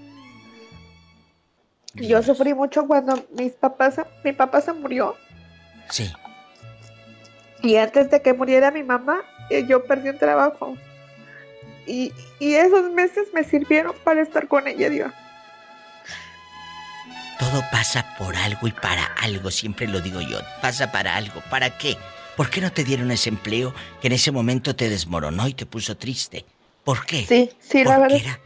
Yo 1.94 2.22
sufrí 2.22 2.54
mucho 2.54 2.86
cuando 2.86 3.24
mis 3.36 3.52
papás, 3.52 4.00
mi 4.24 4.32
papá 4.32 4.60
se 4.60 4.72
murió. 4.72 5.16
Sí. 5.90 6.12
Y 7.62 7.76
antes 7.76 8.10
de 8.10 8.20
que 8.20 8.32
muriera 8.34 8.70
mi 8.72 8.82
mamá, 8.82 9.20
eh, 9.50 9.64
yo 9.66 9.84
perdí 9.84 10.08
un 10.08 10.18
trabajo. 10.18 10.76
Y, 11.86 12.12
y 12.40 12.54
esos 12.54 12.90
meses 12.90 13.28
me 13.32 13.44
sirvieron 13.44 13.94
para 14.04 14.22
estar 14.22 14.48
con 14.48 14.66
ella, 14.66 14.88
Diva. 14.90 15.14
Todo 17.38 17.62
pasa 17.72 18.14
por 18.18 18.36
algo 18.36 18.68
y 18.68 18.72
para 18.72 19.04
algo, 19.20 19.50
siempre 19.50 19.86
lo 19.88 20.00
digo 20.00 20.20
yo. 20.20 20.38
Pasa 20.62 20.92
para 20.92 21.16
algo. 21.16 21.42
¿Para 21.50 21.76
qué? 21.76 21.96
¿Por 22.36 22.50
qué 22.50 22.60
no 22.60 22.72
te 22.72 22.84
dieron 22.84 23.10
ese 23.10 23.28
empleo 23.28 23.74
que 24.00 24.06
en 24.08 24.12
ese 24.12 24.30
momento 24.32 24.74
te 24.76 24.88
desmoronó 24.88 25.46
y 25.48 25.54
te 25.54 25.66
puso 25.66 25.96
triste? 25.96 26.44
¿Por 26.84 27.04
qué? 27.06 27.24
Sí, 27.26 27.50
sí, 27.60 27.84
la 27.84 27.96
Porque 27.98 28.14
verdad. 28.14 28.18
era 28.26 28.40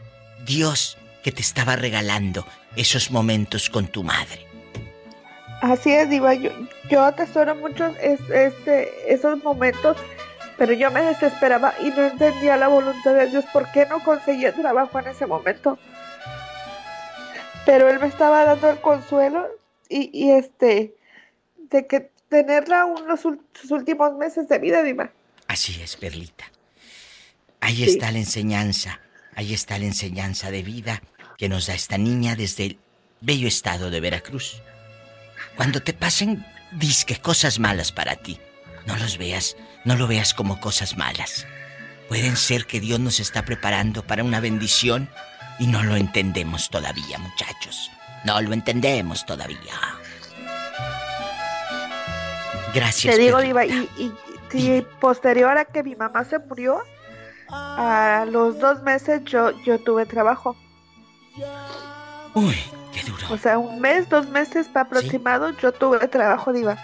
Dios 0.45 0.97
que 1.23 1.31
te 1.31 1.41
estaba 1.41 1.75
regalando 1.75 2.45
esos 2.75 3.11
momentos 3.11 3.69
con 3.69 3.87
tu 3.87 4.03
madre. 4.03 4.47
Así 5.61 5.91
es, 5.91 6.09
Diva. 6.09 6.33
Yo, 6.35 6.51
yo 6.89 7.03
atesoro 7.03 7.55
mucho 7.55 7.87
es- 8.01 8.19
este, 8.33 9.13
esos 9.13 9.43
momentos, 9.43 9.97
pero 10.57 10.73
yo 10.73 10.89
me 10.91 11.01
desesperaba 11.01 11.73
y 11.83 11.89
no 11.89 12.05
entendía 12.05 12.55
la 12.57 12.69
voluntad 12.69 13.13
de 13.13 13.27
Dios. 13.27 13.45
¿Por 13.51 13.69
qué 13.71 13.85
no 13.85 14.01
conseguía 14.03 14.53
trabajo 14.53 14.99
en 14.99 15.07
ese 15.07 15.25
momento? 15.25 15.77
Pero 17.65 17.89
Él 17.89 17.99
me 17.99 18.07
estaba 18.07 18.43
dando 18.45 18.69
el 18.69 18.79
consuelo 18.81 19.47
y, 19.89 20.09
y 20.13 20.31
este, 20.31 20.95
de 21.69 21.87
que 21.87 22.11
tenerla 22.29 22.85
ul- 22.85 23.17
sus 23.53 23.71
últimos 23.71 24.15
meses 24.17 24.47
de 24.47 24.59
vida, 24.59 24.83
Diva. 24.83 25.11
Así 25.47 25.79
es, 25.81 25.95
Perlita. 25.95 26.45
Ahí 27.61 27.77
Sí. 27.77 27.83
está 27.91 28.11
la 28.11 28.19
enseñanza. 28.19 28.99
Ahí 29.35 29.53
está 29.53 29.77
la 29.77 29.85
enseñanza 29.85 30.51
de 30.51 30.63
vida 30.63 31.01
que 31.37 31.49
nos 31.49 31.67
da 31.67 31.73
esta 31.73 31.97
niña 31.97 32.35
desde 32.35 32.65
el 32.65 32.79
bello 33.21 33.47
estado 33.47 33.89
de 33.89 33.99
Veracruz. 33.99 34.61
Cuando 35.55 35.81
te 35.81 35.93
pasen 35.93 36.45
disque 36.71 37.17
cosas 37.17 37.59
malas 37.59 37.91
para 37.91 38.15
ti, 38.15 38.39
no 38.85 38.95
los 38.97 39.17
veas, 39.17 39.55
no 39.85 39.95
lo 39.95 40.07
veas 40.07 40.33
como 40.33 40.59
cosas 40.59 40.97
malas. 40.97 41.45
Pueden 42.07 42.35
ser 42.37 42.65
que 42.65 42.79
Dios 42.79 42.99
nos 42.99 43.19
está 43.19 43.43
preparando 43.45 44.03
para 44.05 44.23
una 44.23 44.39
bendición 44.39 45.09
y 45.59 45.67
no 45.67 45.83
lo 45.83 45.95
entendemos 45.95 46.69
todavía, 46.69 47.17
muchachos. 47.19 47.91
No 48.25 48.41
lo 48.41 48.53
entendemos 48.53 49.25
todavía. 49.25 49.73
Gracias. 52.73 53.15
Te 53.15 53.21
digo. 53.21 53.39
Diva, 53.41 53.65
y, 53.65 53.89
y 54.53 54.81
posterior 54.99 55.57
a 55.57 55.65
que 55.65 55.83
mi 55.83 55.95
mamá 55.95 56.23
se 56.23 56.39
murió, 56.39 56.81
a 57.49 58.25
los 58.29 58.59
dos 58.59 58.81
meses 58.83 59.23
yo, 59.25 59.51
yo 59.63 59.79
tuve 59.79 60.05
trabajo. 60.05 60.55
Uy, 62.33 62.57
qué 62.93 63.03
duro. 63.03 63.27
O 63.31 63.37
sea, 63.37 63.57
un 63.57 63.79
mes, 63.79 64.09
dos 64.09 64.27
meses 64.29 64.67
aproximado, 64.73 65.51
yo 65.57 65.71
tuve 65.71 66.07
trabajo, 66.07 66.53
Diva. 66.53 66.77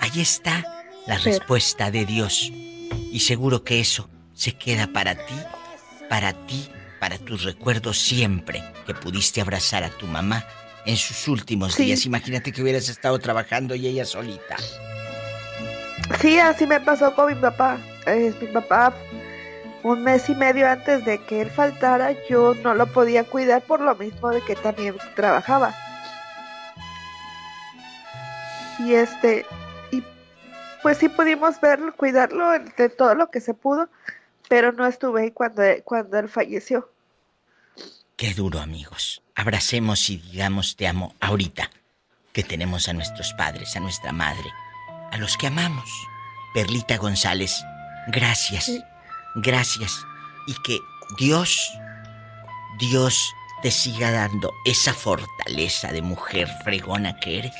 Ahí 0.00 0.20
está 0.20 0.64
la 1.06 1.18
respuesta 1.18 1.90
de 1.90 2.04
Dios. 2.04 2.50
Y 2.52 3.20
seguro 3.20 3.64
que 3.64 3.80
eso 3.80 4.08
se 4.34 4.56
queda 4.56 4.88
para 4.88 5.14
ti, 5.14 5.34
para 6.08 6.32
ti, 6.46 6.70
para 7.00 7.18
tus 7.18 7.44
recuerdos 7.44 7.98
siempre 7.98 8.62
que 8.86 8.94
pudiste 8.94 9.40
abrazar 9.40 9.84
a 9.84 9.90
tu 9.90 10.06
mamá 10.06 10.44
en 10.86 10.96
sus 10.96 11.28
últimos 11.28 11.74
Sí. 11.74 11.84
días. 11.86 12.04
Imagínate 12.06 12.52
que 12.52 12.62
hubieras 12.62 12.88
estado 12.88 13.18
trabajando 13.18 13.74
y 13.74 13.86
ella 13.86 14.04
solita. 14.04 14.56
Sí, 16.20 16.38
así 16.38 16.66
me 16.66 16.80
pasó 16.80 17.14
con 17.14 17.28
mi 17.28 17.34
papá. 17.34 17.78
Mi 18.06 18.46
papá, 18.48 18.92
un 19.82 20.02
mes 20.02 20.28
y 20.28 20.34
medio 20.34 20.68
antes 20.68 21.04
de 21.04 21.18
que 21.24 21.40
él 21.42 21.50
faltara, 21.50 22.12
yo 22.28 22.54
no 22.62 22.74
lo 22.74 22.86
podía 22.86 23.24
cuidar 23.24 23.62
por 23.62 23.80
lo 23.80 23.94
mismo 23.94 24.30
de 24.30 24.42
que 24.42 24.54
también 24.56 24.96
trabajaba. 25.16 25.74
Y 28.80 28.94
este, 28.94 29.46
y 29.92 30.02
pues 30.82 30.98
sí 30.98 31.08
pudimos 31.08 31.60
verlo, 31.60 31.94
cuidarlo 31.96 32.50
de 32.76 32.88
todo 32.90 33.14
lo 33.14 33.30
que 33.30 33.40
se 33.40 33.54
pudo, 33.54 33.88
pero 34.48 34.72
no 34.72 34.86
estuve 34.86 35.22
ahí 35.22 35.30
cuando, 35.30 35.62
cuando 35.84 36.18
él 36.18 36.28
falleció. 36.28 36.90
Qué 38.16 38.32
duro, 38.34 38.60
amigos. 38.60 39.22
Abracemos 39.34 40.08
y 40.10 40.18
digamos 40.18 40.76
te 40.76 40.86
amo 40.86 41.14
ahorita 41.20 41.70
que 42.32 42.42
tenemos 42.42 42.88
a 42.88 42.92
nuestros 42.92 43.32
padres, 43.34 43.76
a 43.76 43.80
nuestra 43.80 44.12
madre, 44.12 44.50
a 45.10 45.18
los 45.18 45.36
que 45.36 45.48
amamos. 45.48 45.88
Perlita 46.54 46.96
González, 46.96 47.64
gracias. 48.08 48.70
Gracias. 49.34 50.06
Y 50.46 50.54
que 50.62 50.78
Dios, 51.18 51.72
Dios 52.78 53.34
te 53.62 53.70
siga 53.70 54.10
dando 54.10 54.52
esa 54.64 54.94
fortaleza 54.94 55.90
de 55.92 56.02
mujer 56.02 56.48
fregona 56.64 57.18
que 57.18 57.38
eres 57.38 57.54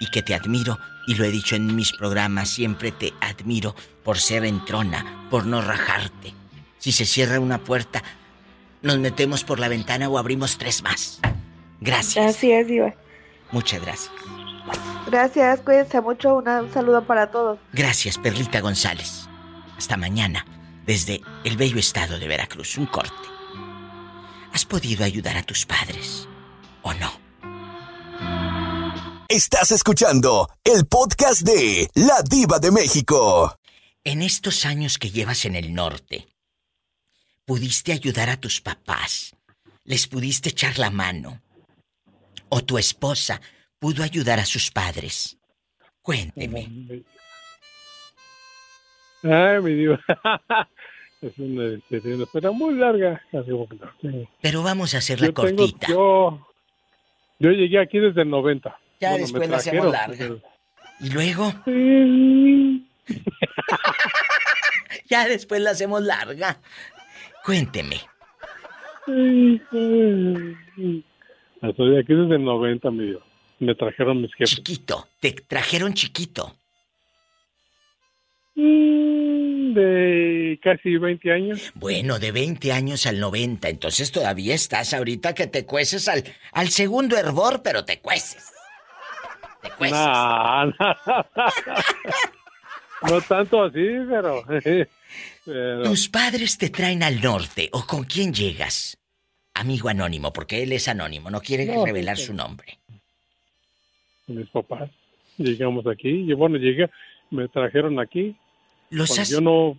y 0.00 0.10
que 0.10 0.22
te 0.22 0.34
admiro, 0.34 0.78
y 1.06 1.14
lo 1.14 1.24
he 1.24 1.30
dicho 1.30 1.56
en 1.56 1.74
mis 1.74 1.92
programas, 1.92 2.50
siempre 2.50 2.92
te 2.92 3.14
admiro 3.20 3.74
por 4.08 4.18
ser 4.18 4.46
entrona, 4.46 5.26
por 5.28 5.44
no 5.44 5.60
rajarte. 5.60 6.32
Si 6.78 6.92
se 6.92 7.04
cierra 7.04 7.40
una 7.40 7.58
puerta, 7.58 8.02
nos 8.80 8.96
metemos 8.98 9.44
por 9.44 9.60
la 9.60 9.68
ventana 9.68 10.08
o 10.08 10.16
abrimos 10.16 10.56
tres 10.56 10.82
más. 10.82 11.20
Gracias. 11.82 12.36
Así 12.36 12.50
es, 12.50 12.66
Diva. 12.66 12.94
Muchas 13.50 13.82
gracias. 13.82 14.10
Gracias, 15.08 15.60
cuídense 15.60 16.00
mucho. 16.00 16.36
Una- 16.36 16.62
un 16.62 16.72
saludo 16.72 17.04
para 17.04 17.30
todos. 17.30 17.58
Gracias, 17.74 18.16
Perlita 18.16 18.60
González. 18.62 19.28
Hasta 19.76 19.98
mañana, 19.98 20.46
desde 20.86 21.20
el 21.44 21.58
bello 21.58 21.78
estado 21.78 22.18
de 22.18 22.28
Veracruz. 22.28 22.78
Un 22.78 22.86
corte. 22.86 23.12
¿Has 24.54 24.64
podido 24.64 25.04
ayudar 25.04 25.36
a 25.36 25.42
tus 25.42 25.66
padres 25.66 26.26
o 26.80 26.94
no? 26.94 27.12
Estás 29.28 29.70
escuchando 29.70 30.48
el 30.64 30.86
podcast 30.86 31.42
de 31.42 31.90
La 31.92 32.22
Diva 32.22 32.58
de 32.58 32.70
México. 32.70 33.57
En 34.04 34.22
estos 34.22 34.64
años 34.64 34.98
que 34.98 35.10
llevas 35.10 35.44
en 35.44 35.54
el 35.56 35.74
norte, 35.74 36.26
¿pudiste 37.44 37.92
ayudar 37.92 38.30
a 38.30 38.40
tus 38.40 38.60
papás? 38.60 39.34
¿Les 39.84 40.06
pudiste 40.06 40.50
echar 40.50 40.78
la 40.78 40.90
mano? 40.90 41.40
¿O 42.48 42.64
tu 42.64 42.78
esposa 42.78 43.40
pudo 43.78 44.02
ayudar 44.02 44.38
a 44.38 44.46
sus 44.46 44.70
padres? 44.70 45.36
Cuénteme. 46.02 46.68
Ay, 49.22 49.60
mi 49.62 49.72
diva. 49.74 50.00
es 51.20 51.38
una, 51.38 51.78
espera 51.90 52.50
muy 52.50 52.74
larga. 52.74 53.20
Pero 54.40 54.62
vamos 54.62 54.94
a 54.94 54.98
hacerla 54.98 55.26
Yo 55.26 55.34
tengo- 55.34 55.56
cortita. 55.56 55.86
yo, 55.88 56.48
yo 57.38 57.50
llegué 57.50 57.80
aquí 57.80 57.98
desde 57.98 58.22
el 58.22 58.30
90. 58.30 58.78
Ya 59.00 59.10
Bueno, 59.10 59.22
después 59.24 59.48
la 59.50 59.56
hacemos 59.58 59.92
larga. 59.92 60.28
¿Y 61.00 61.10
luego? 61.10 61.52
Sí. 61.64 62.87
Ya 65.10 65.26
después 65.26 65.60
la 65.62 65.70
hacemos 65.70 66.02
larga. 66.02 66.58
Cuénteme. 67.44 67.96
Estoy 71.62 71.98
aquí 71.98 72.14
desde 72.14 72.36
el 72.36 72.44
90, 72.44 72.90
mi 72.90 73.06
diva. 73.06 73.20
Me 73.58 73.74
trajeron 73.74 74.20
mis 74.20 74.32
jefes. 74.34 74.56
Chiquito. 74.56 75.08
Te 75.20 75.32
trajeron 75.32 75.94
chiquito. 75.94 76.54
Mm, 78.54 79.72
De 79.72 80.60
casi 80.62 80.96
20 80.98 81.32
años. 81.32 81.72
Bueno, 81.74 82.18
de 82.18 82.32
20 82.32 82.72
años 82.72 83.06
al 83.06 83.18
90, 83.18 83.68
entonces 83.68 84.12
todavía 84.12 84.54
estás 84.54 84.92
ahorita 84.92 85.34
que 85.34 85.46
te 85.46 85.64
cueces 85.64 86.06
al, 86.08 86.24
al 86.52 86.68
segundo 86.68 87.16
hervor, 87.16 87.62
pero 87.62 87.84
te 87.84 88.00
cueces. 88.00 88.52
Te 89.62 89.70
cueces. 89.70 89.96
Nah, 89.98 90.66
nah. 90.66 90.94
no 93.02 93.20
tanto 93.22 93.62
así, 93.62 93.86
pero... 94.08 94.42
pero- 95.44 95.82
Tus 95.84 96.08
padres 96.08 96.58
te 96.58 96.70
traen 96.70 97.02
al 97.02 97.20
norte, 97.20 97.68
¿o 97.72 97.84
con 97.86 98.04
quién 98.04 98.32
llegas? 98.32 98.96
Amigo 99.54 99.88
anónimo, 99.88 100.32
porque 100.32 100.62
él 100.62 100.72
es 100.72 100.88
anónimo, 100.88 101.30
no 101.30 101.40
quiere 101.40 101.66
No, 101.66 101.84
revelar 101.84 102.16
sí, 102.16 102.26
su 102.26 102.34
nombre. 102.34 102.78
mis 104.26 104.48
papás. 104.50 104.90
Llegamos 105.36 105.86
aquí. 105.86 106.08
Y 106.10 106.32
bueno, 106.32 106.56
llegué, 106.58 106.90
me 107.30 107.48
trajeron 107.48 107.98
aquí. 108.00 108.36
Los 108.90 109.18
has- 109.18 109.30
Yo 109.30 109.40
no... 109.40 109.78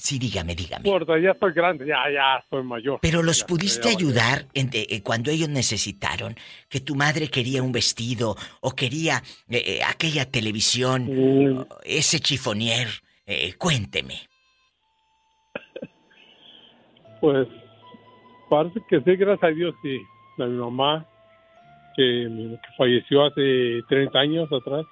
Sí, 0.00 0.18
dígame, 0.18 0.54
dígame. 0.54 0.88
Gorda, 0.88 1.18
ya 1.18 1.32
estoy 1.32 1.52
grande, 1.52 1.86
ya, 1.86 2.10
ya 2.10 2.42
soy 2.48 2.62
mayor. 2.64 2.98
Pero 3.02 3.22
los 3.22 3.40
Ya, 3.40 3.46
pudiste 3.46 3.88
ya, 3.90 3.96
ayudar 3.96 4.46
en- 4.54 4.70
eh, 4.72 4.86
eh, 4.88 5.02
cuando 5.02 5.30
ellos 5.30 5.48
necesitaron 5.50 6.34
que 6.70 6.80
tu 6.80 6.94
madre 6.94 7.28
quería 7.28 7.62
un 7.62 7.70
vestido 7.72 8.34
o 8.62 8.70
quería 8.72 9.22
eh, 9.50 9.62
eh, 9.66 9.80
aquella 9.86 10.24
televisión, 10.30 11.04
Mm. 11.04 11.66
ese 11.84 12.20
chifonier. 12.20 12.88
Eh, 13.26 13.54
cuénteme. 13.58 14.14
Pues 17.20 17.46
parece 18.48 18.80
que 18.88 18.98
sí, 19.02 19.16
gracias 19.16 19.44
a 19.44 19.54
Dios, 19.54 19.74
sí. 19.82 19.98
A 20.38 20.46
mi 20.46 20.56
mamá, 20.58 21.06
que, 21.94 22.56
falleció 22.78 23.26
hace 23.26 23.82
30 23.90 24.18
años 24.18 24.48
atrás. 24.50 24.86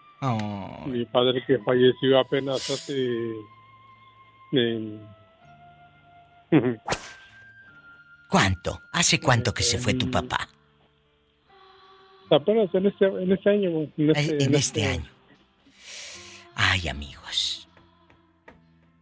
Mi 0.87 1.07
padre 1.07 1.43
que 1.47 1.59
falleció 1.61 2.19
apenas 2.19 2.69
hace... 2.69 3.09
¿Cuánto? 8.29 8.81
¿Hace 8.93 9.21
cuánto 9.21 9.53
que 9.53 9.63
se 9.63 9.79
fue 9.79 9.95
tu 9.95 10.11
papá? 10.11 10.49
apenas 12.31 12.69
en 12.75 12.87
este, 12.87 13.07
en 13.07 13.33
este 13.33 13.51
año. 13.51 13.71
En 13.97 14.11
este, 14.11 14.45
En 14.45 14.55
este 14.55 14.87
año. 14.87 15.11
Ay, 16.55 16.89
amigos. 16.89 17.69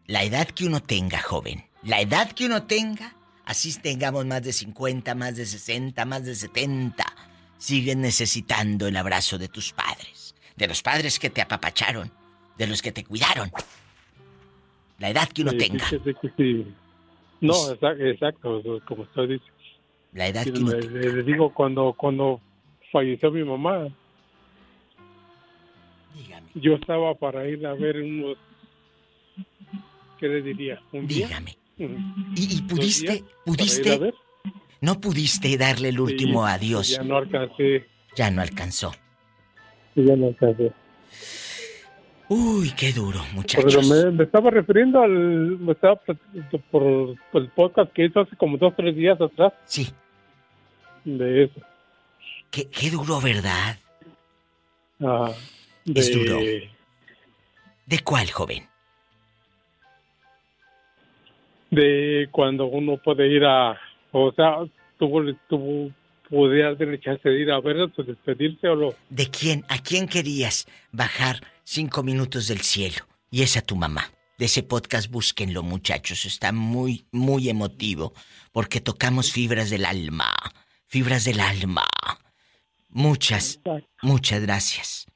La 0.06 0.22
edad 0.22 0.46
que 0.46 0.66
uno 0.66 0.80
tenga, 0.80 1.20
joven, 1.20 1.64
la 1.82 2.00
edad 2.00 2.30
que 2.30 2.46
uno 2.46 2.64
tenga, 2.64 3.16
así 3.44 3.74
tengamos 3.80 4.24
más 4.24 4.42
de 4.42 4.52
50, 4.52 5.14
más 5.16 5.34
de 5.34 5.46
60, 5.46 6.04
más 6.04 6.24
de 6.24 6.36
70, 6.36 7.04
siguen 7.58 8.02
necesitando 8.02 8.86
el 8.86 8.96
abrazo 8.96 9.38
de 9.38 9.48
tus 9.48 9.72
padres, 9.72 10.36
de 10.54 10.68
los 10.68 10.82
padres 10.82 11.18
que 11.18 11.30
te 11.30 11.42
apapacharon, 11.42 12.12
de 12.56 12.66
los 12.68 12.82
que 12.82 12.92
te 12.92 13.02
cuidaron. 13.02 13.50
La 14.98 15.10
edad 15.10 15.28
que 15.28 15.42
uno 15.42 15.52
Sí, 15.52 15.58
tenga. 15.58 15.88
sí, 15.88 15.98
sí. 16.36 16.66
No, 17.40 17.70
exacto, 17.70 18.04
exacto, 18.04 18.62
como 18.86 19.02
usted 19.02 19.28
dice. 19.28 19.44
La 20.12 20.28
edad 20.28 20.44
que 20.44 20.50
uno 20.52 20.72
le, 20.72 21.22
digo, 21.22 21.52
cuando, 21.52 21.92
cuando 21.92 22.40
falleció 22.90 23.30
mi 23.30 23.44
mamá, 23.44 23.88
yo 26.54 26.74
estaba 26.74 27.14
para 27.14 27.46
ir 27.46 27.66
a 27.66 27.74
ver 27.74 27.98
unos, 28.00 28.38
¿qué 30.18 30.28
le 30.28 30.42
diría? 30.42 30.80
¿Un? 30.92 31.06
Dígame. 31.06 31.56
¿Y, 31.76 31.84
y 32.36 32.60
¿Dos 32.62 32.68
pudiste, 32.70 33.12
días 33.12 33.24
pudiste, 33.44 34.12
no 34.80 34.98
pudiste 34.98 35.54
darle 35.58 35.90
el 35.90 36.00
último 36.00 36.46
adiós? 36.46 36.88
Ya 36.96 37.02
no 37.02 37.18
alcancé, 37.18 37.86
Ya 38.16 38.30
no 38.30 38.40
alcanzó. 38.40 38.92
ya 39.94 40.16
no 40.16 40.28
alcancé. 40.28 40.72
Uy, 42.28 42.72
qué 42.76 42.92
duro, 42.92 43.20
muchachos. 43.32 43.88
me, 43.88 44.10
me 44.10 44.24
estaba 44.24 44.50
refiriendo 44.50 45.00
al, 45.00 45.10
me 45.10 45.72
estaba 45.72 45.96
por, 46.70 47.14
por 47.30 47.42
el 47.42 47.48
podcast 47.50 47.92
que 47.92 48.06
hizo 48.06 48.20
hace 48.20 48.36
como 48.36 48.56
dos, 48.56 48.74
tres 48.76 48.96
días 48.96 49.20
atrás. 49.20 49.52
Sí. 49.64 49.88
De 51.04 51.44
eso. 51.44 51.60
Qué, 52.50 52.68
qué 52.68 52.90
duro, 52.90 53.20
¿verdad? 53.20 53.78
Ah, 55.00 55.30
de, 55.84 56.00
Es 56.00 56.12
duro. 56.12 56.38
¿De 57.86 57.98
cuál, 58.00 58.30
joven? 58.30 58.66
de 61.70 62.28
cuando 62.30 62.66
uno 62.66 62.96
puede 62.96 63.28
ir 63.28 63.44
a, 63.44 63.78
o 64.12 64.32
sea, 64.32 64.58
tuvo, 64.98 65.22
tuvo, 65.48 65.90
podría 66.28 66.76
tener 66.76 67.00
chance 67.00 67.28
de 67.28 67.40
ir 67.40 67.50
a 67.50 67.60
verlos, 67.60 67.90
pues 67.94 68.08
despedirse 68.08 68.68
o 68.68 68.74
lo, 68.74 68.94
¿De 69.10 69.26
quién? 69.26 69.64
¿A 69.68 69.78
quién 69.78 70.08
querías 70.08 70.66
bajar 70.92 71.40
cinco 71.66 72.02
minutos 72.04 72.46
del 72.46 72.60
cielo? 72.62 73.06
Y 73.30 73.42
es 73.42 73.56
a 73.56 73.60
tu 73.60 73.74
mamá. 73.76 74.12
De 74.38 74.46
ese 74.46 74.62
podcast 74.62 75.10
búsquenlo, 75.10 75.62
muchachos. 75.62 76.24
Está 76.24 76.52
muy, 76.52 77.06
muy 77.10 77.48
emotivo. 77.48 78.14
Porque 78.52 78.80
tocamos 78.80 79.32
fibras 79.32 79.68
del 79.70 79.84
alma. 79.84 80.32
Fibras 80.86 81.24
del 81.24 81.40
alma. 81.40 81.84
Muchas, 82.90 83.60
muchas 84.02 84.40
gracias. 84.42 85.06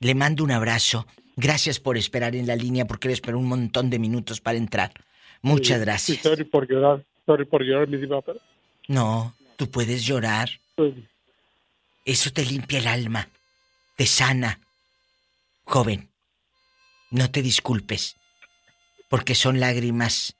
Le 0.00 0.14
mando 0.14 0.42
un 0.44 0.50
abrazo. 0.50 1.06
Gracias 1.36 1.78
por 1.80 1.96
esperar 1.96 2.34
en 2.34 2.46
la 2.46 2.56
línea 2.56 2.86
porque 2.86 3.08
le 3.08 3.14
esperó 3.14 3.38
un 3.38 3.46
montón 3.46 3.88
de 3.88 3.98
minutos 3.98 4.40
para 4.40 4.58
entrar. 4.58 4.92
Muchas 5.40 5.78
Sí, 5.78 5.84
gracias. 5.84 6.18
sí, 6.18 6.22
sorry 6.22 6.44
por 6.44 6.68
llorar, 6.68 7.04
sorry 7.24 7.44
por 7.46 7.62
llorar, 7.62 7.88
mi 7.88 7.96
diva, 7.96 8.20
pero 8.20 8.38
No, 8.88 9.34
tú 9.56 9.70
puedes 9.70 10.04
llorar. 10.04 10.50
pues, 10.74 10.94
Eso 12.04 12.30
te 12.32 12.44
limpia 12.44 12.80
el 12.80 12.86
alma. 12.88 13.28
Te 13.96 14.06
sana. 14.06 14.58
Joven, 15.64 16.10
no 17.10 17.30
te 17.30 17.42
disculpes. 17.42 18.16
Porque 19.08 19.34
son 19.34 19.60
lágrimas 19.60 20.36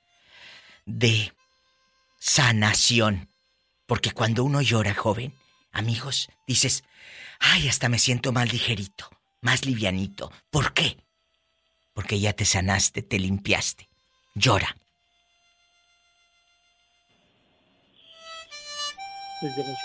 de 0.86 1.32
sanación. 2.18 3.28
Porque 3.86 4.12
cuando 4.12 4.44
uno 4.44 4.62
llora, 4.62 4.94
joven, 4.94 5.34
amigos, 5.72 6.30
dices, 6.46 6.82
ay, 7.38 7.68
hasta 7.68 7.88
me 7.88 7.98
siento 7.98 8.32
más 8.32 8.50
ligerito, 8.50 9.10
más 9.42 9.66
livianito. 9.66 10.32
¿Por 10.50 10.72
qué? 10.72 10.96
Porque 11.92 12.18
ya 12.18 12.32
te 12.32 12.46
sanaste, 12.46 13.02
te 13.02 13.18
limpiaste. 13.18 13.88
Llora. 14.34 14.74
gracias. 19.42 19.78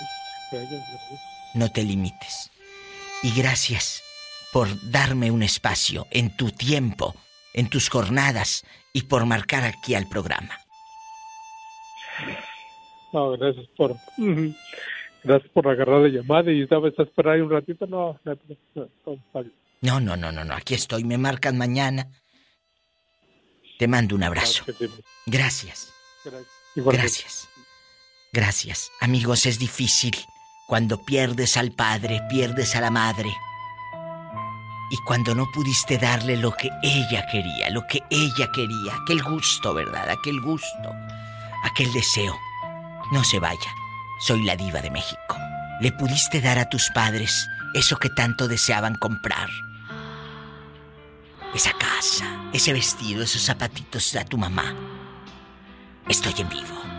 no 1.56 1.70
te 1.72 1.84
limites. 1.84 2.52
Y 3.24 3.32
gracias 3.32 4.04
por 4.58 4.70
darme 4.90 5.30
un 5.30 5.44
espacio 5.44 6.08
en 6.10 6.36
tu 6.36 6.50
tiempo, 6.50 7.14
en 7.54 7.70
tus 7.70 7.90
jornadas 7.90 8.66
y 8.92 9.04
por 9.04 9.28
marcar 9.28 9.64
aquí 9.64 9.94
al 9.94 10.10
programa. 10.10 10.58
No, 13.14 13.38
gracias 13.38 13.68
por... 13.78 13.96
Gracias 15.24 15.52
por 15.52 15.68
agarrar 15.68 16.02
la 16.02 16.08
llamada 16.08 16.52
y 16.52 16.66
sabes 16.66 16.98
esperar 16.98 17.36
ahí 17.36 17.42
un 17.42 17.52
ratito. 17.52 17.86
No, 17.86 18.20
no, 18.24 18.34
no, 18.34 18.88
no, 19.06 19.14
está 19.14 19.42
bien. 19.42 19.54
No, 19.82 20.00
no, 20.00 20.18
no, 20.18 20.32
no, 20.32 20.44
no. 20.44 20.56
Aquí 20.56 20.74
estoy. 20.74 21.04
Me 21.04 21.20
marcan 21.20 21.56
mañana. 21.56 22.08
Te 23.78 23.88
mando 23.88 24.16
un 24.16 24.24
abrazo. 24.24 24.66
Gracias. 25.28 25.94
Gracias. 26.76 27.48
Gracias. 28.34 28.92
Amigos, 29.02 29.46
es 29.46 29.60
difícil 29.60 30.16
cuando 30.68 31.06
pierdes 31.06 31.58
al 31.58 31.74
padre, 31.74 32.22
pierdes 32.28 32.76
a 32.76 32.82
la 32.82 32.90
madre. 32.90 33.30
Y 34.90 34.98
cuando 34.98 35.36
no 35.36 35.46
pudiste 35.52 35.98
darle 35.98 36.38
lo 36.38 36.52
que 36.52 36.70
ella 36.82 37.26
quería, 37.28 37.70
lo 37.70 37.86
que 37.88 38.04
ella 38.10 38.50
quería, 38.54 38.94
aquel 39.02 39.22
gusto, 39.22 39.74
¿verdad? 39.74 40.10
Aquel 40.10 40.40
gusto, 40.40 40.94
aquel 41.64 41.92
deseo. 41.92 42.38
No 43.12 43.24
se 43.24 43.40
vaya. 43.40 43.72
Soy 44.20 44.44
la 44.44 44.56
diva 44.56 44.82
de 44.82 44.90
México. 44.90 45.38
Le 45.82 45.92
pudiste 45.92 46.42
dar 46.42 46.58
a 46.58 46.70
tus 46.70 46.90
padres 46.92 47.48
eso 47.74 47.98
que 47.98 48.10
tanto 48.10 48.48
deseaban 48.48 48.96
comprar. 48.96 49.50
Esa 51.54 51.74
casa, 51.74 52.26
ese 52.54 52.74
vestido, 52.74 53.24
esos 53.24 53.44
zapatitos 53.44 54.16
a 54.16 54.26
tu 54.26 54.38
mamá. 54.38 54.74
Estoy 56.08 56.34
en 56.40 56.50
vivo. 56.50 56.97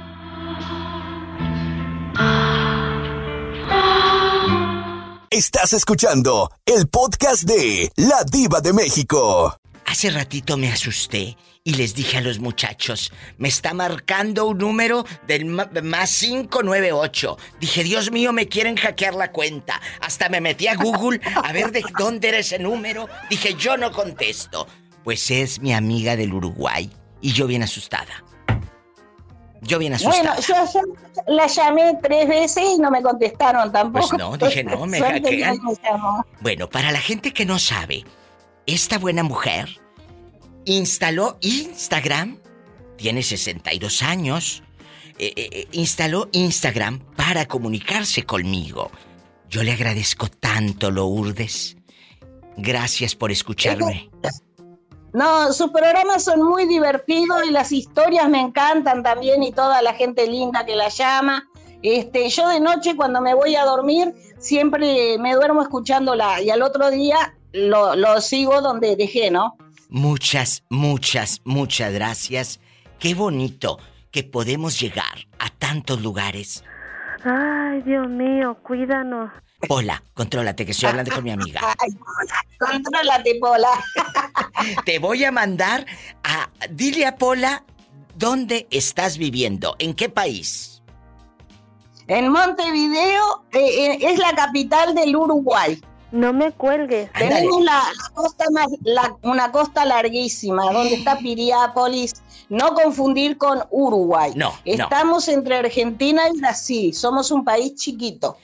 Estás 5.30 5.74
escuchando 5.74 6.50
el 6.64 6.88
podcast 6.88 7.42
de 7.42 7.92
La 7.96 8.24
Diva 8.24 8.62
de 8.62 8.72
México. 8.72 9.54
Hace 9.84 10.10
ratito 10.10 10.56
me 10.56 10.72
asusté 10.72 11.36
y 11.64 11.74
les 11.74 11.94
dije 11.94 12.16
a 12.16 12.20
los 12.22 12.38
muchachos, 12.38 13.12
me 13.36 13.48
está 13.48 13.74
marcando 13.74 14.46
un 14.46 14.56
número 14.56 15.04
del 15.26 15.44
más 15.44 16.18
598. 16.18 17.36
Dije, 17.60 17.84
Dios 17.84 18.10
mío, 18.10 18.32
me 18.32 18.48
quieren 18.48 18.76
hackear 18.76 19.14
la 19.14 19.30
cuenta. 19.30 19.78
Hasta 20.00 20.30
me 20.30 20.40
metí 20.40 20.66
a 20.66 20.76
Google 20.76 21.20
a 21.34 21.52
ver 21.52 21.72
de 21.72 21.84
dónde 21.98 22.28
era 22.28 22.38
ese 22.38 22.58
número. 22.58 23.06
Dije, 23.28 23.52
yo 23.52 23.76
no 23.76 23.92
contesto. 23.92 24.66
Pues 25.04 25.30
es 25.30 25.60
mi 25.60 25.74
amiga 25.74 26.16
del 26.16 26.32
Uruguay 26.32 26.90
y 27.20 27.32
yo 27.32 27.46
bien 27.46 27.62
asustada. 27.62 28.24
Yo 29.62 29.78
bien 29.78 29.94
asustada. 29.94 30.22
Bueno, 30.22 30.40
yo 30.46 30.54
ayer 30.56 30.84
la 31.26 31.46
llamé 31.46 31.98
tres 32.02 32.28
veces 32.28 32.64
y 32.76 32.80
no 32.80 32.90
me 32.90 33.02
contestaron 33.02 33.72
tampoco. 33.72 34.08
Pues 34.08 34.18
no, 34.18 34.36
dije, 34.36 34.64
no, 34.64 34.86
me 34.86 34.98
que 35.22 35.30
me 35.30 35.40
llamó. 35.82 36.24
Bueno, 36.40 36.68
para 36.68 36.92
la 36.92 37.00
gente 37.00 37.32
que 37.32 37.44
no 37.44 37.58
sabe, 37.58 38.04
esta 38.66 38.98
buena 38.98 39.22
mujer 39.22 39.80
instaló 40.64 41.38
Instagram, 41.40 42.38
tiene 42.96 43.22
62 43.22 44.02
años, 44.02 44.62
eh, 45.18 45.32
eh, 45.36 45.48
eh, 45.50 45.68
instaló 45.72 46.28
Instagram 46.32 47.00
para 47.16 47.46
comunicarse 47.46 48.24
conmigo. 48.24 48.90
Yo 49.48 49.62
le 49.62 49.72
agradezco 49.72 50.28
tanto, 50.28 50.90
Lourdes. 50.90 51.76
Gracias 52.56 53.14
por 53.14 53.32
escucharme. 53.32 54.07
No, 55.12 55.52
sus 55.52 55.70
programas 55.70 56.24
son 56.24 56.42
muy 56.42 56.66
divertidos 56.66 57.46
y 57.46 57.50
las 57.50 57.72
historias 57.72 58.28
me 58.28 58.40
encantan 58.40 59.02
también 59.02 59.42
y 59.42 59.52
toda 59.52 59.80
la 59.82 59.94
gente 59.94 60.26
linda 60.26 60.66
que 60.66 60.76
la 60.76 60.88
llama. 60.88 61.48
Este, 61.82 62.28
yo 62.28 62.48
de 62.48 62.60
noche 62.60 62.96
cuando 62.96 63.20
me 63.20 63.34
voy 63.34 63.54
a 63.54 63.64
dormir 63.64 64.12
siempre 64.38 65.16
me 65.18 65.34
duermo 65.34 65.62
escuchándola 65.62 66.42
y 66.42 66.50
al 66.50 66.62
otro 66.62 66.90
día 66.90 67.34
lo, 67.52 67.94
lo 67.94 68.20
sigo 68.20 68.60
donde 68.60 68.96
dejé, 68.96 69.30
¿no? 69.30 69.56
Muchas, 69.88 70.64
muchas, 70.68 71.40
muchas 71.44 71.92
gracias. 71.92 72.60
Qué 72.98 73.14
bonito 73.14 73.78
que 74.10 74.24
podemos 74.24 74.80
llegar 74.80 75.26
a 75.38 75.48
tantos 75.50 76.02
lugares. 76.02 76.64
Ay, 77.24 77.82
Dios 77.82 78.08
mío, 78.08 78.56
cuídanos. 78.62 79.30
Pola, 79.66 80.02
contrólate 80.14 80.64
que 80.64 80.70
estoy 80.72 80.88
hablando 80.90 81.12
con 81.12 81.24
mi 81.24 81.30
amiga. 81.32 81.60
Ay, 81.80 81.90
contrólate, 82.58 83.34
Pola. 83.40 83.68
Te 84.84 84.98
voy 85.00 85.24
a 85.24 85.32
mandar 85.32 85.84
a... 86.22 86.48
Dile 86.70 87.06
a 87.06 87.16
Pola 87.16 87.64
dónde 88.16 88.68
estás 88.70 89.18
viviendo, 89.18 89.74
en 89.80 89.94
qué 89.94 90.08
país. 90.08 90.80
En 92.06 92.30
Montevideo 92.30 93.44
eh, 93.52 93.58
eh, 93.58 93.98
es 94.00 94.18
la 94.18 94.32
capital 94.34 94.94
del 94.94 95.14
Uruguay. 95.16 95.80
No 96.10 96.32
me 96.32 96.52
cuelgues. 96.52 97.12
Tenemos 97.12 97.62
la, 97.62 97.82
la 97.82 98.14
costa 98.14 98.44
más, 98.50 98.68
la- 98.82 99.14
una 99.22 99.52
costa 99.52 99.84
larguísima, 99.84 100.72
donde 100.72 100.94
está 100.94 101.18
Piriápolis. 101.18 102.14
No 102.48 102.72
confundir 102.72 103.36
con 103.36 103.62
Uruguay. 103.70 104.32
No, 104.34 104.50
no. 104.50 104.56
Estamos 104.64 105.28
entre 105.28 105.56
Argentina 105.56 106.22
y 106.32 106.38
Brasil. 106.38 106.94
Somos 106.94 107.30
un 107.30 107.44
país 107.44 107.74
chiquito. 107.74 108.38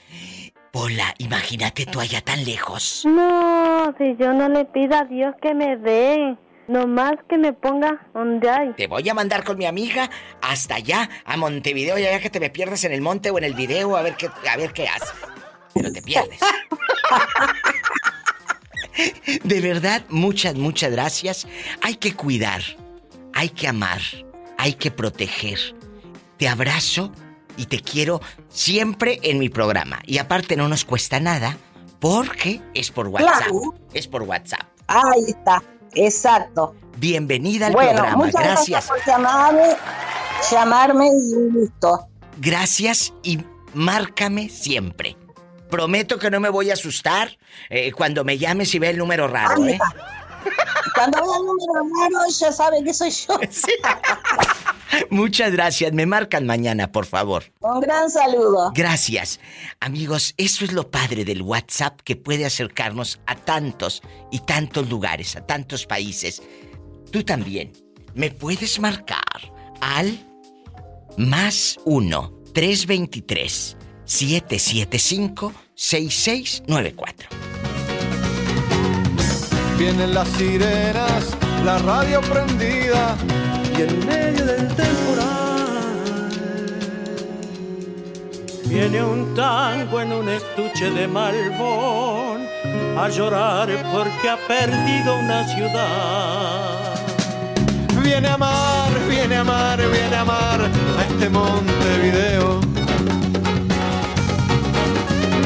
Pola, 0.75 1.15
imagínate 1.19 1.85
tú 1.85 2.01
allá 2.01 2.19
tan 2.19 2.43
lejos. 2.43 3.03
No, 3.05 3.95
si 3.97 4.17
yo 4.19 4.33
no 4.33 4.49
le 4.49 4.65
pido 4.65 4.97
a 4.97 5.05
Dios 5.05 5.33
que 5.41 5.53
me 5.53 5.77
dé, 5.77 6.35
nomás 6.67 7.13
que 7.29 7.37
me 7.37 7.53
ponga 7.53 8.05
donde 8.13 8.49
hay. 8.49 8.73
Te 8.73 8.87
voy 8.87 9.07
a 9.07 9.13
mandar 9.13 9.45
con 9.45 9.57
mi 9.57 9.65
amiga 9.65 10.09
hasta 10.41 10.75
allá, 10.75 11.09
a 11.23 11.37
Montevideo, 11.37 11.97
ya 11.97 12.19
que 12.19 12.29
te 12.29 12.41
me 12.41 12.49
pierdes 12.49 12.83
en 12.83 12.91
el 12.91 12.99
monte 12.99 13.29
o 13.29 13.37
en 13.37 13.45
el 13.45 13.53
video, 13.53 13.95
a 13.95 14.01
ver 14.01 14.17
qué, 14.17 14.27
a 14.27 14.57
ver 14.57 14.73
qué 14.73 14.89
haces. 14.89 15.13
Pero 15.73 15.93
te 15.93 16.01
pierdes. 16.01 16.41
De 19.45 19.61
verdad, 19.61 20.03
muchas, 20.09 20.55
muchas 20.55 20.91
gracias. 20.91 21.47
Hay 21.83 21.95
que 21.95 22.15
cuidar, 22.15 22.61
hay 23.33 23.47
que 23.47 23.69
amar, 23.69 24.01
hay 24.57 24.73
que 24.73 24.91
proteger. 24.91 25.57
Te 26.35 26.49
abrazo 26.49 27.13
y 27.57 27.65
te 27.65 27.81
quiero 27.81 28.21
siempre 28.49 29.19
en 29.23 29.39
mi 29.39 29.49
programa. 29.49 29.99
Y 30.05 30.17
aparte 30.17 30.55
no 30.55 30.67
nos 30.67 30.85
cuesta 30.85 31.19
nada 31.19 31.57
porque 31.99 32.61
es 32.73 32.91
por 32.91 33.07
WhatsApp. 33.07 33.37
Claro. 33.37 33.73
Es 33.93 34.07
por 34.07 34.23
WhatsApp. 34.23 34.67
Ahí 34.87 35.23
está, 35.27 35.63
exacto. 35.93 36.75
Bienvenida 36.97 37.67
al 37.67 37.73
bueno, 37.73 37.93
programa. 37.93 38.17
muchas 38.17 38.43
Gracias. 38.43 38.69
gracias 38.69 38.87
por 38.87 39.05
llamarme, 39.05 39.75
llamarme 40.51 41.07
y 41.07 41.51
gusto. 41.51 42.07
Gracias 42.37 43.13
y 43.23 43.39
márcame 43.73 44.49
siempre. 44.49 45.17
Prometo 45.69 46.19
que 46.19 46.29
no 46.29 46.39
me 46.39 46.49
voy 46.49 46.69
a 46.69 46.73
asustar 46.73 47.37
eh, 47.69 47.91
cuando 47.91 48.23
me 48.23 48.37
llames 48.37 48.73
y 48.75 48.79
ve 48.79 48.89
el 48.89 48.97
número 48.97 49.27
raro, 49.27 49.65
¿eh? 49.65 49.79
Cuando 50.95 51.17
vea 51.21 51.37
el 51.37 51.45
número 51.45 51.73
raro, 51.99 52.29
ya 52.29 52.51
sabe 52.51 52.83
que 52.83 52.93
soy 52.93 53.11
yo. 53.11 53.37
Muchas 55.09 55.51
gracias. 55.51 55.93
Me 55.93 56.05
marcan 56.05 56.45
mañana, 56.45 56.91
por 56.91 57.05
favor. 57.05 57.43
Un 57.59 57.81
gran 57.81 58.09
saludo. 58.09 58.71
Gracias. 58.73 59.39
Amigos, 59.79 60.33
eso 60.37 60.63
es 60.63 60.71
lo 60.71 60.89
padre 60.89 61.25
del 61.25 61.41
WhatsApp 61.41 61.99
que 62.01 62.15
puede 62.15 62.45
acercarnos 62.45 63.19
a 63.25 63.35
tantos 63.35 64.01
y 64.31 64.39
tantos 64.39 64.89
lugares, 64.89 65.35
a 65.35 65.45
tantos 65.45 65.85
países. 65.85 66.41
Tú 67.11 67.23
también 67.23 67.73
me 68.13 68.31
puedes 68.31 68.79
marcar 68.79 69.19
al 69.81 70.25
más 71.17 71.77
1 71.85 72.33
323 72.53 73.77
775 74.05 75.53
6694. 75.75 77.54
Vienen 79.77 80.13
las 80.13 80.27
sirenas, 80.29 81.35
la 81.65 81.77
radio 81.79 82.21
prendida 82.21 83.17
y 83.77 83.81
en 83.81 84.05
medio 84.07 84.45
del 84.45 84.67
temporal 84.69 84.95
Viene 88.65 89.03
un 89.03 89.35
tango 89.35 90.01
en 90.01 90.11
un 90.11 90.27
estuche 90.27 90.89
de 90.89 91.07
malbón 91.07 92.45
a 92.97 93.09
llorar 93.09 93.69
porque 93.93 94.29
ha 94.29 94.37
perdido 94.47 95.17
una 95.17 95.43
ciudad. 95.47 96.95
Viene 98.01 98.27
a 98.27 98.33
amar, 98.33 98.91
viene 99.09 99.35
a 99.35 99.41
amar, 99.41 99.77
viene 99.77 100.15
a 100.15 100.21
amar 100.21 100.61
a 100.61 101.03
este 101.03 101.29
Montevideo. 101.29 102.59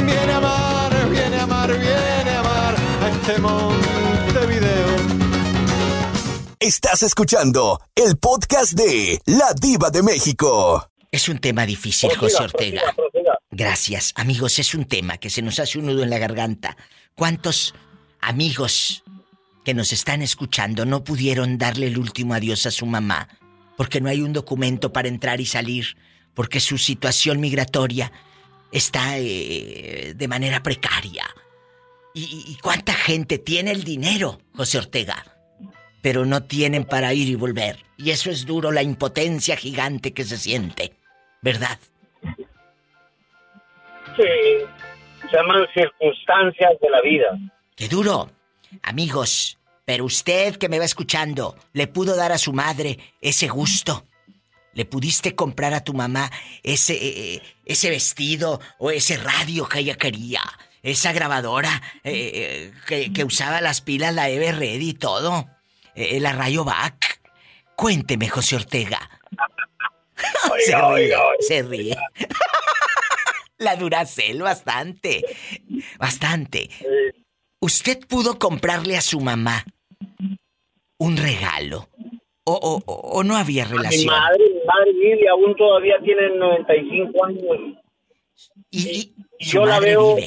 Viene 0.05 0.31
a 0.31 0.37
amar, 0.37 1.09
viene 1.09 1.37
a 1.37 1.43
amar, 1.43 1.69
viene 1.69 2.31
a 2.31 2.39
amar 2.39 2.75
a 3.03 3.09
este 3.09 3.39
Montevideo. 3.39 3.88
Estás 6.59 7.03
escuchando 7.03 7.79
el 7.95 8.17
podcast 8.17 8.73
de 8.73 9.21
La 9.25 9.53
Diva 9.53 9.89
de 9.91 10.03
México. 10.03 10.89
Es 11.11 11.29
un 11.29 11.39
tema 11.39 11.65
difícil, 11.65 12.13
José 12.17 12.43
Ortega. 12.43 12.81
Gracias, 13.49 14.11
amigos, 14.15 14.59
es 14.59 14.73
un 14.75 14.83
tema 14.85 15.17
que 15.17 15.29
se 15.29 15.41
nos 15.41 15.57
hace 15.59 15.79
un 15.79 15.85
nudo 15.85 16.03
en 16.03 16.09
la 16.09 16.17
garganta. 16.17 16.75
¿Cuántos 17.15 17.73
amigos 18.19 19.03
que 19.63 19.73
nos 19.73 19.93
están 19.93 20.21
escuchando 20.21 20.85
no 20.85 21.03
pudieron 21.05 21.57
darle 21.57 21.87
el 21.87 21.97
último 21.97 22.33
adiós 22.33 22.65
a 22.65 22.71
su 22.71 22.85
mamá 22.85 23.29
porque 23.77 24.01
no 24.01 24.09
hay 24.09 24.21
un 24.21 24.33
documento 24.33 24.91
para 24.91 25.07
entrar 25.07 25.39
y 25.39 25.45
salir, 25.45 25.95
porque 26.33 26.59
su 26.59 26.77
situación 26.77 27.39
migratoria 27.39 28.11
está 28.73 29.17
eh, 29.17 30.13
de 30.13 30.27
manera 30.27 30.61
precaria? 30.61 31.25
¿Y, 32.13 32.23
y- 32.23 32.51
y 32.51 32.55
cuánta 32.57 32.93
gente 32.93 33.37
tiene 33.37 33.71
el 33.71 33.85
dinero, 33.85 34.41
José 34.53 34.79
Ortega? 34.79 35.28
Pero 36.01 36.25
no 36.25 36.43
tienen 36.43 36.85
para 36.85 37.13
ir 37.13 37.27
y 37.27 37.35
volver. 37.35 37.77
Y 37.97 38.11
eso 38.11 38.31
es 38.31 38.45
duro, 38.45 38.71
la 38.71 38.83
impotencia 38.83 39.57
gigante 39.57 40.13
que 40.13 40.23
se 40.23 40.37
siente. 40.37 40.93
¿Verdad? 41.41 41.79
eh, 44.19 44.65
se 45.21 45.37
llaman 45.37 45.65
circunstancias 45.73 46.71
de 46.81 46.89
la 46.89 47.01
vida. 47.01 47.27
¡Qué 47.75 47.87
duro! 47.87 48.29
Amigos, 48.83 49.57
pero 49.85 50.05
usted 50.05 50.57
que 50.57 50.69
me 50.69 50.79
va 50.79 50.85
escuchando, 50.85 51.55
¿le 51.73 51.87
pudo 51.87 52.15
dar 52.15 52.31
a 52.31 52.37
su 52.37 52.53
madre 52.53 52.99
ese 53.21 53.47
gusto? 53.47 54.05
¿Le 54.73 54.85
pudiste 54.85 55.33
comprar 55.35 55.73
a 55.73 55.83
tu 55.83 55.93
mamá 55.93 56.29
ese, 56.61 56.93
eh, 56.93 57.35
eh, 57.35 57.41
ese 57.65 57.89
vestido 57.89 58.59
o 58.77 58.91
ese 58.91 59.17
radio 59.17 59.67
que 59.67 59.79
ella 59.79 59.95
quería? 59.95 60.41
Esa 60.83 61.11
grabadora 61.11 61.81
eh, 62.03 62.71
que, 62.87 63.11
que 63.11 63.23
usaba 63.23 63.61
las 63.61 63.81
pilas, 63.81 64.13
la 64.13 64.29
Everred 64.29 64.79
y 64.79 64.93
todo. 64.93 65.47
Eh, 65.95 66.19
la 66.19 66.33
Rayo 66.33 66.63
Back. 66.63 67.21
Cuénteme, 67.75 68.27
José 68.29 68.55
Ortega. 68.57 68.99
se 70.65 70.75
ríe, 70.75 70.83
oiga, 70.85 71.25
oiga. 71.25 71.35
se 71.39 71.63
ríe. 71.63 71.97
la 73.57 73.75
Duracel, 73.75 74.41
bastante. 74.41 75.23
Bastante. 75.97 76.69
¿Usted 77.61 77.99
pudo 78.07 78.39
comprarle 78.39 78.97
a 78.97 79.01
su 79.01 79.19
mamá 79.19 79.65
un 80.97 81.17
regalo? 81.17 81.87
¿O, 82.45 82.53
o- 82.53 82.83
o- 82.91 83.23
no 83.23 83.35
había 83.35 83.65
Mi 83.65 83.71
relación? 83.77 84.05
madre, 84.07 84.43
mi 84.49 84.65
madre 84.65 84.91
vive, 84.93 85.29
aún 85.29 85.55
todavía 85.55 85.95
tiene 86.03 86.29
95 86.37 87.25
años. 87.25 87.77
Y, 88.71 89.13
y 89.37 89.45
yo 89.45 89.65
la 89.65 89.79
veo 89.79 90.17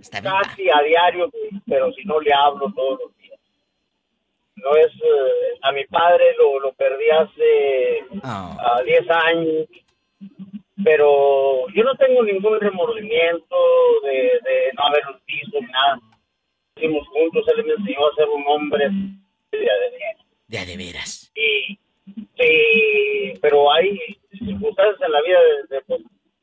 Está 0.00 0.22
casi 0.22 0.68
a 0.70 0.82
diario, 0.86 1.30
pero 1.66 1.92
si 1.92 2.04
no 2.04 2.20
le 2.20 2.32
hablo 2.32 2.72
todos 2.74 2.98
los 3.04 3.15
días. 3.15 3.15
No 4.56 4.74
es, 4.76 4.92
eh, 4.92 5.58
a 5.62 5.72
mi 5.72 5.84
padre 5.86 6.24
lo, 6.38 6.58
lo 6.60 6.72
perdí 6.74 7.08
hace 7.10 8.04
Ah. 8.22 8.76
a 8.78 8.82
10 8.82 9.10
años, 9.10 9.66
pero 10.84 11.66
yo 11.74 11.82
no 11.84 11.94
tengo 11.96 12.22
ningún 12.22 12.60
remordimiento 12.60 13.56
de, 14.04 14.12
de 14.12 14.72
no 14.76 14.84
haberlos 14.86 15.20
visto 15.26 15.60
ni 15.60 15.66
nada. 15.66 15.98
Hicimos 16.76 17.06
juntos, 17.08 17.44
él 17.54 17.64
me 17.64 17.72
enseñó 17.74 18.06
a 18.06 18.14
ser 18.14 18.28
un 18.28 18.44
hombre 18.46 18.88
de, 19.52 19.58
de, 19.58 20.58
De 20.58 20.66
de 20.66 20.76
veras. 20.76 21.32
y, 21.34 21.78
sí, 22.38 23.32
pero 23.40 23.72
hay 23.72 23.98
circunstancias 24.32 25.00
en 25.06 25.12
la 25.12 25.22
vida 25.22 25.38
de, 25.40 25.76
de, 25.76 25.82
pues, 25.86 26.00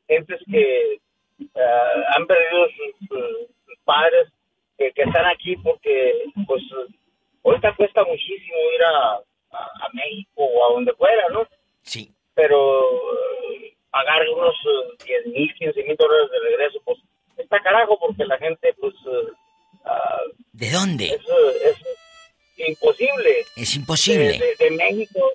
gentes 0.08 0.40
que 0.50 0.98
ah, 1.56 2.16
han 2.16 2.26
perdido 2.26 2.66
sus, 2.68 3.08
sus- 3.08 3.48
sus 3.66 3.78
padres 3.84 4.28
que, 4.76 4.90
que 4.92 5.02
están 5.02 5.24
aquí 5.26 5.56
porque 5.58 6.24
pues 6.46 6.62
ahorita 7.44 7.74
cuesta 7.76 8.02
muchísimo 8.04 8.56
ir 8.76 8.82
a, 8.84 9.14
a, 9.52 9.58
a 9.58 9.88
México 9.92 10.30
o 10.44 10.64
a 10.66 10.72
donde 10.74 10.92
fuera, 10.94 11.28
¿no? 11.30 11.46
Sí. 11.82 12.10
Pero 12.34 12.82
eh, 13.52 13.74
pagar 13.90 14.28
unos 14.30 14.54
eh, 14.54 15.04
10 15.04 15.26
mil, 15.26 15.54
15 15.54 15.82
mil 15.84 15.96
dólares 15.96 16.30
de 16.30 16.38
regreso, 16.40 16.80
pues 16.84 16.98
está 17.36 17.60
carajo 17.60 17.98
porque 18.00 18.24
la 18.24 18.38
gente 18.38 18.74
pues 18.80 18.94
eh, 19.06 19.28
ah, 19.84 20.20
¿De 20.52 20.70
dónde? 20.70 21.06
es, 21.06 21.20
eh, 21.20 21.74
es 22.56 22.68
imposible 22.68 23.44
Es 23.56 23.74
imposible. 23.76 24.38
de, 24.38 24.38
de- 24.38 24.56
de 24.64 24.70
México, 24.72 25.32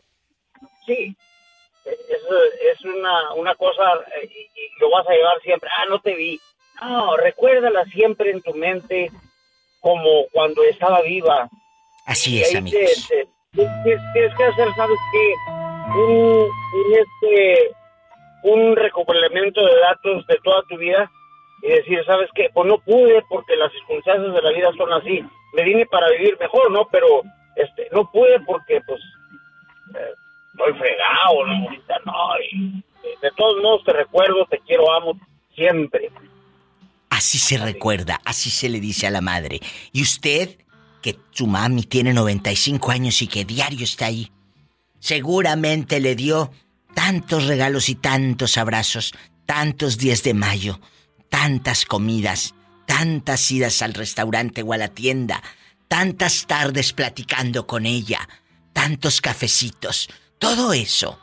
sí. 0.85 1.15
Es, 1.85 2.19
es 2.77 2.81
una, 2.85 3.33
una 3.33 3.55
cosa 3.55 3.83
eh, 4.21 4.29
y, 4.31 4.39
y 4.41 4.69
lo 4.79 4.89
vas 4.91 5.07
a 5.07 5.11
llevar 5.13 5.41
siempre. 5.41 5.69
Ah, 5.75 5.85
no 5.89 5.99
te 5.99 6.13
vi. 6.15 6.39
No, 6.81 7.17
recuérdala 7.17 7.83
siempre 7.85 8.31
en 8.31 8.41
tu 8.41 8.53
mente 8.53 9.09
como 9.81 10.27
cuando 10.31 10.63
estaba 10.63 11.01
viva. 11.01 11.49
Así 12.09 12.41
es, 12.41 12.55
amigos. 12.55 13.07
tienes 13.53 14.35
que 14.35 14.43
hacer, 14.43 14.67
¿sabes 14.75 14.97
qué? 15.11 15.33
Un, 15.95 16.49
un, 16.49 16.93
este, 16.97 17.71
un 18.43 18.75
recopilamiento 18.75 19.63
de 19.63 19.79
datos 19.79 20.25
de 20.25 20.39
toda 20.43 20.63
tu 20.67 20.77
vida 20.77 21.09
y 21.61 21.67
decir, 21.67 22.03
¿sabes 22.05 22.27
qué? 22.33 22.49
Pues 22.51 22.67
no 22.67 22.79
pude 22.79 23.21
porque 23.29 23.55
las 23.57 23.71
circunstancias 23.73 24.33
de 24.33 24.41
la 24.41 24.51
vida 24.51 24.71
son 24.75 24.91
así. 24.91 25.23
Me 25.53 25.63
vine 25.63 25.85
para 25.85 26.09
vivir 26.09 26.35
mejor, 26.39 26.71
¿no? 26.71 26.87
Pero 26.91 27.21
este, 27.55 27.87
no 27.91 28.09
pude 28.09 28.39
porque, 28.39 28.81
pues, 28.87 28.99
eh, 29.93 30.13
estoy 30.53 30.73
fregado, 30.79 31.45
¿no? 31.45 31.67
Ahorita 31.67 31.95
no. 32.05 32.13
y, 32.51 32.83
eh, 33.03 33.17
de 33.21 33.29
todos 33.37 33.61
modos 33.61 33.83
te 33.83 33.93
recuerdo, 33.93 34.47
te 34.49 34.57
quiero, 34.65 34.91
amo 34.91 35.13
siempre. 35.53 36.09
Así 37.11 37.37
se 37.37 37.59
recuerda, 37.59 38.19
así 38.25 38.49
se 38.49 38.67
le 38.67 38.79
dice 38.79 39.05
a 39.05 39.11
la 39.11 39.21
madre. 39.21 39.59
Y 39.91 40.01
usted, 40.01 40.57
que 41.01 41.19
su 41.31 41.47
mami 41.47 41.83
tiene 41.83 42.13
95 42.13 42.91
años 42.91 43.21
y 43.21 43.27
que 43.27 43.45
diario 43.45 43.83
está 43.83 44.07
ahí, 44.07 44.31
seguramente 44.99 45.99
le 45.99 46.15
dio 46.15 46.51
tantos 46.93 47.45
regalos 47.45 47.89
y 47.89 47.95
tantos 47.95 48.57
abrazos, 48.57 49.13
tantos 49.45 49.97
10 49.97 50.23
de 50.23 50.33
mayo, 50.33 50.79
tantas 51.29 51.85
comidas, 51.85 52.53
tantas 52.85 53.49
idas 53.51 53.81
al 53.81 53.93
restaurante 53.93 54.63
o 54.63 54.73
a 54.73 54.77
la 54.77 54.89
tienda, 54.89 55.41
tantas 55.87 56.45
tardes 56.47 56.93
platicando 56.93 57.67
con 57.67 57.85
ella, 57.85 58.27
tantos 58.73 59.21
cafecitos. 59.21 60.09
Todo 60.37 60.73
eso 60.73 61.19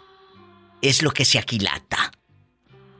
es 0.82 1.02
lo 1.02 1.10
que 1.10 1.24
se 1.24 1.38
aquilata. 1.38 2.12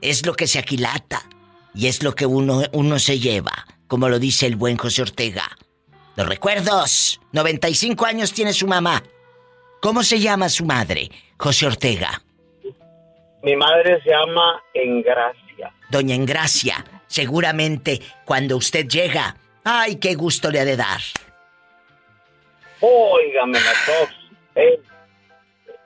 Es 0.00 0.26
lo 0.26 0.34
que 0.34 0.46
se 0.46 0.58
aquilata. 0.58 1.28
Y 1.74 1.88
es 1.88 2.02
lo 2.02 2.14
que 2.14 2.26
uno, 2.26 2.62
uno 2.72 2.98
se 2.98 3.18
lleva, 3.18 3.66
como 3.86 4.08
lo 4.08 4.18
dice 4.18 4.46
el 4.46 4.56
buen 4.56 4.76
José 4.76 5.02
Ortega. 5.02 5.56
Los 6.16 6.28
recuerdos. 6.28 7.20
95 7.32 8.06
años 8.06 8.32
tiene 8.32 8.52
su 8.52 8.66
mamá. 8.66 9.02
¿Cómo 9.80 10.02
se 10.02 10.18
llama 10.18 10.48
su 10.48 10.64
madre, 10.64 11.10
José 11.38 11.66
Ortega? 11.66 12.22
Mi 13.42 13.54
madre 13.54 14.02
se 14.02 14.10
llama 14.10 14.62
Engracia. 14.74 15.72
Doña 15.90 16.14
Engracia, 16.14 16.84
seguramente 17.06 18.00
cuando 18.24 18.56
usted 18.56 18.88
llega, 18.88 19.36
¡ay, 19.62 19.96
qué 19.96 20.14
gusto 20.14 20.50
le 20.50 20.60
ha 20.60 20.64
de 20.64 20.76
dar! 20.76 21.00
Óigame 22.80 23.60
la 23.60 23.72
tos. 23.86 24.10
Eh, 24.56 24.80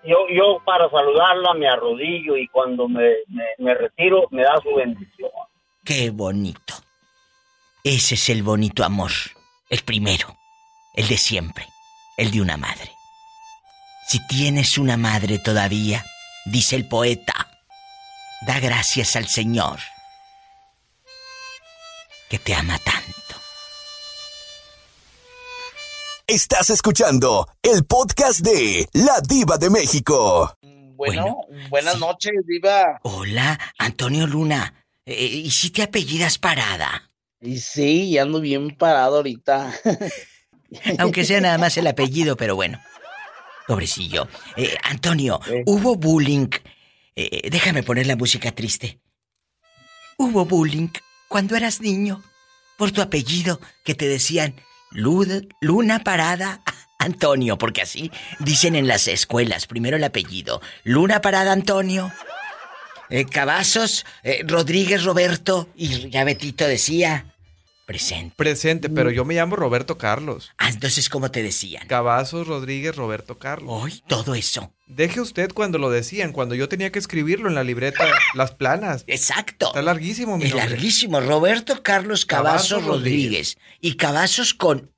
yo, 0.05 0.17
yo 0.31 0.63
para 0.65 0.89
saludarla 0.89 1.53
me 1.55 1.69
arrodillo 1.69 2.37
y 2.37 2.49
cuando 2.49 2.89
me, 2.89 3.17
me, 3.29 3.45
me 3.59 3.75
retiro 3.75 4.27
me 4.31 4.43
da 4.43 4.59
su 4.63 4.75
bendición. 4.75 5.31
¡Qué 5.85 6.11
bonito! 6.11 6.75
Ese 7.85 8.15
es 8.15 8.29
el 8.31 8.43
bonito 8.43 8.85
amor. 8.85 9.11
El 9.71 9.85
primero. 9.85 10.37
El 10.95 11.07
de 11.07 11.17
siempre. 11.17 11.69
El 12.17 12.33
de 12.33 12.41
una 12.41 12.57
madre. 12.57 12.93
Si 14.09 14.19
tienes 14.27 14.77
una 14.79 14.97
madre 14.97 15.39
todavía, 15.39 16.05
dice 16.45 16.75
el 16.75 16.89
poeta, 16.89 17.49
da 18.45 18.59
gracias 18.59 19.15
al 19.15 19.29
Señor 19.29 19.79
que 22.29 22.41
te 22.41 22.55
ama 22.55 22.79
tanto. 22.79 23.37
Estás 26.27 26.71
escuchando 26.71 27.49
el 27.63 27.85
podcast 27.85 28.41
de 28.41 28.89
La 28.93 29.21
Diva 29.21 29.57
de 29.57 29.71
México. 29.71 30.53
Bueno, 30.63 31.43
buenas 31.69 31.99
noches, 31.99 32.33
Diva. 32.47 32.99
Hola, 33.03 33.59
Antonio 33.79 34.27
Luna. 34.27 34.85
Eh, 35.07 35.25
¿Y 35.27 35.51
si 35.51 35.71
te 35.71 35.83
apellidas 35.83 36.39
Parada? 36.39 37.10
Y 37.41 37.59
sí, 37.59 38.11
ya 38.11 38.23
ando 38.23 38.41
bien 38.41 38.71
parado 38.77 39.17
ahorita. 39.17 39.73
Aunque 40.99 41.25
sea 41.25 41.41
nada 41.41 41.59
más 41.59 41.77
el 41.77 41.87
apellido, 41.87 42.37
pero 42.37 42.55
bueno. 42.55 42.81
Pobrecillo. 43.67 44.29
Eh, 44.57 44.77
Antonio, 44.83 45.41
hubo 45.67 45.97
bullying. 45.97 46.49
Eh, 47.17 47.49
déjame 47.51 47.83
poner 47.83 48.07
la 48.07 48.17
música 48.17 48.53
triste. 48.53 49.01
Hubo 50.19 50.45
bullying 50.45 50.89
cuando 51.29 51.57
eras 51.57 51.81
niño 51.81 52.23
por 52.77 52.91
tu 52.91 53.01
apellido 53.01 53.61
que 53.85 53.95
te 53.95 54.09
decían 54.09 54.55
Luna 54.91 56.01
Parada 56.05 56.63
Antonio, 56.99 57.57
porque 57.57 57.83
así 57.83 58.11
dicen 58.39 58.75
en 58.75 58.87
las 58.87 59.09
escuelas, 59.09 59.67
primero 59.67 59.97
el 59.97 60.05
apellido. 60.05 60.61
Luna 60.85 61.21
Parada 61.21 61.53
Antonio. 61.53 62.13
Eh, 63.09 63.25
Cavazos, 63.25 64.07
eh, 64.23 64.45
Rodríguez 64.47 65.05
Roberto 65.05 65.69
y 65.75 66.11
ya 66.11 66.23
Betito 66.25 66.67
decía 66.67 67.30
presente. 67.91 68.33
Presente, 68.37 68.89
pero 68.89 69.11
yo 69.11 69.25
me 69.25 69.35
llamo 69.35 69.57
Roberto 69.57 69.99
Carlos. 69.99 70.53
Ah, 70.59 70.69
entonces, 70.69 71.09
¿cómo 71.09 71.33
te 71.33 71.43
decían? 71.43 71.89
Cavazos 71.89 72.47
Rodríguez 72.47 72.95
Roberto 72.95 73.39
Carlos. 73.41 73.69
Hoy 73.69 74.01
todo 74.07 74.37
eso. 74.37 74.73
Deje 74.87 75.21
usted 75.21 75.51
cuando 75.53 75.79
lo 75.79 75.91
decían, 75.91 76.33
cuando 76.33 76.55
yo 76.55 76.69
tenía 76.69 76.93
que 76.93 77.01
escribirlo 77.01 77.49
en 77.49 77.57
la 77.57 77.65
libreta, 77.65 78.05
las 78.35 78.53
planas. 78.53 79.03
Exacto. 79.09 79.67
Está 79.67 79.83
larguísimo 79.83 80.37
mi 80.39 80.45
Es 80.45 80.51
nombre. 80.51 80.71
larguísimo. 80.71 81.21
Roberto 81.21 81.83
Carlos 81.83 82.27
Cavazos 82.27 82.69
Cavazos 82.71 82.85
Rodríguez. 82.87 83.59
Y 83.81 83.95
Cavazos 83.97 84.55
con 84.55 84.93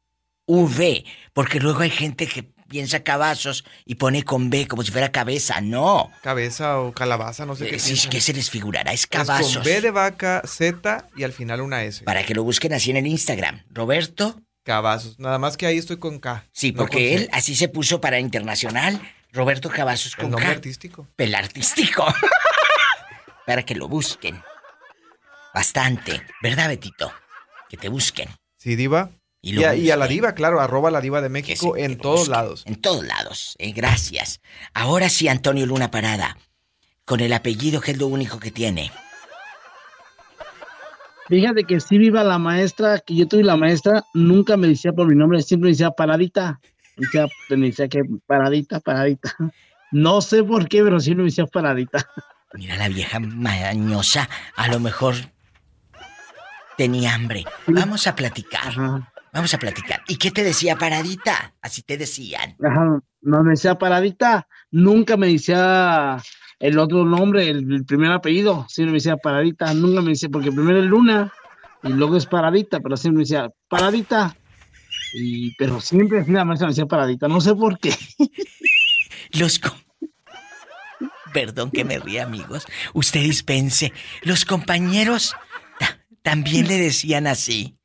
V. 0.47 1.05
Porque 1.33 1.61
luego 1.61 1.81
hay 1.81 1.91
gente 1.91 2.27
que 2.27 2.52
piensa 2.73 3.05
Cavazos 3.05 3.65
y 3.85 3.97
pone 3.97 4.23
con 4.25 4.49
B 4.49 4.67
como 4.67 4.83
si 4.83 4.91
fuera 4.91 5.13
cabeza. 5.13 5.61
No. 5.61 6.11
Cabeza 6.23 6.81
o 6.81 6.93
calabaza, 6.95 7.45
no 7.45 7.55
sé 7.55 7.69
qué. 7.69 7.77
Eh, 7.77 7.79
sí, 7.79 7.91
piensan. 7.91 8.11
¿Qué 8.11 8.21
se 8.23 8.33
les 8.33 8.49
figurará? 8.49 8.93
Es 8.95 9.01
Es 9.03 9.07
Cavazos. 9.07 9.55
con 9.57 9.65
B 9.65 9.81
de 9.83 9.91
vaca, 9.91 10.41
Z 10.47 11.07
y 11.15 11.23
al 11.25 11.33
final 11.35 11.61
una 11.61 11.85
S. 11.85 12.03
Para 12.05 12.25
que 12.25 12.35
lo 12.35 12.43
busquen 12.45 12.73
así 12.73 12.91
en 12.91 12.97
el 12.97 13.07
Instagram. 13.07 13.63
Roberto. 13.71 14.41
Cavazos. 14.65 15.19
Nada 15.19 15.39
más 15.39 15.57
que 15.59 15.67
ahí 15.67 15.77
estoy 15.77 15.99
con 15.99 16.19
K. 16.19 16.47
Sí, 16.53 16.73
porque 16.73 17.15
él 17.15 17.21
C. 17.25 17.29
así 17.33 17.55
se 17.55 17.69
puso 17.69 18.01
para 18.01 18.19
internacional. 18.19 19.01
Roberto 19.33 19.69
Cavazos 19.69 20.17
con 20.17 20.27
El 20.27 20.31
nombre 20.33 20.49
K. 20.49 20.55
artístico. 20.55 21.07
El 21.19 21.35
artístico. 21.35 22.07
para 23.47 23.65
que 23.65 23.75
lo 23.75 23.89
busquen. 23.89 24.43
Bastante. 25.55 26.23
¿Verdad, 26.43 26.69
Betito? 26.69 27.13
Que 27.69 27.77
te 27.77 27.89
busquen. 27.89 28.29
Sí, 28.57 28.77
diva. 28.77 29.11
Y 29.45 29.65
a, 29.65 29.75
y 29.75 29.91
a 29.91 29.97
la 29.97 30.07
diva, 30.07 30.35
claro, 30.35 30.61
arroba 30.61 30.93
la 30.93 31.01
diva 31.01 31.21
de 31.21 31.29
México 31.29 31.77
en 31.77 31.99
todos 31.99 32.29
lados. 32.29 32.63
En 32.65 32.77
todos 32.81 33.05
lados. 33.05 33.57
eh, 33.59 33.73
gracias. 33.73 34.41
Ahora 34.73 35.09
sí, 35.09 35.27
Antonio 35.27 35.67
Luna 35.67 35.91
Parada. 35.91 36.39
Con 37.05 37.19
el 37.19 37.33
apellido 37.33 37.81
que 37.81 37.91
es 37.91 37.99
lo 37.99 38.07
único 38.07 38.39
que 38.39 38.53
tiene. 38.53 38.93
Fíjate 41.29 41.65
que 41.65 41.81
sí 41.81 41.99
viva 41.99 42.23
la 42.23 42.39
maestra, 42.39 43.01
que 43.01 43.17
yo 43.17 43.27
tuve 43.27 43.43
la 43.43 43.57
maestra, 43.57 44.05
nunca 44.15 44.57
me 44.57 44.69
decía 44.69 44.93
por 44.93 45.09
mi 45.09 45.17
nombre, 45.17 45.43
siempre 45.43 45.67
me 45.67 45.73
decía 45.73 45.91
paradita. 45.91 46.61
Me 47.49 47.67
decía 47.67 47.89
que 47.89 48.03
paradita, 48.27 48.79
paradita. 48.79 49.35
No 49.91 50.21
sé 50.21 50.45
por 50.45 50.69
qué, 50.69 50.85
pero 50.85 51.01
siempre 51.01 51.25
me 51.25 51.31
decía 51.31 51.47
paradita. 51.47 52.09
Mira 52.55 52.77
la 52.77 52.89
vieja 52.89 53.19
mañosa. 53.19 54.29
A 54.55 54.69
lo 54.69 54.79
mejor 54.79 55.17
tenía 56.77 57.15
hambre. 57.15 57.45
Vamos 57.67 58.07
a 58.07 58.15
platicar. 58.15 58.75
Vamos 59.33 59.55
a 59.55 59.59
platicar. 59.59 60.03
¿Y 60.09 60.17
qué 60.17 60.31
te 60.31 60.45
decía 60.45 60.77
paradita? 60.77 61.55
Así 61.63 61.83
te 61.83 61.97
decían. 61.97 62.57
Ajá, 62.63 63.01
no 63.23 63.43
me 63.43 63.51
decía 63.51 63.77
paradita, 63.79 64.47
nunca 64.71 65.17
me 65.17 65.29
decía 65.29 66.23
el 66.59 66.79
otro 66.79 67.05
nombre, 67.05 67.49
el, 67.49 67.73
el 67.73 67.85
primer 67.87 68.13
apellido, 68.13 68.67
siempre 68.69 68.93
me 68.93 68.97
decía 68.99 69.17
paradita, 69.17 69.73
nunca 69.75 70.03
me 70.03 70.11
decía, 70.11 70.29
porque 70.29 70.53
primero 70.53 70.81
es 70.81 70.87
Luna 70.87 71.33
y 71.83 71.89
luego 71.89 72.17
es 72.17 72.27
paradita, 72.27 72.81
pero 72.81 72.97
siempre 72.97 73.19
me 73.19 73.23
decía 73.25 73.49
paradita. 73.69 74.37
Y, 75.15 75.55
pero 75.57 75.81
siempre 75.81 76.21
así 76.21 76.31
la 76.31 76.45
maestra 76.45 76.67
me 76.69 76.73
decía 76.73 76.87
paradita, 76.87 77.27
no 77.27 77.41
sé 77.41 77.55
por 77.55 77.79
qué. 77.79 77.95
Los 79.33 79.61
Perdón 81.33 81.71
que 81.71 81.85
me 81.85 81.99
ría, 81.99 82.25
amigos. 82.25 82.67
Usted 82.93 83.21
dispense. 83.23 83.93
Los 84.23 84.45
compañeros 84.45 85.35
ta- 85.79 85.99
también 86.23 86.69
le 86.69 86.77
decían 86.77 87.27
así. 87.27 87.79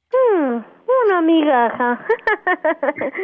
Migaja. 1.27 2.05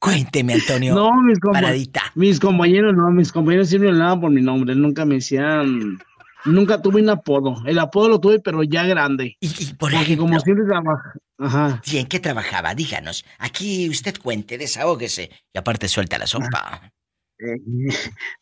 Cuénteme, 0.00 0.54
Antonio. 0.54 0.94
No, 0.94 1.22
mis, 1.22 1.38
compa- 1.38 1.54
Paradita. 1.60 2.02
mis 2.14 2.40
compañeros, 2.40 2.94
no, 2.96 3.10
mis 3.10 3.32
compañeros 3.32 3.68
siempre 3.68 3.90
hablaban 3.90 4.20
por 4.20 4.30
mi 4.30 4.40
nombre, 4.40 4.74
nunca 4.74 5.04
me 5.04 5.16
decían, 5.16 5.98
nunca 6.44 6.80
tuve 6.82 7.02
un 7.02 7.10
apodo. 7.10 7.56
El 7.66 7.78
apodo 7.78 8.08
lo 8.08 8.20
tuve, 8.20 8.40
pero 8.40 8.62
ya 8.62 8.84
grande. 8.86 9.36
Y, 9.40 9.48
por 9.74 9.90
Porque 9.90 9.96
ejemplo, 9.96 10.26
como 10.26 10.40
siempre 10.40 10.66
trabaja, 10.66 11.12
ajá. 11.38 11.82
¿Y 11.84 11.98
en 11.98 12.06
qué 12.06 12.20
trabajaba? 12.20 12.74
Díganos. 12.74 13.24
Aquí 13.38 13.88
usted 13.88 14.16
cuente, 14.22 14.58
desahógese. 14.58 15.30
Y 15.52 15.58
aparte 15.58 15.88
suelta 15.88 16.18
la 16.18 16.26
sopa. 16.26 16.92
Eh, 17.38 17.92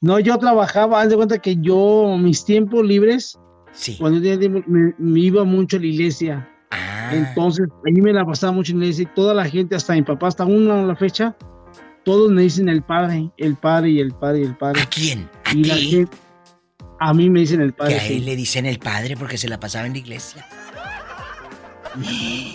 No, 0.00 0.18
yo 0.20 0.38
trabajaba, 0.38 1.00
haz 1.02 1.10
de 1.10 1.16
cuenta 1.16 1.38
que 1.38 1.56
yo, 1.56 2.16
mis 2.18 2.44
tiempos 2.44 2.84
libres, 2.84 3.38
cuando 3.98 4.18
yo 4.18 4.22
tenía 4.22 4.38
tiempo, 4.38 4.62
me, 4.66 4.94
me 4.98 5.20
iba 5.20 5.44
mucho 5.44 5.76
a 5.76 5.80
la 5.80 5.86
iglesia. 5.86 6.48
Ah. 6.70 7.10
Entonces, 7.12 7.68
ahí 7.86 7.92
me 8.00 8.12
la 8.12 8.24
pasaba 8.24 8.52
mucho 8.52 8.72
en 8.72 8.80
la 8.80 8.86
iglesia 8.86 9.02
y 9.04 9.14
toda 9.14 9.34
la 9.34 9.44
gente, 9.44 9.76
hasta 9.76 9.92
mi 9.94 10.02
papá, 10.02 10.28
hasta 10.28 10.44
una 10.44 10.82
la 10.82 10.96
fecha, 10.96 11.36
todos 12.04 12.30
me 12.30 12.42
dicen 12.42 12.68
el 12.68 12.82
padre, 12.82 13.30
el 13.36 13.56
padre 13.56 13.90
y 13.90 14.00
el 14.00 14.12
padre 14.12 14.40
y 14.40 14.42
el 14.44 14.56
padre. 14.56 14.80
¿A 14.82 14.86
quién? 14.86 15.28
¿A 15.44 15.52
y 15.54 15.64
la 15.64 15.74
gente- 15.76 16.16
a 16.98 17.12
mí 17.14 17.28
me 17.30 17.40
dicen 17.40 17.60
el 17.60 17.72
Que 17.72 17.76
padre. 17.78 17.96
a 17.96 18.00
sí. 18.00 18.14
él 18.16 18.24
le 18.24 18.36
dicen 18.36 18.64
el 18.66 18.78
padre 18.78 19.16
porque 19.16 19.36
se 19.38 19.48
la 19.48 19.60
pasaba 19.60 19.86
en 19.86 19.92
la 19.92 19.98
iglesia. 19.98 20.46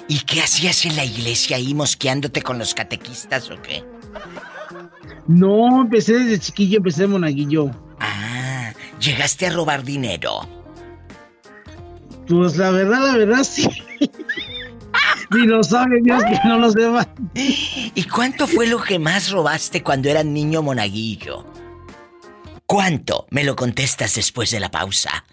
¿Y 0.08 0.20
qué 0.28 0.42
hacías 0.42 0.86
en 0.86 0.96
la 0.96 1.04
iglesia 1.04 1.58
ahí 1.58 1.74
mosqueándote 1.74 2.42
con 2.44 2.60
los 2.60 2.74
catequistas 2.76 3.50
o 3.50 3.60
qué? 3.62 3.84
No, 5.28 5.82
empecé 5.82 6.14
desde 6.20 6.40
chiquillo, 6.40 6.78
empecé 6.78 7.02
de 7.04 7.08
monaguillo. 7.08 7.72
Ah, 8.00 8.72
llegaste 9.00 9.48
a 9.48 9.52
robar 9.52 9.84
dinero. 9.84 10.42
Pues 12.28 12.56
la 12.58 12.70
verdad, 12.72 13.00
la 13.12 13.18
verdad, 13.18 13.44
sí. 13.44 13.68
Ni 15.32 15.46
lo 15.46 15.64
sabe 15.64 16.02
Dios 16.02 16.24
que 16.24 16.48
no 16.48 16.58
lo 16.58 16.72
sepa. 16.72 17.08
¿Y 17.34 18.04
cuánto 18.04 18.48
fue 18.48 18.68
lo 18.68 18.82
que 18.82 19.00
más 19.00 19.32
robaste 19.32 19.82
cuando 19.82 20.10
eras 20.10 20.26
niño 20.26 20.62
monaguillo? 20.62 21.46
¿Cuánto? 22.66 23.28
Me 23.30 23.44
lo 23.44 23.56
contestas 23.56 24.16
después 24.16 24.52
de 24.52 24.60
la 24.60 24.72
pausa. 24.72 25.26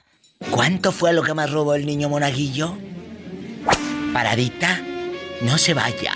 ¿Cuánto 0.50 0.92
fue 0.92 1.12
lo 1.12 1.22
que 1.22 1.34
más 1.34 1.50
robó 1.50 1.74
el 1.74 1.86
niño 1.86 2.08
monaguillo? 2.08 2.76
Paradita, 4.12 4.80
no 5.42 5.58
se 5.58 5.74
vaya. 5.74 6.14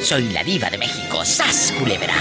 Soy 0.00 0.28
la 0.30 0.42
diva 0.44 0.70
de 0.70 0.78
México, 0.78 1.24
¡Sas, 1.24 1.72
culebra! 1.78 2.14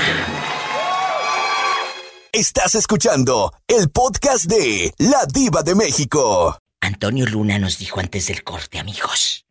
Estás 2.31 2.75
escuchando 2.75 3.53
el 3.67 3.89
podcast 3.89 4.45
de 4.45 4.93
La 4.97 5.25
Diva 5.25 5.63
de 5.63 5.75
México. 5.75 6.57
Antonio 6.85 7.25
Luna 7.25 7.57
nos 7.57 7.79
dijo 7.79 7.99
antes 7.99 8.27
del 8.27 8.43
corte, 8.43 8.77
amigos, 8.77 9.47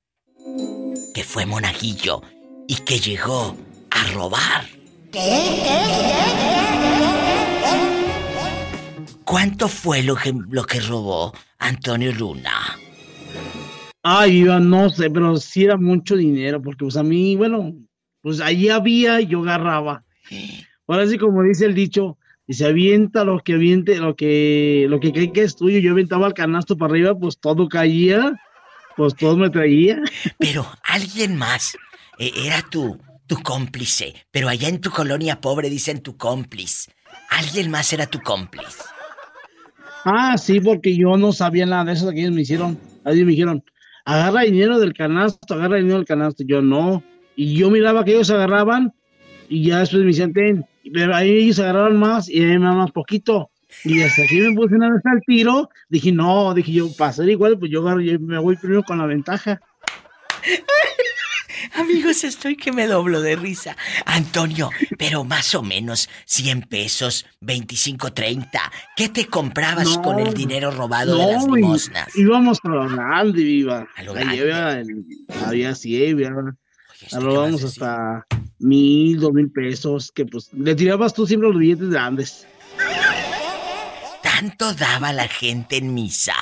que 1.13 1.25
fue 1.25 1.45
monaguillo 1.47 2.23
y 2.69 2.77
que 2.77 3.01
llegó 3.01 3.57
a 3.91 4.13
robar. 4.13 4.67
¿Cuánto 9.25 9.67
fue 9.67 10.05
lo 10.05 10.15
que, 10.15 10.33
lo 10.49 10.65
que 10.65 10.79
robó 10.79 11.33
Antonio 11.59 12.13
Luna? 12.13 12.79
Ay, 14.05 14.45
yo 14.45 14.61
no 14.61 14.89
sé, 14.91 15.11
pero 15.11 15.37
sí 15.37 15.65
era 15.65 15.77
mucho 15.77 16.15
dinero, 16.15 16.63
porque 16.63 16.85
pues 16.85 16.97
a 16.97 17.03
mí, 17.03 17.35
bueno, 17.35 17.75
pues 18.21 18.41
ahí 18.41 18.69
había 18.69 19.21
y 19.21 19.27
yo 19.27 19.41
agarraba. 19.41 20.05
Ahora 20.87 21.09
sí, 21.09 21.19
como 21.19 21.43
dice 21.43 21.65
el 21.65 21.75
dicho, 21.75 22.17
y 22.47 22.55
se 22.55 22.67
avienta 22.67 23.25
lo 23.25 23.41
que 23.41 23.55
aviente, 23.55 23.97
lo 23.99 24.17
que, 24.17 24.87
lo 24.89 25.01
que 25.01 25.13
cree 25.13 25.33
que 25.33 25.43
es 25.43 25.57
tuyo. 25.57 25.79
Yo 25.79 25.93
aventaba 25.93 26.27
el 26.27 26.35
canasto 26.35 26.77
para 26.77 26.93
arriba, 26.93 27.19
pues 27.19 27.39
todo 27.39 27.69
caía, 27.69 28.41
pues 28.97 29.15
todo 29.15 29.37
me 29.37 29.51
traía. 29.51 30.01
Pero 30.39 30.67
alguien 30.83 31.37
más 31.37 31.77
eh, 32.19 32.33
era 32.45 32.63
tu, 32.63 32.99
tu 33.27 33.37
cómplice, 33.43 34.15
pero 34.31 34.49
allá 34.49 34.69
en 34.69 34.81
tu 34.81 34.91
colonia 34.91 35.41
pobre 35.41 35.71
dicen 35.71 36.03
tu 36.03 36.17
cómplice. 36.17 36.93
Alguien 37.31 37.71
más 37.71 37.93
era 37.93 38.07
tu 38.07 38.21
cómplice. 38.21 38.83
Ah, 40.05 40.37
sí, 40.37 40.61
porque 40.61 40.95
yo 40.97 41.17
no 41.17 41.33
sabía 41.33 41.65
nada 41.65 41.85
de 41.85 41.93
eso 41.93 42.11
que 42.11 42.21
ellos 42.21 42.33
me 42.33 42.43
hicieron. 42.43 42.79
Ellos 43.07 43.25
me 43.25 43.33
dijeron, 43.33 43.65
agarra 44.05 44.43
dinero 44.43 44.79
del 44.79 44.93
canasto, 44.93 45.55
agarra 45.55 45.77
dinero 45.77 45.97
del 45.97 46.07
canasto. 46.07 46.45
Yo 46.47 46.61
no. 46.61 47.03
Y 47.37 47.57
yo 47.57 47.71
miraba 47.71 48.05
que 48.05 48.13
ellos 48.13 48.31
agarraban 48.31 48.93
y 49.49 49.65
ya 49.65 49.79
después 49.81 50.03
me 50.03 50.09
decían, 50.09 50.33
ten. 50.35 50.67
Pero 50.93 51.15
ahí 51.15 51.31
ellos 51.31 51.59
agarraron 51.61 51.99
más 51.99 52.29
y 52.29 52.43
a 52.43 52.47
mí 52.47 52.59
me 52.59 52.73
más 52.75 52.91
poquito. 52.93 53.51
Y 53.85 54.03
hasta 54.03 54.23
aquí 54.23 54.41
me 54.41 54.55
puse 54.55 54.75
una 54.77 54.93
vez 54.93 55.03
al 55.05 55.21
tiro, 55.27 55.69
dije, 55.89 56.13
no, 56.13 56.55
dije 56.55 56.73
yo, 56.73 56.89
para 56.97 57.13
ser 57.13 57.29
igual, 57.29 57.59
pues 57.59 57.71
yo 57.73 57.81
agarro, 57.81 58.01
yo 58.01 58.19
me 58.21 58.39
voy 58.39 58.57
primero 58.57 58.83
con 58.85 58.99
la 58.99 59.07
ventaja. 59.07 59.61
Amigos, 61.75 62.23
estoy 62.25 62.57
que 62.57 62.73
me 62.73 62.87
doblo 62.87 63.21
de 63.21 63.37
risa. 63.37 63.77
Antonio, 64.07 64.71
pero 64.99 65.25
más 65.25 65.55
o 65.55 65.63
menos 65.63 66.09
100 66.27 66.63
pesos, 66.63 67.27
25, 67.41 68.13
30. 68.13 68.61
¿Qué 68.97 69.09
te 69.09 69.27
comprabas 69.27 69.97
No, 69.97 70.03
con 70.03 70.19
el 70.21 70.35
dinero 70.35 70.71
robado 70.71 71.17
de 71.17 71.33
las 71.33 71.47
limosnas? 71.47 72.15
íbamos 72.17 72.59
a 72.63 72.69
lo 72.69 72.89
grande, 72.89 73.43
viva. 73.43 73.89
A 73.97 74.03
lo 74.03 74.15
Ahí 74.15 74.39
grande. 74.39 74.41
había, 74.43 75.47
había 75.49 75.75
100, 75.75 76.13
había, 76.13 76.31
robábamos 77.13 77.65
hasta 77.65 78.27
mil, 78.59 79.21
dos 79.21 79.33
mil 79.33 79.51
pesos, 79.51 80.11
que 80.13 80.27
pues 80.27 80.53
le 80.53 80.75
tirabas 80.75 81.15
tú 81.15 81.27
siempre 81.27 81.49
los 81.49 81.59
billetes 81.59 81.91
grandes. 81.91 82.47
¿Tanto 84.23 84.73
daba 84.75 85.13
la 85.13 85.29
gente 85.29 85.77
en 85.77 85.95
misa? 85.95 86.35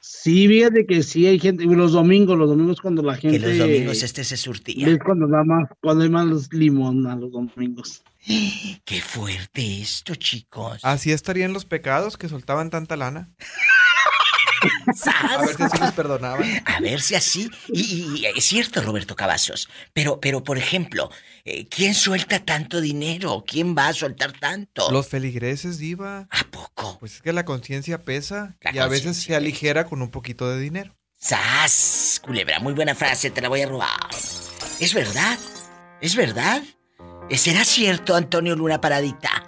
Sí, 0.00 0.48
fíjate 0.48 0.86
que 0.86 1.02
sí 1.02 1.26
hay 1.26 1.38
gente, 1.38 1.64
los 1.64 1.92
domingos, 1.92 2.36
los 2.36 2.48
domingos 2.48 2.80
cuando 2.80 3.00
la 3.02 3.14
gente... 3.16 3.38
Que 3.38 3.46
los 3.46 3.58
domingos 3.58 4.02
este 4.02 4.24
se 4.24 4.36
surtía. 4.36 4.88
Es 4.88 4.98
cuando 4.98 5.28
da 5.28 5.44
más, 5.44 5.68
cuando 5.80 6.02
hay 6.02 6.10
más 6.10 6.52
limón 6.52 7.06
a 7.06 7.14
los 7.14 7.30
domingos. 7.30 8.02
Qué 8.84 9.00
fuerte 9.00 9.80
esto, 9.80 10.16
chicos. 10.16 10.80
Así 10.82 11.12
estarían 11.12 11.52
los 11.52 11.64
pecados 11.64 12.16
que 12.16 12.28
soltaban 12.28 12.70
tanta 12.70 12.96
lana. 12.96 13.30
A 14.86 15.38
ver 15.38 15.56
si 15.56 15.62
así 15.62 15.78
les 15.78 15.92
perdonaban. 15.92 16.62
A 16.64 16.80
ver 16.80 17.00
si 17.00 17.14
así. 17.14 17.50
Y, 17.68 18.24
es 18.26 18.44
cierto, 18.44 18.80
Roberto 18.82 19.16
Cavazos. 19.16 19.68
Pero, 19.92 20.20
pero, 20.20 20.44
por 20.44 20.58
ejemplo, 20.58 21.10
eh, 21.44 21.66
¿quién 21.68 21.94
suelta 21.94 22.44
tanto 22.44 22.80
dinero? 22.80 23.44
¿Quién 23.46 23.76
va 23.76 23.88
a 23.88 23.92
soltar 23.92 24.32
tanto? 24.32 24.90
Los 24.90 25.08
feligreses, 25.08 25.78
diva. 25.78 26.28
¿A 26.30 26.44
poco? 26.50 26.98
Pues 26.98 27.16
es 27.16 27.22
que 27.22 27.32
la 27.32 27.44
conciencia 27.44 28.04
pesa 28.04 28.56
La 28.60 28.74
y 28.74 28.78
a 28.78 28.86
veces 28.86 29.16
se 29.16 29.34
aligera 29.34 29.86
con 29.86 30.02
un 30.02 30.10
poquito 30.10 30.48
de 30.48 30.60
dinero. 30.60 30.96
¡Sas! 31.18 32.20
Culebra, 32.22 32.60
muy 32.60 32.74
buena 32.74 32.94
frase, 32.94 33.30
te 33.30 33.40
la 33.40 33.48
voy 33.48 33.62
a 33.62 33.68
robar. 33.68 33.88
¿Es 34.80 34.92
verdad? 34.92 35.38
¿Es 36.00 36.14
verdad? 36.14 36.62
¿Será 37.30 37.64
cierto, 37.64 38.14
Antonio 38.14 38.54
Luna 38.54 38.80
Paradita? 38.80 39.45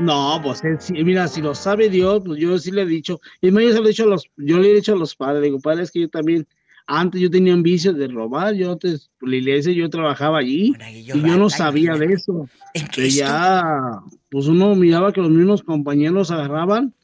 No, 0.00 0.40
pues 0.42 0.64
él 0.64 0.76
sí, 0.80 0.92
mira, 1.04 1.28
si 1.28 1.42
lo 1.42 1.54
sabe 1.54 1.90
Dios, 1.90 2.22
pues 2.24 2.40
yo 2.40 2.58
sí 2.58 2.70
le 2.70 2.82
he 2.82 2.86
dicho, 2.86 3.20
y 3.40 3.50
me 3.50 3.62
yo 3.64 3.72
se 3.72 3.78
lo 3.78 3.84
he 3.84 3.88
dicho 3.88 4.04
a 4.04 4.06
los, 4.06 4.24
yo 4.36 4.58
le 4.58 4.70
he 4.70 4.74
dicho 4.74 4.94
a 4.94 4.96
los 4.96 5.14
padres, 5.14 5.42
digo, 5.42 5.60
padre, 5.60 5.82
es 5.82 5.90
que 5.90 6.00
yo 6.00 6.08
también, 6.08 6.46
antes 6.86 7.20
yo 7.20 7.30
tenía 7.30 7.54
un 7.54 7.62
vicio 7.62 7.92
de 7.92 8.08
robar, 8.08 8.54
yo 8.54 8.72
antes, 8.72 9.10
la 9.20 9.36
iglesia 9.36 9.72
yo 9.72 9.90
trabajaba 9.90 10.38
allí, 10.38 10.72
y 10.90 11.04
yo 11.04 11.36
no 11.36 11.50
sabía 11.50 11.94
de 11.94 12.06
eso. 12.14 12.48
¿En 12.72 12.88
Que 12.88 13.10
ya, 13.10 14.00
pues 14.30 14.46
uno 14.46 14.74
miraba 14.74 15.12
que 15.12 15.20
los 15.20 15.30
mismos 15.30 15.62
compañeros 15.62 16.30
agarraban, 16.30 16.94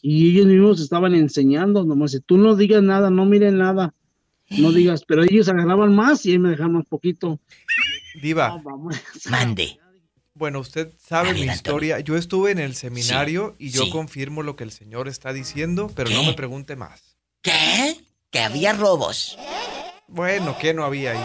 Y 0.00 0.30
ellos 0.30 0.46
mismos 0.46 0.80
estaban 0.80 1.14
enseñando, 1.14 1.84
nomás, 1.84 2.12
dice, 2.12 2.24
tú 2.24 2.36
no 2.36 2.54
digas 2.54 2.82
nada, 2.82 3.10
no 3.10 3.24
miren 3.26 3.58
nada, 3.58 3.94
no 4.50 4.70
digas, 4.70 5.04
pero 5.06 5.24
ellos 5.24 5.48
agarraban 5.48 5.94
más 5.94 6.24
y 6.26 6.32
ahí 6.32 6.38
me 6.38 6.50
dejaban 6.50 6.74
más 6.74 6.86
poquito. 6.86 7.40
Diva. 8.22 8.62
Mande. 9.30 9.78
Bueno, 10.36 10.58
usted 10.58 10.92
sabe 10.98 11.32
mi 11.32 11.42
historia. 11.42 12.00
Yo 12.00 12.16
estuve 12.16 12.50
en 12.50 12.58
el 12.58 12.74
seminario 12.74 13.54
y 13.58 13.70
yo 13.70 13.84
sí. 13.84 13.90
confirmo 13.90 14.42
lo 14.42 14.56
que 14.56 14.64
el 14.64 14.72
señor 14.72 15.06
está 15.06 15.32
diciendo, 15.32 15.92
pero 15.94 16.10
no 16.10 16.24
me 16.24 16.34
pregunte 16.34 16.74
más. 16.74 17.16
¿Qué? 17.40 17.96
Que 18.30 18.40
había 18.40 18.72
robos. 18.72 19.38
Bueno, 20.08 20.56
¿qué 20.58 20.74
no 20.74 20.84
había 20.84 21.12
ahí? 21.12 21.20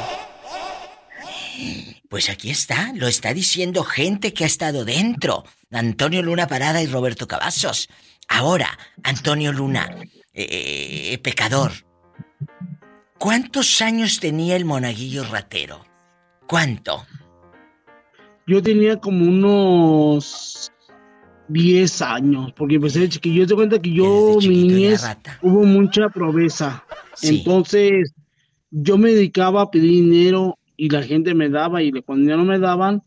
Pues 2.07 2.30
aquí 2.30 2.52
está, 2.52 2.94
lo 2.94 3.07
está 3.07 3.34
diciendo 3.34 3.84
gente 3.84 4.31
que 4.31 4.44
ha 4.44 4.48
estado 4.48 4.86
dentro. 4.86 5.44
Antonio 5.72 6.22
Luna 6.22 6.48
Parada 6.48 6.84
y 6.84 6.86
Roberto 6.86 7.27
Cavazos. 7.27 7.90
Ahora, 8.27 8.77
Antonio 9.02 9.52
Luna, 9.52 9.90
eh, 10.34 11.14
eh, 11.14 11.18
pecador. 11.18 11.72
¿Cuántos 13.18 13.81
años 13.81 14.19
tenía 14.19 14.56
el 14.56 14.65
monaguillo 14.65 15.23
ratero? 15.23 15.84
¿Cuánto? 16.48 17.07
Yo 18.50 18.64
tenía 18.64 18.98
como 18.98 19.26
unos 19.26 20.72
10 21.50 22.02
años, 22.02 22.52
porque 22.54 22.76
empecé 22.76 23.02
de 23.02 23.10
chiquillo. 23.10 23.42
Yo 23.42 23.48
te 23.48 23.54
cuenta 23.54 23.80
que 23.80 23.94
yo, 23.94 24.40
mi 24.42 24.48
niñez, 24.48 25.06
hubo 25.44 25.64
mucha 25.66 26.10
pobreza. 26.10 26.84
Entonces, 27.22 28.12
yo 28.72 28.98
me 28.98 29.12
dedicaba 29.12 29.62
a 29.62 29.70
pedir 29.70 29.92
dinero 29.92 30.58
y 30.76 30.90
la 30.90 31.04
gente 31.04 31.36
me 31.36 31.50
daba, 31.50 31.84
y 31.84 31.92
cuando 32.02 32.28
ya 32.28 32.38
no 32.38 32.44
me 32.44 32.58
daban, 32.58 33.04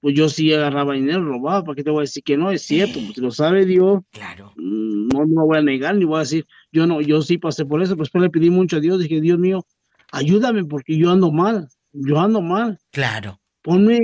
pues 0.00 0.14
yo 0.14 0.30
sí 0.30 0.50
agarraba 0.50 0.94
dinero, 0.94 1.26
robaba. 1.26 1.62
¿Para 1.62 1.76
qué 1.76 1.84
te 1.84 1.90
voy 1.90 1.98
a 1.98 2.08
decir 2.08 2.22
que 2.22 2.38
no? 2.38 2.50
Es 2.50 2.62
cierto, 2.62 3.00
pues 3.04 3.18
lo 3.18 3.30
sabe 3.32 3.66
Dios. 3.66 4.00
Claro. 4.12 4.54
No 4.56 5.26
me 5.26 5.42
voy 5.42 5.58
a 5.58 5.62
negar, 5.62 5.94
ni 5.94 6.06
voy 6.06 6.16
a 6.16 6.20
decir, 6.20 6.46
yo 6.72 6.86
no, 6.86 7.02
yo 7.02 7.20
sí 7.20 7.36
pasé 7.36 7.66
por 7.66 7.82
eso, 7.82 7.98
pues 7.98 8.06
después 8.06 8.22
le 8.22 8.30
pedí 8.30 8.48
mucho 8.48 8.78
a 8.78 8.80
Dios, 8.80 8.98
dije, 8.98 9.20
Dios 9.20 9.38
mío, 9.38 9.66
ayúdame 10.10 10.64
porque 10.64 10.96
yo 10.96 11.10
ando 11.10 11.30
mal, 11.30 11.68
yo 11.92 12.18
ando 12.18 12.40
mal. 12.40 12.78
Claro. 12.92 13.39
Ponme, 13.62 14.00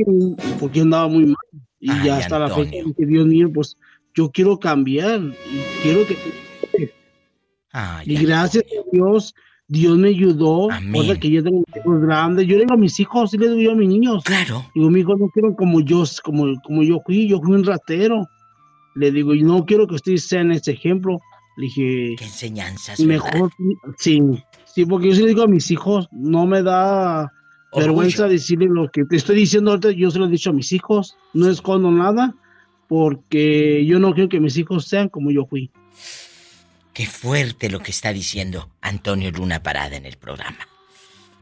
porque 0.60 0.80
andaba 0.80 1.08
muy 1.08 1.26
mal. 1.26 1.36
Y 1.80 1.90
Ay, 1.90 2.06
ya 2.06 2.16
hasta 2.18 2.38
la 2.38 2.46
Antonio. 2.46 2.70
fecha 2.70 2.84
dije, 2.86 3.06
Dios 3.06 3.26
mío, 3.26 3.50
pues 3.52 3.76
yo 4.14 4.30
quiero 4.30 4.58
cambiar 4.58 5.20
y 5.20 5.82
quiero 5.82 6.06
que... 6.06 6.16
Ay, 7.72 8.06
y 8.06 8.16
gracias 8.24 8.64
a 8.64 8.90
Dios, 8.90 9.34
Dios 9.68 9.98
me 9.98 10.08
ayudó. 10.08 10.68
Porque 10.92 11.20
que 11.20 11.30
yo 11.30 11.42
tengo 11.42 11.58
mis 11.66 11.76
hijos 11.76 12.00
grandes. 12.00 12.46
Yo 12.46 12.54
le 12.54 12.60
digo 12.60 12.74
a 12.74 12.78
mis 12.78 12.98
hijos, 13.00 13.30
sí 13.30 13.38
le 13.38 13.48
digo 13.50 13.60
yo 13.60 13.72
a 13.72 13.74
mis 13.74 13.88
niños. 13.88 14.24
Claro. 14.24 14.64
Digo, 14.74 14.90
mi 14.90 15.00
hijo 15.00 15.16
no 15.16 15.28
quiero 15.28 15.54
como 15.54 15.80
yo, 15.80 16.02
como, 16.22 16.46
como 16.62 16.82
yo 16.82 17.00
fui, 17.04 17.28
yo 17.28 17.40
fui 17.40 17.54
un 17.54 17.64
ratero. 17.64 18.26
Le 18.94 19.10
digo, 19.10 19.34
y 19.34 19.42
no 19.42 19.66
quiero 19.66 19.86
que 19.86 19.96
ustedes 19.96 20.26
sean 20.26 20.52
ese 20.52 20.72
ejemplo. 20.72 21.18
Le 21.58 21.66
dije, 21.66 22.14
Qué 22.18 22.24
enseñanzas, 22.24 22.98
¿verdad? 23.04 23.32
mejor, 23.32 23.50
sí, 23.98 24.20
sí, 24.64 24.86
porque 24.86 25.08
yo 25.08 25.14
sí 25.14 25.22
le 25.22 25.28
digo 25.28 25.42
a 25.42 25.46
mis 25.46 25.70
hijos, 25.70 26.08
no 26.12 26.46
me 26.46 26.62
da 26.62 27.30
vergüenza 27.72 28.28
decirle 28.28 28.66
lo 28.66 28.90
que 28.90 29.04
te 29.04 29.16
estoy 29.16 29.36
diciendo 29.36 29.70
ahorita, 29.70 29.90
yo 29.90 30.10
se 30.10 30.18
lo 30.18 30.26
he 30.26 30.30
dicho 30.30 30.50
a 30.50 30.52
mis 30.52 30.72
hijos, 30.72 31.16
no 31.32 31.48
escondo 31.48 31.90
nada, 31.90 32.34
porque 32.88 33.84
yo 33.86 33.98
no 33.98 34.14
quiero 34.14 34.28
que 34.28 34.40
mis 34.40 34.56
hijos 34.56 34.86
sean 34.86 35.08
como 35.08 35.30
yo 35.30 35.46
fui. 35.46 35.70
Qué 36.92 37.06
fuerte 37.06 37.68
lo 37.68 37.80
que 37.80 37.90
está 37.90 38.12
diciendo 38.12 38.70
Antonio 38.80 39.30
Luna 39.30 39.62
Parada 39.62 39.96
en 39.96 40.06
el 40.06 40.16
programa. 40.16 40.66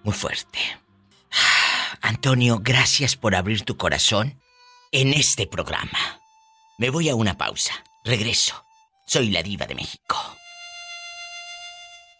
Muy 0.03 0.15
fuerte. 0.15 0.59
Antonio, 2.01 2.61
gracias 2.63 3.17
por 3.17 3.35
abrir 3.35 3.63
tu 3.63 3.77
corazón 3.77 4.41
en 4.91 5.13
este 5.13 5.47
programa. 5.47 6.21
Me 6.79 6.91
voy 6.91 7.09
a 7.09 7.15
una 7.15 7.39
pausa. 7.39 7.73
Regreso. 8.05 8.65
Soy 9.07 9.31
la 9.31 9.43
diva 9.43 9.67
de 9.67 9.75
México. 9.75 10.17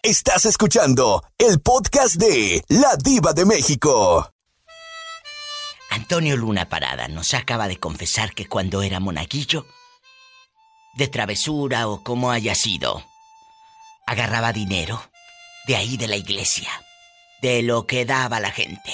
Estás 0.05 0.45
escuchando 0.45 1.25
el 1.39 1.63
podcast 1.63 2.17
de 2.17 2.63
La 2.69 2.95
Diva 3.03 3.33
de 3.33 3.47
México. 3.47 4.31
Antonio 5.89 6.37
Luna 6.37 6.69
Parada 6.69 7.09
nos 7.09 7.33
acaba 7.33 7.69
de 7.69 7.79
confesar 7.79 8.35
que 8.35 8.47
cuando 8.47 8.83
era 8.83 9.01
monaguillo, 9.01 9.65
de 10.99 11.09
travesura 11.09 11.89
o 11.89 12.05
como 12.05 12.31
haya 12.31 12.55
sido, 12.55 13.03
agarraba 14.07 14.53
dinero 14.53 15.03
de 15.67 15.77
ahí 15.77 15.97
de 15.97 16.09
la 16.09 16.17
iglesia, 16.17 16.69
de 17.41 17.63
lo 17.63 17.87
que 17.87 18.05
daba 18.05 18.41
la 18.41 18.51
gente. 18.51 18.93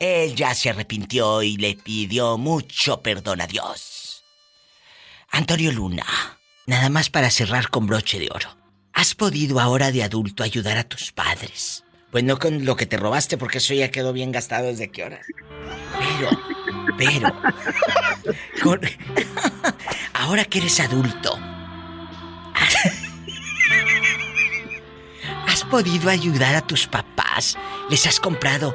Él 0.00 0.34
ya 0.34 0.52
se 0.56 0.70
arrepintió 0.70 1.44
y 1.44 1.58
le 1.58 1.76
pidió 1.76 2.38
mucho 2.38 3.02
perdón 3.02 3.40
a 3.40 3.46
Dios. 3.46 4.24
Antonio 5.30 5.70
Luna, 5.70 6.06
nada 6.66 6.88
más 6.88 7.08
para 7.08 7.30
cerrar 7.30 7.70
con 7.70 7.86
broche 7.86 8.18
de 8.18 8.30
oro. 8.32 8.57
¿Has 8.98 9.14
podido 9.14 9.60
ahora 9.60 9.92
de 9.92 10.02
adulto 10.02 10.42
ayudar 10.42 10.76
a 10.76 10.82
tus 10.82 11.12
padres? 11.12 11.84
Pues 12.10 12.24
no 12.24 12.36
con 12.36 12.64
lo 12.64 12.74
que 12.74 12.84
te 12.84 12.96
robaste, 12.96 13.38
porque 13.38 13.58
eso 13.58 13.72
ya 13.72 13.92
quedó 13.92 14.12
bien 14.12 14.32
gastado 14.32 14.66
desde 14.66 14.90
qué 14.90 15.04
horas. 15.04 15.24
Pero, 16.00 16.30
pero, 16.98 17.32
con- 18.60 18.80
ahora 20.14 20.44
que 20.46 20.58
eres 20.58 20.80
adulto, 20.80 21.38
¿has 25.46 25.62
podido 25.70 26.10
ayudar 26.10 26.56
a 26.56 26.66
tus 26.66 26.88
papás? 26.88 27.56
¿Les 27.90 28.04
has 28.04 28.18
comprado 28.18 28.74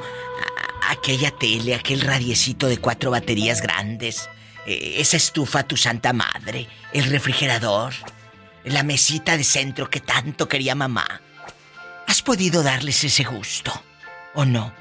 aquella 0.90 1.32
tele, 1.32 1.76
aquel 1.76 2.00
radiecito 2.00 2.68
de 2.68 2.78
cuatro 2.78 3.12
baterías 3.12 3.62
grandes? 3.62 4.30
eh, 4.66 4.96
esa 5.00 5.18
estufa 5.18 5.60
a 5.60 5.68
tu 5.68 5.76
santa 5.76 6.14
madre, 6.14 6.70
el 6.94 7.04
refrigerador, 7.10 7.94
la 8.66 8.84
mesita 8.84 9.38
de 9.38 9.44
centro 9.44 9.90
que 9.90 10.00
tanto 10.00 10.48
quería 10.48 10.76
mamá. 10.76 11.22
¿Has 12.08 12.22
podido 12.22 12.64
darles 12.64 13.04
ese 13.04 13.24
gusto? 13.24 13.72
¿O 14.36 14.46
no? 14.46 14.74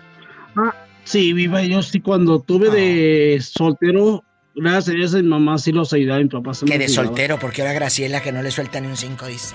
Ah, 0.56 0.74
sí, 1.04 1.32
viva, 1.32 1.62
yo 1.62 1.82
sí 1.82 2.00
cuando 2.00 2.40
tuve 2.40 2.70
de 2.70 3.40
soltero, 3.40 4.22
gracias 4.54 4.88
a 4.94 4.96
Dios, 4.98 5.14
mi 5.14 5.22
mamá 5.22 5.58
sí 5.58 5.72
los 5.72 5.92
ayudaba, 5.92 6.20
mi 6.20 6.28
papá 6.28 6.54
se 6.54 6.66
Que 6.66 6.78
de 6.78 6.88
soltero, 6.88 7.38
porque 7.38 7.62
ahora 7.62 7.74
Graciela 7.74 8.20
que 8.22 8.32
no 8.32 8.42
le 8.42 8.50
suelta 8.50 8.80
ni 8.80 8.88
un 8.88 8.96
cinco, 8.96 9.26
dice. 9.26 9.54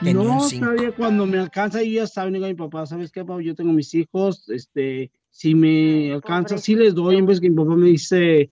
Tenía 0.00 0.14
No, 0.22 0.42
un 0.42 0.48
cinco. 0.48 0.66
todavía 0.66 0.92
cuando 0.92 1.26
me 1.26 1.38
alcanza, 1.38 1.82
yo 1.82 1.90
ya 1.90 2.06
saben, 2.06 2.34
digo 2.34 2.46
a 2.46 2.48
mi 2.48 2.54
papá, 2.54 2.86
¿sabes 2.86 3.10
qué, 3.10 3.24
papá? 3.24 3.42
Yo 3.42 3.54
tengo 3.54 3.72
mis 3.72 3.92
hijos, 3.94 4.48
este, 4.48 5.10
si 5.30 5.54
me 5.54 6.12
alcanza, 6.12 6.56
sí 6.58 6.74
les 6.76 6.94
doy, 6.94 7.16
en 7.16 7.26
vez 7.26 7.40
que 7.40 7.50
mi 7.50 7.56
papá 7.56 7.74
me 7.74 7.88
dice, 7.88 8.50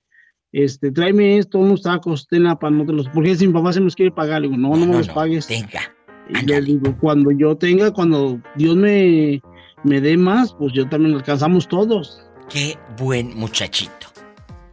este, 0.64 0.90
tráeme 0.90 1.36
esto, 1.36 1.58
unos 1.58 1.82
tacos, 1.82 2.26
tenla 2.26 2.58
para 2.58 2.70
no 2.70 2.86
te 2.86 2.92
los, 2.94 3.06
porque 3.10 3.36
si 3.36 3.46
mi 3.46 3.52
papá 3.52 3.74
se 3.74 3.80
los 3.80 3.94
quiere 3.94 4.10
pagar, 4.10 4.40
le 4.40 4.48
digo, 4.48 4.58
no, 4.58 4.74
no, 4.74 4.86
me 4.86 4.94
los 4.94 5.08
pagues. 5.08 5.46
Tenga. 5.46 5.82
Y 6.30 6.46
le 6.46 6.62
digo, 6.62 6.96
cuando 6.98 7.30
yo 7.30 7.54
tenga, 7.56 7.90
cuando 7.90 8.40
Dios 8.56 8.74
me, 8.74 9.42
me 9.84 10.00
dé 10.00 10.16
más, 10.16 10.54
pues 10.54 10.72
yo 10.72 10.88
también 10.88 11.14
alcanzamos 11.14 11.68
todos. 11.68 12.22
Qué 12.48 12.78
buen 12.96 13.36
muchachito. 13.36 14.06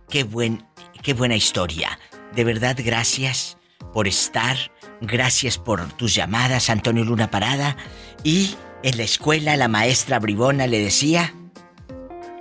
Qué 0.07 0.23
buen, 0.23 0.63
qué 1.01 1.13
buena 1.13 1.35
historia. 1.35 1.99
De 2.33 2.45
verdad, 2.45 2.77
gracias 2.81 3.57
por 3.91 4.07
estar. 4.07 4.55
Gracias 5.01 5.57
por 5.57 5.85
tus 5.97 6.15
llamadas, 6.15 6.69
Antonio 6.69 7.03
Luna 7.03 7.29
Parada. 7.29 7.75
Y 8.23 8.55
en 8.83 8.95
la 8.95 9.03
escuela 9.03 9.57
la 9.57 9.67
maestra 9.67 10.19
Bribona 10.19 10.65
le 10.65 10.79
decía. 10.79 11.33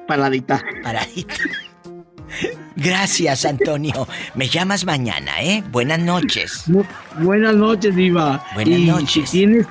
Paradita. 0.06 0.62
Paradita. 0.84 1.34
Gracias, 2.76 3.44
Antonio. 3.44 4.06
Me 4.34 4.48
llamas 4.48 4.84
mañana, 4.84 5.42
¿eh? 5.42 5.62
Buenas 5.70 5.98
noches. 5.98 6.64
Bu- 6.68 6.86
buenas 7.20 7.54
noches, 7.54 7.94
Diva. 7.94 8.44
Buenas 8.54 8.78
Y 8.78 8.84
noches. 8.86 9.28
Si 9.30 9.38
tienes, 9.38 9.66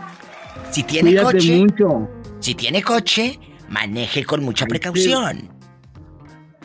Si 0.72 0.84
tiene 0.84 1.10
cuídate 1.10 1.38
coche, 1.38 1.58
mucho. 1.58 2.10
si 2.40 2.56
tiene 2.56 2.82
coche, 2.84 3.40
maneje 3.70 4.24
con 4.24 4.44
mucha 4.44 4.66
precaución. 4.66 5.50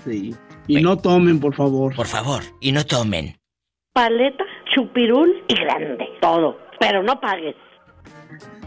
Sí. 0.04 0.34
Y 0.68 0.82
no 0.82 0.96
tomen, 0.96 1.40
por 1.40 1.54
favor. 1.54 1.94
Por 1.94 2.06
favor, 2.06 2.42
y 2.60 2.72
no 2.72 2.84
tomen. 2.84 3.36
Paleta, 3.92 4.44
chupirul 4.74 5.30
y 5.48 5.54
grande. 5.54 6.04
Todo. 6.20 6.58
Pero 6.78 7.02
no 7.02 7.18
pagues. 7.20 7.54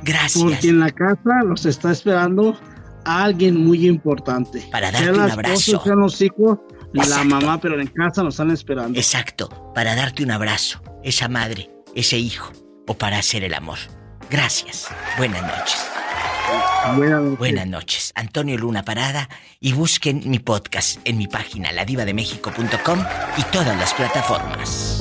Gracias. 0.04 0.44
Porque 0.44 0.70
en 0.70 0.80
la 0.80 0.90
casa 0.92 1.44
los 1.46 1.66
está 1.66 1.92
esperando 1.92 2.58
alguien 3.06 3.64
muy 3.64 3.86
importante. 3.88 4.64
Para 4.72 4.90
Sean 4.92 5.04
darte 5.04 5.20
un 5.20 5.26
las 5.26 5.34
abrazo. 5.34 5.54
esposas, 5.56 5.84
sean 5.84 6.00
los 6.00 6.22
hijos, 6.22 6.58
la 6.94 7.24
mamá, 7.24 7.60
pero 7.60 7.80
en 7.80 7.88
casa 7.88 8.24
nos 8.24 8.36
están 8.36 8.52
esperando. 8.52 8.98
Exacto, 8.98 9.72
para 9.74 9.96
darte 9.96 10.24
un 10.24 10.32
abrazo, 10.32 10.82
esa 11.04 11.28
madre, 11.28 11.70
ese 11.96 12.18
hijo, 12.18 12.52
o 12.88 12.94
para 12.96 13.18
hacer 13.18 13.44
el 13.44 13.54
amor. 13.54 13.78
Gracias. 14.30 14.88
Buenas 15.18 15.42
noches. 15.42 15.90
Buenas 16.96 17.22
noches. 17.22 17.40
Buenas 17.40 17.68
noches. 17.68 18.12
Antonio 18.16 18.58
Luna 18.58 18.84
Parada 18.84 19.30
y 19.60 19.74
busquen 19.74 20.22
mi 20.26 20.40
podcast 20.40 21.00
en 21.04 21.18
mi 21.18 21.28
página 21.28 21.72
ladivademexico.com 21.72 23.00
y 23.38 23.44
todas 23.52 23.78
las 23.78 23.94
plataformas. 23.94 25.00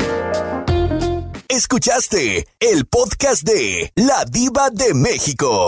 Escuchaste 1.48 2.46
el 2.60 2.84
podcast 2.86 3.42
de 3.42 3.90
La 3.94 4.24
Diva 4.26 4.70
de 4.70 4.92
México. 4.94 5.66